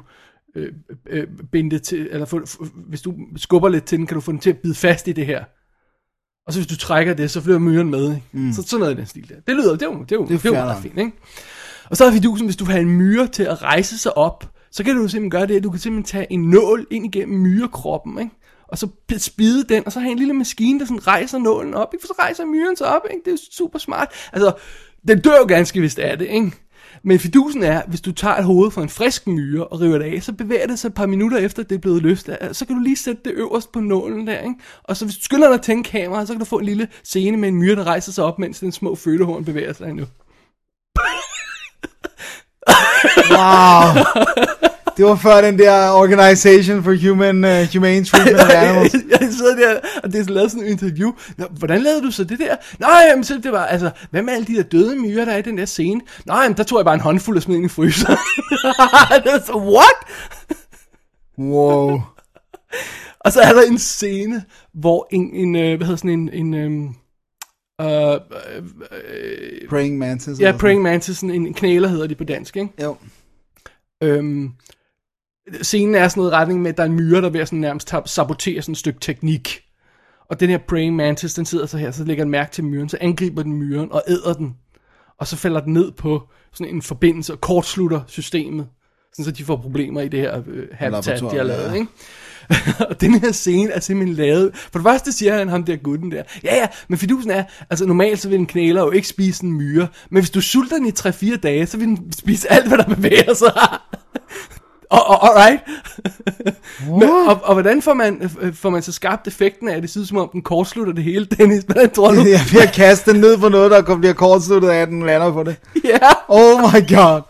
øh, 0.56 0.74
øh, 1.10 1.28
binde 1.52 1.72
det 1.72 1.84
til, 1.84 2.08
eller 2.12 2.26
få, 2.26 2.42
hvis 2.76 3.02
du 3.02 3.16
skubber 3.36 3.70
lidt 3.70 3.86
til 3.86 3.98
den, 3.98 4.08
kan 4.08 4.16
du 4.16 4.22
få 4.22 4.32
den 4.32 4.40
til 4.40 4.50
at 4.50 4.58
bide 4.58 4.76
fast 4.76 5.08
i 5.08 5.12
det 5.12 5.26
her. 5.26 5.44
Og 6.48 6.54
så 6.54 6.60
hvis 6.60 6.68
du 6.68 6.78
trækker 6.78 7.14
det, 7.14 7.32
så 7.32 7.42
flyver 7.42 7.60
myren 7.60 7.90
med, 7.90 8.10
ikke? 8.10 8.24
Mm. 8.32 8.54
Så 8.54 8.62
sådan 8.62 8.80
noget 8.80 8.94
i 8.94 8.98
den 8.98 9.06
stil 9.06 9.30
der. 9.30 9.36
Det 9.48 9.56
lyder, 9.56 9.72
det 9.72 9.82
er 9.82 9.86
jo, 9.86 10.04
det 10.04 10.12
er 10.12 10.16
jo, 10.16 10.22
det 10.24 10.32
er 10.32 10.36
jo, 10.36 10.40
det 10.40 10.46
er 10.46 10.66
meget 10.66 10.84
fint, 10.84 10.98
ikke? 10.98 11.12
Og 11.90 11.98
så 11.98 12.06
er 12.06 12.12
fidusen, 12.12 12.48
hvis 12.48 12.56
du 12.56 12.66
have 12.66 12.82
en 12.82 12.90
myre 12.90 13.28
til 13.28 13.44
at 13.44 13.62
rejse 13.62 13.98
sig 13.98 14.18
op, 14.18 14.52
så 14.72 14.84
kan 14.84 14.96
du 14.96 15.08
simpelthen 15.08 15.30
gøre 15.30 15.48
det, 15.48 15.56
at 15.56 15.64
du 15.64 15.70
kan 15.70 15.80
simpelthen 15.80 16.20
tage 16.20 16.34
en 16.34 16.50
nål 16.50 16.88
ind 16.92 17.06
igennem 17.06 17.40
myrekroppen, 17.40 18.20
ikke? 18.20 18.32
og 18.68 18.78
så 18.78 18.88
spide 19.18 19.64
den, 19.64 19.84
og 19.86 19.92
så 19.92 20.00
have 20.00 20.12
en 20.12 20.20
lille 20.20 20.34
maskine, 20.34 20.80
der 20.80 20.86
sådan 20.86 21.08
rejser 21.08 21.38
nålen 21.38 21.74
op, 21.74 21.94
ikke? 21.94 22.02
for 22.02 22.08
så 22.08 22.14
rejser 22.20 22.46
myren 22.46 22.76
sig 22.76 22.88
op, 22.88 23.02
ikke? 23.12 23.22
det 23.26 23.34
er 23.34 23.38
super 23.52 23.80
smart. 23.80 24.08
Altså, 24.34 24.54
den 25.08 25.22
dør 25.22 25.38
jo 25.38 25.46
ganske 25.48 25.82
vist 25.82 26.00
af 26.00 26.18
det, 26.18 26.28
ikke? 26.28 26.52
Men 27.04 27.20
fidusen 27.20 27.64
er, 27.64 27.82
hvis 27.88 28.02
du 28.02 28.12
tager 28.12 28.36
et 28.36 28.44
hoved 28.44 28.72
fra 28.72 28.84
en 28.84 28.90
frisk 28.90 29.28
myre 29.28 29.68
og 29.68 29.82
river 29.82 29.98
det 29.98 30.06
af, 30.06 30.24
så 30.24 30.34
bevæger 30.34 30.68
det 30.68 30.80
sig 30.80 30.88
et 30.88 30.94
par 30.94 31.06
minutter 31.06 31.38
efter, 31.38 31.64
det 31.64 31.76
er 31.76 31.80
blevet 31.80 32.02
løftet. 32.02 32.38
Så 32.52 32.66
kan 32.66 32.76
du 32.76 32.82
lige 32.82 32.96
sætte 32.96 33.22
det 33.26 33.32
øverst 33.34 33.72
på 33.72 33.80
nålen 33.80 34.28
der, 34.28 34.40
ikke? 34.40 34.56
Og 34.84 34.98
så 34.98 35.06
hvis 35.06 35.18
du 35.18 35.24
skynder 35.24 35.48
dig 35.48 35.54
at 35.54 35.62
tænde 35.62 35.84
kameraet, 35.84 36.28
så 36.28 36.34
kan 36.34 36.40
du 36.40 36.46
få 36.46 36.60
en 36.60 36.66
lille 36.66 36.88
scene 37.04 37.38
med 37.38 37.50
en 37.50 37.56
myre, 37.56 37.76
der 37.76 37.84
rejser 37.84 38.12
sig 38.12 38.24
op, 38.24 38.40
mens 38.40 38.60
den 38.60 38.72
små 38.72 38.96
følehorn 38.96 39.46
bevæger 39.46 39.74
sig 39.74 39.90
endnu. 39.90 40.06
Wow. 43.32 44.04
Det 44.98 45.08
var 45.08 45.16
før 45.16 45.42
den 45.42 45.60
der 45.60 45.90
Organization 45.92 46.84
for 46.84 47.08
Human, 47.08 47.36
uh, 47.36 47.74
Humane 47.74 48.06
Treatment 48.06 48.40
of 48.40 48.50
Animals. 48.56 48.94
jeg 48.94 49.30
sidder 49.32 49.56
der, 49.56 49.80
og 50.04 50.14
det 50.14 50.20
er 50.30 50.34
lavet 50.34 50.52
sådan 50.52 50.66
en 50.66 50.72
interview. 50.72 51.12
Nå, 51.38 51.46
hvordan 51.46 51.82
lavede 51.82 52.02
du 52.02 52.12
så 52.12 52.24
det 52.24 52.40
der? 52.40 52.56
Nej, 52.80 53.06
jamen, 53.10 53.24
så 53.24 53.40
det 53.44 53.52
var, 53.52 53.66
altså, 53.66 53.92
hvad 54.12 54.22
med 54.22 54.34
alle 54.34 54.48
de 54.48 54.56
der 54.56 54.64
døde 54.64 54.96
myrer, 54.96 55.26
der 55.26 55.32
er 55.32 55.38
i 55.38 55.42
den 55.42 55.58
der 55.58 55.66
scene? 55.66 56.02
Nej, 56.26 56.42
jamen, 56.42 56.58
der 56.58 56.64
tog 56.64 56.80
jeg 56.80 56.86
bare 56.86 56.94
en 56.96 57.02
håndfuld 57.02 57.38
og 57.38 57.44
smed 57.44 57.56
ind 57.56 57.66
i 57.66 57.70
fryser. 57.70 58.16
så, 59.46 59.58
what? 59.58 59.98
Wow. 61.38 62.02
Og 63.20 63.32
så 63.32 63.42
er 63.42 63.54
der 63.54 63.62
en 63.62 63.80
scene, 63.80 64.44
hvor 64.74 65.08
en, 65.12 65.36
en 65.36 65.56
øh, 65.56 65.78
hvad 65.78 65.88
hedder 65.88 65.98
sådan 65.98 66.30
en, 66.34 66.54
en 66.54 66.96
øh, 67.82 68.14
øh, 68.92 69.70
Praying 69.70 69.98
Mantis. 69.98 70.40
ja, 70.40 70.58
praying 70.60 70.82
mantis, 70.82 71.22
en 71.22 71.54
knæler 71.54 71.88
hedder 71.88 72.08
de 72.08 72.16
på 72.16 72.24
dansk, 72.24 72.58
ikke? 72.58 72.70
Jo. 72.84 72.96
Øhm, 74.04 74.50
scenen 75.62 75.96
er 75.96 76.08
sådan 76.08 76.22
noget 76.22 76.34
retning 76.34 76.62
med, 76.62 76.70
at 76.72 76.78
der 76.78 76.84
er 76.84 76.88
en 76.88 76.96
myre, 76.96 77.22
der 77.22 77.28
er 77.28 77.32
ved 77.32 77.40
at 77.40 77.48
sådan 77.48 77.60
nærmest 77.60 77.94
sabotere 78.06 78.62
sådan 78.62 78.72
et 78.72 78.78
stykke 78.78 79.00
teknik. 79.00 79.62
Og 80.30 80.40
den 80.40 80.50
her 80.50 80.58
praying 80.58 80.96
mantis, 80.96 81.34
den 81.34 81.46
sidder 81.46 81.66
så 81.66 81.78
her, 81.78 81.92
så 81.92 82.04
lægger 82.04 82.24
den 82.24 82.32
mærke 82.32 82.52
til 82.52 82.64
myren, 82.64 82.90
så 82.90 82.98
angriber 83.02 83.44
den 83.44 83.54
myren 83.54 83.92
og 83.92 84.04
æder 84.08 84.34
den. 84.34 84.56
Og 85.18 85.28
så 85.28 85.36
falder 85.36 85.62
den 85.62 85.74
ned 85.74 85.92
på 85.92 86.30
sådan 86.54 86.76
en 86.76 86.82
forbindelse 86.82 87.34
og 87.34 87.42
kortslutter 87.42 88.02
systemet. 88.08 88.68
Sådan 89.14 89.26
så 89.26 89.32
de 89.32 89.44
får 89.44 89.58
problemer 89.58 90.02
i 90.02 90.08
det 90.08 90.20
her 90.20 90.42
øh, 90.48 90.68
habitat, 90.72 91.20
de 91.20 91.26
har 91.26 91.44
lavet, 91.44 91.70
ja. 91.70 91.74
ikke? 91.74 91.88
Og 92.90 93.02
den 93.02 93.20
her 93.20 93.32
scene 93.32 93.72
er 93.72 93.80
simpelthen 93.80 94.16
lavet 94.16 94.52
For 94.54 94.80
det 94.80 94.84
første 94.84 95.12
siger 95.12 95.38
han 95.38 95.50
ham 95.50 95.64
der 95.64 95.76
gutten 95.76 96.12
der 96.12 96.24
Ja 96.44 96.56
ja, 96.56 96.68
men 96.88 96.98
fidusen 96.98 97.32
er 97.32 97.44
Altså 97.70 97.86
normalt 97.86 98.20
så 98.20 98.30
vil 98.30 98.40
en 98.40 98.46
knæler 98.46 98.82
jo 98.82 98.92
ikke 98.92 99.08
spise 99.08 99.44
en 99.44 99.54
myre 99.54 99.88
Men 100.10 100.22
hvis 100.22 100.30
du 100.30 100.42
sulter 100.42 100.78
den 100.78 100.86
i 100.86 100.92
3-4 101.00 101.36
dage 101.36 101.66
Så 101.66 101.78
vil 101.78 101.88
den 101.88 102.12
spise 102.12 102.52
alt 102.52 102.68
hvad 102.68 102.78
der 102.78 102.96
bevæger 102.96 103.34
sig 103.34 103.54
Og, 104.90 105.08
og, 105.08 105.28
alright. 105.30 105.62
Men, 107.00 107.10
og, 107.28 107.40
og, 107.44 107.54
hvordan 107.54 107.82
får 107.82 107.94
man, 107.94 108.32
øh, 108.42 108.54
får 108.54 108.70
man 108.70 108.82
så 108.82 108.92
skabt 108.92 109.28
effekten 109.28 109.70
af 109.70 109.82
det? 109.82 109.98
Ud 109.98 110.06
som 110.06 110.18
om 110.18 110.30
den 110.34 110.42
kortslutter 110.42 110.94
det 110.94 111.04
hele, 111.04 111.26
Dennis. 111.26 111.64
Hvordan 111.64 111.90
tror 111.90 112.12
du? 112.12 112.16
Jeg 112.16 112.32
er 112.32 112.54
ved 112.54 112.62
at 112.62 112.74
kaste 112.74 113.12
den 113.12 113.20
ned 113.20 113.38
på 113.38 113.50
noget, 113.50 113.72
der 113.72 113.98
bliver 113.98 114.14
kortsluttet 114.14 114.70
af, 114.70 114.82
at 114.82 114.88
den 114.88 115.06
lander 115.06 115.32
på 115.32 115.44
det. 115.44 115.56
ja. 115.84 115.98
Oh 116.28 116.62
my 116.62 116.96
god. 116.96 117.22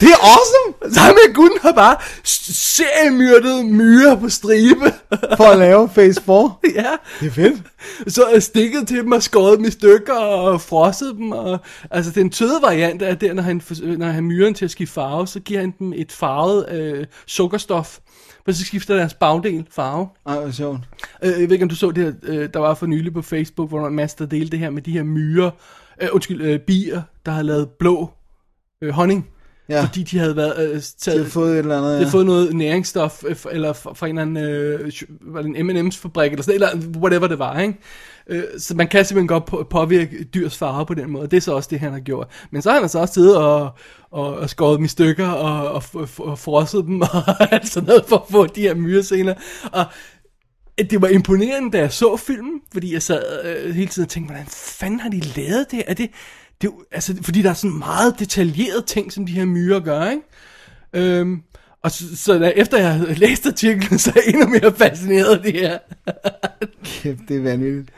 Det 0.00 0.08
er 0.08 0.20
awesome! 0.22 0.94
Så 0.94 1.00
ham 1.00 1.14
med 1.14 1.34
gutten 1.34 1.58
har 1.62 1.72
bare 1.72 1.96
seriemyrdet 2.24 3.66
myrer 3.66 4.16
på 4.16 4.28
stribe. 4.28 4.92
For 5.36 5.44
at 5.44 5.58
lave 5.58 5.88
Phase 5.88 6.22
4. 6.22 6.54
ja. 6.82 6.96
Det 7.20 7.26
er 7.26 7.30
fedt. 7.30 7.62
Så 8.06 8.24
er 8.24 8.38
stikket 8.38 8.88
til 8.88 8.96
dem 8.96 9.12
og 9.12 9.22
skåret 9.22 9.58
dem 9.58 9.64
i 9.64 9.70
stykker 9.70 10.14
og 10.14 10.60
frosset 10.60 11.14
dem. 11.16 11.32
Og, 11.32 11.58
altså 11.90 12.10
den 12.10 12.32
søde 12.32 12.58
variant 12.62 13.02
er 13.02 13.14
der, 13.14 13.34
når 13.34 13.42
han, 13.42 13.62
når 13.98 14.06
han 14.06 14.24
myren 14.24 14.54
til 14.54 14.64
at 14.64 14.70
skifte 14.70 14.94
farve, 14.94 15.26
så 15.26 15.40
giver 15.40 15.60
han 15.60 15.74
dem 15.78 15.92
et 15.96 16.12
farvet 16.12 16.68
øh, 16.72 17.06
sukkerstof. 17.26 17.98
For 18.44 18.52
så 18.52 18.64
skifter 18.64 18.96
deres 18.96 19.14
bagdel 19.14 19.66
farve. 19.70 20.08
Ej, 20.26 20.40
hvor 20.40 20.50
sjovt. 20.50 20.80
Øh, 21.22 21.30
jeg 21.30 21.40
ved 21.40 21.52
ikke, 21.52 21.62
om 21.62 21.68
du 21.68 21.76
så 21.76 21.90
det 21.90 22.04
her, 22.04 22.12
øh, 22.22 22.48
der 22.54 22.60
var 22.60 22.74
for 22.74 22.86
nylig 22.86 23.12
på 23.12 23.22
Facebook, 23.22 23.68
hvor 23.68 23.78
der 23.78 23.82
var 23.82 23.88
en 23.88 23.96
masse, 23.96 24.16
der 24.18 24.26
delte 24.26 24.50
det 24.50 24.58
her 24.58 24.70
med 24.70 24.82
de 24.82 24.92
her 24.92 25.02
myrer, 25.02 25.50
øh, 26.02 26.08
undskyld, 26.12 26.42
øh, 26.42 26.60
bier, 26.60 27.02
der 27.26 27.32
har 27.32 27.42
lavet 27.42 27.68
blå 27.78 28.10
øh, 28.82 28.90
honning. 28.90 29.28
Ja. 29.70 29.82
Fordi 29.82 30.02
de 30.02 30.18
havde 30.18 30.36
været 30.36 30.68
øh, 30.68 30.74
De 30.74 30.80
taget, 30.80 31.22
har 31.22 31.30
fået 31.30 31.52
et 31.52 31.58
eller 31.58 31.76
andet, 31.76 31.88
de 31.88 31.92
ja. 31.92 31.98
havde 31.98 32.10
fået 32.10 32.26
noget 32.26 32.54
næringsstof, 32.54 33.24
øh, 33.26 33.36
eller 33.50 33.72
fra, 33.72 33.94
fra 33.94 34.06
en 34.06 34.18
eller 34.18 34.22
anden, 34.22 34.44
øh, 34.44 34.92
var 35.20 35.42
det 35.42 35.56
en 35.56 35.70
M&M's 35.70 35.96
fabrik, 35.96 36.30
eller 36.32 36.42
sådan 36.42 36.54
eller 36.54 36.96
whatever 36.96 37.26
det 37.26 37.38
var, 37.38 37.60
ikke? 37.60 37.78
Øh, 38.26 38.42
så 38.58 38.74
man 38.74 38.88
kan 38.88 39.04
simpelthen 39.04 39.28
godt 39.28 39.46
på, 39.46 39.66
påvirke 39.70 40.24
dyrs 40.24 40.58
farve 40.58 40.86
på 40.86 40.94
den 40.94 41.10
måde. 41.10 41.26
Det 41.26 41.36
er 41.36 41.40
så 41.40 41.52
også 41.52 41.68
det, 41.72 41.80
han 41.80 41.92
har 41.92 42.00
gjort. 42.00 42.28
Men 42.50 42.62
så 42.62 42.68
har 42.68 42.74
han 42.74 42.82
altså 42.82 42.98
også 42.98 43.14
siddet 43.14 43.36
og, 43.36 43.70
og, 44.10 44.34
og 44.34 44.50
skåret 44.50 44.76
dem 44.76 44.84
i 44.84 44.88
stykker, 44.88 45.28
og, 45.28 45.72
og, 45.72 45.82
og, 45.94 46.08
og 46.18 46.38
frosset 46.38 46.84
dem, 46.84 47.00
og 47.16 47.52
alt 47.52 47.68
sådan 47.68 47.86
noget, 47.86 48.04
for 48.08 48.16
at 48.16 48.30
få 48.30 48.46
de 48.46 48.60
her 48.60 48.74
myrescener. 48.74 49.34
Og 49.72 49.84
det 50.90 51.02
var 51.02 51.08
imponerende, 51.08 51.70
da 51.70 51.78
jeg 51.78 51.92
så 51.92 52.16
filmen, 52.16 52.60
fordi 52.72 52.92
jeg 52.92 53.02
sad 53.02 53.22
øh, 53.44 53.74
hele 53.74 53.88
tiden 53.88 54.06
og 54.06 54.10
tænkte, 54.10 54.32
hvordan 54.32 54.46
fanden 54.50 55.00
har 55.00 55.08
de 55.08 55.20
lavet 55.20 55.66
det? 55.70 55.82
Er 55.86 55.94
det, 55.94 56.10
det 56.60 56.68
er 56.68 56.72
altså, 56.92 57.16
fordi 57.22 57.42
der 57.42 57.50
er 57.50 57.54
sådan 57.54 57.78
meget 57.78 58.18
detaljerede 58.18 58.82
ting, 58.82 59.12
som 59.12 59.26
de 59.26 59.32
her 59.32 59.44
myrer 59.44 59.80
gør, 59.80 60.10
ikke? 60.10 60.22
Øhm, 60.92 61.42
og 61.82 61.90
så, 61.90 62.16
så 62.16 62.38
da, 62.38 62.52
efter 62.56 62.78
jeg 62.78 62.94
havde 62.94 63.14
læst 63.14 63.46
artiklen, 63.46 63.98
så 63.98 64.10
er 64.10 64.20
jeg 64.26 64.34
endnu 64.34 64.48
mere 64.48 64.74
fascineret 64.74 65.36
af 65.36 65.42
det 65.42 65.52
her. 65.52 65.78
Kæft, 66.84 67.20
det 67.28 67.36
er 67.36 67.42
vanvittigt. 67.42 67.90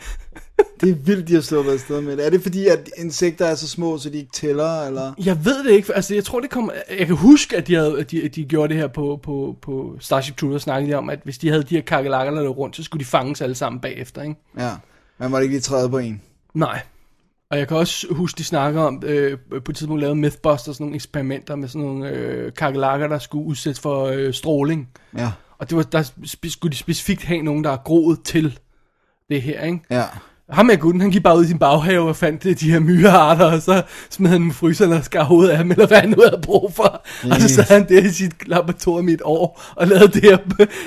Det 0.81 0.91
er 0.91 0.95
vildt, 0.95 1.29
de 1.29 1.35
har 1.35 1.41
sluppet 1.41 1.73
afsted 1.73 2.01
med 2.01 2.17
det. 2.17 2.27
Er 2.27 2.31
det 2.31 2.43
fordi, 2.43 2.67
at 2.67 2.91
insekter 2.97 3.47
er 3.47 3.55
så 3.55 3.69
små, 3.69 3.99
så 3.99 4.11
de 4.11 4.19
ikke 4.19 4.33
tæller, 4.33 4.83
eller? 4.87 5.13
Jeg 5.25 5.45
ved 5.45 5.65
det 5.65 5.71
ikke, 5.71 5.95
altså 5.95 6.15
jeg 6.15 6.25
tror 6.25 6.41
det 6.41 6.51
kommer, 6.51 6.73
jeg 6.99 7.07
kan 7.07 7.17
huske, 7.17 7.57
at 7.57 7.67
de, 7.67 7.75
havde, 7.75 8.01
at 8.01 8.11
de, 8.11 8.25
at 8.25 8.35
de 8.35 8.45
gjorde 8.45 8.69
det 8.69 8.77
her 8.77 8.87
på, 8.89 9.21
på, 9.23 9.57
på 9.63 9.97
Starship 10.01 10.37
Troopers, 10.37 10.55
og 10.55 10.61
snakkede 10.61 10.93
de 10.93 10.97
om, 10.97 11.11
at 11.11 11.21
hvis 11.25 11.39
de 11.39 11.49
havde 11.49 11.63
de 11.63 11.75
her 11.75 11.83
kakelakker, 11.83 12.43
der 12.43 12.49
rundt, 12.49 12.77
så 12.77 12.83
skulle 12.83 13.01
de 13.01 13.05
fanges 13.05 13.41
alle 13.41 13.55
sammen 13.55 13.81
bagefter, 13.81 14.23
ikke? 14.23 14.35
Ja. 14.59 14.71
Man 15.19 15.31
må 15.31 15.39
ikke 15.39 15.53
lige 15.53 15.61
træde 15.61 15.91
på 15.91 15.99
en. 15.99 16.23
Nej. 16.55 16.83
Og 17.53 17.59
jeg 17.59 17.69
kan 17.69 17.77
også 17.77 18.07
huske, 18.11 18.39
de 18.39 18.45
snakker 18.45 18.81
om, 18.81 19.03
øh, 19.07 19.39
på 19.51 19.71
et 19.73 19.77
tidspunkt 19.77 20.01
lavede 20.01 20.17
Mythbusters 20.17 20.81
nogle 20.81 20.95
eksperimenter 20.95 21.57
med 21.57 21.69
sådan 21.69 21.87
nogle 21.87 22.09
øh, 22.09 22.53
kakelakker, 22.53 23.09
der 23.09 23.19
skulle 23.19 23.45
udsættes 23.47 23.81
for 23.81 24.05
øh, 24.05 24.35
stråling. 24.35 24.89
Ja. 25.17 25.33
Og 25.59 25.71
det 25.71 25.77
var, 25.77 25.83
der 25.83 26.03
spe- 26.03 26.51
skulle 26.51 26.73
de 26.73 26.77
specifikt 26.77 27.25
have 27.25 27.43
nogen, 27.43 27.65
der 27.65 27.71
er 27.71 27.77
groet 27.77 28.23
til 28.25 28.59
det 29.31 29.43
her, 29.43 29.65
ikke? 29.65 29.81
Ja. 29.91 30.05
Ham 30.51 30.67
med 30.67 30.79
gutten, 30.79 31.01
han 31.01 31.11
gik 31.11 31.23
bare 31.23 31.39
ud 31.39 31.45
i 31.45 31.47
sin 31.47 31.59
baghave 31.59 32.09
og 32.09 32.17
fandt 32.17 32.45
de 32.45 32.71
her 32.71 32.79
myrearter, 32.81 33.45
og 33.45 33.63
så 33.63 33.83
smed 34.11 34.31
han 34.31 34.41
dem 34.41 34.49
i 34.51 34.53
fryseren 34.53 34.93
og 34.93 35.05
skar 35.05 35.25
hovedet 35.25 35.51
af 35.51 35.59
dem, 35.59 35.71
eller 35.71 35.87
hvad 35.87 35.99
han 35.99 36.09
nu 36.11 36.17
havde 36.29 36.41
brug 36.43 36.73
for. 36.77 37.03
Og 37.31 37.41
så 37.41 37.49
sad 37.49 37.65
han 37.65 37.89
der 37.89 38.01
i 38.03 38.09
sit 38.09 38.49
laboratorium 38.49 39.09
i 39.09 39.13
et 39.13 39.21
år, 39.25 39.63
og 39.77 39.87
lavede 39.87 40.09
det 40.09 40.23
her 40.23 40.39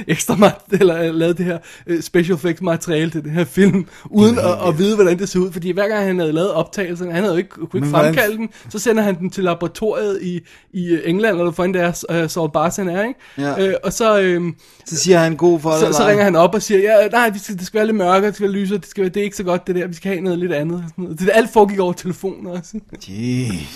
ekstra 0.08 0.36
mat- 0.36 0.80
eller 0.80 1.04
øh, 1.04 1.16
lavede 1.16 1.38
det 1.38 1.46
her 1.46 1.58
øh, 1.88 2.02
special 2.02 2.36
effects 2.36 2.62
materiale 2.62 3.12
til 3.12 3.24
den 3.24 3.32
her 3.32 3.44
film, 3.46 3.86
uden 4.06 4.38
at, 4.40 4.68
at 4.68 4.78
vide, 4.78 4.96
hvordan 4.96 5.20
det 5.20 5.30
så 5.30 5.40
ud. 5.40 5.52
Fordi 5.52 5.72
hver 5.72 5.88
gang 5.88 6.06
han 6.06 6.20
havde 6.20 6.34
lavet 6.34 6.52
optagelsen, 6.52 7.12
han 7.12 7.24
havde 7.24 7.34
jo 7.34 7.38
ikke, 7.38 7.50
kunne 7.50 7.64
ikke 7.66 7.80
Men 7.80 7.90
hvordan- 7.90 8.06
fremkalde 8.14 8.38
den, 8.38 8.50
så 8.70 8.80
sender 8.80 9.04
han 9.04 9.20
den 9.20 9.30
til 9.30 9.44
laboratoriet 9.44 10.20
i, 10.22 10.40
i 10.74 10.88
øh, 10.88 11.02
England, 11.06 11.38
eller 11.38 11.52
hvor 11.52 11.66
der 11.66 12.24
uh, 12.24 12.30
Saul 12.30 12.50
Barton 12.54 12.90
er, 12.90 13.02
ikke? 13.04 13.20
Ja. 13.38 13.68
Øh, 13.68 13.74
og 13.84 13.94
så... 13.94 14.20
Øh, 14.20 14.42
Så 14.86 14.96
siger 14.96 15.20
han 15.20 15.36
god 15.36 15.60
for 15.60 15.70
det, 15.72 15.80
så, 15.80 15.94
så 15.94 16.08
ringer 16.08 16.24
han 16.24 16.36
op 16.36 16.56
og 16.56 16.62
siger, 16.62 16.80
ja, 16.80 17.08
nej, 17.08 17.30
vi 17.30 17.40
skal, 17.40 17.58
det 17.58 17.66
skal 17.68 17.78
være 17.78 17.86
lidt 17.88 17.98
mørkere, 17.98 18.28
det 18.28 18.36
skal 18.36 18.44
være 18.48 18.54
lysere, 18.56 18.78
det, 18.78 18.88
skal 18.88 19.02
være, 19.02 19.10
det 19.10 19.20
er 19.20 19.24
ikke 19.24 19.38
så 19.38 19.44
godt 19.44 19.55
det 19.58 19.76
der, 19.76 19.88
vi 19.88 19.94
skal 19.94 20.12
have 20.12 20.22
noget 20.22 20.40
lidt 20.40 20.54
andet. 20.54 20.78
og 20.78 20.90
Sådan 20.90 21.04
noget. 21.04 21.20
Det 21.20 21.30
alt 21.34 21.50
foregik 21.54 21.80
over 21.80 21.94
telefon 21.94 22.48
også. 22.48 22.80
Jeez. 23.10 23.76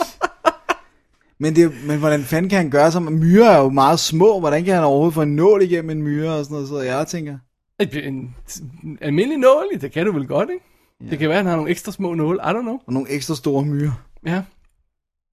Men, 1.39 1.55
det, 1.55 1.71
men 1.87 1.99
hvordan 1.99 2.23
fanden 2.23 2.49
kan 2.49 2.57
han 2.57 2.69
gøre 2.69 2.91
sig? 2.91 3.01
Myrer 3.03 3.49
er 3.49 3.57
jo 3.59 3.69
meget 3.69 3.99
små. 3.99 4.39
Hvordan 4.39 4.63
kan 4.65 4.73
han 4.75 4.83
overhovedet 4.83 5.13
få 5.13 5.21
en 5.21 5.35
nål 5.35 5.61
igennem 5.61 5.89
en 5.91 6.01
myre 6.03 6.31
og 6.33 6.43
sådan 6.45 6.53
noget? 6.53 6.69
Så 6.69 6.79
jeg 6.81 7.07
tænker, 7.07 7.37
En, 7.79 8.35
en 8.83 8.97
almindelig 9.01 9.37
nål, 9.37 9.81
det 9.81 9.91
kan 9.91 10.05
du 10.05 10.11
vel 10.11 10.27
godt, 10.27 10.49
ikke? 10.49 10.65
Ja. 11.05 11.09
Det 11.09 11.19
kan 11.19 11.29
være, 11.29 11.37
at 11.37 11.43
han 11.43 11.49
har 11.49 11.55
nogle 11.55 11.71
ekstra 11.71 11.91
små 11.91 12.13
nåle, 12.13 12.39
I 12.43 12.45
don't 12.47 12.61
know. 12.61 12.79
og 12.87 12.93
nogle 12.93 13.09
ekstra 13.09 13.35
store 13.35 13.65
myrer. 13.65 13.91
Ja. 14.25 14.41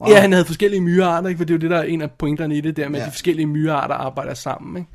Wow. 0.00 0.10
Ja, 0.10 0.20
han 0.20 0.32
havde 0.32 0.44
forskellige 0.44 0.80
myrearter, 0.80 1.28
ikke? 1.28 1.38
For 1.38 1.44
det 1.44 1.54
er 1.54 1.58
jo 1.58 1.60
det, 1.60 1.70
der 1.70 1.76
er 1.78 1.82
en 1.82 2.02
af 2.02 2.10
pointerne 2.10 2.56
i 2.56 2.60
det 2.60 2.76
der 2.76 2.88
med, 2.88 2.98
ja. 2.98 3.04
At 3.04 3.08
de 3.08 3.12
forskellige 3.12 3.46
myrearter 3.46 3.94
arbejder 3.94 4.34
sammen, 4.34 4.76
ikke? 4.76 4.90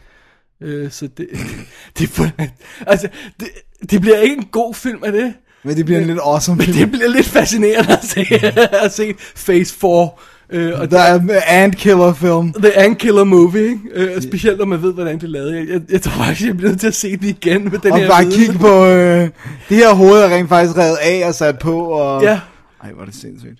Øh, 0.75 0.91
så 0.91 1.07
det, 1.07 1.27
det, 1.97 2.05
fu- 2.19 2.43
altså, 2.87 3.09
det, 3.39 3.47
det 3.89 4.01
bliver 4.01 4.17
ikke 4.17 4.35
en 4.35 4.45
god 4.51 4.73
film 4.73 5.03
af 5.03 5.11
det, 5.11 5.33
Men 5.63 5.77
det 5.77 5.85
bliver 5.85 6.01
en 6.01 6.07
lidt 6.07 6.19
awesome 6.23 6.57
men 6.57 6.65
film. 6.65 6.77
det 6.77 6.91
bliver 6.91 7.09
lidt 7.09 7.25
fascinerende 7.25 7.91
at 7.93 8.03
se, 8.05 8.25
at 8.85 8.93
se 8.93 9.13
Phase 9.45 9.73
4. 9.73 10.09
Øh, 10.53 10.79
og 10.79 10.91
Der 10.91 10.99
er 10.99 11.19
en 11.19 11.31
ant 11.47 11.77
killer 11.77 12.13
film. 12.13 12.53
The 12.53 12.77
Ankiller 12.77 13.23
Movie, 13.23 13.61
ikke? 13.63 13.79
Øh, 13.93 14.21
specielt 14.21 14.57
når 14.57 14.65
man 14.65 14.81
ved, 14.81 14.93
hvordan 14.93 15.15
det 15.15 15.23
er 15.23 15.27
lavet. 15.27 15.55
Jeg, 15.55 15.67
jeg, 15.69 15.81
jeg 15.89 16.01
tror 16.01 16.11
faktisk, 16.23 16.47
jeg 16.47 16.57
bliver 16.57 16.69
nødt 16.69 16.79
til 16.79 16.87
at 16.87 16.95
se 16.95 17.11
det 17.17 17.23
igen 17.29 17.63
med 17.63 17.79
den 17.79 17.91
Og 17.91 17.97
her 17.99 18.07
bare 18.09 18.25
viden. 18.25 18.37
kigge 18.37 18.59
på 18.59 18.85
øh, 18.85 19.29
det 19.69 19.77
her 19.77 19.93
hoved 19.93 20.21
er 20.21 20.29
rent 20.35 20.49
faktisk 20.49 20.77
revet 20.77 20.97
af 21.01 21.27
og 21.27 21.35
sat 21.35 21.59
på. 21.59 21.83
Og... 21.85 22.23
Ja, 22.23 22.39
Ej, 22.83 22.91
hvor 22.91 23.01
er 23.01 23.05
det 23.05 23.15
sindssygt. 23.15 23.59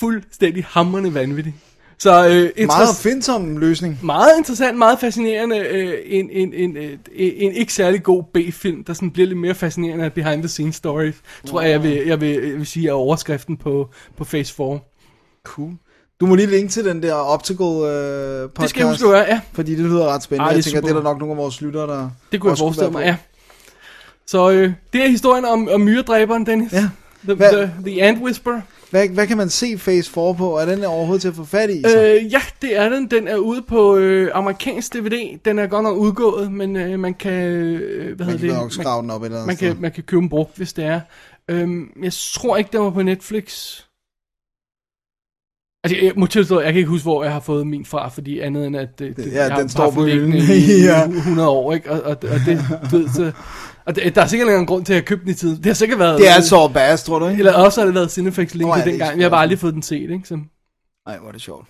fuldstændig 0.00 0.64
hammerne 0.68 1.14
vanvittigt. 1.14 1.56
Så 2.00 2.10
øh, 2.26 2.30
Meget 2.32 2.52
interess- 2.58 2.90
opfindsom 2.90 3.56
løsning. 3.56 3.98
meget 4.02 4.30
interessant, 4.38 4.78
meget 4.78 4.98
fascinerende. 5.00 5.58
Øh, 5.58 5.94
en, 6.04 6.30
en, 6.30 6.54
en, 6.54 6.76
en, 6.76 6.98
en 7.12 7.52
ikke 7.52 7.72
særlig 7.72 8.02
god 8.02 8.22
B-film, 8.34 8.84
der 8.84 8.92
sådan 8.92 9.10
bliver 9.10 9.26
lidt 9.26 9.38
mere 9.38 9.54
fascinerende 9.54 10.04
af 10.04 10.12
behind 10.12 10.42
the 10.42 10.48
scenes 10.48 10.74
stories. 10.76 11.14
Tror 11.46 11.60
jeg, 11.60 11.70
jeg 11.70 11.82
vil, 11.82 12.02
jeg 12.06 12.20
vil, 12.20 12.28
jeg 12.28 12.42
vil 12.58 12.66
sige 12.66 12.88
er 12.88 12.92
overskriften 12.92 13.56
på, 13.56 13.88
på 14.16 14.24
Phase 14.24 14.54
4. 14.54 14.78
Cool. 15.44 15.70
Du 16.20 16.26
må 16.26 16.34
lige 16.34 16.46
linke 16.46 16.68
til 16.68 16.84
den 16.84 17.02
der 17.02 17.14
Optical 17.14 17.66
øh, 17.66 18.42
podcast. 18.42 18.60
Det 18.60 18.70
skal 18.70 18.80
jeg 18.80 18.88
huske 18.88 19.08
gøre, 19.08 19.18
ja. 19.28 19.40
Fordi 19.52 19.74
det 19.74 19.84
lyder 19.84 20.06
ret 20.14 20.22
spændende. 20.22 20.44
Ej, 20.44 20.50
jeg 20.50 20.58
er 20.58 20.62
tænker, 20.62 20.80
super. 20.80 20.88
det 20.88 20.96
er 20.96 21.00
der 21.02 21.02
nok 21.10 21.18
nogle 21.18 21.32
af 21.32 21.38
vores 21.38 21.60
lyttere, 21.60 21.86
der 21.86 22.10
Det 22.32 22.40
kunne 22.40 22.50
jeg 22.50 22.58
forestille 22.58 22.90
mig, 22.90 23.02
ja. 23.04 23.16
Så 24.26 24.50
øh, 24.50 24.72
det 24.92 25.04
er 25.04 25.08
historien 25.08 25.44
om, 25.44 25.68
om 25.72 25.80
myredræberen, 25.80 26.46
Dennis. 26.46 26.72
Ja. 26.72 26.88
The, 27.24 27.34
Hvad- 27.34 27.52
the, 27.52 27.70
the 27.86 28.02
Ant 28.02 28.22
Whisperer. 28.22 28.60
Hvad, 28.90 29.08
hvad 29.08 29.26
kan 29.26 29.36
man 29.36 29.48
se 29.50 29.76
Phase 29.76 30.10
4 30.10 30.34
på? 30.34 30.56
Er 30.58 30.64
den 30.66 30.84
overhovedet 30.84 31.20
til 31.20 31.28
at 31.28 31.34
få 31.34 31.44
fat 31.44 31.70
i? 31.70 31.82
så? 31.82 31.98
Øh, 32.04 32.32
ja, 32.32 32.40
det 32.62 32.76
er 32.78 32.88
den. 32.88 33.10
Den 33.10 33.28
er 33.28 33.36
ude 33.36 33.62
på 33.62 33.96
øh, 33.96 34.30
amerikansk 34.34 34.94
DVD. 34.94 35.38
Den 35.44 35.58
er 35.58 35.66
godt 35.66 35.82
nok 35.82 35.96
udgået, 35.96 36.52
men 36.52 36.76
øh, 36.76 36.98
man 36.98 37.14
kan... 37.14 37.32
Øh, 37.42 38.16
hvad 38.16 38.26
man 38.26 38.38
hedder 38.38 38.54
kan 38.54 38.64
det? 38.64 38.72
skrave 38.72 39.02
den 39.02 39.10
op 39.10 39.22
et 39.22 39.26
eller 39.26 39.36
andet 39.38 39.46
man, 39.46 39.56
sted. 39.56 39.72
kan, 39.72 39.82
man 39.82 39.92
kan 39.92 40.02
købe 40.02 40.20
den 40.20 40.28
brugt, 40.28 40.56
hvis 40.56 40.72
det 40.72 40.84
er. 40.84 41.00
Øhm, 41.50 41.90
jeg 42.02 42.12
tror 42.34 42.56
ikke, 42.56 42.70
den 42.72 42.80
var 42.80 42.90
på 42.90 43.02
Netflix. 43.02 43.76
Altså, 45.84 46.04
jeg, 46.06 46.12
må 46.16 46.26
tilstå, 46.26 46.60
jeg 46.60 46.72
kan 46.72 46.78
ikke 46.78 46.88
huske, 46.90 47.04
hvor 47.04 47.24
jeg 47.24 47.32
har 47.32 47.40
fået 47.40 47.66
min 47.66 47.84
fra, 47.84 48.08
fordi 48.08 48.38
andet 48.38 48.66
end 48.66 48.76
at 48.76 48.98
det, 48.98 49.16
det, 49.16 49.26
Ja, 49.32 49.42
jeg 49.44 49.52
har 49.52 49.60
den 49.60 49.68
står 49.68 49.82
haft 49.82 49.94
på 49.94 50.04
hylden. 50.04 50.34
i 50.34 50.82
Ja. 50.90 51.06
100 51.08 51.48
år, 51.48 51.72
ikke? 51.72 51.90
Og, 51.90 52.00
og, 52.02 52.10
og 52.10 52.38
det, 52.46 52.58
du 52.90 52.96
ved, 52.98 53.08
så, 53.08 53.32
og 53.90 53.96
det, 53.96 54.14
der 54.14 54.22
er 54.22 54.26
sikkert 54.26 54.48
en 54.48 54.66
grund 54.66 54.84
til, 54.84 54.92
at 54.92 54.96
jeg 54.96 55.04
købte 55.04 55.24
den 55.24 55.30
i 55.30 55.34
tiden. 55.34 55.56
Det 55.56 55.66
har 55.66 55.72
sikkert 55.72 55.98
været... 55.98 56.18
Det 56.18 56.28
er 56.28 56.40
så 56.40 56.68
bass, 56.68 57.02
tror 57.02 57.18
du 57.18 57.28
ikke? 57.28 57.38
Eller 57.38 57.52
også 57.52 57.80
har 57.80 57.86
det 57.86 57.94
været 57.94 58.10
Cinefix 58.10 58.54
link 58.54 58.68
ja, 58.68 58.72
oh, 58.72 58.80
er 58.80 58.84
dengang. 58.84 59.18
Jeg 59.18 59.24
har 59.24 59.30
bare 59.30 59.42
aldrig 59.42 59.58
fået 59.58 59.74
den 59.74 59.82
set, 59.82 60.10
ikke? 60.10 60.20
Så, 60.24 60.34
Nej, 61.06 61.18
hvor 61.18 61.28
er 61.28 61.32
det 61.32 61.40
sjovt. 61.40 61.68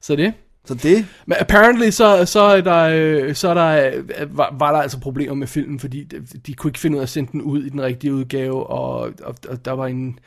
så 0.00 0.16
det. 0.16 0.34
Så 0.64 0.74
det, 0.74 1.06
Men 1.26 1.36
apparently 1.40 1.90
så, 1.90 2.24
så 2.24 2.40
er 2.40 2.60
der, 2.60 2.82
øh, 2.92 3.34
så 3.34 3.48
er 3.48 3.54
der, 3.54 3.92
øh, 3.92 4.38
var, 4.38 4.54
var 4.58 4.72
der 4.72 4.78
altså 4.78 5.00
problemer 5.00 5.34
med 5.34 5.46
filmen, 5.46 5.80
fordi 5.80 6.04
de, 6.04 6.26
de 6.46 6.54
kunne 6.54 6.68
ikke 6.68 6.78
finde 6.78 6.96
ud 6.96 7.00
af 7.00 7.02
at 7.02 7.08
sende 7.08 7.32
den 7.32 7.42
ud 7.42 7.62
i 7.62 7.68
den 7.68 7.82
rigtige 7.82 8.14
udgave, 8.14 8.66
og, 8.66 8.98
og, 9.22 9.34
og 9.48 9.64
der 9.64 9.72
var 9.72 9.86
en 9.86 10.18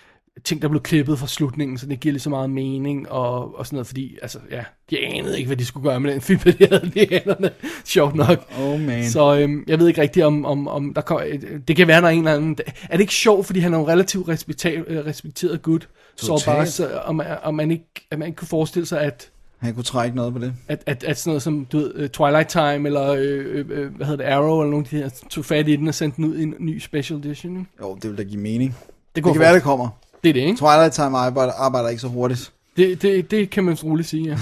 ting, 0.43 0.61
der 0.61 0.67
blev 0.67 0.81
klippet 0.81 1.19
fra 1.19 1.27
slutningen, 1.27 1.77
så 1.77 1.85
det 1.85 1.99
giver 1.99 2.13
lige 2.13 2.21
så 2.21 2.29
meget 2.29 2.49
mening, 2.49 3.09
og, 3.11 3.57
og 3.59 3.65
sådan 3.65 3.75
noget, 3.75 3.87
fordi, 3.87 4.17
altså, 4.21 4.39
ja, 4.51 4.63
de 4.89 4.99
anede 4.99 5.37
ikke, 5.37 5.47
hvad 5.47 5.57
de 5.57 5.65
skulle 5.65 5.89
gøre 5.89 5.99
med 5.99 6.11
den 6.13 6.21
film, 6.21 6.39
de 6.59 6.67
havde 6.71 6.91
i 6.95 7.07
hænderne, 7.09 7.51
sjovt 7.85 8.15
nok. 8.15 8.45
oh 8.59 8.79
man. 8.79 9.05
Så, 9.09 9.37
øhm, 9.39 9.63
jeg 9.67 9.79
ved 9.79 9.87
ikke 9.87 10.01
rigtigt, 10.01 10.25
om, 10.25 10.45
om, 10.45 10.67
om 10.67 10.93
der 10.93 11.01
kommer, 11.01 11.25
det 11.67 11.75
kan 11.75 11.87
være, 11.87 12.01
der 12.01 12.07
er 12.07 12.11
en 12.11 12.17
eller 12.19 12.33
anden, 12.35 12.57
er 12.83 12.91
det 12.97 12.99
ikke 13.01 13.13
sjovt, 13.13 13.45
fordi 13.45 13.59
han 13.59 13.73
er 13.73 13.77
jo 13.79 13.87
relativt 13.87 14.27
respekteret, 14.27 15.05
respekteret 15.05 15.61
gut, 15.61 15.89
så 16.15 16.43
bare, 16.45 16.65
så, 16.65 16.89
om, 17.05 17.15
man- 17.15 17.37
om 17.43 17.55
man 17.55 17.71
ikke, 17.71 17.85
at 18.11 18.19
man 18.19 18.27
ikke 18.27 18.37
kunne 18.37 18.47
forestille 18.47 18.85
sig, 18.85 19.01
at 19.01 19.29
han 19.59 19.73
kunne 19.73 19.83
trække 19.83 20.15
noget 20.15 20.33
på 20.33 20.39
det. 20.39 20.53
at, 20.67 20.83
at, 20.85 21.03
at 21.03 21.17
sådan 21.17 21.29
noget 21.29 21.41
som, 21.41 21.65
du 21.71 21.77
ved, 21.77 21.91
øh, 21.95 22.09
Twilight 22.09 22.49
Time, 22.49 22.87
eller, 22.87 23.07
øh, 23.11 23.45
øh, 23.45 23.65
øh, 23.69 23.95
hvad 23.95 24.05
hedder 24.07 24.25
det, 24.25 24.31
Arrow, 24.33 24.59
eller 24.61 24.71
nogle 24.71 24.85
af 24.85 24.89
de 24.89 24.97
her, 24.97 25.09
tog 25.29 25.45
fat 25.45 25.67
i 25.67 25.75
den 25.75 25.87
og 25.87 25.95
sendte 25.95 26.15
den 26.17 26.25
ud 26.25 26.37
i 26.37 26.43
en 26.43 26.53
ny 26.59 26.79
special 26.79 27.19
edition. 27.19 27.67
Jo, 27.81 27.95
det 28.01 28.09
vil 28.09 28.17
da 28.17 28.23
give 28.23 28.41
mening. 28.41 28.75
Det, 29.15 29.23
Det 29.25 29.31
kan 29.33 29.39
være, 29.39 29.55
det 29.55 29.63
kommer. 29.63 29.89
Det 30.23 30.29
er 30.29 30.33
det, 30.33 30.39
ikke? 30.39 30.57
Twilight 30.57 30.93
Time 30.93 31.17
arbejder, 31.17 31.53
arbejder 31.53 31.89
ikke 31.89 32.01
så 32.01 32.07
hurtigt. 32.07 32.51
Det, 32.77 33.01
det, 33.01 33.31
det 33.31 33.49
kan 33.49 33.63
man 33.63 33.75
roligt 33.83 34.09
sige, 34.09 34.29
ja. 34.29 34.37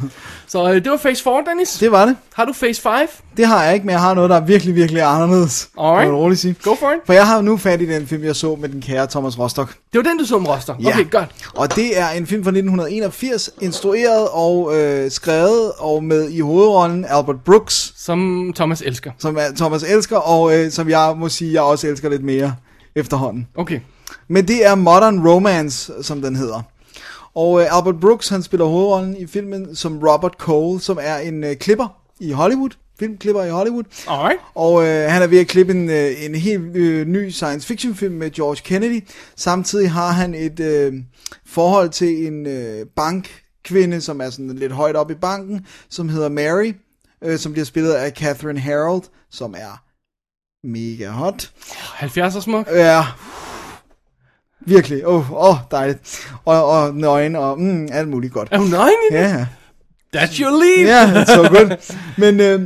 Så 0.48 0.68
øh, 0.68 0.74
det 0.74 0.90
var 0.90 0.96
Phase 0.96 1.22
4, 1.22 1.44
Dennis. 1.50 1.68
Det 1.78 1.92
var 1.92 2.04
det. 2.06 2.16
Har 2.34 2.44
du 2.44 2.52
Phase 2.52 2.80
5? 2.82 2.92
Det 3.36 3.46
har 3.46 3.64
jeg 3.64 3.74
ikke, 3.74 3.86
men 3.86 3.92
jeg 3.92 4.00
har 4.00 4.14
noget, 4.14 4.30
der 4.30 4.36
er 4.36 4.40
virkelig, 4.40 4.74
virkelig 4.74 5.02
anderledes. 5.02 5.68
Alright. 5.78 6.00
Kan 6.04 6.12
man 6.12 6.20
roligt 6.20 6.40
sige. 6.40 6.54
Go 6.62 6.74
for 6.74 6.90
it. 6.90 6.98
For 7.06 7.12
jeg 7.12 7.26
har 7.26 7.40
nu 7.40 7.56
fat 7.56 7.80
i 7.82 7.86
den 7.86 8.06
film, 8.06 8.24
jeg 8.24 8.36
så 8.36 8.56
med 8.60 8.68
den 8.68 8.80
kære 8.80 9.06
Thomas 9.06 9.38
Rostock. 9.38 9.76
Det 9.92 9.98
var 9.98 10.02
den, 10.10 10.18
du 10.18 10.24
så 10.24 10.36
om 10.36 10.46
Roster. 10.46 10.74
Ja. 10.82 10.88
Okay, 10.88 11.10
godt. 11.10 11.28
Og 11.54 11.76
det 11.76 11.98
er 12.00 12.08
en 12.08 12.26
film 12.26 12.44
fra 12.44 12.50
1981, 12.50 13.50
instrueret 13.60 14.28
og 14.32 14.78
øh, 14.80 15.10
skrevet, 15.10 15.72
og 15.78 16.04
med 16.04 16.30
i 16.30 16.40
hovedrollen 16.40 17.04
Albert 17.08 17.40
Brooks, 17.44 17.92
Som 17.96 18.52
Thomas 18.56 18.82
elsker. 18.86 19.10
som 19.18 19.36
er 19.36 19.42
Thomas 19.56 19.82
elsker, 19.82 20.16
og 20.16 20.58
øh, 20.58 20.70
som 20.70 20.88
jeg 20.88 21.14
må 21.16 21.28
sige, 21.28 21.52
jeg 21.52 21.62
også 21.62 21.86
elsker 21.88 22.08
lidt 22.10 22.24
mere 22.24 22.54
efterhånden. 22.96 23.46
Okay. 23.56 23.80
Men 24.28 24.48
det 24.48 24.66
er 24.66 24.74
Modern 24.74 25.28
Romance, 25.28 25.92
som 26.02 26.22
den 26.22 26.36
hedder. 26.36 26.62
Og 27.34 27.60
øh, 27.60 27.76
Albert 27.76 28.00
Brooks, 28.00 28.28
han 28.28 28.42
spiller 28.42 28.66
hovedrollen 28.66 29.16
i 29.16 29.26
filmen 29.26 29.76
som 29.76 29.98
Robert 29.98 30.34
Cole, 30.38 30.80
som 30.80 30.98
er 31.00 31.16
en 31.16 31.44
øh, 31.44 31.56
klipper 31.56 32.02
i 32.20 32.32
Hollywood. 32.32 32.70
Filmklipper 32.98 33.42
i 33.44 33.50
Hollywood. 33.50 33.84
Alright. 34.08 34.40
Og 34.54 34.86
øh, 34.86 35.10
han 35.10 35.22
er 35.22 35.26
ved 35.26 35.38
at 35.38 35.46
klippe 35.46 35.72
en, 35.72 35.90
øh, 35.90 36.24
en 36.24 36.34
helt 36.34 36.76
øh, 36.76 37.06
ny 37.06 37.30
science 37.30 37.66
fiction 37.66 37.94
film 37.94 38.14
med 38.14 38.30
George 38.30 38.60
Kennedy. 38.64 39.08
Samtidig 39.36 39.90
har 39.90 40.10
han 40.10 40.34
et 40.34 40.60
øh, 40.60 40.94
forhold 41.46 41.90
til 41.90 42.26
en 42.26 42.46
øh, 42.46 42.86
bankkvinde, 42.96 44.00
som 44.00 44.20
er 44.20 44.30
sådan 44.30 44.56
lidt 44.56 44.72
højt 44.72 44.96
op 44.96 45.10
i 45.10 45.14
banken, 45.14 45.66
som 45.90 46.08
hedder 46.08 46.28
Mary, 46.28 46.72
øh, 47.24 47.38
som 47.38 47.52
bliver 47.52 47.64
spillet 47.64 47.92
af 47.92 48.12
Catherine 48.12 48.60
Harold, 48.60 49.02
som 49.30 49.54
er 49.58 49.82
mega 50.66 51.10
hot. 51.10 51.52
70'er 52.00 52.40
smuk. 52.40 52.66
Ja, 52.66 53.04
virkelig. 54.66 55.06
Åh, 55.06 55.32
oh, 55.32 55.48
oh, 55.50 55.56
dejligt. 55.70 56.28
Og, 56.44 56.64
og 56.70 56.94
nøgen 56.94 57.36
og 57.36 57.60
mm, 57.60 57.88
alt 57.92 58.08
muligt 58.08 58.32
godt. 58.32 58.48
Er 58.50 58.58
hun 58.58 58.68
nøgen 58.70 58.94
i? 59.10 59.14
Ja, 59.14 59.46
That's 60.16 60.40
your 60.42 60.50
lead. 60.64 60.86
Ja, 61.14 61.24
så 61.24 61.48
godt. 61.48 61.96
Men 62.18 62.40
øh, 62.40 62.60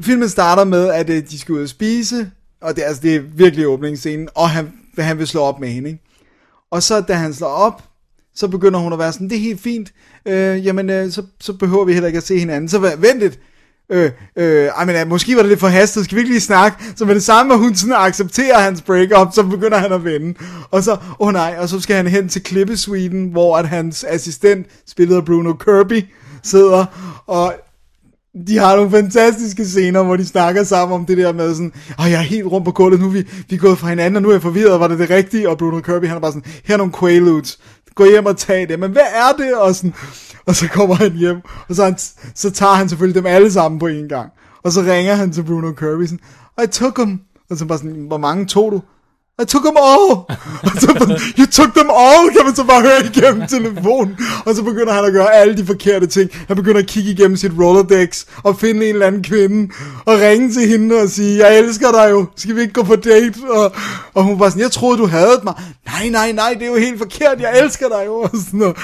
filmen 0.00 0.28
starter 0.28 0.64
med, 0.64 0.88
at 0.88 1.10
øh, 1.10 1.22
de 1.30 1.38
skal 1.38 1.52
ud 1.54 1.62
og 1.62 1.68
spise, 1.68 2.30
og 2.62 2.76
det, 2.76 2.82
er- 2.84 2.88
altså, 2.88 3.02
det 3.02 3.14
er 3.16 3.20
virkelig 3.20 3.66
åbningsscenen, 3.66 4.28
og 4.34 4.50
han, 4.50 4.72
han 4.98 5.18
vil 5.18 5.26
slå 5.26 5.40
op 5.40 5.60
med 5.60 5.68
hende, 5.68 5.88
ikke? 5.90 6.02
Og 6.70 6.82
så 6.82 7.00
da 7.00 7.12
han 7.12 7.34
slår 7.34 7.48
op, 7.48 7.82
så 8.34 8.48
begynder 8.48 8.78
hun 8.80 8.92
at 8.92 8.98
være 8.98 9.12
sådan, 9.12 9.28
det 9.30 9.36
er 9.36 9.40
helt 9.40 9.60
fint, 9.60 9.92
øh, 10.26 10.66
jamen 10.66 10.90
øh, 10.90 11.10
så, 11.10 11.22
så 11.40 11.52
behøver 11.52 11.84
vi 11.84 11.92
heller 11.92 12.06
ikke 12.06 12.16
at 12.16 12.22
se 12.22 12.38
hinanden. 12.38 12.68
Så 12.68 12.78
vent 12.78 13.18
lidt, 13.18 13.38
øh, 13.90 14.10
øh, 14.36 14.66
ej, 14.66 14.84
men, 14.84 15.08
måske 15.08 15.36
var 15.36 15.42
det 15.42 15.48
lidt 15.48 15.60
for 15.60 15.68
hastet, 15.68 16.04
skal 16.04 16.16
vi 16.16 16.20
ikke 16.20 16.32
lige 16.32 16.40
snakke? 16.40 16.84
Så 16.96 17.04
med 17.04 17.14
det 17.14 17.22
samme, 17.22 17.54
at 17.54 17.60
hun 17.60 17.74
sådan 17.74 17.94
accepterer 17.98 18.58
hans 18.58 18.82
breakup, 18.82 19.28
så 19.34 19.42
begynder 19.42 19.78
han 19.78 19.92
at 19.92 20.04
vende. 20.04 20.34
Og 20.70 20.82
så, 20.82 20.92
åh 20.92 20.98
oh 21.18 21.32
nej, 21.32 21.56
og 21.58 21.68
så 21.68 21.80
skal 21.80 21.96
han 21.96 22.06
hen 22.06 22.28
til 22.28 22.42
Klippesweden, 22.42 23.28
hvor 23.28 23.56
at 23.56 23.68
hans 23.68 24.04
assistent, 24.04 24.66
spillet 24.86 25.16
af 25.16 25.24
Bruno 25.24 25.52
Kirby, 25.52 26.04
sidder, 26.42 26.84
og 27.26 27.54
de 28.46 28.58
har 28.58 28.76
nogle 28.76 28.90
fantastiske 28.90 29.64
scener, 29.64 30.02
hvor 30.02 30.16
de 30.16 30.26
snakker 30.26 30.64
sammen 30.64 30.94
om 30.94 31.06
det 31.06 31.18
der 31.18 31.32
med 31.32 31.54
sådan, 31.54 31.72
åh, 32.00 32.10
jeg 32.10 32.18
er 32.18 32.22
helt 32.22 32.46
rundt 32.46 32.64
på 32.64 32.72
gulvet, 32.72 33.00
nu 33.00 33.06
er 33.06 33.10
vi, 33.10 33.26
vi 33.48 33.56
er 33.56 33.60
gået 33.60 33.78
fra 33.78 33.88
hinanden, 33.88 34.16
og 34.16 34.22
nu 34.22 34.28
er 34.28 34.32
jeg 34.32 34.42
forvirret, 34.42 34.80
var 34.80 34.88
det 34.88 34.98
det 34.98 35.10
rigtige? 35.10 35.48
Og 35.48 35.58
Bruno 35.58 35.80
Kirby, 35.80 36.06
han 36.06 36.16
er 36.16 36.20
bare 36.20 36.32
sådan, 36.32 36.52
her 36.64 36.74
er 36.74 36.78
nogle 36.78 36.92
Quaaludes, 37.00 37.58
gå 37.94 38.04
hjem 38.04 38.26
og 38.26 38.36
tag 38.36 38.68
det, 38.68 38.78
men 38.78 38.90
hvad 38.90 39.02
er 39.14 39.32
det? 39.38 39.54
Og, 39.54 39.74
sådan, 39.74 39.94
og 40.48 40.56
så 40.56 40.68
kommer 40.68 40.94
han 40.94 41.12
hjem, 41.12 41.40
og 41.68 41.74
så, 41.74 41.84
han, 41.84 41.98
så 42.34 42.50
tager 42.50 42.74
han 42.74 42.88
selvfølgelig 42.88 43.22
dem 43.22 43.26
alle 43.26 43.52
sammen 43.52 43.78
på 43.78 43.86
en 43.86 44.08
gang. 44.08 44.30
Og 44.62 44.72
så 44.72 44.80
ringer 44.80 45.14
han 45.14 45.32
til 45.32 45.42
Bruno 45.42 45.72
Kirby 45.72 46.04
sådan, 46.04 46.20
I 46.64 46.66
took 46.66 46.94
them. 46.94 47.20
Og 47.50 47.56
så 47.56 47.66
bare 47.66 47.78
sådan, 47.78 48.04
hvor 48.06 48.18
mange 48.18 48.46
tog 48.46 48.72
du? 48.72 48.82
I 49.42 49.44
took 49.44 49.62
them 49.64 49.76
all! 49.76 50.10
Og 50.62 50.70
så, 50.80 51.20
you 51.38 51.46
took 51.46 51.74
them 51.74 51.90
all, 51.90 52.30
kan 52.36 52.44
man 52.44 52.54
så 52.56 52.64
bare 52.64 52.82
høre 52.82 53.04
igennem 53.04 53.46
telefonen. 53.48 54.18
Og 54.46 54.54
så 54.54 54.62
begynder 54.62 54.92
han 54.92 55.04
at 55.04 55.12
gøre 55.12 55.34
alle 55.34 55.56
de 55.56 55.66
forkerte 55.66 56.06
ting. 56.06 56.30
Han 56.46 56.56
begynder 56.56 56.78
at 56.78 56.86
kigge 56.86 57.10
igennem 57.10 57.36
sit 57.36 57.52
Rolodex 57.58 58.24
og 58.44 58.58
finde 58.58 58.88
en 58.88 58.94
eller 58.94 59.06
anden 59.06 59.22
kvinde 59.22 59.72
og 60.04 60.20
ringe 60.20 60.52
til 60.52 60.68
hende 60.68 60.96
og 61.02 61.08
sige, 61.08 61.46
jeg 61.46 61.58
elsker 61.58 61.90
dig 61.92 62.10
jo, 62.10 62.26
skal 62.36 62.56
vi 62.56 62.60
ikke 62.60 62.72
gå 62.72 62.82
på 62.82 62.96
date? 62.96 63.34
Og, 63.50 63.72
og 64.14 64.24
hun 64.24 64.40
var 64.40 64.48
sådan, 64.48 64.62
jeg 64.62 64.70
troede 64.70 64.98
du 64.98 65.06
havde 65.06 65.40
mig. 65.44 65.54
Nej, 65.86 66.08
nej, 66.08 66.32
nej, 66.32 66.54
det 66.58 66.62
er 66.62 66.70
jo 66.70 66.76
helt 66.76 66.98
forkert, 66.98 67.40
jeg 67.40 67.60
elsker 67.62 67.88
dig 67.88 68.02
jo. 68.06 68.14
Og, 68.14 68.30
sådan 68.46 68.58
noget. 68.58 68.76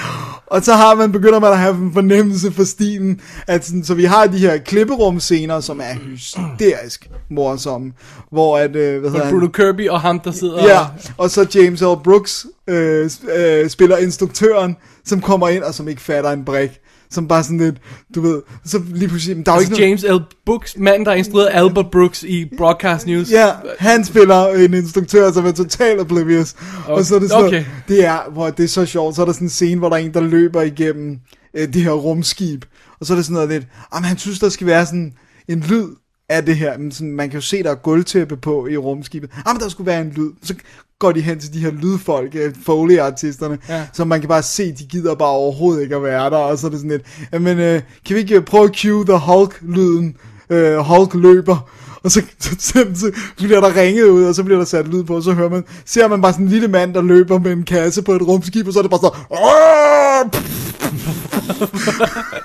og 0.47 0.63
så 0.63 0.73
har 0.73 0.95
man, 0.95 1.11
begynder 1.11 1.39
man 1.39 1.51
at 1.51 1.57
have 1.57 1.75
en 1.75 1.93
fornemmelse 1.93 2.51
for 2.51 2.63
stilen, 2.63 3.21
at 3.47 3.65
sådan, 3.65 3.83
så 3.83 3.93
vi 3.93 4.03
har 4.03 4.27
de 4.27 4.37
her 4.37 4.57
klipperumscener, 4.57 5.59
som 5.59 5.79
er 5.79 5.95
hysterisk 6.09 7.09
morsomme, 7.29 7.91
hvor 8.31 8.57
at, 8.57 8.75
øh, 8.75 9.01
hvad 9.01 9.11
hedder? 9.11 9.29
Bruno 9.29 9.47
Kirby 9.47 9.89
og 9.89 10.01
ham, 10.01 10.19
der 10.19 10.31
sidder 10.31 10.44
Ja, 10.53 10.79
og... 10.79 10.87
og 11.17 11.29
så 11.29 11.47
James 11.55 11.81
L. 11.81 11.85
Brooks 12.03 12.45
øh, 12.69 13.09
øh, 13.37 13.69
spiller 13.69 13.97
instruktøren, 13.97 14.75
som 15.05 15.21
kommer 15.21 15.47
ind 15.47 15.63
og 15.63 15.73
som 15.73 15.87
ikke 15.87 16.01
fatter 16.01 16.31
en 16.31 16.45
brik. 16.45 16.69
Som 17.11 17.27
bare 17.27 17.43
sådan 17.43 17.57
lidt, 17.57 17.75
du 18.15 18.21
ved, 18.21 18.41
så 18.65 18.81
lige 18.93 19.07
pludselig, 19.07 19.45
der 19.45 19.51
er 19.51 19.55
jo 19.55 19.59
Altså 19.59 19.73
ikke 19.73 20.03
noget... 20.03 20.03
James 20.03 20.21
L. 20.21 20.35
Brooks, 20.45 20.77
manden, 20.77 21.05
der 21.05 21.11
har 21.11 21.17
instrueret 21.17 21.49
Albert 21.51 21.91
Brooks 21.91 22.23
i 22.23 22.45
Broadcast 22.57 23.07
News. 23.07 23.31
Ja, 23.31 23.51
han 23.79 24.05
spiller 24.05 24.47
en 24.47 24.73
instruktør, 24.73 25.31
som 25.31 25.45
er 25.45 25.51
totalt 25.51 25.99
oblivious. 25.99 26.55
Og 26.87 27.05
så 27.05 27.15
er 27.15 27.19
det 27.19 27.29
sådan, 27.29 27.45
Okay. 27.45 27.59
okay. 27.59 27.65
det 27.87 28.05
er, 28.05 28.31
hvor 28.31 28.49
det 28.49 28.63
er 28.63 28.67
så 28.67 28.85
sjovt, 28.85 29.15
så 29.15 29.21
er 29.21 29.25
der 29.25 29.33
sådan 29.33 29.45
en 29.45 29.49
scene, 29.49 29.79
hvor 29.79 29.89
der 29.89 29.95
er 29.95 29.99
en, 29.99 30.13
der 30.13 30.21
løber 30.21 30.61
igennem 30.61 31.17
øh, 31.53 31.73
det 31.73 31.81
her 31.81 31.91
rumskib. 31.91 32.65
Og 32.99 33.05
så 33.05 33.13
er 33.13 33.15
det 33.15 33.25
sådan 33.25 33.33
noget 33.33 33.49
lidt, 33.49 33.63
jamen 33.93 34.05
han 34.05 34.17
synes, 34.17 34.39
der 34.39 34.49
skal 34.49 34.67
være 34.67 34.85
sådan 34.85 35.13
en 35.47 35.59
lyd 35.59 35.87
af 36.29 36.45
det 36.45 36.55
her. 36.55 36.77
Men 36.77 36.91
sådan, 36.91 37.11
man 37.11 37.29
kan 37.29 37.37
jo 37.39 37.45
se, 37.45 37.63
der 37.63 37.71
er 37.71 37.75
gulvtæppe 37.75 38.37
på 38.37 38.67
i 38.67 38.77
rumskibet. 38.77 39.29
Jamen 39.47 39.61
der 39.61 39.69
skulle 39.69 39.87
være 39.87 40.01
en 40.01 40.11
lyd. 40.15 40.31
Så 40.43 40.55
går 40.99 41.11
de 41.11 41.21
hen 41.21 41.39
til 41.39 41.53
de 41.53 41.59
her 41.59 41.71
lydfolk, 41.71 42.35
øh, 42.35 42.53
Foley-artisterne, 42.65 43.57
Ja. 43.69 43.87
så 43.93 44.05
man 44.05 44.19
kan 44.19 44.29
bare 44.29 44.43
se, 44.43 44.71
de 44.71 44.83
gider 44.85 45.15
bare 45.15 45.29
overhovedet 45.29 45.81
ikke 45.83 45.95
at 45.95 46.03
være 46.03 46.29
der. 46.29 46.37
Og 46.37 46.57
så 46.57 46.67
er 46.67 46.71
det 46.71 46.79
sådan 46.79 46.91
lidt, 46.91 47.03
jamen 47.33 47.59
øh, 47.59 47.81
kan 48.05 48.15
vi 48.15 48.19
ikke 48.21 48.41
prøve 48.41 48.63
at 48.63 48.75
cue 48.75 49.05
The 49.05 49.17
Hulk-lyden? 49.17 50.17
Øh, 50.49 50.77
Hulk 50.77 51.13
løber. 51.13 51.69
Og 52.03 52.11
så, 52.11 52.21
så, 52.39 52.49
så, 52.59 52.85
så 52.95 53.11
bliver 53.37 53.61
der 53.61 53.75
ringet 53.81 54.03
ud, 54.03 54.23
og 54.23 54.35
så 54.35 54.43
bliver 54.43 54.57
der 54.57 54.65
sat 54.65 54.87
lyd 54.87 55.03
på, 55.03 55.15
og 55.15 55.23
så 55.23 55.33
hører 55.33 55.49
man, 55.49 55.63
ser 55.85 56.07
man 56.07 56.21
bare 56.21 56.33
sådan 56.33 56.45
en 56.45 56.51
lille 56.51 56.67
mand, 56.67 56.93
der 56.93 57.01
løber 57.01 57.39
med 57.39 57.51
en 57.51 57.63
kasse 57.63 58.01
på 58.01 58.11
et 58.13 58.21
rumskib, 58.21 58.67
og 58.67 58.73
så 58.73 58.79
er 58.79 58.83
det 58.83 58.91
bare 58.91 58.99
så, 58.99 59.11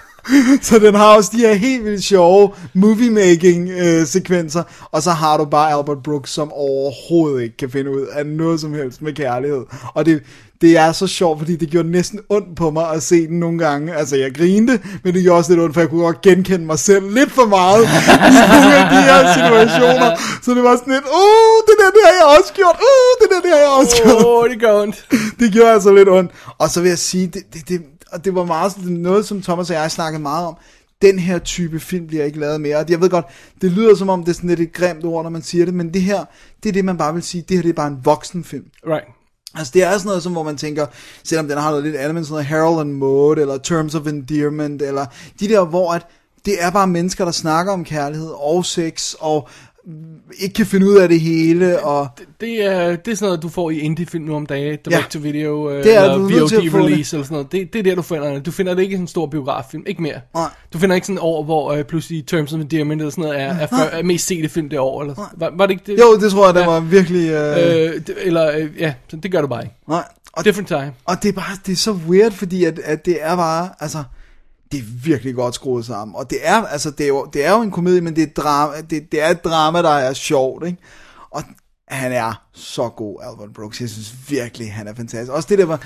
Så 0.62 0.78
den 0.78 0.94
har 0.94 1.16
også 1.16 1.30
de 1.32 1.38
her 1.38 1.54
helt 1.54 1.84
vildt 1.84 2.04
sjove 2.04 2.50
movie-making-sekvenser, 2.74 4.62
og 4.92 5.02
så 5.02 5.10
har 5.10 5.36
du 5.36 5.44
bare 5.44 5.72
Albert 5.72 6.02
Brooks, 6.02 6.30
som 6.30 6.52
overhovedet 6.52 7.42
ikke 7.42 7.56
kan 7.56 7.70
finde 7.70 7.90
ud 7.90 8.06
af 8.12 8.26
noget 8.26 8.60
som 8.60 8.74
helst 8.74 9.02
med 9.02 9.12
kærlighed. 9.12 9.64
Og 9.94 10.06
det, 10.06 10.22
det 10.60 10.78
er 10.78 10.92
så 10.92 11.06
sjovt, 11.06 11.38
fordi 11.38 11.56
det 11.56 11.70
gjorde 11.70 11.90
næsten 11.90 12.20
ondt 12.28 12.56
på 12.56 12.70
mig 12.70 12.90
at 12.90 13.02
se 13.02 13.26
den 13.26 13.38
nogle 13.40 13.58
gange. 13.58 13.94
Altså, 13.94 14.16
jeg 14.16 14.34
grinte, 14.34 14.80
men 15.04 15.14
det 15.14 15.22
gjorde 15.22 15.38
også 15.38 15.52
lidt 15.52 15.60
ondt, 15.60 15.74
for 15.74 15.80
jeg 15.80 15.90
kunne 15.90 16.02
godt 16.02 16.20
genkende 16.20 16.66
mig 16.66 16.78
selv 16.78 17.14
lidt 17.14 17.32
for 17.32 17.46
meget 17.46 17.82
i 17.84 17.86
nogle 18.52 18.74
af 18.80 18.86
de 18.94 19.00
her 19.08 19.34
situationer. 19.34 20.10
Så 20.42 20.54
det 20.54 20.62
var 20.62 20.76
sådan 20.76 20.92
lidt, 20.92 21.04
uh, 21.04 21.56
det 21.68 21.76
der, 21.80 21.90
det 21.96 22.02
har 22.06 22.14
jeg 22.20 22.38
også 22.38 22.52
gjort, 22.52 22.76
uh, 22.90 23.12
det 23.20 23.28
der, 23.32 23.40
det 23.40 23.50
har 23.50 23.62
jeg 23.66 23.72
også 23.80 24.02
gjort. 24.02 24.24
Åh, 24.24 24.42
oh, 24.42 24.50
det 24.50 24.60
gør 24.60 24.82
ondt. 24.82 25.06
Det 25.40 25.52
gjorde 25.52 25.70
altså 25.70 25.92
lidt 25.92 26.08
ondt. 26.08 26.30
Og 26.58 26.70
så 26.70 26.80
vil 26.80 26.88
jeg 26.88 26.98
sige, 26.98 27.26
det, 27.26 27.42
det, 27.54 27.68
det, 27.68 27.80
og 28.12 28.24
det 28.24 28.34
var 28.34 28.44
meget 28.44 28.72
sådan 28.72 28.92
noget, 28.92 29.26
som 29.26 29.42
Thomas 29.42 29.70
og 29.70 29.76
jeg 29.76 29.90
snakkede 29.90 30.22
meget 30.22 30.46
om. 30.46 30.56
Den 31.02 31.18
her 31.18 31.38
type 31.38 31.80
film 31.80 32.06
bliver 32.06 32.24
ikke 32.24 32.40
lavet 32.40 32.60
mere. 32.60 32.76
Og 32.76 32.84
jeg 32.88 33.00
ved 33.00 33.10
godt, 33.10 33.26
det 33.62 33.72
lyder 33.72 33.94
som 33.94 34.08
om, 34.08 34.24
det 34.24 34.30
er 34.30 34.34
sådan 34.34 34.48
lidt 34.48 34.60
et 34.60 34.72
grimt 34.72 35.04
ord, 35.04 35.22
når 35.22 35.30
man 35.30 35.42
siger 35.42 35.64
det, 35.64 35.74
men 35.74 35.94
det 35.94 36.02
her, 36.02 36.24
det 36.62 36.68
er 36.68 36.72
det, 36.72 36.84
man 36.84 36.96
bare 36.96 37.14
vil 37.14 37.22
sige, 37.22 37.44
det 37.48 37.56
her 37.56 37.62
det 37.62 37.68
er 37.68 37.74
bare 37.74 37.88
en 37.88 38.00
voksenfilm. 38.04 38.64
Right. 38.86 39.06
Altså 39.54 39.70
det 39.74 39.82
er 39.82 39.92
sådan 39.92 40.06
noget, 40.06 40.22
som, 40.22 40.32
hvor 40.32 40.42
man 40.42 40.56
tænker, 40.56 40.86
selvom 41.24 41.48
den 41.48 41.58
har 41.58 41.70
noget 41.70 41.84
lidt 41.84 41.96
andet, 41.96 42.14
men 42.14 42.24
sådan 42.24 42.32
noget 42.32 42.46
Harold 42.46 42.80
and 42.80 42.92
Maude, 42.92 43.40
eller 43.40 43.58
Terms 43.58 43.94
of 43.94 44.06
Endearment, 44.06 44.82
eller 44.82 45.06
de 45.40 45.48
der, 45.48 45.64
hvor 45.64 45.92
at 45.92 46.06
det 46.44 46.62
er 46.62 46.70
bare 46.70 46.86
mennesker, 46.86 47.24
der 47.24 47.32
snakker 47.32 47.72
om 47.72 47.84
kærlighed 47.84 48.30
og 48.30 48.64
sex, 48.64 49.14
og 49.20 49.48
ikke 50.38 50.54
kan 50.54 50.66
finde 50.66 50.86
ud 50.86 50.96
af 50.96 51.08
det 51.08 51.20
hele, 51.20 51.84
og... 51.84 52.08
Det 52.40 52.64
er, 52.64 52.96
det 52.96 53.08
er 53.12 53.14
sådan 53.14 53.26
noget, 53.26 53.42
du 53.42 53.48
får 53.48 53.70
i 53.70 53.78
indie-film 53.78 54.24
nu 54.24 54.34
om 54.36 54.46
dagen, 54.46 54.78
direct 54.84 55.10
to 55.10 55.18
video, 55.18 55.70
øh, 55.70 55.84
Det 55.84 55.96
er 55.96 56.02
eller 56.02 56.16
du 56.16 56.28
nødt 56.28 56.48
til 56.48 56.56
at 56.56 56.70
få 56.70 56.78
VOD 56.78 56.84
release 56.86 57.16
eller 57.16 57.24
sådan 57.24 57.34
noget. 57.34 57.52
Det, 57.52 57.72
det 57.72 57.78
er 57.78 57.82
der, 57.82 57.94
du 57.94 58.02
finder 58.02 58.34
det. 58.34 58.46
Du 58.46 58.50
finder 58.50 58.74
det 58.74 58.82
ikke 58.82 58.92
i 58.92 58.96
sådan 58.96 59.04
en 59.04 59.08
stor 59.08 59.26
biograffilm, 59.26 59.82
ikke 59.86 60.02
mere. 60.02 60.20
Nej. 60.34 60.48
Du 60.72 60.78
finder 60.78 60.94
ikke 60.94 61.06
sådan 61.06 61.16
et 61.16 61.22
år, 61.22 61.44
hvor 61.44 61.72
øh, 61.72 61.84
pludselig 61.84 62.26
Terms 62.26 62.52
of 62.52 62.60
Endearment 62.60 63.00
eller 63.00 63.10
sådan 63.10 63.24
noget 63.24 63.40
er, 63.40 63.54
er, 63.54 63.66
før, 63.66 63.98
er 63.98 64.02
mest 64.02 64.26
sete 64.26 64.48
film 64.48 64.68
det 64.68 64.78
år, 64.78 65.00
eller 65.02 65.30
var, 65.36 65.52
var 65.56 65.66
det 65.66 65.72
ikke 65.72 65.92
det? 65.92 66.00
Jo, 66.00 66.16
det 66.20 66.30
tror 66.32 66.46
jeg, 66.46 66.56
Ja. 66.56 66.66
var 66.66 66.80
virkelig... 66.80 67.30
Øh, 67.30 67.56
Øh, 67.60 67.94
det, 68.06 68.14
eller, 68.22 68.50
øh, 68.58 68.68
ja, 68.78 68.94
så 69.10 69.16
det 69.16 69.32
gør 69.32 69.40
du 69.40 69.46
bare 69.46 69.62
ikke. 69.62 69.74
nej. 69.88 70.04
Og, 70.32 70.44
Different 70.44 70.68
time. 70.68 70.92
og 71.04 71.22
det 71.22 71.28
er 71.28 71.32
bare, 71.32 71.56
det 71.66 71.72
er 71.72 71.76
så 71.76 71.92
weird, 71.92 72.32
fordi 72.32 72.64
at, 72.64 72.78
at 72.84 73.06
det 73.06 73.16
er 73.20 73.36
bare, 73.36 73.68
altså, 73.80 74.02
det 74.72 74.78
er 74.78 74.84
virkelig 75.04 75.34
godt 75.34 75.54
skruet 75.54 75.86
sammen. 75.86 76.16
Og 76.16 76.30
det 76.30 76.38
er, 76.42 76.66
altså, 76.66 76.90
det 76.90 77.04
er 77.04 77.08
jo, 77.08 77.28
det 77.32 77.44
er 77.44 77.52
jo 77.52 77.62
en 77.62 77.70
komedie, 77.70 78.00
men 78.00 78.16
det 78.16 78.22
er, 78.22 78.42
drama, 78.42 78.80
det, 78.90 79.12
det 79.12 79.22
er 79.22 79.28
et 79.28 79.44
drama, 79.44 79.82
der 79.82 79.90
er 79.90 80.12
sjovt, 80.12 80.66
ikke? 80.66 80.78
Og 81.30 81.42
han 81.88 82.12
er 82.12 82.42
så 82.54 82.88
god, 82.88 83.20
Albert 83.22 83.54
Brooks. 83.54 83.80
Jeg 83.80 83.88
synes 83.88 84.14
virkelig, 84.28 84.72
han 84.72 84.88
er 84.88 84.94
fantastisk. 84.94 85.32
Også 85.32 85.48
det 85.48 85.58
der, 85.58 85.76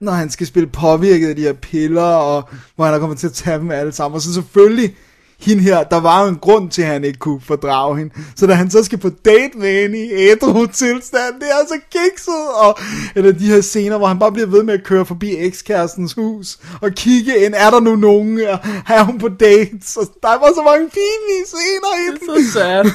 når 0.00 0.12
han 0.12 0.30
skal 0.30 0.46
spille 0.46 0.68
påvirket 0.68 1.28
af 1.28 1.36
de 1.36 1.42
her 1.42 1.52
piller, 1.52 2.02
og 2.02 2.48
hvor 2.76 2.84
han 2.84 2.94
er 2.94 2.98
kommet 2.98 3.18
til 3.18 3.26
at 3.26 3.32
tage 3.32 3.58
dem 3.58 3.70
alle 3.70 3.92
sammen. 3.92 4.14
Og 4.14 4.22
så 4.22 4.34
selvfølgelig, 4.34 4.96
hende 5.44 5.62
her, 5.62 5.84
der 5.84 6.00
var 6.00 6.22
jo 6.22 6.28
en 6.28 6.36
grund 6.36 6.70
til, 6.70 6.82
at 6.82 6.88
han 6.88 7.04
ikke 7.04 7.18
kunne 7.18 7.40
fordrage 7.40 7.98
hende. 7.98 8.14
Så 8.36 8.46
da 8.46 8.54
han 8.54 8.70
så 8.70 8.84
skal 8.84 8.98
på 8.98 9.10
date 9.24 9.58
med 9.58 9.82
hende 9.82 10.06
i 10.06 10.10
ædru 10.12 10.66
tilstand, 10.66 11.34
det 11.40 11.48
er 11.48 11.66
så 11.68 11.80
kikset. 11.90 12.48
Og, 12.54 12.78
eller 13.14 13.32
de 13.32 13.46
her 13.46 13.60
scener, 13.60 13.98
hvor 13.98 14.06
han 14.06 14.18
bare 14.18 14.32
bliver 14.32 14.46
ved 14.46 14.62
med 14.62 14.74
at 14.74 14.84
køre 14.84 15.06
forbi 15.06 15.36
ekskærestens 15.36 16.12
hus, 16.12 16.58
og 16.80 16.92
kigge 16.92 17.44
ind, 17.44 17.54
er 17.56 17.70
der 17.70 17.80
nu 17.80 17.96
nogen, 17.96 18.40
og 18.40 18.58
er 18.88 19.02
hun 19.02 19.18
på 19.18 19.28
dates? 19.28 19.96
Og 19.96 20.06
der 20.22 20.28
var 20.28 20.52
så 20.54 20.62
mange 20.62 20.90
pinlige 20.90 21.44
scener 21.46 21.92
i 21.98 22.18
den. 22.18 22.46
Så 22.46 22.52
sad. 22.52 22.84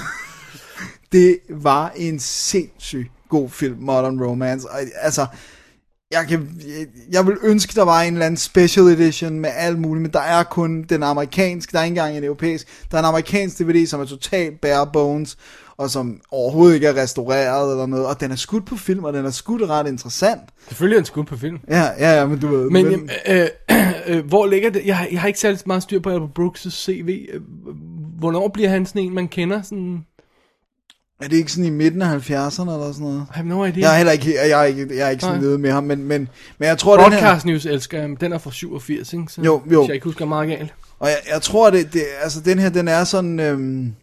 Det 1.12 1.40
var 1.50 1.92
en 1.96 2.20
sindssygt 2.20 3.12
god 3.30 3.50
film, 3.50 3.78
Modern 3.80 4.24
Romance. 4.24 4.70
Og, 4.70 4.80
altså, 5.02 5.26
jeg, 6.12 6.26
kan, 6.30 6.50
jeg, 7.12 7.28
vil 7.28 7.38
ønske, 7.44 7.76
der 7.76 7.84
var 7.86 8.02
en 8.02 8.14
eller 8.14 8.26
anden 8.26 8.38
special 8.38 8.86
edition 8.86 9.40
med 9.40 9.50
alt 9.56 9.80
muligt, 9.80 10.02
men 10.02 10.12
der 10.14 10.20
er 10.20 10.44
kun 10.44 10.84
den 10.84 11.04
amerikanske, 11.04 11.72
der 11.72 11.80
er 11.80 11.84
ikke 11.84 11.92
engang 11.92 12.18
en 12.18 12.24
europæisk, 12.24 12.68
der 12.92 12.98
er 12.98 13.02
en 13.02 13.06
amerikansk 13.06 13.60
DVD, 13.60 13.86
som 13.88 14.02
er 14.02 14.06
totalt 14.06 14.62
bare 14.62 14.88
bones, 14.94 15.38
og 15.78 15.90
som 15.90 16.22
overhovedet 16.32 16.76
ikke 16.76 16.88
er 16.88 16.94
restaureret 17.02 17.72
eller 17.72 17.86
noget, 17.86 18.06
og 18.06 18.20
den 18.22 18.32
er 18.32 18.36
skudt 18.36 18.66
på 18.66 18.76
film, 18.76 19.04
og 19.04 19.14
den 19.14 19.26
er 19.26 19.32
skudt 19.32 19.62
ret 19.62 19.88
interessant. 19.88 20.42
Selvfølgelig 20.68 20.96
er 20.96 21.00
en 21.00 21.06
skud 21.06 21.24
på 21.24 21.38
film. 21.38 21.58
Ja, 21.68 21.84
ja, 22.00 22.20
ja, 22.20 22.26
men 22.26 22.40
du 22.40 22.48
ved. 22.48 22.70
Men, 22.70 22.86
men 22.86 23.10
øh, 23.30 23.48
øh, 23.72 23.88
øh, 24.08 24.26
hvor 24.26 24.46
ligger 24.48 24.70
det? 24.70 24.82
Jeg, 24.86 24.98
har- 24.98 25.08
jeg 25.12 25.22
har 25.22 25.28
ikke 25.28 25.40
særlig 25.40 25.60
meget 25.66 25.84
styr 25.84 26.00
på 26.00 26.10
Albert 26.10 26.30
Brooks' 26.40 26.70
CV. 26.70 27.28
Øh, 27.34 27.42
Hvornår 28.20 28.48
bliver 28.48 28.70
han 28.70 28.86
sådan 28.86 29.02
en, 29.02 29.14
man 29.14 29.28
kender? 29.28 29.62
Sådan, 29.62 30.06
er 31.20 31.28
det 31.28 31.38
ikke 31.38 31.52
sådan 31.52 31.66
i 31.66 31.70
midten 31.70 32.02
af 32.02 32.30
70'erne 32.30 32.62
eller 32.62 32.92
sådan 32.92 33.08
noget? 33.08 33.22
I 33.22 33.32
have 33.34 33.48
no 33.48 33.66
idea. 33.66 33.80
Jeg 33.80 33.94
er 33.94 33.98
heller 33.98 34.12
ikke, 34.12 34.36
jeg 34.36 34.60
er 34.60 34.64
ikke, 34.64 34.98
jeg 34.98 35.06
er 35.08 35.10
ikke 35.10 35.24
sådan 35.24 35.42
nede 35.42 35.58
med 35.58 35.72
ham, 35.72 35.84
men, 35.84 36.04
men, 36.04 36.30
men 36.58 36.68
jeg 36.68 36.78
tror, 36.78 36.98
den 36.98 37.14
her... 37.14 37.20
Broadcast 37.20 37.46
News 37.46 37.66
elsker 37.66 38.00
jeg, 38.00 38.10
men 38.10 38.18
den 38.22 38.34
er 38.34 38.38
fra 38.38 38.52
87, 38.52 39.14
ikke? 39.14 39.26
Så, 39.30 39.42
Jo, 39.42 39.62
jo. 39.72 39.80
Hvis 39.80 39.88
jeg 39.88 39.96
ikke 39.96 40.04
husker 40.04 40.26
meget 40.26 40.50
galt. 40.50 40.74
Og 41.00 41.10
jeg, 41.10 41.18
jeg 41.32 41.42
tror, 41.42 41.70
det, 41.70 41.94
det, 41.94 42.02
altså 42.22 42.42
den 42.42 42.60
her, 42.60 42.70
den 42.70 42.88
er 42.88 43.04
sådan, 43.04 43.40
øhm, 43.40 43.94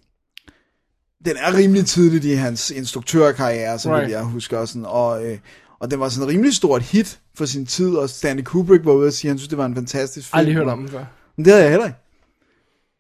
den 1.25 1.37
er 1.37 1.55
rimelig 1.57 1.87
tidligt 1.87 2.25
i 2.25 2.33
hans 2.33 2.71
instruktørkarriere, 2.71 3.79
så 3.79 3.97
right. 3.97 4.11
Jeg 4.11 4.23
husker 4.23 4.65
sådan, 4.65 4.85
og, 4.87 5.27
øh, 5.27 5.39
og 5.81 5.91
den 5.91 6.01
var 6.01 6.09
sådan 6.09 6.29
en 6.29 6.35
rimelig 6.35 6.55
stort 6.55 6.83
hit 6.83 7.19
for 7.35 7.45
sin 7.45 7.67
tid, 7.67 7.95
og 7.95 8.11
Stanley 8.11 8.45
Kubrick 8.45 8.85
var 8.85 8.93
ude 8.93 9.07
og 9.07 9.13
sige, 9.13 9.29
at 9.29 9.31
han 9.31 9.39
synes, 9.39 9.49
det 9.49 9.59
var 9.59 9.67
en 9.67 9.75
fantastisk 9.75 10.29
film. 10.29 10.39
Aldrig 10.39 10.55
hørt 10.55 10.67
om 10.69 10.79
den 10.79 10.89
før. 10.89 11.05
Men 11.37 11.45
det 11.45 11.53
havde 11.53 11.65
jeg 11.65 11.71
heller 11.71 11.87
ikke. 11.87 11.99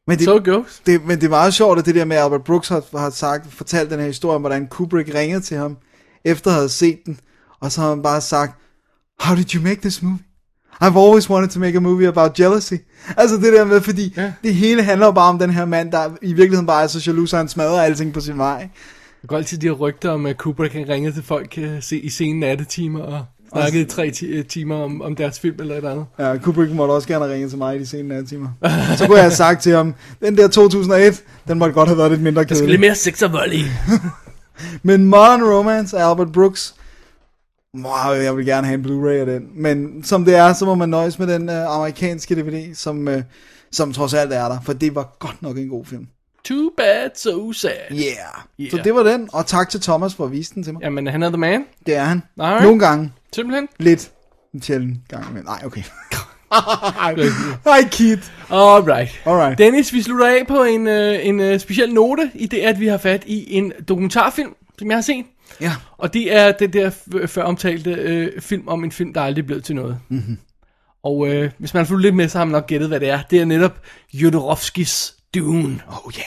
Men 0.06 0.18
det, 0.18 0.24
So 0.24 0.40
goes. 0.44 0.82
det, 0.86 1.04
men 1.06 1.16
det 1.20 1.24
er 1.26 1.30
meget 1.30 1.54
sjovt, 1.54 1.78
at 1.78 1.86
det 1.86 1.94
der 1.94 2.04
med, 2.04 2.16
Albert 2.16 2.44
Brooks 2.44 2.68
har, 2.68 2.98
har 2.98 3.10
sagt, 3.10 3.52
fortalt 3.52 3.90
den 3.90 3.98
her 4.00 4.06
historie 4.06 4.34
om, 4.34 4.42
hvordan 4.42 4.66
Kubrick 4.66 5.14
ringede 5.14 5.40
til 5.40 5.56
ham, 5.56 5.76
efter 6.24 6.50
at 6.50 6.56
have 6.56 6.68
set 6.68 6.98
den, 7.06 7.20
og 7.60 7.72
så 7.72 7.80
har 7.80 7.88
han 7.88 8.02
bare 8.02 8.20
sagt, 8.20 8.52
How 9.20 9.36
did 9.36 9.54
you 9.54 9.62
make 9.62 9.80
this 9.80 10.02
movie? 10.02 10.18
I've 10.84 10.98
always 10.98 11.30
wanted 11.30 11.48
to 11.50 11.58
make 11.60 11.76
a 11.76 11.80
movie 11.80 12.08
about 12.08 12.38
jealousy. 12.40 12.74
Altså 13.16 13.36
det 13.36 13.52
der 13.52 13.64
med, 13.64 13.80
fordi 13.80 14.14
Ja. 14.16 14.32
det 14.42 14.54
hele 14.54 14.82
handler 14.82 15.12
bare 15.12 15.28
om 15.28 15.38
den 15.38 15.50
her 15.50 15.64
mand, 15.64 15.92
der 15.92 16.10
i 16.22 16.32
virkeligheden 16.32 16.66
bare 16.66 16.82
er 16.82 16.86
så 16.86 17.02
jaloux, 17.06 17.30
så 17.30 17.36
han 17.36 17.48
smadrer 17.48 17.82
alting 17.82 18.12
på 18.12 18.20
sin 18.20 18.38
vej. 18.38 18.58
Jeg 19.22 19.28
går 19.28 19.36
altid 19.36 19.58
de 19.58 19.66
her 19.66 19.72
rygter 19.72 20.10
om, 20.10 20.26
at 20.26 20.36
Kubrick 20.38 20.72
han 20.74 20.88
ringede 20.88 21.14
til 21.14 21.22
folk 21.22 21.58
uh, 21.62 21.64
se, 21.80 21.98
i 22.00 22.10
sene 22.10 22.40
nattetimer 22.40 23.00
og 23.00 23.24
snakkede 23.52 23.82
i 23.82 23.84
tre 23.84 24.10
ti- 24.10 24.26
øh, 24.26 24.44
timer 24.44 24.76
om, 24.76 25.02
om 25.02 25.16
deres 25.16 25.40
film 25.40 25.56
eller 25.60 25.74
et 25.74 25.76
eller 25.76 25.90
andet. 25.90 26.06
Ja, 26.18 26.36
Kubrick 26.38 26.72
måtte 26.72 26.92
også 26.92 27.08
gerne 27.08 27.24
have 27.24 27.34
ringet 27.34 27.50
til 27.50 27.58
mig 27.58 27.76
i 27.76 27.78
de 27.78 27.86
senere 27.86 28.24
timer. 28.24 28.48
Så 28.96 29.04
kunne 29.06 29.16
jeg 29.16 29.24
have 29.24 29.34
sagt 29.34 29.62
til 29.62 29.72
ham, 29.76 29.94
den 30.20 30.36
der 30.36 30.48
2001, 30.48 31.24
den 31.48 31.58
måtte 31.58 31.74
godt 31.74 31.88
have 31.88 31.98
været 31.98 32.10
lidt 32.10 32.22
mindre 32.22 32.40
Der 32.42 32.46
skal 32.46 32.56
kedelig. 32.56 32.70
lidt 32.70 32.80
mere 32.80 32.94
sex 32.94 33.22
og 33.22 33.32
volley. 33.32 33.58
Men 34.82 35.04
Modern 35.04 35.42
Romance 35.44 35.98
af 35.98 36.10
Albert 36.10 36.32
Brooks, 36.32 36.74
wow, 37.74 38.12
jeg 38.22 38.36
vil 38.36 38.46
gerne 38.46 38.66
have 38.66 38.78
en 38.78 38.84
Blu-ray 38.86 39.10
af 39.20 39.26
den. 39.26 39.42
Men 39.54 40.04
som 40.04 40.24
det 40.24 40.34
er, 40.34 40.52
så 40.52 40.64
må 40.64 40.74
man 40.74 40.88
nøjes 40.88 41.18
med 41.18 41.26
den 41.26 41.48
uh, 41.48 41.54
amerikanske 41.74 42.34
DVD, 42.34 42.74
som, 42.74 43.08
uh, 43.08 43.14
som 43.72 43.92
trods 43.92 44.14
alt 44.14 44.32
er 44.32 44.48
der. 44.48 44.58
For 44.64 44.72
det 44.72 44.94
var 44.94 45.16
godt 45.18 45.42
nok 45.42 45.58
en 45.58 45.68
god 45.68 45.84
film. 45.84 46.06
Too 46.44 46.70
bad, 46.76 47.10
so 47.16 47.52
sad. 47.52 47.70
Yeah. 47.92 48.02
Yeah. 48.60 48.70
Så 48.70 48.80
det 48.84 48.94
var 48.94 49.02
den, 49.02 49.28
og 49.32 49.46
tak 49.46 49.68
til 49.68 49.80
Thomas 49.80 50.14
for 50.14 50.24
at 50.24 50.32
vise 50.32 50.54
den 50.54 50.62
til 50.62 50.72
mig. 50.72 50.82
Jamen, 50.82 51.06
han 51.06 51.22
er 51.22 51.28
the 51.28 51.36
man. 51.36 51.64
Det 51.86 51.96
er 51.96 52.04
han. 52.04 52.22
Alright. 52.40 52.64
Nogle 52.64 52.78
gange. 52.80 53.12
Simpelthen. 53.36 53.68
Lidt. 53.78 54.10
En 54.54 54.62
sjælden 54.62 55.02
gang. 55.08 55.34
Men 55.34 55.44
nej, 55.44 55.62
okay. 55.64 55.82
Hej, 57.64 57.82
Kit. 57.90 58.32
Alright. 58.50 59.20
Alright. 59.26 59.58
Dennis, 59.58 59.92
vi 59.92 60.02
slutter 60.02 60.26
af 60.26 60.46
på 60.48 60.62
en, 60.62 60.86
øh, 60.86 61.26
en 61.26 61.40
øh, 61.40 61.60
speciel 61.60 61.92
note 61.94 62.30
i 62.34 62.46
det, 62.46 62.58
at 62.58 62.80
vi 62.80 62.86
har 62.86 62.98
fat 62.98 63.22
i 63.26 63.54
en 63.54 63.72
dokumentarfilm, 63.88 64.54
som 64.78 64.88
jeg 64.90 64.96
har 64.96 65.02
set. 65.02 65.24
Ja. 65.60 65.72
Og 65.98 66.12
det 66.14 66.36
er 66.36 66.52
den 66.52 66.72
der 66.72 66.90
f- 66.90 67.26
før 67.26 67.42
omtalte 67.42 67.90
øh, 67.90 68.40
film 68.40 68.68
om 68.68 68.84
en 68.84 68.92
film, 68.92 69.14
der 69.14 69.20
aldrig 69.20 69.46
blev 69.46 69.62
til 69.62 69.74
noget. 69.74 69.98
Mm-hmm. 70.08 70.38
Og 71.02 71.28
øh, 71.28 71.50
hvis 71.58 71.74
man 71.74 71.80
har 71.80 71.86
fulgt 71.86 72.02
lidt 72.02 72.14
med, 72.14 72.28
så 72.28 72.38
har 72.38 72.44
man 72.44 72.52
nok 72.52 72.66
gættet, 72.66 72.88
hvad 72.88 73.00
det 73.00 73.08
er. 73.10 73.20
Det 73.30 73.40
er 73.40 73.44
netop 73.44 73.80
Jodorowskis 74.14 75.14
Dune. 75.34 75.80
Oh 75.88 76.12
yeah. 76.14 76.24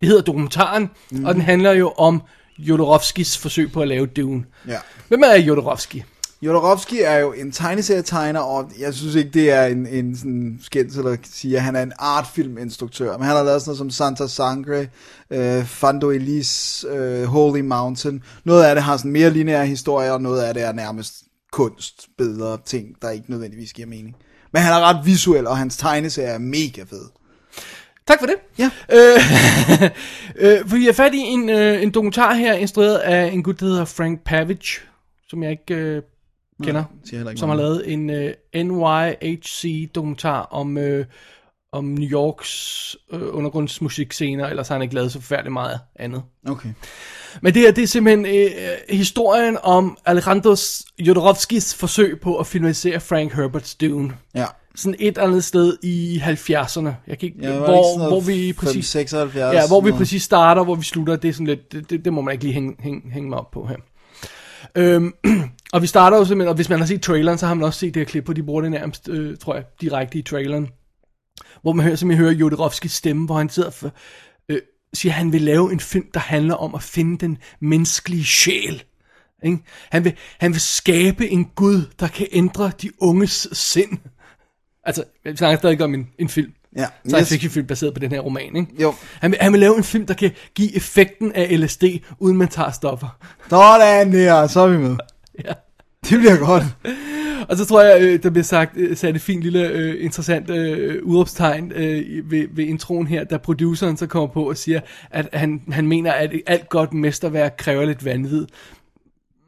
Det 0.00 0.08
hedder 0.08 0.22
dokumentaren, 0.22 0.90
mm. 1.10 1.24
og 1.24 1.34
den 1.34 1.42
handler 1.42 1.72
jo 1.72 1.92
om 1.98 2.22
Jodorowskis 2.58 3.38
forsøg 3.38 3.72
på 3.72 3.82
at 3.82 3.88
lave 3.88 4.06
Dune. 4.06 4.44
Ja. 4.68 4.78
Hvem 5.08 5.22
er 5.22 5.36
Jodorowsky? 5.36 6.02
Jodorowsky 6.42 6.94
er 7.00 7.18
jo 7.18 7.32
en 7.32 7.52
tegneserietegner, 7.52 8.40
og 8.40 8.70
jeg 8.78 8.94
synes 8.94 9.14
ikke, 9.14 9.30
det 9.30 9.50
er 9.50 9.64
en, 9.64 9.86
en 9.86 10.16
sådan 10.16 10.58
skændsel 10.62 11.06
at 11.06 11.18
sige, 11.24 11.56
at 11.56 11.62
han 11.62 11.76
er 11.76 11.82
en 11.82 11.92
artfilminstruktør. 11.98 13.16
Men 13.16 13.26
han 13.26 13.36
har 13.36 13.42
lavet 13.42 13.62
sådan 13.62 13.70
noget 13.70 13.78
som 13.78 13.90
Santa 13.90 14.26
Sangre, 14.26 14.86
øh, 15.30 15.64
Fando 15.64 16.10
Elise, 16.10 16.88
øh, 16.88 17.24
Holy 17.24 17.60
Mountain. 17.60 18.22
Noget 18.44 18.64
af 18.64 18.74
det 18.74 18.84
har 18.84 18.96
sådan 18.96 19.10
mere 19.10 19.30
lineære 19.30 19.66
historier, 19.66 20.12
og 20.12 20.22
noget 20.22 20.42
af 20.42 20.54
det 20.54 20.62
er 20.62 20.72
nærmest 20.72 21.14
kunst, 21.52 22.08
bedre 22.18 22.58
ting, 22.66 22.86
der 23.02 23.10
ikke 23.10 23.30
nødvendigvis 23.30 23.72
giver 23.72 23.88
mening. 23.88 24.16
Men 24.52 24.62
han 24.62 24.72
er 24.72 24.80
ret 24.80 25.06
visuel, 25.06 25.46
og 25.46 25.58
hans 25.58 25.76
tegneserie 25.76 26.28
er 26.28 26.38
mega 26.38 26.82
fed. 26.82 27.04
Tak 28.06 28.18
for 28.18 28.26
det. 28.26 28.36
Ja. 28.58 28.70
Øh, 28.92 29.20
øh, 30.60 30.72
vi 30.72 30.84
har 30.84 30.92
fat 30.92 31.14
i 31.14 31.18
en, 31.18 31.48
øh, 31.50 31.82
en 31.82 31.90
dokumentar 31.90 32.34
her, 32.34 32.52
instrueret 32.52 32.96
af 32.96 33.26
en 33.32 33.42
gut, 33.42 33.60
der 33.60 33.66
hedder 33.66 33.84
Frank 33.84 34.20
Pavage, 34.24 34.80
som 35.28 35.42
jeg 35.42 35.50
ikke 35.50 35.74
øh, 35.74 36.02
kender, 36.62 36.84
ikke 37.12 37.36
som 37.36 37.48
har 37.48 37.56
lavet 37.56 37.92
en 37.92 38.10
øh, 38.10 38.34
NYHC-dokumentar 38.54 40.40
om, 40.42 40.78
øh, 40.78 41.06
om 41.72 41.84
New 41.84 42.08
Yorks 42.08 42.96
øh, 43.12 43.20
undergrundsmusikscener, 43.32 44.46
ellers 44.46 44.68
har 44.68 44.74
han 44.74 44.82
ikke 44.82 44.94
lavet 44.94 45.12
så 45.12 45.20
forfærdeligt 45.20 45.52
meget 45.52 45.80
andet. 45.96 46.22
Okay. 46.48 46.68
Men 47.42 47.54
det 47.54 47.62
her, 47.62 47.72
det 47.72 47.82
er 47.82 47.86
simpelthen 47.86 48.26
øh, 48.26 48.50
historien 48.96 49.56
om 49.62 49.98
Alejandro 50.04 50.54
Jodorowskis 50.98 51.74
forsøg 51.74 52.20
på 52.20 52.36
at 52.36 52.46
filmatisere 52.46 53.00
Frank 53.00 53.34
Herberts 53.34 53.74
Dune. 53.74 54.14
Ja. 54.34 54.44
sådan 54.74 54.94
et 54.98 55.18
andet 55.18 55.44
sted 55.44 55.76
i 55.82 56.20
70'erne. 56.24 56.88
Jeg 57.06 57.18
kan 57.18 57.28
ikke, 57.28 57.38
Ja, 57.42 57.58
hvor, 57.58 58.08
hvor 58.08 58.20
vi 58.20 58.52
5, 58.52 58.54
præcis... 58.54 58.86
76, 58.86 59.54
Ja, 59.54 59.66
hvor 59.68 59.80
vi 59.80 59.92
præcis 59.92 60.22
starter, 60.22 60.64
hvor 60.64 60.74
vi 60.74 60.84
slutter, 60.84 61.16
det 61.16 61.28
er 61.28 61.32
sådan 61.32 61.46
lidt, 61.46 61.72
det, 61.72 61.90
det, 61.90 62.04
det 62.04 62.12
må 62.12 62.20
man 62.20 62.32
ikke 62.32 62.44
lige 62.44 62.54
hænge, 62.54 62.76
hænge, 62.80 63.10
hænge 63.12 63.28
mig 63.28 63.38
op 63.38 63.50
på 63.50 63.66
her. 63.66 63.76
Øhm, 64.76 65.14
og 65.72 65.82
vi 65.82 65.86
starter 65.86 66.16
jo 66.16 66.24
simpelthen, 66.24 66.48
og 66.48 66.54
hvis 66.54 66.68
man 66.68 66.78
har 66.78 66.86
set 66.86 67.02
traileren, 67.02 67.38
så 67.38 67.46
har 67.46 67.54
man 67.54 67.64
også 67.64 67.78
set 67.78 67.94
det 67.94 68.00
her 68.00 68.04
klip, 68.04 68.24
hvor 68.24 68.34
de 68.34 68.42
bruger 68.42 68.62
det 68.62 68.70
nærmest, 68.70 69.08
øh, 69.08 69.36
tror 69.36 69.54
jeg, 69.54 69.64
direkte 69.80 70.18
i 70.18 70.22
traileren. 70.22 70.68
Hvor 71.62 71.72
man 71.72 71.84
hører, 71.84 71.96
som 71.96 72.10
hører 72.10 72.32
Jodorowskis 72.32 72.92
stemme, 72.92 73.26
hvor 73.26 73.38
han 73.38 73.48
sidder 73.48 73.70
for, 73.70 73.92
øh, 74.48 74.60
siger, 74.94 75.12
at 75.12 75.18
han 75.18 75.32
vil 75.32 75.42
lave 75.42 75.72
en 75.72 75.80
film, 75.80 76.06
der 76.14 76.20
handler 76.20 76.54
om 76.54 76.74
at 76.74 76.82
finde 76.82 77.18
den 77.18 77.38
menneskelige 77.60 78.24
sjæl. 78.24 78.82
Ikke? 79.42 79.58
Han, 79.90 80.04
vil, 80.04 80.16
han 80.40 80.52
vil 80.52 80.60
skabe 80.60 81.28
en 81.28 81.44
Gud, 81.44 81.82
der 82.00 82.08
kan 82.08 82.26
ændre 82.32 82.72
de 82.82 82.90
unges 83.00 83.48
sind. 83.52 83.98
Altså, 84.84 85.04
vi 85.24 85.36
snakker 85.36 85.58
stadig 85.58 85.82
om 85.82 85.94
en, 85.94 86.08
en 86.18 86.28
film. 86.28 86.52
Ja, 86.78 86.86
Science 87.04 87.20
yes. 87.20 87.28
fiction 87.28 87.50
film 87.50 87.66
baseret 87.66 87.94
på 87.94 88.00
den 88.00 88.12
her 88.12 88.20
roman, 88.20 88.56
ikke? 88.56 88.82
Jo. 88.82 88.94
Han 89.20 89.30
vil, 89.30 89.38
han 89.40 89.52
vil 89.52 89.60
lave 89.60 89.76
en 89.76 89.84
film, 89.84 90.06
der 90.06 90.14
kan 90.14 90.30
give 90.54 90.76
effekten 90.76 91.32
af 91.32 91.60
LSD, 91.60 91.84
uden 92.18 92.36
man 92.36 92.48
tager 92.48 92.70
stoffer. 92.70 93.18
Sådan 93.50 94.12
der, 94.12 94.46
så 94.46 94.60
er 94.60 94.68
vi 94.68 94.76
med. 94.76 94.96
Ja. 95.44 95.52
Det 96.10 96.18
bliver 96.18 96.36
godt. 96.36 96.64
Og 97.48 97.56
så 97.56 97.64
tror 97.64 97.82
jeg, 97.82 98.02
øh, 98.02 98.22
der 98.22 98.30
bliver 98.30 98.44
sagt, 98.44 98.76
øh, 98.76 98.96
sat 98.96 99.14
et 99.14 99.22
fint 99.22 99.42
lille 99.42 99.68
øh, 99.68 100.04
interessant 100.04 100.50
øh, 100.50 101.02
udråbstegn 101.02 101.72
øh, 101.72 102.30
ved, 102.30 102.46
ved 102.50 102.64
introen 102.64 103.06
her, 103.06 103.24
da 103.24 103.36
produceren 103.36 103.96
så 103.96 104.06
kommer 104.06 104.28
på 104.28 104.48
og 104.48 104.56
siger, 104.56 104.80
at 105.10 105.28
han, 105.32 105.62
han 105.70 105.86
mener, 105.86 106.12
at 106.12 106.32
alt 106.46 106.68
godt 106.68 106.94
mesterværk 106.94 107.54
kræver 107.58 107.84
lidt 107.84 108.04
vanvid. 108.04 108.46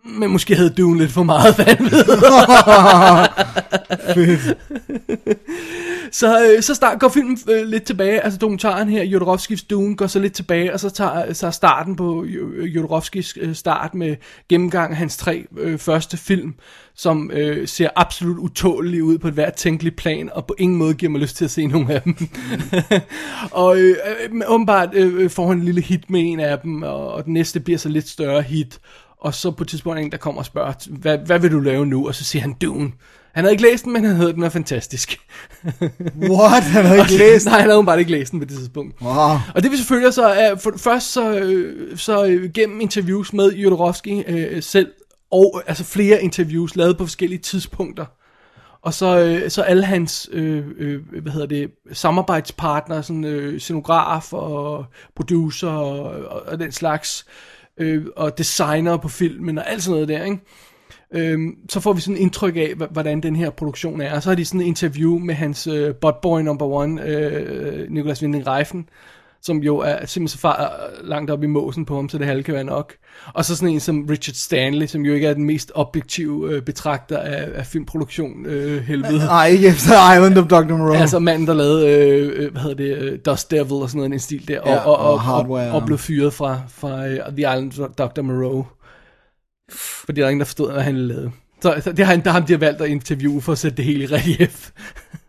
Men 0.05 0.31
måske 0.31 0.55
havde 0.55 0.71
Dune 0.71 0.99
lidt 0.99 1.13
for 1.13 1.23
meget 1.23 1.59
vanvid. 1.59 2.05
Fedt. 4.15 4.59
Så, 6.13 6.45
øh, 6.45 6.63
så 6.63 6.75
start, 6.75 7.01
går 7.01 7.09
filmen 7.09 7.39
øh, 7.51 7.67
lidt 7.67 7.85
tilbage, 7.85 8.21
altså 8.21 8.39
dokumentaren 8.39 8.89
her, 8.89 9.03
Jodorowskis 9.03 9.63
Dune, 9.63 9.97
går 9.97 10.07
så 10.07 10.19
lidt 10.19 10.33
tilbage, 10.33 10.73
og 10.73 10.81
så 10.81 10.91
tager 10.91 11.27
øh, 11.27 11.35
så 11.35 11.51
starten 11.51 11.97
på 11.97 12.25
øh, 12.25 12.75
Jodorowskis 12.77 13.39
øh, 13.41 13.55
start 13.55 13.95
med 13.95 14.17
gennemgang 14.49 14.91
af 14.91 14.97
hans 14.97 15.17
tre 15.17 15.47
øh, 15.59 15.79
første 15.79 16.17
film, 16.17 16.55
som 16.95 17.31
øh, 17.31 17.69
ser 17.69 17.89
absolut 17.97 18.39
utålige 18.39 19.05
ud 19.05 19.19
på 19.19 19.29
et 19.29 19.35
hvert 19.35 19.55
tænkeligt 19.55 19.97
plan, 19.97 20.31
og 20.33 20.47
på 20.47 20.55
ingen 20.59 20.79
måde 20.79 20.95
giver 20.95 21.11
mig 21.11 21.21
lyst 21.21 21.37
til 21.37 21.45
at 21.45 21.51
se 21.51 21.67
nogen 21.67 21.91
af 21.91 22.03
dem. 22.03 22.17
og 23.51 23.79
øh, 23.79 23.97
øh 24.31 24.41
åbenbart 24.49 24.95
øh, 24.95 25.31
får 25.31 25.49
han 25.49 25.59
en 25.59 25.65
lille 25.65 25.81
hit 25.81 26.11
med 26.11 26.21
en 26.21 26.41
af 26.41 26.59
dem, 26.59 26.83
og, 26.83 27.13
og 27.13 27.25
den 27.25 27.33
næste 27.33 27.61
bliver 27.61 27.79
så 27.79 27.89
lidt 27.89 28.09
større 28.09 28.43
hit, 28.43 28.79
og 29.21 29.35
så 29.35 29.51
på 29.51 29.65
et 29.65 29.69
tidspunkt 29.69 29.99
er 29.99 30.03
en, 30.03 30.13
der 30.13 30.19
kommer 30.19 30.41
og 30.41 30.47
spørger, 30.47 30.73
hvad, 30.91 31.19
hvad 31.19 31.39
vil 31.39 31.53
du 31.53 31.61
lave 31.61 31.87
nu? 31.87 32.07
Og 32.07 32.15
så 32.15 32.25
siger 32.25 32.43
han 32.43 32.53
Dune. 32.53 32.93
Han 33.35 33.45
havde 33.45 33.53
ikke 33.53 33.63
læst 33.63 33.85
den, 33.85 33.93
men 33.93 34.05
han 34.05 34.17
havde 34.17 34.33
den 34.33 34.43
var 34.43 34.49
fantastisk. 34.49 35.21
What? 36.31 36.63
Han 36.63 36.85
har 36.85 36.95
ikke 36.95 37.19
læst 37.19 37.47
Nej, 37.47 37.61
han 37.61 37.71
havde 37.71 37.85
bare 37.85 37.99
ikke 37.99 38.11
læst 38.11 38.33
den 38.33 38.41
på 38.41 38.45
det 38.45 38.57
tidspunkt. 38.57 39.03
Wow. 39.03 39.37
Og 39.55 39.63
det 39.63 39.71
vi 39.71 39.77
selvfølgelig 39.77 40.15
så 40.15 40.27
er, 40.27 40.57
for, 40.57 40.73
først 40.77 41.13
så, 41.13 41.39
øh, 41.39 41.99
så 41.99 42.25
øh, 42.25 42.51
gennem 42.55 42.81
interviews 42.81 43.33
med 43.33 43.53
Jodorowsky 43.53 44.23
øh, 44.27 44.63
selv, 44.63 44.93
og 45.31 45.63
altså 45.67 45.85
flere 45.85 46.23
interviews 46.23 46.77
lavet 46.77 46.97
på 46.97 47.05
forskellige 47.05 47.39
tidspunkter. 47.39 48.05
Og 48.83 48.95
så, 48.95 49.19
øh, 49.19 49.51
så 49.51 49.63
alle 49.63 49.85
hans, 49.85 50.29
øh, 50.33 50.65
øh, 50.79 51.01
hvad 51.23 51.33
hedder 51.33 51.47
det, 51.47 51.71
samarbejdspartnere, 51.93 53.03
sådan 53.03 53.25
øh, 53.25 53.61
scenograf 53.61 54.33
og 54.33 54.85
producer 55.17 55.69
og, 55.69 56.01
og, 56.27 56.43
og 56.47 56.59
den 56.59 56.73
slags, 56.73 57.27
øh, 57.79 58.05
og 58.17 58.39
designer 58.39 58.97
på 58.97 59.09
filmen 59.09 59.59
og 59.59 59.71
alt 59.71 59.83
sådan 59.83 59.93
noget 59.95 60.09
der, 60.09 60.25
ikke? 60.25 60.39
Øhm, 61.15 61.55
så 61.69 61.81
får 61.81 61.93
vi 61.93 62.01
sådan 62.01 62.17
en 62.17 62.23
indtryk 62.23 62.57
af, 62.57 62.75
hvordan 62.91 63.21
den 63.21 63.37
her 63.37 63.51
produktion 63.51 64.01
er. 64.01 64.15
Og 64.15 64.23
så 64.23 64.29
har 64.29 64.37
de 64.37 64.45
sådan 64.45 64.61
et 64.61 64.65
interview 64.65 65.19
med 65.19 65.35
hans 65.35 65.67
øh, 65.67 65.95
botboy 65.95 66.41
number 66.41 66.67
one, 66.67 67.03
øh, 67.07 67.91
Nicolas 67.91 68.23
Winding 68.23 68.47
Reifen, 68.47 68.89
som 69.43 69.59
jo 69.59 69.79
er 69.79 70.07
simpelthen 70.07 70.29
så 70.29 70.39
far 70.39 70.81
langt 71.03 71.31
op 71.31 71.43
i 71.43 71.47
måsen 71.47 71.85
på 71.85 71.97
ham, 71.97 72.09
så 72.09 72.19
det 72.19 72.27
halve 72.27 72.43
kan 72.43 72.55
være 72.55 72.65
nok. 72.65 72.93
Og 73.35 73.45
så 73.45 73.57
sådan 73.57 73.75
en 73.75 73.81
som 73.81 74.07
Richard 74.11 74.35
Stanley, 74.35 74.87
som 74.87 75.03
jo 75.03 75.15
ikke 75.15 75.27
er 75.27 75.35
den 75.35 75.45
mest 75.45 75.73
objektive 75.75 76.55
øh, 76.55 76.63
betragter 76.63 77.19
af, 77.19 77.49
af 77.55 77.67
filmproduktion, 77.67 78.47
øh, 78.47 78.83
helvede. 78.83 79.19
Nej, 79.19 79.47
ikke 79.47 79.69
efter 79.69 80.15
Island 80.15 80.39
of 80.39 80.47
Dr. 80.47 80.77
Moreau. 80.77 80.95
Altså 80.95 81.19
manden, 81.19 81.47
der 81.47 81.55
lavede, 81.55 81.89
øh, 81.89 82.45
øh, 82.45 82.53
hvad 82.53 82.63
hedder 82.63 82.77
det, 82.77 82.99
øh, 82.99 83.19
Dust 83.27 83.51
Devil 83.51 83.73
og 83.73 83.89
sådan 83.89 83.99
noget, 83.99 84.13
en 84.13 84.19
stil 84.19 84.49
der, 84.49 84.61
og, 84.61 84.69
Ja, 84.69 84.77
og, 84.79 84.99
og, 84.99 85.15
og 85.15 85.51
og, 85.51 85.71
og 85.73 85.87
blev 85.87 85.99
fyret 85.99 86.33
fra, 86.33 86.61
fra 86.69 87.07
uh, 87.07 87.37
The 87.37 87.39
Island 87.39 87.81
of 87.81 87.91
Dr. 87.91 88.23
Moreau. 88.23 88.67
Fordi 89.71 90.21
der 90.21 90.27
er 90.27 90.31
ingen, 90.31 90.41
der 90.41 90.47
forstod, 90.47 90.73
hvad 90.73 90.83
han 90.83 90.97
lavede. 90.97 91.31
Så, 91.63 91.81
så 91.85 91.93
det 91.93 92.07
har, 92.07 92.17
der 92.17 92.31
har 92.31 92.41
de 92.41 92.53
har 92.53 92.59
valgt 92.59 92.81
at 92.81 92.89
interviewe 92.89 93.43
for 93.43 93.53
at 93.53 93.59
sætte 93.59 93.77
det 93.77 93.85
hele 93.85 94.05
i 94.05 94.07
relief. 94.07 94.71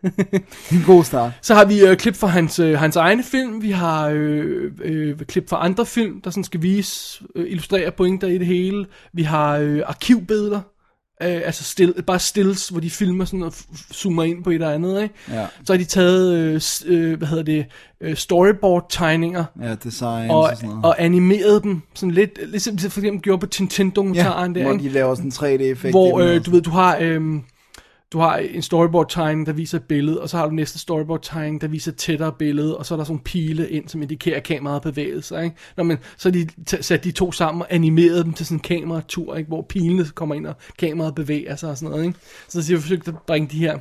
en 0.72 0.82
god 0.86 1.04
start. 1.04 1.32
Så 1.42 1.54
har 1.54 1.64
vi 1.64 1.80
øh, 1.80 1.96
klip 1.96 2.16
fra 2.16 2.26
hans, 2.26 2.58
øh, 2.58 2.78
hans 2.78 2.96
egne 2.96 3.22
film, 3.22 3.62
vi 3.62 3.70
har 3.70 4.08
øh, 4.08 4.72
øh, 4.84 5.18
klip 5.18 5.48
fra 5.48 5.64
andre 5.64 5.86
film, 5.86 6.20
der 6.20 6.30
sådan 6.30 6.44
skal 6.44 6.62
vise, 6.62 7.24
øh, 7.36 7.50
illustrere 7.50 7.90
pointer 7.90 8.28
i 8.28 8.38
det 8.38 8.46
hele. 8.46 8.86
Vi 9.12 9.22
har 9.22 9.56
øh, 9.56 9.82
arkivbilleder, 9.86 10.60
øh, 11.28 11.42
altså 11.44 11.64
still, 11.64 12.02
bare 12.06 12.18
stills, 12.18 12.68
hvor 12.68 12.80
de 12.80 12.90
filmer 12.90 13.24
sådan 13.24 13.42
og 13.42 13.52
zoomer 13.94 14.22
ind 14.22 14.44
på 14.44 14.50
et 14.50 14.54
eller 14.54 14.70
andet. 14.70 15.02
Ikke? 15.02 15.14
Ja. 15.30 15.46
Så 15.64 15.72
har 15.72 15.78
de 15.78 15.84
taget, 15.84 16.32
øh, 16.34 16.60
øh, 16.86 17.18
hvad 17.18 17.28
hedder 17.28 17.42
det, 17.44 17.66
øh, 18.00 18.16
storyboard-tegninger, 18.16 19.44
Ja, 19.62 19.74
design 19.74 20.30
og, 20.30 20.38
og 20.40 20.50
sådan 20.56 20.68
noget. 20.68 20.84
og 20.84 21.02
animeret 21.02 21.62
dem, 21.62 21.80
sådan 21.94 22.10
lidt, 22.10 22.38
ligesom 22.50 22.76
de 22.76 22.90
for 22.90 23.00
eksempel 23.00 23.22
gjorde 23.22 23.40
på 23.40 23.46
Tintin-dokumentaren 23.46 24.52
ja, 24.52 24.58
der, 24.58 24.64
hvor 24.64 24.72
ikke? 24.72 24.84
de 24.84 24.88
laver 24.88 25.14
sådan 25.14 25.26
en 25.28 25.60
3D-effekt. 25.60 25.92
hvor 25.92 26.20
øh, 26.20 26.46
du 26.46 26.50
ved, 26.50 26.62
du 26.62 26.70
har, 26.70 26.96
øh, 27.00 27.20
du 28.12 28.18
har 28.18 28.36
en 28.36 28.62
storyboard 28.62 29.10
tegning, 29.10 29.46
der 29.46 29.52
viser 29.52 29.78
et 29.78 29.84
billede, 29.84 30.20
og 30.20 30.28
så 30.28 30.36
har 30.36 30.46
du 30.46 30.54
næste 30.54 30.78
storyboard 30.78 31.22
tegning, 31.22 31.60
der 31.60 31.68
viser 31.68 31.92
et 31.92 31.96
tættere 31.96 32.32
billede, 32.32 32.78
og 32.78 32.86
så 32.86 32.94
er 32.94 32.96
der 32.96 33.04
sådan 33.04 33.12
nogle 33.12 33.24
pile 33.24 33.70
ind, 33.70 33.88
som 33.88 34.02
indikerer, 34.02 34.40
kameraet 34.40 34.82
bevæger 34.82 35.20
sig. 35.20 35.44
Ikke? 35.44 35.56
Nå, 35.76 35.82
men, 35.82 35.98
så 36.16 36.30
de 36.30 36.48
sat 36.80 37.04
de 37.04 37.10
to 37.10 37.32
sammen 37.32 37.62
og 37.62 37.68
animeret 37.70 38.24
dem 38.24 38.32
til 38.32 38.46
sådan 38.46 38.56
en 38.56 38.60
kameratur, 38.60 39.36
ikke? 39.36 39.48
hvor 39.48 39.62
pilene 39.62 40.04
kommer 40.04 40.34
ind, 40.34 40.46
og 40.46 40.54
kameraet 40.78 41.14
bevæger 41.14 41.56
sig 41.56 41.70
og 41.70 41.78
sådan 41.78 41.90
noget. 41.90 42.06
Ikke? 42.06 42.18
Så 42.48 42.60
de 42.60 42.72
har 42.72 42.80
forsøgt 42.80 43.08
at 43.08 43.14
bringe 43.26 43.48
de 43.48 43.58
her 43.58 43.78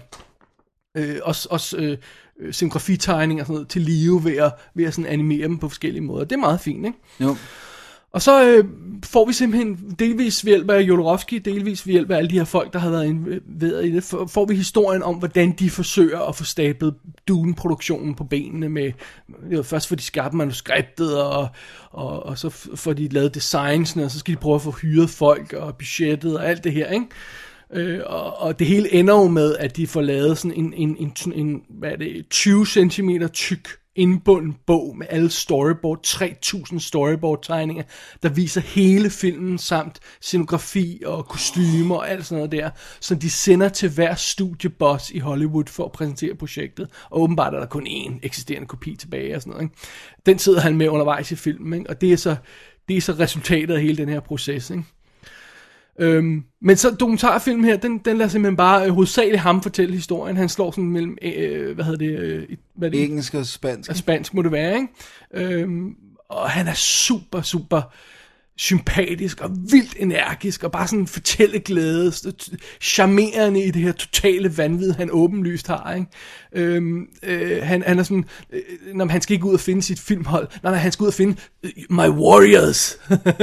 øh, 0.98 1.18
også, 1.24 1.48
også 1.52 1.78
øh, 1.78 1.98
øh, 2.40 2.53
scenografitegninger 2.53 3.44
og 3.44 3.48
sådan 3.48 3.53
noget 3.53 3.68
til 3.68 3.82
live 3.82 4.24
ved 4.24 4.38
at, 4.38 4.53
ved 4.76 4.86
at 4.86 4.94
sådan 4.94 5.12
animere 5.12 5.48
dem 5.48 5.58
på 5.58 5.70
forskellige 5.70 6.02
måder. 6.02 6.26
Det 6.26 6.36
er 6.36 6.40
meget 6.40 6.60
fint, 6.60 6.86
ikke? 6.86 6.98
Jo. 7.20 7.36
Og 8.12 8.22
så 8.22 8.48
øh, 8.48 8.66
får 9.06 9.26
vi 9.26 9.34
simpelthen 9.34 9.95
delvis 9.99 10.45
ved 10.45 10.52
hjælp 10.52 10.69
af 10.69 10.82
Jodorowsky, 10.82 11.36
delvis 11.45 11.88
ved 11.88 11.91
hjælp 11.91 12.11
af 12.11 12.18
alle 12.18 12.30
de 12.30 12.38
her 12.38 12.45
folk, 12.45 12.73
der 12.73 12.80
har 12.80 12.90
været 12.90 13.06
involveret 13.06 13.84
øh, 13.84 13.90
i 13.90 13.91
det, 13.91 14.03
får 14.03 14.45
vi 14.45 14.56
historien 14.56 15.03
om, 15.03 15.15
hvordan 15.15 15.52
de 15.52 15.69
forsøger 15.69 16.19
at 16.19 16.36
få 16.36 16.44
stablet 16.44 16.95
Dune-produktionen 17.28 18.15
på 18.15 18.23
benene 18.23 18.69
med, 18.69 18.91
jo, 19.52 19.64
først 19.64 19.88
får 19.88 19.95
de 19.95 20.02
skabte 20.03 20.38
manuskriptet, 20.38 21.22
og, 21.22 21.48
og, 21.91 22.26
og 22.26 22.38
så 22.38 22.49
får 22.76 22.94
de 22.94 23.07
lavet 23.07 23.36
designsene, 23.36 24.03
og 24.03 24.11
så 24.11 24.19
skal 24.19 24.34
de 24.34 24.40
prøve 24.40 24.56
at 24.56 24.61
få 24.61 24.72
hyret 24.72 25.10
folk, 25.10 25.53
og 25.53 25.76
budgettet, 25.76 26.38
og 26.38 26.49
alt 26.49 26.64
det 26.64 26.72
her, 26.72 26.88
ikke? 26.88 27.06
Øh, 27.73 27.99
og, 28.06 28.41
og 28.41 28.60
det 28.60 28.68
hele 28.68 28.94
ender 28.94 29.14
jo 29.14 29.28
med, 29.28 29.56
at 29.56 29.78
de 29.78 29.88
får 29.88 30.02
lavet 30.02 30.38
sådan 30.38 30.57
en, 30.57 30.73
en, 30.73 30.98
en, 30.99 31.14
en, 31.26 31.34
en 31.34 31.61
hvad 31.69 31.91
er 31.91 31.95
det, 31.95 32.30
20 32.30 32.65
cm 32.65 33.10
tyk 33.34 33.81
indbunden 33.95 34.55
bog 34.68 34.97
med 34.97 35.07
alle 35.09 35.30
storyboard, 35.30 36.03
3000 36.03 36.80
storyboard 36.80 37.43
tegninger, 37.43 37.84
der 38.23 38.30
viser 38.30 38.61
hele 38.61 39.09
filmen 39.09 39.57
samt 39.57 39.99
scenografi 40.22 41.01
og 41.05 41.26
kostymer 41.26 41.95
og 41.95 42.09
alt 42.09 42.26
sådan 42.26 42.38
noget 42.38 42.51
der, 42.51 42.69
som 42.99 43.19
de 43.19 43.30
sender 43.30 43.69
til 43.69 43.89
hver 43.89 44.15
studieboss 44.15 45.11
i 45.11 45.19
Hollywood 45.19 45.65
for 45.68 45.85
at 45.85 45.91
præsentere 45.91 46.35
projektet. 46.35 46.89
Og 47.09 47.22
åbenbart 47.22 47.53
er 47.53 47.59
der 47.59 47.65
kun 47.65 47.88
én 47.88 48.19
eksisterende 48.23 48.68
kopi 48.68 48.95
tilbage 48.95 49.35
og 49.35 49.41
sådan 49.41 49.51
noget. 49.51 49.63
Ikke? 49.63 49.76
Den 50.26 50.39
sidder 50.39 50.59
han 50.59 50.77
med 50.77 50.89
undervejs 50.89 51.31
i 51.31 51.35
filmen, 51.35 51.80
ikke? 51.80 51.89
og 51.89 52.01
det 52.01 52.13
er 52.13 52.18
så 52.18 52.35
det 52.88 52.97
er 52.97 53.01
så 53.01 53.13
resultatet 53.13 53.73
af 53.73 53.81
hele 53.81 53.97
den 53.97 54.09
her 54.09 54.19
proces. 54.19 54.69
Ikke? 54.69 54.84
Øhm, 56.02 56.44
men 56.61 56.78
så 56.78 56.90
dokumentarfilm 56.90 57.64
her, 57.64 57.78
den, 57.78 57.98
den 57.98 58.18
lader 58.18 58.30
simpelthen 58.30 58.57
bare 58.57 58.86
øh, 58.86 58.94
hovedsageligt 58.94 59.41
ham 59.41 59.61
fortælle 59.61 59.95
historien. 59.95 60.38
Han 60.38 60.49
slår 60.49 60.72
sådan 60.72 60.90
mellem, 60.90 61.18
øh, 61.22 61.76
hvad 61.76 61.86
hedder 61.86 61.98
det, 61.98 62.19
øh, 62.19 62.48
hvad 62.76 62.88
er 62.88 62.91
det? 62.91 63.03
Engelsk 63.03 63.34
og 63.34 63.45
spansk. 63.45 63.90
Og 63.90 63.95
spansk 63.95 64.34
må 64.34 64.41
det 64.41 64.52
være, 64.52 64.76
ikke? 64.76 64.88
Øhm, 65.34 65.95
og 66.30 66.49
han 66.49 66.68
er 66.68 66.73
super, 66.73 67.41
super 67.41 67.82
sympatisk 68.62 69.42
og 69.42 69.50
vildt 69.72 69.96
energisk, 70.00 70.64
og 70.64 70.72
bare 70.72 70.88
sådan 70.88 71.08
fortælleglæde, 71.08 72.10
st- 72.10 72.56
charmerende 72.82 73.64
i 73.64 73.72
det 73.72 73.82
her 73.82 73.92
totale 73.92 74.58
vanvid, 74.58 74.92
han 74.92 75.10
åbenlyst 75.12 75.68
har, 75.68 75.94
ikke? 75.94 76.08
Øhm, 76.56 77.06
øh, 77.24 77.64
han, 77.64 77.84
han 77.88 78.00
er 78.00 78.04
sådan, 78.04 78.26
øh, 78.54 78.62
når 78.96 79.06
han 79.06 79.22
skal 79.22 79.34
ikke 79.34 79.46
ud 79.46 79.54
og 79.54 79.60
finde 79.60 79.82
sit 79.82 80.00
filmhold, 80.00 80.48
nej, 80.64 80.72
nej, 80.72 80.80
han 80.80 80.92
skal 80.92 81.04
ud 81.04 81.08
og 81.08 81.14
finde 81.14 81.36
øh, 81.64 81.72
my 81.90 82.08
warriors. 82.08 82.98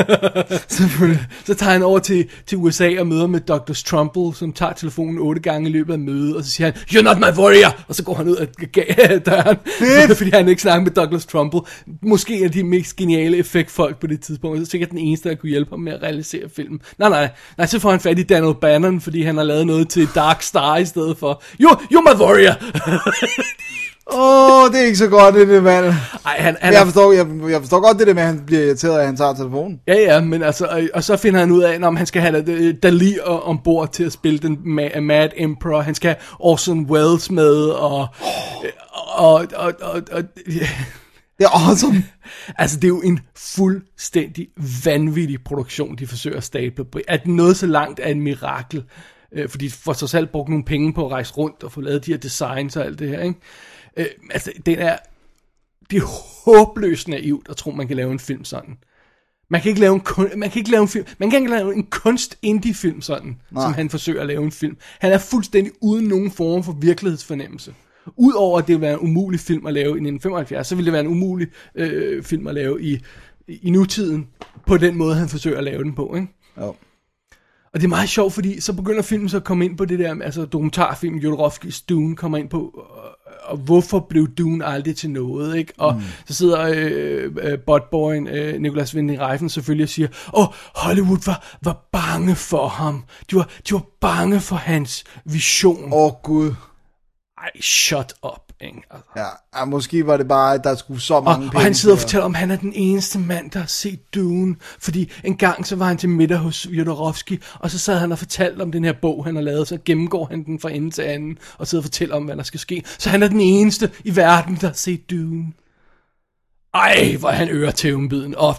Selvfølgelig. 0.77 1.27
Så 1.45 1.55
tager 1.55 1.73
han 1.73 1.83
over 1.83 1.99
til, 1.99 2.29
til 2.47 2.59
USA 2.59 3.01
og 3.01 3.07
møder 3.07 3.27
med 3.27 3.41
Dr. 3.41 3.73
Trumbull, 3.73 4.35
som 4.35 4.53
tager 4.53 4.73
telefonen 4.73 5.19
otte 5.19 5.41
gange 5.41 5.69
i 5.69 5.73
løbet 5.73 5.93
af 5.93 5.99
mødet, 5.99 6.37
og 6.37 6.45
så 6.45 6.51
siger 6.51 6.71
han, 6.71 6.75
you're 6.75 7.03
not 7.03 7.19
my 7.19 7.39
warrior, 7.39 7.85
og 7.89 7.95
så 7.95 8.05
går 8.05 8.15
han 8.15 8.29
ud 8.29 8.37
af 8.37 8.49
døren, 9.23 9.57
fordi 10.19 10.31
han 10.31 10.49
ikke 10.49 10.63
snakker 10.63 10.85
med 10.85 10.91
Douglas 10.93 11.27
Trumbull. 11.27 11.67
Måske 12.03 12.37
en 12.39 12.45
af 12.45 12.51
de 12.51 12.65
mest 12.65 12.97
geniale 12.97 13.37
effektfolk 13.37 14.01
på 14.01 14.07
det 14.07 14.21
tidspunkt, 14.21 14.59
så 14.59 14.71
sikkert 14.71 14.91
den 14.91 14.99
eneste, 15.09 15.29
der 15.29 15.35
kunne 15.35 15.51
hjælpe 15.51 15.71
ham 15.71 15.81
med 15.81 15.93
at 15.93 16.03
realisere 16.03 16.43
filmen. 16.57 16.81
Nej, 16.99 17.09
nej, 17.09 17.29
nej, 17.59 17.67
så 17.67 17.79
får 17.79 17.91
han 17.91 18.01
fat 18.01 18.19
i 18.19 18.23
Daniel 18.23 18.55
Bannon, 18.61 19.01
fordi 19.01 19.23
han 19.23 19.37
har 19.37 19.45
lavet 19.45 19.67
noget 19.67 19.89
til 19.89 20.09
Dark 20.15 20.43
Star 20.43 20.77
i 20.77 20.85
stedet 20.85 21.19
for, 21.19 21.43
you, 21.61 21.71
you're 21.71 22.15
my 22.15 22.21
warrior! 22.21 22.53
Åh, 24.13 24.65
oh, 24.65 24.71
det 24.73 24.81
er 24.81 24.85
ikke 24.85 24.99
så 24.99 25.09
godt, 25.09 25.35
det 25.35 25.49
der 25.49 25.61
mand. 25.61 25.85
Ej, 26.27 26.37
han, 26.39 26.57
han 26.61 26.73
Jeg 26.75 26.85
forstår, 26.85 27.13
jeg, 27.13 27.27
jeg 27.51 27.61
forstår 27.61 27.81
godt 27.81 27.99
det 27.99 28.07
der 28.07 28.15
med, 28.15 28.23
at 28.23 28.29
han 28.29 28.43
bliver 28.47 28.63
irriteret, 28.65 29.01
at 29.01 29.07
han 29.07 29.17
tager 29.17 29.35
telefonen. 29.35 29.81
ja, 29.87 29.95
ja, 29.95 30.21
men 30.21 30.43
altså, 30.43 30.67
og, 30.67 30.83
og 30.95 31.05
så 31.05 31.17
finder 31.17 31.41
han 31.41 31.51
ud 31.51 31.63
af, 31.63 31.79
om 31.83 31.97
han 31.97 32.07
skal 32.07 32.23
have 32.23 32.45
øh, 32.51 32.75
Dali 32.83 33.17
ombord 33.25 33.93
til 33.93 34.05
at 34.05 34.13
spille 34.13 34.39
den 34.39 34.57
Ma- 34.57 35.01
Mad 35.01 35.29
Emperor, 35.37 35.81
han 35.81 35.95
skal 35.95 36.09
have 36.09 36.17
Orson 36.39 36.81
Welles 36.91 37.31
med, 37.31 37.55
og, 37.65 38.07
og, 39.15 39.35
og, 39.35 39.47
og, 39.57 39.73
og, 39.83 40.03
og 40.13 40.23
Det 41.39 41.45
er 41.45 41.69
awesome. 41.69 42.05
Altså, 42.59 42.77
det 42.77 42.85
er 42.85 42.89
jo 42.89 43.01
en 43.01 43.21
fuldstændig 43.37 44.49
vanvittig 44.85 45.45
produktion, 45.45 45.97
de 45.97 46.07
forsøger 46.07 46.37
at 46.37 46.45
stable 46.45 46.85
på. 46.85 47.01
At 47.09 47.27
noget 47.27 47.57
så 47.57 47.67
langt 47.67 48.01
er 48.01 48.09
en 48.09 48.23
mirakel. 48.23 48.85
Øh, 49.33 49.49
fordi 49.49 49.67
de 49.67 49.71
får 49.71 49.93
så 49.93 50.07
selv 50.07 50.27
brugt 50.27 50.49
nogle 50.49 50.65
penge 50.65 50.93
på 50.93 51.07
at 51.07 51.13
rejse 51.13 51.35
rundt 51.35 51.63
og 51.63 51.73
få 51.73 51.81
lavet 51.81 52.07
de 52.07 52.11
her 52.11 52.19
designs 52.19 52.77
og 52.77 52.85
alt 52.85 52.99
det 52.99 53.09
her, 53.09 53.21
ikke? 53.23 53.41
Øh, 53.97 54.07
altså, 54.31 54.53
den 54.67 54.79
er... 54.79 54.97
Det 55.91 55.97
er 55.97 56.07
håbløst 56.45 57.09
naivt 57.09 57.49
at 57.51 57.57
tro, 57.57 57.71
man 57.71 57.89
kan 57.89 57.97
lave 57.97 58.13
en 58.13 58.19
film 58.19 58.45
sådan. 58.45 58.77
Man 59.51 59.61
kan 59.61 59.69
ikke 59.69 59.81
lave 59.81 59.95
en, 59.95 60.01
kun, 60.01 60.31
man 60.37 60.51
kan 60.51 60.59
ikke 60.59 60.71
lave 60.71 60.83
en 60.83 60.89
film, 60.89 61.07
man 61.19 61.31
kan 61.31 61.39
ikke 61.41 61.51
lave 61.51 61.75
en 61.75 61.87
kunst 61.87 62.39
indie 62.43 62.75
film 62.75 63.01
sådan, 63.01 63.41
Nej. 63.51 63.63
som 63.65 63.75
han 63.75 63.91
forsøger 63.91 64.21
at 64.21 64.27
lave 64.27 64.45
en 64.45 64.53
film. 64.53 64.77
Han 64.99 65.13
er 65.13 65.19
fuldstændig 65.19 65.73
uden 65.81 66.05
nogen 66.07 66.31
form 66.31 66.65
for 66.65 66.73
virkelighedsfornemmelse. 66.73 67.75
Udover 68.17 68.59
at 68.59 68.67
det 68.67 68.75
vil 68.75 68.81
være 68.81 68.93
en 68.93 68.99
umulig 68.99 69.41
film 69.41 69.67
at 69.67 69.75
lave 69.75 69.87
i 69.87 70.09
1975, 70.09 70.67
så 70.67 70.75
ville 70.75 70.87
det 70.87 70.93
være 70.93 71.01
en 71.01 71.09
umulig 71.09 71.49
øh, 71.75 72.23
film 72.23 72.47
at 72.47 72.55
lave 72.55 72.83
i, 72.83 72.99
i 73.49 73.71
nutiden, 73.71 74.27
på 74.67 74.77
den 74.77 74.97
måde, 74.97 75.15
han 75.15 75.29
forsøger 75.29 75.59
at 75.59 75.65
lave 75.65 75.85
den 75.85 75.95
på, 75.95 76.15
ikke? 76.15 76.29
Jo. 76.61 76.75
Og 77.75 77.81
det 77.81 77.85
er 77.85 77.89
meget 77.89 78.09
sjovt, 78.09 78.33
fordi 78.33 78.61
så 78.61 78.73
begynder 78.73 79.03
filmen 79.03 79.29
så 79.29 79.37
at 79.37 79.45
komme 79.45 79.65
ind 79.65 79.77
på 79.77 79.85
det 79.85 79.99
der, 79.99 80.23
altså 80.23 80.45
dokumentarfilm, 80.45 81.17
Jodorowskis 81.17 81.81
Dune 81.81 82.17
kommer 82.17 82.39
ind 82.39 82.49
på, 82.49 82.87
og, 83.49 83.57
hvorfor 83.57 84.07
blev 84.09 84.29
Dune 84.29 84.65
aldrig 84.65 84.97
til 84.97 85.11
noget, 85.11 85.57
ikke? 85.57 85.73
Og 85.79 85.95
mm. 85.95 86.01
så 86.27 86.35
sidder 86.35 86.61
øh, 86.75 87.33
øh, 87.43 87.59
botboyen, 87.59 88.29
øh, 88.29 88.61
Nicolas 88.61 88.95
Winding 88.95 89.21
Refn 89.21 89.49
selvfølgelig 89.49 89.85
og 89.85 89.89
siger, 89.89 90.09
åh, 90.35 90.41
oh, 90.41 90.55
Hollywood 90.75 91.27
var, 91.27 91.59
var 91.63 91.89
bange 91.93 92.35
for 92.35 92.69
ham. 92.69 93.05
De 93.31 93.37
var, 93.37 93.51
de 93.69 93.73
var 93.75 93.87
bange 94.01 94.41
for 94.41 94.57
hans 94.57 95.05
vision. 95.25 95.85
Åh, 95.85 95.93
oh, 95.93 96.13
Gud. 96.23 96.55
Ej, 97.43 97.61
shut 97.61 98.15
up, 98.25 98.53
ikke? 98.61 98.83
Altså. 98.91 99.31
Ja, 99.57 99.65
måske 99.65 100.07
var 100.07 100.17
det 100.17 100.29
bare, 100.29 100.55
at 100.55 100.65
der 100.65 100.75
skulle 100.75 101.01
så 101.01 101.21
mange 101.21 101.37
Og, 101.47 101.51
penge 101.51 101.57
og 101.57 101.63
han 101.63 101.75
sidder 101.75 101.95
og 101.97 102.01
fortæller 102.01 102.25
om, 102.25 102.35
han 102.35 102.51
er 102.51 102.57
den 102.57 102.73
eneste 102.75 103.19
mand, 103.19 103.51
der 103.51 103.59
har 103.59 103.67
set 103.67 104.15
Dune. 104.15 104.57
Fordi 104.79 105.13
en 105.25 105.37
gang 105.37 105.67
så 105.67 105.77
var 105.77 105.87
han 105.87 105.99
til 105.99 106.09
middag 106.09 106.39
hos 106.39 106.67
Jodorowsky, 106.71 107.43
og 107.55 107.71
så 107.71 107.79
sad 107.79 107.99
han 107.99 108.13
og 108.13 108.19
fortalte 108.19 108.63
om 108.63 108.73
den 108.73 108.85
her 108.85 108.93
bog, 108.93 109.25
han 109.25 109.35
har 109.35 109.43
lavet. 109.43 109.69
Så 109.69 109.79
gennemgår 109.85 110.27
han 110.31 110.45
den 110.45 110.61
fra 110.61 110.71
ende 110.71 110.91
til 110.91 111.03
anden, 111.03 111.39
og 111.59 111.67
sidder 111.67 111.81
og 111.83 111.85
fortæller 111.85 112.17
om, 112.17 112.25
hvad 112.25 112.37
der 112.37 112.43
skal 112.43 112.61
ske. 112.61 112.83
Så 112.99 113.11
han 113.11 113.23
er 113.23 113.29
den 113.29 113.41
eneste 113.41 113.91
i 114.05 114.17
verden, 114.17 114.59
der 114.61 114.67
har 114.67 114.75
set 114.75 115.11
Dune. 115.11 115.53
Ej, 116.75 117.17
hvor 117.19 117.31
han 117.31 117.49
ører 117.49 117.71
tævenbiden, 117.71 118.35
og 118.35 118.57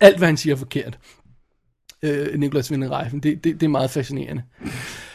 alt, 0.00 0.18
hvad 0.18 0.28
han 0.28 0.36
siger 0.36 0.54
er 0.54 0.58
forkert. 0.58 0.98
Øh, 2.02 2.38
Nicolas 2.38 2.70
Winding 2.70 2.92
Refn, 2.92 3.18
det, 3.18 3.44
det, 3.44 3.60
det 3.60 3.62
er 3.62 3.70
meget 3.70 3.90
fascinerende. 3.90 4.42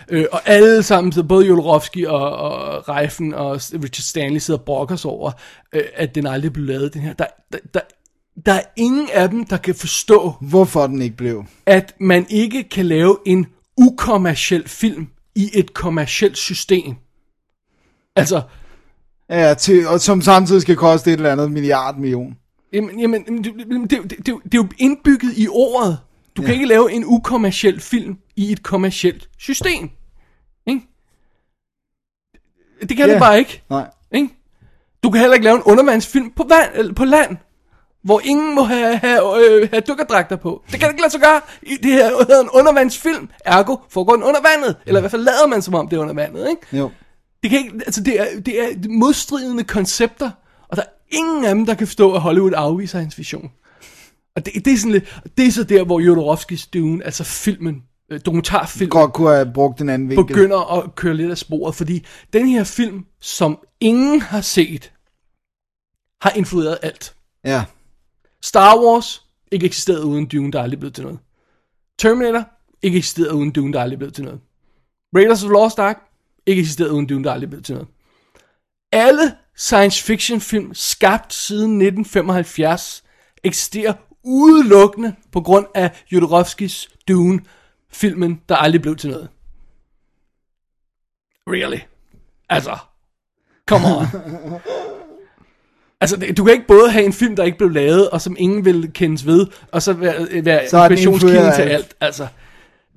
Øh, 0.10 0.26
og 0.31 0.41
alle 0.45 0.84
sammen, 0.84 1.11
så 1.11 1.23
både 1.23 1.48
Jodorowsky 1.48 2.06
og, 2.06 2.31
og 2.31 2.90
Reifen 2.90 3.34
og 3.34 3.52
Richard 3.73 4.02
Stanley 4.02 4.40
sidder 4.40 4.60
og 4.60 4.65
brokker 4.65 4.95
sig 4.95 5.11
over, 5.11 5.31
øh, 5.73 5.84
at 5.95 6.15
den 6.15 6.27
aldrig 6.27 6.53
blev 6.53 6.65
lavet, 6.65 6.94
den 6.94 7.02
her. 7.02 7.14
Der, 7.14 7.26
der, 7.53 7.60
der, 7.73 7.80
der 8.45 8.53
er 8.53 8.64
ingen 8.76 9.10
af 9.14 9.30
dem, 9.30 9.45
der 9.45 9.57
kan 9.57 9.76
forstå, 9.76 10.34
Hvorfor 10.41 10.88
den 10.88 11.02
ikke 11.02 11.18
blev. 11.18 11.44
at 11.65 11.95
man 11.99 12.26
ikke 12.30 12.64
kan 12.64 12.86
lave 12.86 13.18
en 13.26 13.48
ukommerciel 13.77 14.68
film 14.68 15.07
i 15.36 15.49
et 15.53 15.73
kommercielt 15.73 16.38
system. 16.38 16.95
Altså, 18.15 18.41
Ja, 19.30 19.53
til, 19.53 19.88
og 19.88 19.99
som 19.99 20.22
samtidig 20.22 20.61
skal 20.61 20.76
koste 20.76 21.11
et 21.11 21.18
eller 21.18 21.31
andet 21.31 21.52
milliard 21.52 21.98
million. 21.98 22.38
Jamen, 22.73 22.99
jamen 22.99 23.44
det, 23.44 23.44
det, 23.44 23.90
det, 23.90 24.10
det, 24.10 24.26
det, 24.26 24.30
er 24.34 24.40
jo 24.53 24.68
indbygget 24.77 25.38
i 25.38 25.48
ordet. 25.48 25.98
Du 26.38 26.41
kan 26.41 26.53
ikke 26.53 26.65
lave 26.65 26.91
en 26.91 27.03
ukommerciel 27.06 27.81
film 27.81 28.18
i 28.36 28.52
et 28.52 28.64
kommercielt 28.64 29.30
system. 29.40 29.90
Det 32.81 32.97
kan 32.97 33.07
Ja. 33.07 33.14
du 33.14 33.19
bare 33.19 33.39
ikke. 33.39 33.64
Nej. 33.69 33.88
Ikke? 34.11 34.30
Du 35.03 35.10
kan 35.10 35.19
heller 35.19 35.34
ikke 35.34 35.43
lave 35.43 35.56
en 35.57 35.64
undervandsfilm 35.64 36.31
på, 36.31 36.45
vand, 36.49 36.72
eller 36.76 36.93
på 36.93 37.06
land, 37.06 37.38
hvor 38.03 38.22
ingen 38.23 38.56
må 38.56 38.64
have, 38.64 38.97
have, 38.97 39.45
øh, 39.61 39.69
have 39.72 39.81
dykkerdragter 39.88 40.35
på. 40.35 40.64
Det 40.72 40.80
kan 40.80 40.89
ikke 40.89 41.01
lade 41.01 41.11
sig 41.11 41.22
gøre. 41.22 41.41
I 41.61 41.76
det 41.84 41.91
her 41.91 42.06
hedder 42.18 42.41
en 42.41 42.49
undervandsfilm, 42.49 43.30
ergo 43.45 43.77
foregår 43.89 44.14
den 44.15 44.23
under 44.23 44.39
vandet. 44.53 44.76
Eller 44.85 44.99
i 44.99 45.01
hvert 45.01 45.11
fald 45.11 45.22
lader 45.23 45.47
man 45.47 45.61
som 45.61 45.76
om 45.76 45.88
det 45.88 45.97
er 45.97 46.01
under 46.01 46.14
vandet. 46.14 46.49
Ikke? 46.49 46.77
Jo. 46.77 46.91
Det, 47.43 47.49
kan 47.49 47.60
ikke, 47.60 47.73
altså 47.85 48.03
det, 48.03 48.19
er, 48.22 48.26
det 48.45 48.64
er 48.64 48.89
modstridende 48.89 49.64
koncepter, 49.64 50.31
og 50.69 50.77
der 50.77 50.84
er 50.84 50.88
ingen 51.11 51.45
af 51.45 51.56
dem, 51.56 51.65
der 51.65 51.73
kan 51.73 51.88
forstå, 51.88 52.14
at 52.14 52.22
Hollywood 52.22 52.51
afviser 52.56 52.99
hans 52.99 53.18
vision. 53.18 53.51
Og 54.35 54.45
det, 54.45 54.65
det 54.65 54.73
er 54.73 54.77
sådan 54.77 54.91
lidt, 54.91 55.19
det 55.38 55.47
er 55.47 55.51
så 55.51 55.64
der, 55.64 55.84
hvor 55.84 55.99
Jodorowskis 55.99 56.68
Dune, 56.68 57.06
altså 57.06 57.23
filmen, 57.23 57.84
øh, 58.11 58.19
dokumentarfilm, 58.26 58.90
Godt 58.90 59.14
kunne 59.14 59.30
have 59.30 59.53
brugt 59.53 59.81
en 59.81 59.90
anden 59.90 60.10
vinkel. 60.10 60.27
begynder 60.27 60.77
at 60.77 60.95
køre 60.95 61.14
lidt 61.14 61.31
af 61.31 61.38
sporet, 61.38 61.76
fordi 61.76 62.06
den 62.34 62.48
her 62.48 62.64
film, 62.64 63.06
som 63.19 63.60
ingen 63.80 64.22
har 64.22 64.41
set, 64.41 64.91
har 66.22 66.31
influeret 66.36 66.77
alt. 66.81 67.15
Ja. 67.45 67.65
Star 68.44 68.77
Wars, 68.77 69.26
ikke 69.52 69.65
eksisteret 69.65 70.03
uden 70.03 70.26
Dune, 70.26 70.52
der 70.52 70.60
er 70.60 70.64
aldrig 70.64 70.80
blevet 70.80 70.95
til 70.95 71.03
noget. 71.03 71.19
Terminator, 71.99 72.49
ikke 72.81 72.98
eksisteret 72.98 73.31
uden 73.31 73.52
Dune, 73.52 73.73
der 73.73 73.80
er 73.80 73.84
aldrig 73.84 73.99
blevet 73.99 74.14
til 74.14 74.23
noget. 74.23 74.40
Raiders 75.15 75.44
of 75.44 75.48
the 75.48 75.53
Lost 75.53 75.80
Ark, 75.80 75.98
ikke 76.45 76.60
eksisteret 76.60 76.90
uden 76.90 77.06
Dune, 77.07 77.23
der 77.23 77.30
er 77.30 77.34
aldrig 77.34 77.49
blevet 77.49 77.65
til 77.65 77.76
noget. 77.76 77.88
Alle 78.91 79.36
science 79.56 80.03
fiction 80.03 80.41
film 80.41 80.73
skabt 80.73 81.34
siden 81.34 81.81
1975 81.81 83.03
eksisterer 83.44 83.94
udelukkende 84.23 85.15
på 85.31 85.41
grund 85.41 85.65
af 85.76 86.03
Jodorowskis 86.11 86.90
Dune, 87.07 87.40
filmen, 87.91 88.41
der 88.49 88.56
aldrig 88.56 88.82
blev 88.82 88.95
til 88.95 89.10
noget. 89.10 89.30
Really? 91.48 91.80
Altså, 92.49 92.78
come 93.68 93.86
on. 93.88 94.06
Altså, 96.02 96.34
du 96.38 96.44
kan 96.44 96.53
ikke 96.53 96.68
både 96.68 96.91
have 96.91 97.06
en 97.06 97.14
film, 97.14 97.36
der 97.36 97.44
ikke 97.44 97.57
blev 97.57 97.70
lavet, 97.70 98.10
og 98.10 98.22
som 98.22 98.36
ingen 98.40 98.66
vil 98.66 98.91
kendes 98.94 99.26
ved, 99.26 99.48
og 99.72 99.82
så 99.82 99.94
være, 99.94 100.28
være 100.45 100.70
Så 100.70 100.78
er 100.78 100.84
den 100.88 100.91
inspirationskilden 100.91 101.53
til 101.56 101.61
alt. 101.61 101.95
Altså, 102.02 102.28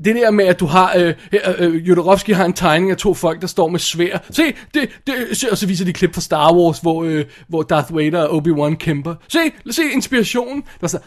det 0.04 0.14
der 0.14 0.30
med, 0.30 0.44
at 0.44 0.60
du 0.60 0.66
har, 0.66 0.94
øh, 0.96 1.14
øh, 1.32 1.40
øh, 1.58 1.88
Jodorowsky 1.88 2.34
har 2.34 2.44
en 2.44 2.52
tegning 2.52 2.90
af 2.90 2.96
to 2.96 3.14
folk, 3.14 3.40
der 3.40 3.46
står 3.46 3.68
med 3.68 3.80
svær. 3.80 4.18
Se, 4.30 4.42
det, 4.74 4.88
det, 5.06 5.14
og 5.50 5.58
så 5.58 5.66
viser 5.66 5.84
de 5.84 5.92
klip 5.92 6.14
fra 6.14 6.20
Star 6.20 6.54
Wars, 6.54 6.78
hvor, 6.78 7.04
øh, 7.04 7.24
hvor 7.48 7.62
Darth 7.62 7.96
Vader 7.96 8.22
og 8.22 8.42
Obi-Wan 8.42 8.76
kæmper. 8.76 9.14
Se, 9.28 9.38
se 9.70 9.82
inspirationen. 9.94 10.62
Der 10.62 10.84
er 10.84 10.86
sådan, 10.86 11.06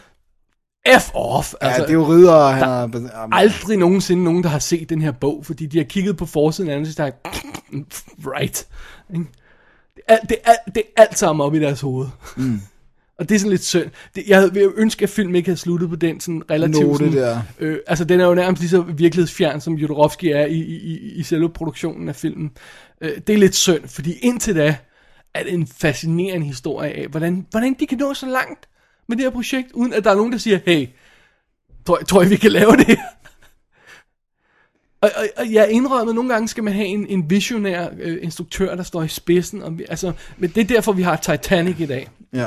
F 1.00 1.10
off. 1.14 1.54
Ja, 1.62 1.66
Altså, 1.66 1.82
det 1.82 1.88
er 1.88 1.94
jo 1.94 2.04
ridder, 2.04 2.48
han 2.48 2.68
har... 2.68 2.80
Jamen, 2.80 3.10
aldrig 3.32 3.76
nogensinde 3.78 4.24
nogen, 4.24 4.42
der 4.42 4.48
har 4.48 4.58
set 4.58 4.90
den 4.90 5.02
her 5.02 5.12
bog, 5.12 5.46
fordi 5.46 5.66
de 5.66 5.78
har 5.78 5.84
kigget 5.84 6.16
på 6.16 6.26
forsiden 6.26 6.70
af 6.70 6.76
den, 6.76 6.82
og 6.82 6.86
så 6.86 6.92
sagt, 6.92 7.16
right. 8.26 8.66
Det 9.96 10.02
er, 10.08 10.18
det, 10.28 10.36
er, 10.44 10.54
det 10.74 10.82
er 10.96 11.02
alt 11.02 11.18
sammen 11.18 11.46
op 11.46 11.54
i 11.54 11.60
deres 11.60 11.80
hoved. 11.80 12.06
Mm. 12.36 12.60
og 13.18 13.28
det 13.28 13.34
er 13.34 13.38
sådan 13.38 13.50
lidt 13.50 13.64
synd. 13.64 13.90
Det, 14.14 14.24
jeg 14.26 14.54
ville 14.54 14.72
ønske, 14.76 15.02
at 15.02 15.08
filmen 15.08 15.34
ikke 15.36 15.48
havde 15.48 15.60
sluttet 15.60 15.88
på 15.88 15.96
den 15.96 16.20
sådan 16.20 16.42
relativt... 16.50 16.86
Note 16.86 16.98
sådan, 16.98 17.12
der. 17.12 17.40
Øh, 17.58 17.78
altså, 17.86 18.04
den 18.04 18.20
er 18.20 18.26
jo 18.26 18.34
nærmest 18.34 18.60
lige 18.60 18.70
så 18.70 18.80
virkelighedsfjern, 18.80 19.60
som 19.60 19.74
Jodorowsky 19.74 20.24
er 20.24 20.46
i, 20.46 20.58
i, 20.58 20.76
i, 20.76 21.12
i 21.12 21.22
selve 21.22 21.48
produktionen 21.48 22.08
af 22.08 22.16
filmen. 22.16 22.50
Øh, 23.00 23.10
det 23.26 23.34
er 23.34 23.38
lidt 23.38 23.54
synd, 23.54 23.88
fordi 23.88 24.12
indtil 24.12 24.56
da 24.56 24.76
er 25.34 25.42
det 25.42 25.54
en 25.54 25.66
fascinerende 25.66 26.46
historie 26.46 26.90
af, 26.90 27.06
hvordan, 27.08 27.46
hvordan 27.50 27.76
de 27.80 27.86
kan 27.86 27.98
nå 27.98 28.14
så 28.14 28.26
langt 28.26 28.68
med 29.08 29.16
det 29.16 29.24
her 29.24 29.30
projekt, 29.30 29.72
uden 29.72 29.92
at 29.92 30.04
der 30.04 30.10
er 30.10 30.14
nogen, 30.14 30.32
der 30.32 30.38
siger, 30.38 30.58
hey, 30.66 30.86
tror, 31.86 31.96
tror 32.08 32.22
I, 32.22 32.28
vi 32.28 32.36
kan 32.36 32.52
lave 32.52 32.76
det? 32.76 32.98
Og, 35.00 35.10
og, 35.16 35.26
og 35.36 35.52
jeg 35.52 35.70
indrømmer, 35.70 36.10
at 36.10 36.14
nogle 36.14 36.32
gange 36.32 36.48
skal 36.48 36.64
man 36.64 36.72
have 36.72 36.86
en, 36.86 37.06
en 37.06 37.30
visionær 37.30 37.88
øh, 38.00 38.18
instruktør, 38.22 38.74
der 38.74 38.82
står 38.82 39.02
i 39.02 39.08
spidsen. 39.08 39.62
Og 39.62 39.78
vi, 39.78 39.84
altså, 39.88 40.12
men 40.38 40.50
det 40.50 40.60
er 40.60 40.64
derfor, 40.64 40.92
vi 40.92 41.02
har 41.02 41.16
Titanic 41.16 41.80
i 41.80 41.86
dag. 41.86 42.08
Ja, 42.32 42.46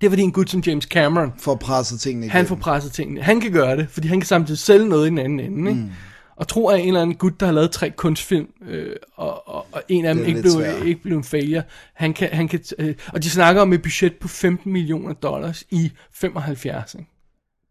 Det 0.00 0.06
er 0.06 0.10
fordi 0.10 0.22
en 0.22 0.32
gut 0.32 0.50
som 0.50 0.60
James 0.60 0.84
Cameron, 0.84 1.32
for 1.38 1.52
at 1.52 1.58
presse 1.58 1.98
tingene 1.98 2.28
han 2.28 2.38
igennem. 2.38 2.48
får 2.48 2.54
presset 2.70 2.92
tingene. 2.92 3.22
Han 3.22 3.40
kan 3.40 3.52
gøre 3.52 3.76
det, 3.76 3.86
fordi 3.90 4.08
han 4.08 4.20
kan 4.20 4.26
samtidig 4.26 4.58
sælge 4.58 4.88
noget 4.88 5.06
i 5.06 5.10
den 5.10 5.18
anden 5.18 5.40
ende. 5.40 5.70
Ikke? 5.70 5.82
Mm. 5.82 5.90
Og 6.38 6.48
tro, 6.48 6.68
at 6.68 6.80
en 6.80 6.86
eller 6.86 7.02
anden 7.02 7.16
gut, 7.16 7.40
der 7.40 7.46
har 7.46 7.52
lavet 7.52 7.70
tre 7.70 7.90
kunstfilm, 7.90 8.52
øh, 8.62 8.96
og, 9.16 9.48
og, 9.48 9.66
og 9.72 9.82
en 9.88 10.04
af 10.04 10.14
dem 10.14 10.24
ikke 10.24 10.42
blev, 10.42 10.86
ikke 10.86 11.02
blev 11.02 11.16
en 11.16 11.24
failure, 11.24 11.62
han 11.94 12.14
kan, 12.14 12.28
han 12.32 12.48
kan, 12.48 12.60
øh, 12.78 12.94
og 13.12 13.22
de 13.22 13.30
snakker 13.30 13.62
om 13.62 13.72
et 13.72 13.82
budget 13.82 14.16
på 14.16 14.28
15 14.28 14.72
millioner 14.72 15.12
dollars 15.12 15.64
i 15.70 15.92
75. 16.12 16.94
Ikke? 16.94 17.10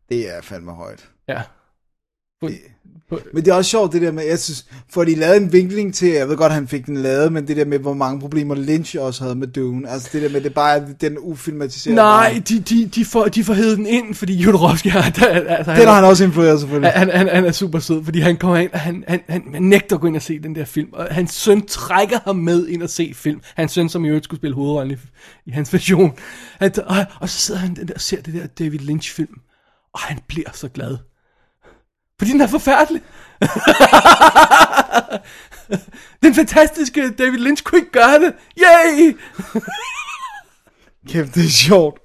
Det 0.09 0.35
er 0.35 0.41
fandme 0.41 0.71
højt. 0.71 1.09
Ja. 1.27 1.41
På, 2.41 2.49
på, 3.09 3.19
Men 3.33 3.45
det 3.45 3.51
er 3.51 3.55
også 3.55 3.69
sjovt 3.69 3.93
det 3.93 4.01
der 4.01 4.11
med, 4.11 4.25
jeg 4.25 4.39
synes, 4.39 4.65
for 4.89 5.03
de 5.03 5.15
lavede 5.15 5.37
en 5.37 5.53
vinkling 5.53 5.93
til, 5.93 6.09
jeg 6.09 6.29
ved 6.29 6.37
godt, 6.37 6.53
han 6.53 6.67
fik 6.67 6.85
den 6.85 6.97
lavet, 6.97 7.33
men 7.33 7.47
det 7.47 7.57
der 7.57 7.65
med, 7.65 7.79
hvor 7.79 7.93
mange 7.93 8.19
problemer 8.19 8.55
Lynch 8.55 8.95
også 8.99 9.23
havde 9.23 9.35
med 9.35 9.47
Dune. 9.47 9.89
Altså 9.89 10.09
det 10.13 10.21
der 10.21 10.29
med, 10.29 10.41
det 10.41 10.53
bare 10.53 10.77
er 10.77 10.85
den 11.01 11.17
ufilmatiserede. 11.19 11.95
nej, 11.95 12.41
de, 12.49 12.59
de, 12.59 12.85
de, 12.85 13.05
får, 13.05 13.25
de 13.25 13.43
får 13.43 13.53
hævet 13.53 13.77
den 13.77 13.85
ind, 13.85 14.15
fordi 14.15 14.35
Jodorowsky 14.35 14.87
har... 14.87 15.01
Altså, 15.01 15.71
Den 15.71 15.87
har 15.87 15.95
han 15.95 16.03
også 16.03 16.23
influeret 16.23 16.59
selvfølgelig. 16.59 16.91
Han, 16.91 17.09
han, 17.09 17.27
han 17.27 17.45
er 17.45 17.51
super 17.51 17.79
sød, 17.79 18.03
fordi 18.03 18.19
han 18.19 18.37
kommer 18.37 18.57
ind, 18.57 18.71
og 18.73 18.79
han, 18.79 19.03
han, 19.07 19.21
han, 19.29 19.43
han 19.53 19.63
nægter 19.63 19.95
at 19.95 20.01
gå 20.01 20.07
ind 20.07 20.15
og 20.15 20.21
se 20.21 20.39
den 20.39 20.55
der 20.55 20.65
film. 20.65 20.89
Og 20.93 21.07
hans 21.11 21.31
søn 21.31 21.65
trækker 21.65 22.19
ham 22.25 22.35
med 22.35 22.67
ind 22.67 22.83
og 22.83 22.89
se 22.89 23.11
film. 23.15 23.41
Hans 23.55 23.71
søn, 23.71 23.89
som 23.89 24.05
i 24.05 24.07
øvrigt 24.07 24.23
skulle 24.23 24.39
spille 24.39 24.55
hovedrollen 24.55 24.93
i, 24.93 24.97
i 25.49 25.51
hans 25.51 25.73
version. 25.73 26.13
Han, 26.59 26.71
og, 26.85 26.95
og 27.19 27.29
så 27.29 27.39
sidder 27.39 27.59
han 27.59 27.75
der 27.75 27.93
og 27.95 28.01
ser 28.01 28.21
det 28.21 28.33
der 28.33 28.47
David 28.47 28.79
Lynch-film, 28.79 29.33
og 29.93 29.99
han 29.99 30.19
bliver 30.27 30.49
så 30.53 30.67
glad. 30.67 30.97
Fordi 32.19 32.31
den 32.31 32.41
er 32.41 32.47
forfærdelig. 32.47 33.01
den 36.23 36.33
fantastiske 36.33 37.11
David 37.11 37.37
Lynch 37.37 37.63
kunne 37.63 37.79
ikke 37.79 37.91
gøre 37.91 38.19
det. 38.19 38.33
Yay! 38.59 39.17
Kæft, 41.09 41.35
det 41.35 41.45
er 41.45 41.49
sjovt. 41.49 41.99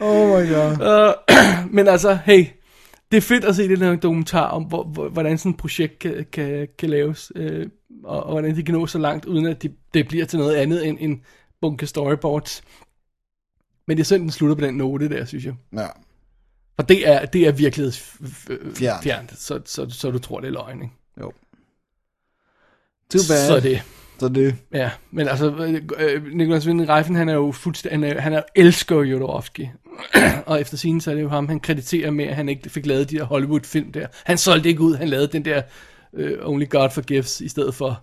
Oh 0.00 0.28
my 0.28 0.52
god. 0.52 0.76
Men 1.76 1.88
altså, 1.88 2.18
hey, 2.24 2.46
det 3.10 3.16
er 3.16 3.20
fedt 3.20 3.44
at 3.44 3.56
se 3.56 3.68
den 3.68 3.76
her 3.76 3.96
dokumentar 3.96 4.48
om, 4.48 4.64
hvor, 4.64 4.84
hvor, 4.84 5.08
hvordan 5.08 5.38
sådan 5.38 5.50
et 5.50 5.56
projekt 5.56 5.98
kan, 5.98 6.26
kan, 6.32 6.68
kan 6.78 6.90
laves, 6.90 7.32
øh, 7.34 7.66
og, 8.04 8.22
og 8.22 8.32
hvordan 8.32 8.56
de 8.56 8.62
kan 8.62 8.74
nå 8.74 8.86
så 8.86 8.98
langt, 8.98 9.24
uden 9.24 9.46
at 9.46 9.62
det, 9.62 9.76
det 9.94 10.08
bliver 10.08 10.24
til 10.24 10.38
noget 10.38 10.54
andet 10.54 10.86
end 10.86 10.98
en 11.00 11.22
bunke 11.60 11.86
storyboards. 11.86 12.62
Men 13.86 13.96
det 13.96 14.02
er 14.02 14.04
synd, 14.04 14.22
den 14.22 14.30
slutter 14.30 14.56
på 14.56 14.60
den 14.60 14.74
note 14.74 15.08
der, 15.08 15.24
synes 15.24 15.44
jeg. 15.44 15.54
Ja. 15.72 15.86
For 16.76 16.82
det 16.86 17.08
er, 17.08 17.24
det 17.26 17.46
er 17.46 17.52
virkelig 17.52 17.92
Fjernt. 18.76 19.38
så, 19.38 19.60
så, 19.64 19.86
så 19.90 20.10
du 20.10 20.18
tror, 20.18 20.40
det 20.40 20.48
er 20.48 20.52
løgn, 20.52 20.82
ikke? 20.82 20.94
Jo. 21.20 21.32
Too 23.10 23.20
bad. 23.28 23.46
Så 23.48 23.60
det, 23.60 23.82
Så 24.20 24.28
det. 24.28 24.56
ja. 24.72 24.90
Men 25.10 25.28
altså, 25.28 25.50
øh, 25.98 26.34
Nicolas 26.34 26.66
Winding 26.66 26.88
Refn, 26.88 27.14
han 27.14 27.28
er 27.28 27.34
jo 27.34 27.52
fuldstændig, 27.52 28.00
han, 28.08 28.16
er, 28.16 28.20
han 28.20 28.32
er, 28.32 28.42
elsker 28.54 29.02
Jodorowsky. 29.02 29.66
og 30.46 30.60
efter 30.60 30.76
sin 30.76 31.00
så 31.00 31.10
er 31.10 31.14
det 31.14 31.22
jo 31.22 31.28
ham, 31.28 31.48
han 31.48 31.60
krediterer 31.60 32.10
med, 32.10 32.24
at 32.24 32.34
han 32.36 32.48
ikke 32.48 32.70
fik 32.70 32.86
lavet 32.86 33.10
de 33.10 33.16
der 33.16 33.24
Hollywood-film 33.24 33.92
der. 33.92 34.06
Han 34.24 34.38
solgte 34.38 34.68
ikke 34.68 34.80
ud, 34.80 34.94
han 34.96 35.08
lavede 35.08 35.26
den 35.26 35.44
der 35.44 35.62
uh, 36.12 36.50
Only 36.50 36.68
God 36.70 36.90
Forgives, 36.90 37.40
i 37.40 37.48
stedet 37.48 37.74
for 37.74 38.02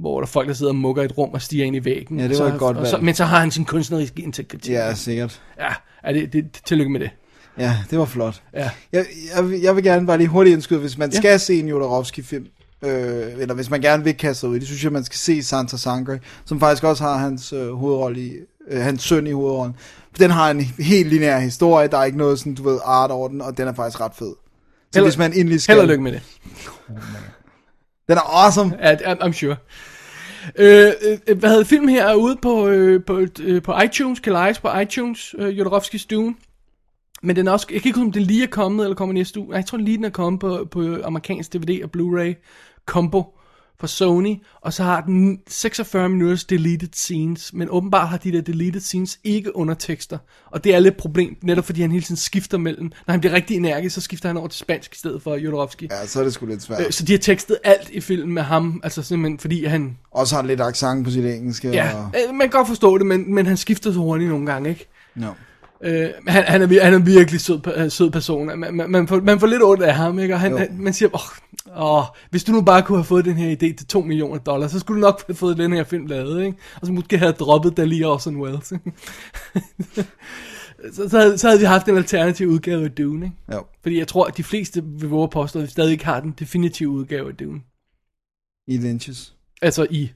hvor 0.00 0.20
der 0.20 0.26
er 0.26 0.30
folk, 0.30 0.48
der 0.48 0.54
sidder 0.54 0.72
og 0.72 0.76
mukker 0.76 1.02
i 1.02 1.04
et 1.04 1.18
rum 1.18 1.30
og 1.30 1.42
stiger 1.42 1.64
ind 1.64 1.76
i 1.76 1.84
væggen. 1.84 2.20
Ja, 2.20 2.28
det 2.28 2.40
Og 2.40 2.44
var 2.44 2.50
så, 2.50 2.54
et 2.54 2.60
godt 2.60 2.76
og 2.76 2.86
så, 2.86 2.92
valg. 2.92 3.04
Men 3.04 3.14
så 3.14 3.24
har 3.24 3.40
han 3.40 3.50
sin 3.50 3.64
kunstneriske 3.64 4.22
integritet. 4.22 4.72
Ja, 4.72 4.94
sikkert. 4.94 5.42
Ja, 5.58 5.68
er 6.02 6.12
det, 6.12 6.32
det, 6.32 6.44
det, 6.54 6.62
tillykke 6.64 6.92
med 6.92 7.00
det. 7.00 7.10
Ja, 7.58 7.76
det 7.90 7.98
var 7.98 8.04
flot. 8.04 8.42
Ja. 8.54 8.70
Jeg, 8.92 9.06
jeg, 9.36 9.48
vil- 9.50 9.60
jeg 9.60 9.76
vil 9.76 9.84
gerne 9.84 10.06
bare 10.06 10.18
lige 10.18 10.28
hurtigt 10.28 10.54
indskyde, 10.54 10.80
hvis 10.80 10.98
man 10.98 11.10
Ja. 11.12 11.16
skal 11.18 11.40
se 11.40 11.58
en 11.58 11.68
Jodorowsky-film, 11.68 12.46
øh, 12.82 12.90
eller 13.38 13.54
hvis 13.54 13.70
man 13.70 13.80
gerne 13.80 14.04
vil 14.04 14.14
kaste 14.16 14.40
sig 14.40 14.48
ud 14.48 14.56
i 14.56 14.58
det, 14.58 14.66
synes 14.66 14.84
jeg, 14.84 14.92
man 14.92 15.04
skal 15.04 15.16
se 15.18 15.42
Santa 15.42 15.76
Sangre, 15.76 16.18
som 16.44 16.60
faktisk 16.60 16.84
også 16.84 17.04
har 17.04 17.16
hans 17.18 17.52
øh, 17.52 17.72
hovedrolle 17.72 18.20
i, 18.20 18.32
øh, 18.70 18.80
hans 18.80 19.02
søn 19.02 19.26
i 19.26 19.30
hovedrollen. 19.32 19.76
Den 20.18 20.30
har 20.30 20.50
en 20.50 20.60
helt 20.60 21.08
lineær 21.08 21.38
historie, 21.38 21.88
der 21.88 21.98
er 21.98 22.04
ikke 22.04 22.18
noget 22.18 22.38
sådan, 22.38 22.54
du 22.54 22.62
ved, 22.62 22.78
art 22.84 23.10
over 23.10 23.28
den, 23.28 23.40
og 23.40 23.58
den 23.58 23.68
er 23.68 23.72
faktisk 23.74 24.00
ret 24.00 24.12
fed. 24.18 24.34
Så 24.92 24.98
Held- 24.98 25.04
hvis 25.04 25.18
man 25.18 25.32
endelig 25.32 25.60
skal... 25.62 25.74
Held 25.74 25.82
og 25.82 25.88
lykke 25.88 26.02
med 26.02 26.12
det. 26.12 26.22
Den 28.08 28.16
er 28.16 28.44
awesome. 28.44 28.76
Ja, 28.82 28.94
I'm, 28.94 29.18
I'm 29.24 29.32
sure. 29.32 29.56
Øh, 30.56 30.92
øh, 31.28 31.38
hvad 31.38 31.50
hedder 31.50 31.64
filmen 31.64 31.88
her 31.88 32.06
er 32.06 32.14
ude 32.14 32.36
på, 32.42 32.68
øh, 32.68 33.04
på, 33.04 33.20
øh, 33.40 33.62
på 33.62 33.74
iTunes, 33.84 34.20
kan 34.20 34.32
lejes 34.32 34.58
på 34.58 34.78
iTunes, 34.78 35.34
øh, 35.38 35.58
Jodorowskis 35.58 36.04
Dune. 36.06 36.34
Men 37.22 37.36
den 37.36 37.48
er 37.48 37.52
også, 37.52 37.66
jeg 37.72 37.82
kan 37.82 37.88
ikke 37.88 37.98
huske, 37.98 38.06
om 38.06 38.12
den 38.12 38.22
lige 38.22 38.42
er 38.42 38.46
kommet, 38.50 38.84
eller 38.84 38.94
kommer 38.96 39.12
næste 39.12 39.40
uge. 39.40 39.48
Nej, 39.48 39.56
jeg 39.56 39.66
tror 39.66 39.78
lige, 39.78 39.96
den 39.96 40.04
er 40.04 40.10
kommet 40.10 40.40
på, 40.40 40.68
på 40.70 40.96
amerikansk 41.04 41.52
DVD 41.52 41.82
og 41.84 41.90
Blu-ray 41.96 42.34
combo 42.86 43.24
fra 43.80 43.86
Sony. 43.86 44.34
Og 44.60 44.72
så 44.72 44.82
har 44.82 45.00
den 45.00 45.38
46 45.48 46.08
minutters 46.08 46.44
deleted 46.44 46.88
scenes, 46.92 47.52
men 47.52 47.68
åbenbart 47.70 48.08
har 48.08 48.16
de 48.16 48.32
der 48.32 48.40
deleted 48.40 48.80
scenes 48.80 49.18
ikke 49.24 49.56
undertekster. 49.56 50.18
Og 50.50 50.64
det 50.64 50.74
er 50.74 50.78
lidt 50.78 50.94
et 50.94 50.98
problem, 51.00 51.36
netop 51.42 51.64
fordi 51.64 51.80
han 51.80 51.90
hele 51.92 52.02
tiden 52.02 52.16
skifter 52.16 52.58
mellem. 52.58 52.92
Når 53.06 53.12
han 53.12 53.20
bliver 53.20 53.32
rigtig 53.32 53.56
energisk, 53.56 53.94
så 53.94 54.00
skifter 54.00 54.28
han 54.28 54.36
over 54.36 54.48
til 54.48 54.58
spansk 54.58 54.94
i 54.94 54.98
stedet 54.98 55.22
for 55.22 55.36
Jodorowsky. 55.36 55.82
Ja, 55.90 56.06
så 56.06 56.20
er 56.20 56.24
det 56.24 56.32
sgu 56.32 56.46
lidt 56.46 56.62
svært. 56.62 56.80
Øh, 56.86 56.92
Så 56.92 57.04
de 57.04 57.12
har 57.12 57.18
tekstet 57.18 57.58
alt 57.64 57.90
i 57.90 58.00
filmen 58.00 58.34
med 58.34 58.42
ham, 58.42 58.80
altså 58.84 59.02
simpelthen 59.02 59.38
fordi 59.38 59.64
han 59.64 59.98
Også 60.10 60.34
har 60.36 60.42
lidt 60.42 60.60
accent 60.60 61.04
på 61.04 61.10
sit 61.10 61.24
engelske. 61.24 61.70
Ja, 61.70 61.96
Og... 61.96 62.04
øh, 62.28 62.34
man 62.34 62.40
kan 62.40 62.50
godt 62.50 62.68
forstå 62.68 62.98
det, 62.98 63.06
men, 63.06 63.34
men 63.34 63.46
han 63.46 63.56
skifter 63.56 63.92
så 63.92 63.98
hurtigt 63.98 64.30
nogle 64.30 64.46
gange, 64.46 64.68
ikke? 64.70 64.88
No. 65.14 65.28
Øh, 65.84 66.10
han, 66.26 66.44
han, 66.44 66.62
er, 66.62 66.84
han 66.84 66.92
er 66.92 66.96
en 66.96 67.06
virkelig 67.06 67.40
sød, 67.40 67.60
øh, 67.76 67.90
sød 67.90 68.10
person. 68.10 68.46
Man, 68.46 68.74
man, 68.74 68.90
man, 68.90 69.08
får, 69.08 69.20
man 69.20 69.40
får 69.40 69.46
lidt 69.46 69.62
ondt 69.62 69.82
af 69.82 69.94
ham, 69.94 70.18
ikke? 70.18 70.34
Og 70.34 70.40
han, 70.40 70.58
han, 70.58 70.68
man 70.78 70.92
siger, 70.92 71.08
åh, 71.14 71.98
åh, 71.98 72.04
hvis 72.30 72.44
du 72.44 72.52
nu 72.52 72.62
bare 72.62 72.82
kunne 72.82 72.98
have 72.98 73.04
fået 73.04 73.24
den 73.24 73.36
her 73.36 73.50
idé 73.50 73.74
til 73.76 73.86
2 73.86 74.00
millioner 74.00 74.38
dollars, 74.38 74.70
så 74.70 74.78
skulle 74.78 75.02
du 75.02 75.06
nok 75.06 75.26
have 75.26 75.36
fået 75.36 75.56
den 75.56 75.72
her 75.72 75.84
film 75.84 76.06
lavet, 76.06 76.44
ikke? 76.44 76.58
Og 76.80 76.86
så 76.86 76.92
måske 76.92 77.18
have 77.18 77.32
droppet 77.32 77.76
Dali 77.76 78.04
Orson 78.04 78.36
Welles, 78.36 78.72
ikke? 78.72 78.92
så, 80.94 81.08
så, 81.08 81.18
havde, 81.18 81.38
så 81.38 81.46
havde 81.48 81.60
vi 81.60 81.66
haft 81.66 81.88
en 81.88 81.96
alternativ 81.96 82.48
udgave 82.48 82.84
af 82.84 82.90
Dune, 82.90 83.26
ikke? 83.26 83.36
Jo. 83.52 83.64
Fordi 83.82 83.98
jeg 83.98 84.08
tror, 84.08 84.24
at 84.24 84.36
de 84.36 84.44
fleste 84.44 84.84
vil 84.84 85.08
våge 85.08 85.28
påstå, 85.28 85.58
at 85.58 85.62
vi 85.62 85.70
stadig 85.70 85.92
ikke 85.92 86.04
har 86.04 86.20
den 86.20 86.34
definitive 86.38 86.88
udgave 86.88 87.28
af 87.28 87.36
Dune. 87.36 87.60
I 88.68 88.76
Lynches. 88.78 89.34
Altså 89.62 89.86
i, 89.90 90.10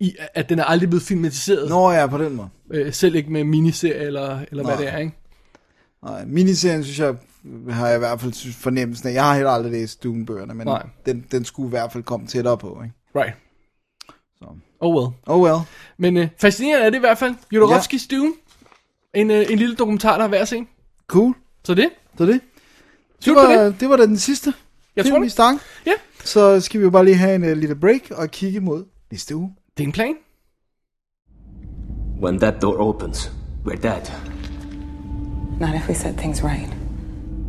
i 0.00 0.14
at 0.34 0.48
den 0.48 0.58
er 0.58 0.64
aldrig 0.64 0.88
blevet 0.88 1.02
filmatiseret. 1.02 1.68
Nå 1.68 1.90
ja, 1.90 2.06
på 2.06 2.18
den 2.18 2.34
måde. 2.34 2.48
Øh, 2.70 2.92
selv 2.92 3.14
ikke 3.14 3.32
med 3.32 3.44
miniserie 3.44 3.94
eller, 4.06 4.38
eller 4.50 4.64
hvad 4.64 4.74
Nej. 4.74 4.84
det 4.84 4.92
er, 4.94 4.98
ikke? 4.98 5.12
Nej, 6.04 6.24
miniserien 6.24 6.84
synes 6.84 6.98
jeg, 6.98 7.14
har 7.70 7.86
jeg 7.86 7.96
i 7.96 7.98
hvert 7.98 8.20
fald 8.20 8.32
synes- 8.32 8.56
fornemmelsen 8.56 9.08
af. 9.08 9.12
Jeg 9.14 9.24
har 9.24 9.34
heller 9.34 9.50
aldrig 9.50 9.72
læst 9.72 10.02
Dune-bøgerne, 10.02 10.54
men 10.54 10.66
Nej. 10.66 10.86
den, 11.06 11.26
den 11.30 11.44
skulle 11.44 11.66
i 11.68 11.70
hvert 11.70 11.92
fald 11.92 12.04
komme 12.04 12.26
tættere 12.26 12.58
på, 12.58 12.80
ikke? 12.84 12.94
Right. 13.16 13.34
Så. 14.38 14.44
Oh 14.80 14.94
well. 14.96 15.14
Oh 15.26 15.40
well. 15.42 15.56
Men 15.98 16.16
øh, 16.16 16.28
fascinerende 16.40 16.86
er 16.86 16.90
det 16.90 16.96
i 16.96 17.00
hvert 17.00 17.18
fald. 17.18 17.34
Jodorowskis 17.52 18.08
ja. 18.12 18.16
Dune. 18.16 18.32
En, 19.14 19.30
øh, 19.30 19.46
en 19.50 19.58
lille 19.58 19.74
dokumentar, 19.76 20.18
der 20.18 20.24
er 20.24 20.28
værd 20.28 20.40
at 20.42 20.48
se. 20.48 20.66
Cool. 21.06 21.34
Så 21.64 21.74
det. 21.74 21.88
Så 22.18 22.26
det. 22.26 22.40
Det 23.24 23.34
var, 23.34 23.52
det. 23.52 23.80
det 23.80 23.88
var 23.88 23.96
da 23.96 24.06
den 24.06 24.18
sidste 24.18 24.54
Jeg 24.96 25.04
film, 25.04 25.14
tror 25.16 25.22
det. 25.22 25.32
stak. 25.32 25.54
Ja. 25.86 25.92
Så 26.24 26.60
skal 26.60 26.80
vi 26.80 26.84
jo 26.84 26.90
bare 26.90 27.04
lige 27.04 27.16
have 27.16 27.34
en 27.34 27.44
uh, 27.44 27.50
lille 27.58 27.74
break 27.76 28.10
og 28.10 28.30
kigge 28.30 28.60
mod 28.60 28.84
næste 29.10 29.36
uge. 29.36 29.54
Det 29.78 29.84
er 29.84 29.88
en 29.88 29.92
plan. 29.92 30.16
When 32.20 32.38
that 32.38 32.60
door 32.60 32.78
opens, 32.78 33.30
we're 33.64 33.76
dead. 33.76 34.10
Not 35.60 35.74
if 35.74 35.88
we 35.88 35.94
set 35.94 36.16
things 36.16 36.42
right. 36.42 36.68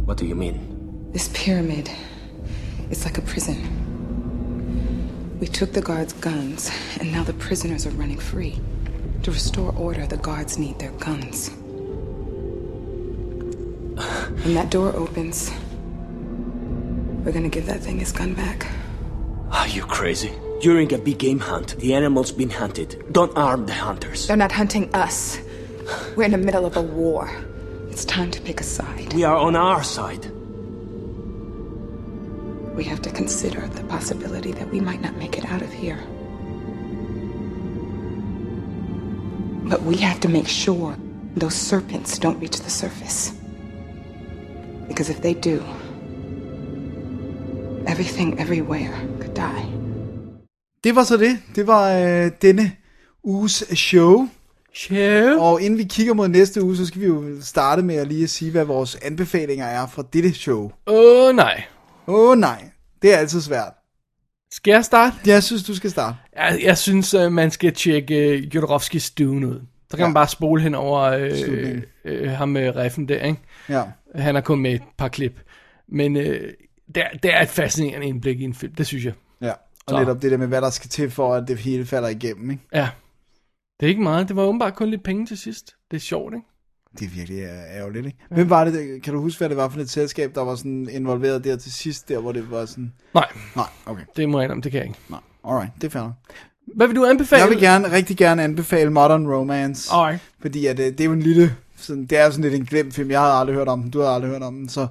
What 0.06 0.20
do 0.20 0.26
you 0.26 0.36
mean? 0.36 0.60
This 1.12 1.30
pyramid, 1.30 1.90
it's 2.92 3.04
like 3.04 3.18
a 3.18 3.22
prison. 3.22 3.56
We 5.42 5.48
took 5.48 5.74
the 5.74 5.82
guards' 5.82 6.14
guns, 6.14 6.72
and 7.00 7.12
now 7.12 7.24
the 7.24 7.34
prisoners 7.34 7.88
are 7.88 7.98
running 7.98 8.20
free. 8.20 8.60
To 9.24 9.32
restore 9.32 9.74
order, 9.76 10.06
the 10.06 10.18
guards 10.18 10.60
need 10.60 10.78
their 10.78 10.94
guns. 11.00 11.50
When 14.44 14.54
that 14.54 14.70
door 14.70 14.96
opens, 14.96 15.52
we're 17.26 17.34
gonna 17.34 17.50
give 17.50 17.66
that 17.66 17.80
thing 17.80 18.00
his 18.00 18.12
gun 18.12 18.36
back. 18.36 18.68
Are 19.52 19.68
you 19.68 19.82
crazy? 19.82 20.32
During 20.60 20.92
a 20.94 20.98
big 20.98 21.18
game 21.20 21.40
hunt, 21.40 21.78
the 21.78 21.94
animals 21.94 22.34
been 22.34 22.50
hunted. 22.50 23.02
Don't 23.14 23.36
arm 23.38 23.66
the 23.66 23.74
hunters. 23.74 24.28
They're 24.28 24.36
not 24.36 24.52
hunting 24.52 24.94
us. 24.94 25.40
We're 26.18 26.26
in 26.26 26.32
the 26.32 26.38
middle 26.38 26.66
of 26.66 26.76
a 26.76 26.82
war. 26.82 27.32
It's 27.90 28.04
time 28.04 28.30
to 28.32 28.42
pick 28.42 28.60
a 28.60 28.64
side. 28.64 29.14
We 29.14 29.24
are 29.24 29.38
on 29.38 29.56
our 29.56 29.84
side. 29.84 30.26
We 32.76 32.84
have 32.84 33.02
to 33.04 33.10
consider 33.10 33.68
the 33.68 33.84
possibility 33.86 34.52
that 34.52 34.70
we 34.70 34.82
might 34.82 35.00
not 35.00 35.16
make 35.16 35.38
it 35.38 35.46
out 35.46 35.62
of 35.62 35.72
here. 35.72 36.04
But 39.70 39.84
we 39.84 39.96
have 39.98 40.20
to 40.22 40.28
make 40.28 40.50
sure 40.50 40.98
those 41.36 41.56
serpents 41.56 42.20
don't 42.20 42.40
reach 42.42 42.60
the 42.60 42.70
surface. 42.70 43.34
Because 44.90 45.10
if 45.10 45.22
they 45.22 45.34
do, 45.34 45.64
everything 47.88 48.38
everywhere 48.40 49.00
could 49.22 49.34
die. 49.34 49.79
Det 50.84 50.96
var 50.96 51.04
så 51.04 51.18
det. 51.18 51.40
Det 51.56 51.68
var 51.68 51.94
øh, 51.94 52.32
denne 52.42 52.72
uges 53.24 53.64
show. 53.76 54.28
Show. 54.74 55.40
Og 55.40 55.62
inden 55.62 55.80
vi 55.80 55.84
kigger 55.84 56.14
mod 56.14 56.28
næste 56.28 56.64
uge, 56.64 56.76
så 56.76 56.86
skal 56.86 57.02
vi 57.02 57.06
jo 57.06 57.42
starte 57.42 57.82
med 57.82 57.96
at 57.96 58.08
lige 58.08 58.24
at 58.24 58.30
sige, 58.30 58.52
hvad 58.52 58.66
vores 58.66 58.96
anbefalinger 58.96 59.66
er 59.66 59.88
fra 59.88 60.04
dette 60.14 60.34
show. 60.34 60.72
Åh 60.88 61.30
oh, 61.30 61.36
nej. 61.36 61.64
Åh 62.08 62.30
oh, 62.30 62.38
nej, 62.38 62.70
det 63.02 63.14
er 63.14 63.18
altid 63.18 63.42
svært. 63.42 63.74
Skal 64.52 64.72
jeg 64.72 64.86
starte? 64.86 65.16
Jeg 65.26 65.44
synes, 65.44 65.64
du 65.64 65.76
skal 65.76 65.90
starte. 65.90 66.16
Jeg, 66.36 66.60
jeg 66.64 66.78
synes, 66.78 67.14
uh, 67.14 67.32
man 67.32 67.52
skal 67.52 67.74
tjekke 67.74 68.36
uh, 68.36 68.56
Jodorowskis 68.56 69.12
Dune 69.12 69.48
ud. 69.48 69.62
Så 69.90 69.98
kan 69.98 70.04
ja. 70.04 70.08
man 70.08 70.14
bare 70.14 70.28
spole 70.28 70.62
hen 70.62 70.76
over 70.76 71.02
øh, 71.02 71.82
øh, 72.06 72.30
ham 72.30 72.50
med 72.50 72.76
riffen 72.76 73.10
der, 73.10 73.26
ikke? 73.26 73.40
Ja. 73.70 73.84
Han 74.16 74.36
har 74.36 74.42
kun 74.42 74.60
med 74.60 74.74
et 74.74 74.82
par 74.98 75.08
klip. 75.08 75.40
Men 75.88 76.18
øh, 76.18 76.54
det, 76.96 77.04
er, 77.04 77.18
det 77.24 77.34
er 77.34 77.42
et 77.42 77.50
fascinerende 77.50 78.08
indblik 78.08 78.42
i 78.42 78.44
en 78.44 78.54
film, 78.54 78.76
det 78.76 78.88
synes 78.88 79.06
jeg. 79.06 79.14
Ja, 79.90 79.96
og 79.96 80.00
Så. 80.00 80.06
netop 80.06 80.22
det 80.22 80.32
der 80.32 80.38
med, 80.38 80.48
hvad 80.48 80.62
der 80.62 80.70
skal 80.70 80.90
til 80.90 81.12
for, 81.12 81.34
at 81.36 81.44
det 81.48 81.58
hele 81.58 81.86
falder 81.86 82.10
igennem, 82.10 82.52
ikke? 82.52 82.64
Ja. 82.74 82.90
Det 83.80 83.86
er 83.86 83.90
ikke 83.90 84.02
meget. 84.04 84.28
Det 84.28 84.36
var 84.36 84.44
åbenbart 84.44 84.76
kun 84.76 84.90
lidt 84.90 85.04
penge 85.04 85.26
til 85.26 85.38
sidst. 85.38 85.76
Det 85.92 85.98
er 85.98 86.02
sjovt, 86.02 86.34
ikke? 86.34 86.46
Det 87.00 87.06
er 87.06 87.10
virkelig 87.10 87.40
øh, 87.40 87.78
ærgerligt, 87.78 88.06
ikke? 88.06 88.18
Hvem 88.32 88.50
var 88.50 88.64
det, 88.66 88.74
der- 88.74 89.00
kan 89.04 89.14
du 89.14 89.22
huske, 89.22 89.38
hvad 89.40 89.50
det 89.50 89.58
var 89.58 89.70
for 89.70 89.80
et 89.80 89.90
selskab, 89.90 90.36
der 90.36 90.42
var 90.42 90.56
sådan 90.56 90.90
involveret 90.92 91.44
der 91.44 91.56
til 91.58 91.72
sidst, 91.74 92.10
der 92.10 92.20
hvor 92.20 92.32
det 92.32 92.52
var 92.52 92.66
sådan... 92.66 92.94
Nej, 93.14 93.28
Nej, 93.56 93.66
okay. 93.86 94.04
det 94.16 94.30
må 94.30 94.40
jeg 94.40 94.44
indrømme, 94.46 94.62
det 94.62 94.72
kan 94.72 94.80
jeg 94.80 94.88
ikke. 94.88 95.00
Nej, 95.10 95.20
alright, 95.46 95.72
det 95.76 95.84
er 95.84 95.90
fair. 95.90 96.12
Hvad 96.76 96.88
vil 96.88 96.96
du 96.96 97.06
anbefale? 97.06 97.42
Jeg 97.42 97.50
vil 97.50 97.60
gerne, 97.60 97.92
rigtig 97.92 98.18
gerne 98.18 98.44
anbefale 98.44 98.90
Modern 98.90 99.28
Romance. 99.28 99.94
Alright. 99.94 100.22
Fordi 100.42 100.66
at, 100.66 100.80
øh, 100.80 100.86
det 100.86 101.02
er 101.02 101.06
jo 101.06 101.12
en 101.14 101.22
lille... 101.22 101.56
Sådan, 101.78 102.06
det 102.06 102.18
er 102.18 102.30
sådan 102.30 102.44
lidt 102.44 102.54
en 102.54 102.66
glemt 102.66 102.94
film. 102.94 103.12
Jeg 103.12 103.20
havde 103.22 103.34
aldrig 103.34 103.56
hørt 103.56 103.68
om 103.68 103.82
den. 103.82 103.92
Du 103.92 104.02
har 104.02 104.08
aldrig 104.08 104.32
hørt 104.32 104.44
om 104.44 104.56
den. 104.56 104.70
Så 104.70 104.88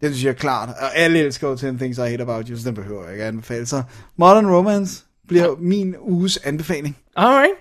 det 0.00 0.08
synes 0.10 0.24
jeg 0.24 0.30
er 0.30 0.34
klart. 0.34 0.68
Og 0.68 0.96
alle 0.96 1.18
elsker 1.18 1.48
jo 1.48 1.56
10 1.56 1.66
Things 1.66 1.98
I 1.98 2.00
Hate 2.00 2.22
About 2.22 2.48
You, 2.48 2.56
så 2.56 2.64
den 2.68 2.74
behøver 2.74 3.02
jeg 3.04 3.12
ikke 3.12 3.24
anbefale. 3.24 3.66
Så 3.66 3.82
Modern 4.16 4.46
Romance 4.46 5.04
bliver 5.28 5.56
min 5.58 5.94
uges 6.00 6.36
anbefaling. 6.36 6.96
Alright. 7.16 7.52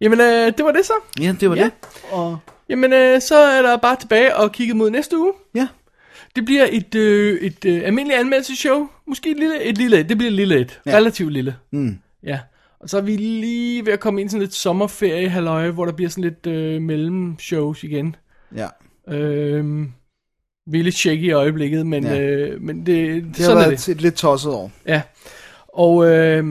Jamen, 0.00 0.20
øh, 0.20 0.46
det 0.56 0.64
var 0.64 0.72
det 0.72 0.86
så. 0.86 0.92
Ja, 1.20 1.34
det 1.40 1.50
var 1.50 1.56
Ja. 1.56 1.64
det. 1.64 1.72
Og 2.10 2.38
Jamen, 2.68 2.92
øh, 2.92 3.20
så 3.20 3.36
er 3.36 3.62
der 3.62 3.76
bare 3.76 3.96
tilbage 4.00 4.36
og 4.36 4.52
kigge 4.52 4.74
mod 4.74 4.90
næste 4.90 5.18
uge. 5.18 5.32
ja, 5.54 5.68
Det 6.36 6.44
bliver 6.44 6.66
et, 6.70 6.94
øh, 6.94 7.40
et 7.40 7.64
øh, 7.64 7.82
almindeligt 7.84 8.20
anmeldelseshow. 8.20 8.88
Måske 9.06 9.30
et 9.30 9.36
lille, 9.36 9.62
et 9.62 9.78
lille 9.78 10.00
et. 10.00 10.08
Det 10.08 10.18
bliver 10.18 10.30
et 10.30 10.36
lille 10.36 10.58
et. 10.60 10.80
Ja. 10.86 10.90
Ja. 10.90 10.96
Relativt 10.96 11.32
lille. 11.32 11.56
Mm. 11.72 11.98
Ja. 12.22 12.40
Og 12.80 12.88
så 12.90 12.96
er 12.98 13.00
vi 13.02 13.16
lige 13.16 13.86
ved 13.86 13.92
at 13.92 14.00
komme 14.00 14.20
ind 14.20 14.28
i 14.28 14.30
sådan 14.30 14.40
lidt 14.40 14.54
sommerferie 14.54 15.28
halløj, 15.28 15.70
hvor 15.70 15.84
der 15.84 15.92
bliver 15.92 16.08
sådan 16.10 16.24
lidt 16.24 16.46
øh, 16.46 16.82
mellemshows 16.82 17.84
igen. 17.84 18.16
ja. 18.56 18.68
Øh, 19.14 19.86
vi 20.66 20.78
er 20.80 20.82
lidt 20.84 20.94
shaky 20.94 21.22
i 21.22 21.30
øjeblikket, 21.32 21.86
men, 21.86 22.04
Ja. 22.04 22.20
øh, 22.20 22.62
men 22.62 22.78
det, 22.78 22.86
det 22.86 23.24
Det 23.24 23.36
har 23.36 23.44
sådan 23.44 23.56
er 23.56 23.60
været 23.68 23.78
det. 23.78 23.88
et, 23.88 23.94
et 23.96 24.00
lidt 24.02 24.14
tosset 24.14 24.52
år. 24.52 24.70
Ja. 24.86 25.02
Og 25.68 26.06
øh, 26.10 26.44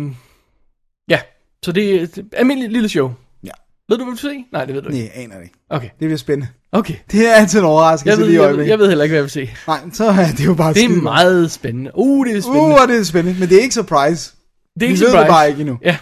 ja, 1.10 1.19
så 1.65 1.72
det 1.72 1.95
er 1.95 2.02
et 2.02 2.26
almindeligt 2.34 2.73
lille 2.73 2.90
show. 2.90 3.11
Ja. 3.44 3.49
Ved 3.90 3.98
du, 3.98 4.03
hvad 4.03 4.14
du 4.14 4.18
se? 4.22 4.45
Nej, 4.52 4.65
det 4.65 4.76
ved 4.76 4.81
du 4.81 4.90
ikke. 4.90 4.99
Nej, 4.99 5.11
jeg 5.15 5.23
aner 5.23 5.35
det 5.35 5.44
ikke. 5.44 5.56
Okay. 5.69 5.88
Det 5.88 5.98
bliver 5.99 6.18
spændende. 6.18 6.48
Okay. 6.72 6.94
Det 7.11 7.27
er 7.30 7.34
altid 7.34 7.60
en 7.60 7.65
overraskelse 7.65 8.10
Jeg 8.11 8.18
ved, 8.19 8.26
lige 8.26 8.34
i 8.34 8.35
jeg, 8.35 8.41
ved, 8.41 8.48
øjeblikket. 8.48 8.72
jeg 8.72 8.80
ved 8.80 8.88
heller 8.88 9.03
ikke, 9.03 9.11
hvad 9.11 9.18
jeg 9.19 9.23
vil 9.23 9.31
se. 9.31 9.49
Nej, 9.68 9.80
så 9.94 10.06
er 10.06 10.26
det 10.38 10.45
jo 10.45 10.53
bare 10.53 10.73
Det 10.73 10.84
er 10.84 10.88
skide 10.90 11.02
meget 11.02 11.52
spændende. 11.52 11.91
Uh, 11.94 12.26
det 12.27 12.38
er 12.38 12.41
spændende. 12.41 12.76
Uh, 12.81 12.88
det 12.88 12.99
er 12.99 13.03
spændende, 13.03 13.40
men 13.40 13.49
det 13.49 13.57
er 13.57 13.61
ikke 13.61 13.76
surprise. 13.76 14.31
det 14.73 14.84
er 14.84 14.88
ikke 14.90 14.99
vi 14.99 15.06
ved 15.06 15.11
surprise. 15.11 15.18
det 15.19 15.27
bare 15.27 15.49
ikke 15.49 15.61
endnu. 15.61 15.77
Ja, 15.81 15.98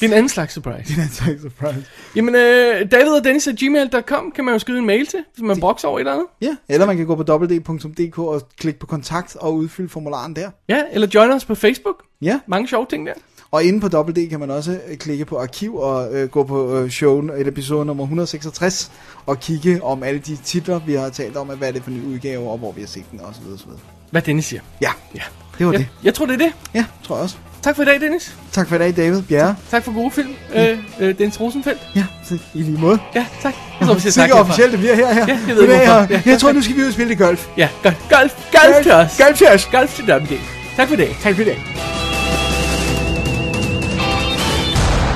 det 0.00 0.02
er 0.02 0.06
en 0.06 0.12
anden 0.12 0.28
slags 0.28 0.54
surprise. 0.54 0.92
Det 0.94 0.98
er 0.98 1.02
altså 1.02 1.30
ikke 1.30 1.42
surprise. 1.42 1.84
Jamen, 2.16 2.34
øh, 2.34 2.90
David 2.90 3.08
og 3.18 3.24
Dennis 3.24 3.46
at 3.48 3.56
gmail.com 3.56 4.32
kan 4.34 4.44
man 4.44 4.54
jo 4.54 4.58
skrive 4.58 4.78
en 4.78 4.86
mail 4.86 5.06
til, 5.06 5.18
hvis 5.34 5.42
man 5.42 5.60
brokser 5.60 5.88
over 5.88 5.98
et 5.98 6.00
eller 6.00 6.12
andet. 6.12 6.26
Ja, 6.40 6.56
eller 6.68 6.86
man 6.86 6.96
kan 6.96 7.06
gå 7.06 7.14
på 7.14 7.32
www.dk 7.32 8.18
og 8.18 8.42
klikke 8.58 8.78
på 8.80 8.86
kontakt 8.86 9.36
og 9.36 9.54
udfylde 9.54 9.88
formularen 9.88 10.36
der. 10.36 10.50
Ja, 10.68 10.82
eller 10.92 11.08
join 11.14 11.30
os 11.30 11.44
på 11.44 11.54
Facebook. 11.54 12.02
Ja, 12.22 12.40
Mange 12.46 12.68
sjove 12.68 12.86
ting 12.90 13.06
der. 13.06 13.12
og 13.50 13.64
inde 13.64 13.80
på 13.80 13.98
WD 13.98 14.28
kan 14.30 14.40
man 14.40 14.50
også 14.50 14.80
øh, 14.88 14.96
klikke 14.96 15.24
på 15.24 15.38
arkiv 15.38 15.76
og 15.76 16.14
øh, 16.14 16.28
gå 16.28 16.44
på 16.44 16.78
øh, 16.78 16.90
showen, 16.90 17.30
et 17.30 17.46
episode 17.48 17.84
nummer 17.84 18.04
166, 18.04 18.92
og 19.26 19.40
kigge 19.40 19.82
om 19.82 20.02
alle 20.02 20.20
de 20.20 20.36
titler, 20.36 20.80
vi 20.86 20.94
har 20.94 21.08
talt 21.08 21.36
om, 21.36 21.46
hvad 21.46 21.68
er 21.68 21.72
det 21.72 21.82
for 21.82 21.90
en 21.90 22.04
udgave, 22.12 22.50
og 22.50 22.58
hvor 22.58 22.72
vi 22.72 22.80
har 22.80 22.88
set 22.88 23.04
den, 23.10 23.20
osv. 23.20 23.52
osv. 23.54 23.68
Hvad 24.10 24.22
Dennis 24.22 24.44
siger. 24.44 24.60
Ja, 24.80 24.90
Ja. 25.14 25.20
det 25.58 25.66
var 25.66 25.72
Ja, 25.72 25.78
det. 25.78 25.88
jeg 26.04 26.14
tror, 26.14 26.26
det 26.26 26.34
er 26.34 26.38
det. 26.38 26.52
Ja, 26.74 26.84
tror 27.04 27.16
jeg 27.16 27.22
også. 27.22 27.36
Tak 27.64 27.76
for 27.76 27.82
i 27.82 27.86
dag, 27.86 28.00
Dennis. 28.00 28.36
Tak 28.52 28.68
for 28.68 28.76
i 28.76 28.78
dag, 28.78 28.96
David 28.96 29.22
Bjerre. 29.22 29.56
Tak 29.70 29.84
for 29.84 29.92
gode 29.92 30.10
film. 30.10 30.34
Øh, 30.54 30.78
øh, 31.00 31.18
Dennis 31.18 31.40
Rosenfeldt. 31.40 31.80
Ja, 31.96 32.06
så 32.24 32.38
i 32.54 32.62
lige 32.62 32.78
måde. 32.78 32.98
Ja, 33.14 33.26
tak. 33.42 33.54
Jeg 33.80 33.88
tror, 33.88 33.94
vi 33.94 34.00
siger 34.00 34.12
tak. 34.26 34.30
Officielt, 34.40 34.72
det 34.72 34.80
bliver 34.80 34.94
her, 34.94 35.12
her. 35.12 35.26
Ja, 35.28 35.38
jeg 35.48 35.56
ved 35.56 35.66
Goddag, 35.66 35.90
og 35.90 36.10
Ja, 36.10 36.22
jeg 36.26 36.40
tror, 36.40 36.52
nu 36.52 36.62
skal 36.62 36.76
vi 36.76 36.80
ud 36.82 36.86
og 36.86 36.92
spille 36.92 37.08
lidt 37.08 37.18
golf. 37.18 37.48
Ja, 37.56 37.68
golf, 37.82 37.96
golf, 38.10 38.32
golf 38.52 38.82
til 38.82 38.92
os. 38.92 39.18
Golf 39.18 39.38
til 39.38 39.48
os. 39.48 39.66
Golf 39.72 39.96
til 39.96 40.04
WD. 40.04 40.38
Tak 40.76 40.88
for 40.88 40.94
i 40.94 40.96
dag. 40.96 41.16
Tak 41.22 41.34
for 41.34 41.42
i 41.42 41.44
dag. 41.44 41.58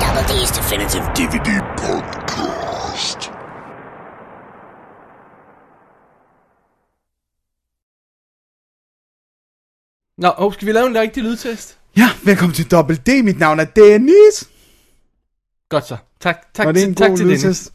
Double 0.01 0.23
D's 0.29 0.51
Definitive 0.57 1.03
DVD 1.15 1.49
podcast. 1.77 3.31
Nå, 10.17 10.33
oh, 10.37 10.53
skal 10.53 10.67
vi 10.67 10.71
lave 10.71 10.87
en 10.87 10.95
rigtig 10.97 11.23
lydtest? 11.23 11.78
Ja, 11.97 12.09
velkommen 12.23 12.55
til 12.55 12.71
Double 12.71 12.95
D. 12.95 13.23
Mit 13.23 13.39
navn 13.39 13.59
er 13.59 13.65
Dennis. 13.65 14.49
Godt 15.69 15.87
så. 15.87 15.97
Tak, 16.19 16.53
tak, 16.53 16.65
Var 16.65 16.71
det 16.71 16.81
til, 16.81 16.89
en 16.89 16.95
tak 16.95 17.09
god 17.09 17.17
til 17.17 17.25
Dennis. 17.25 17.71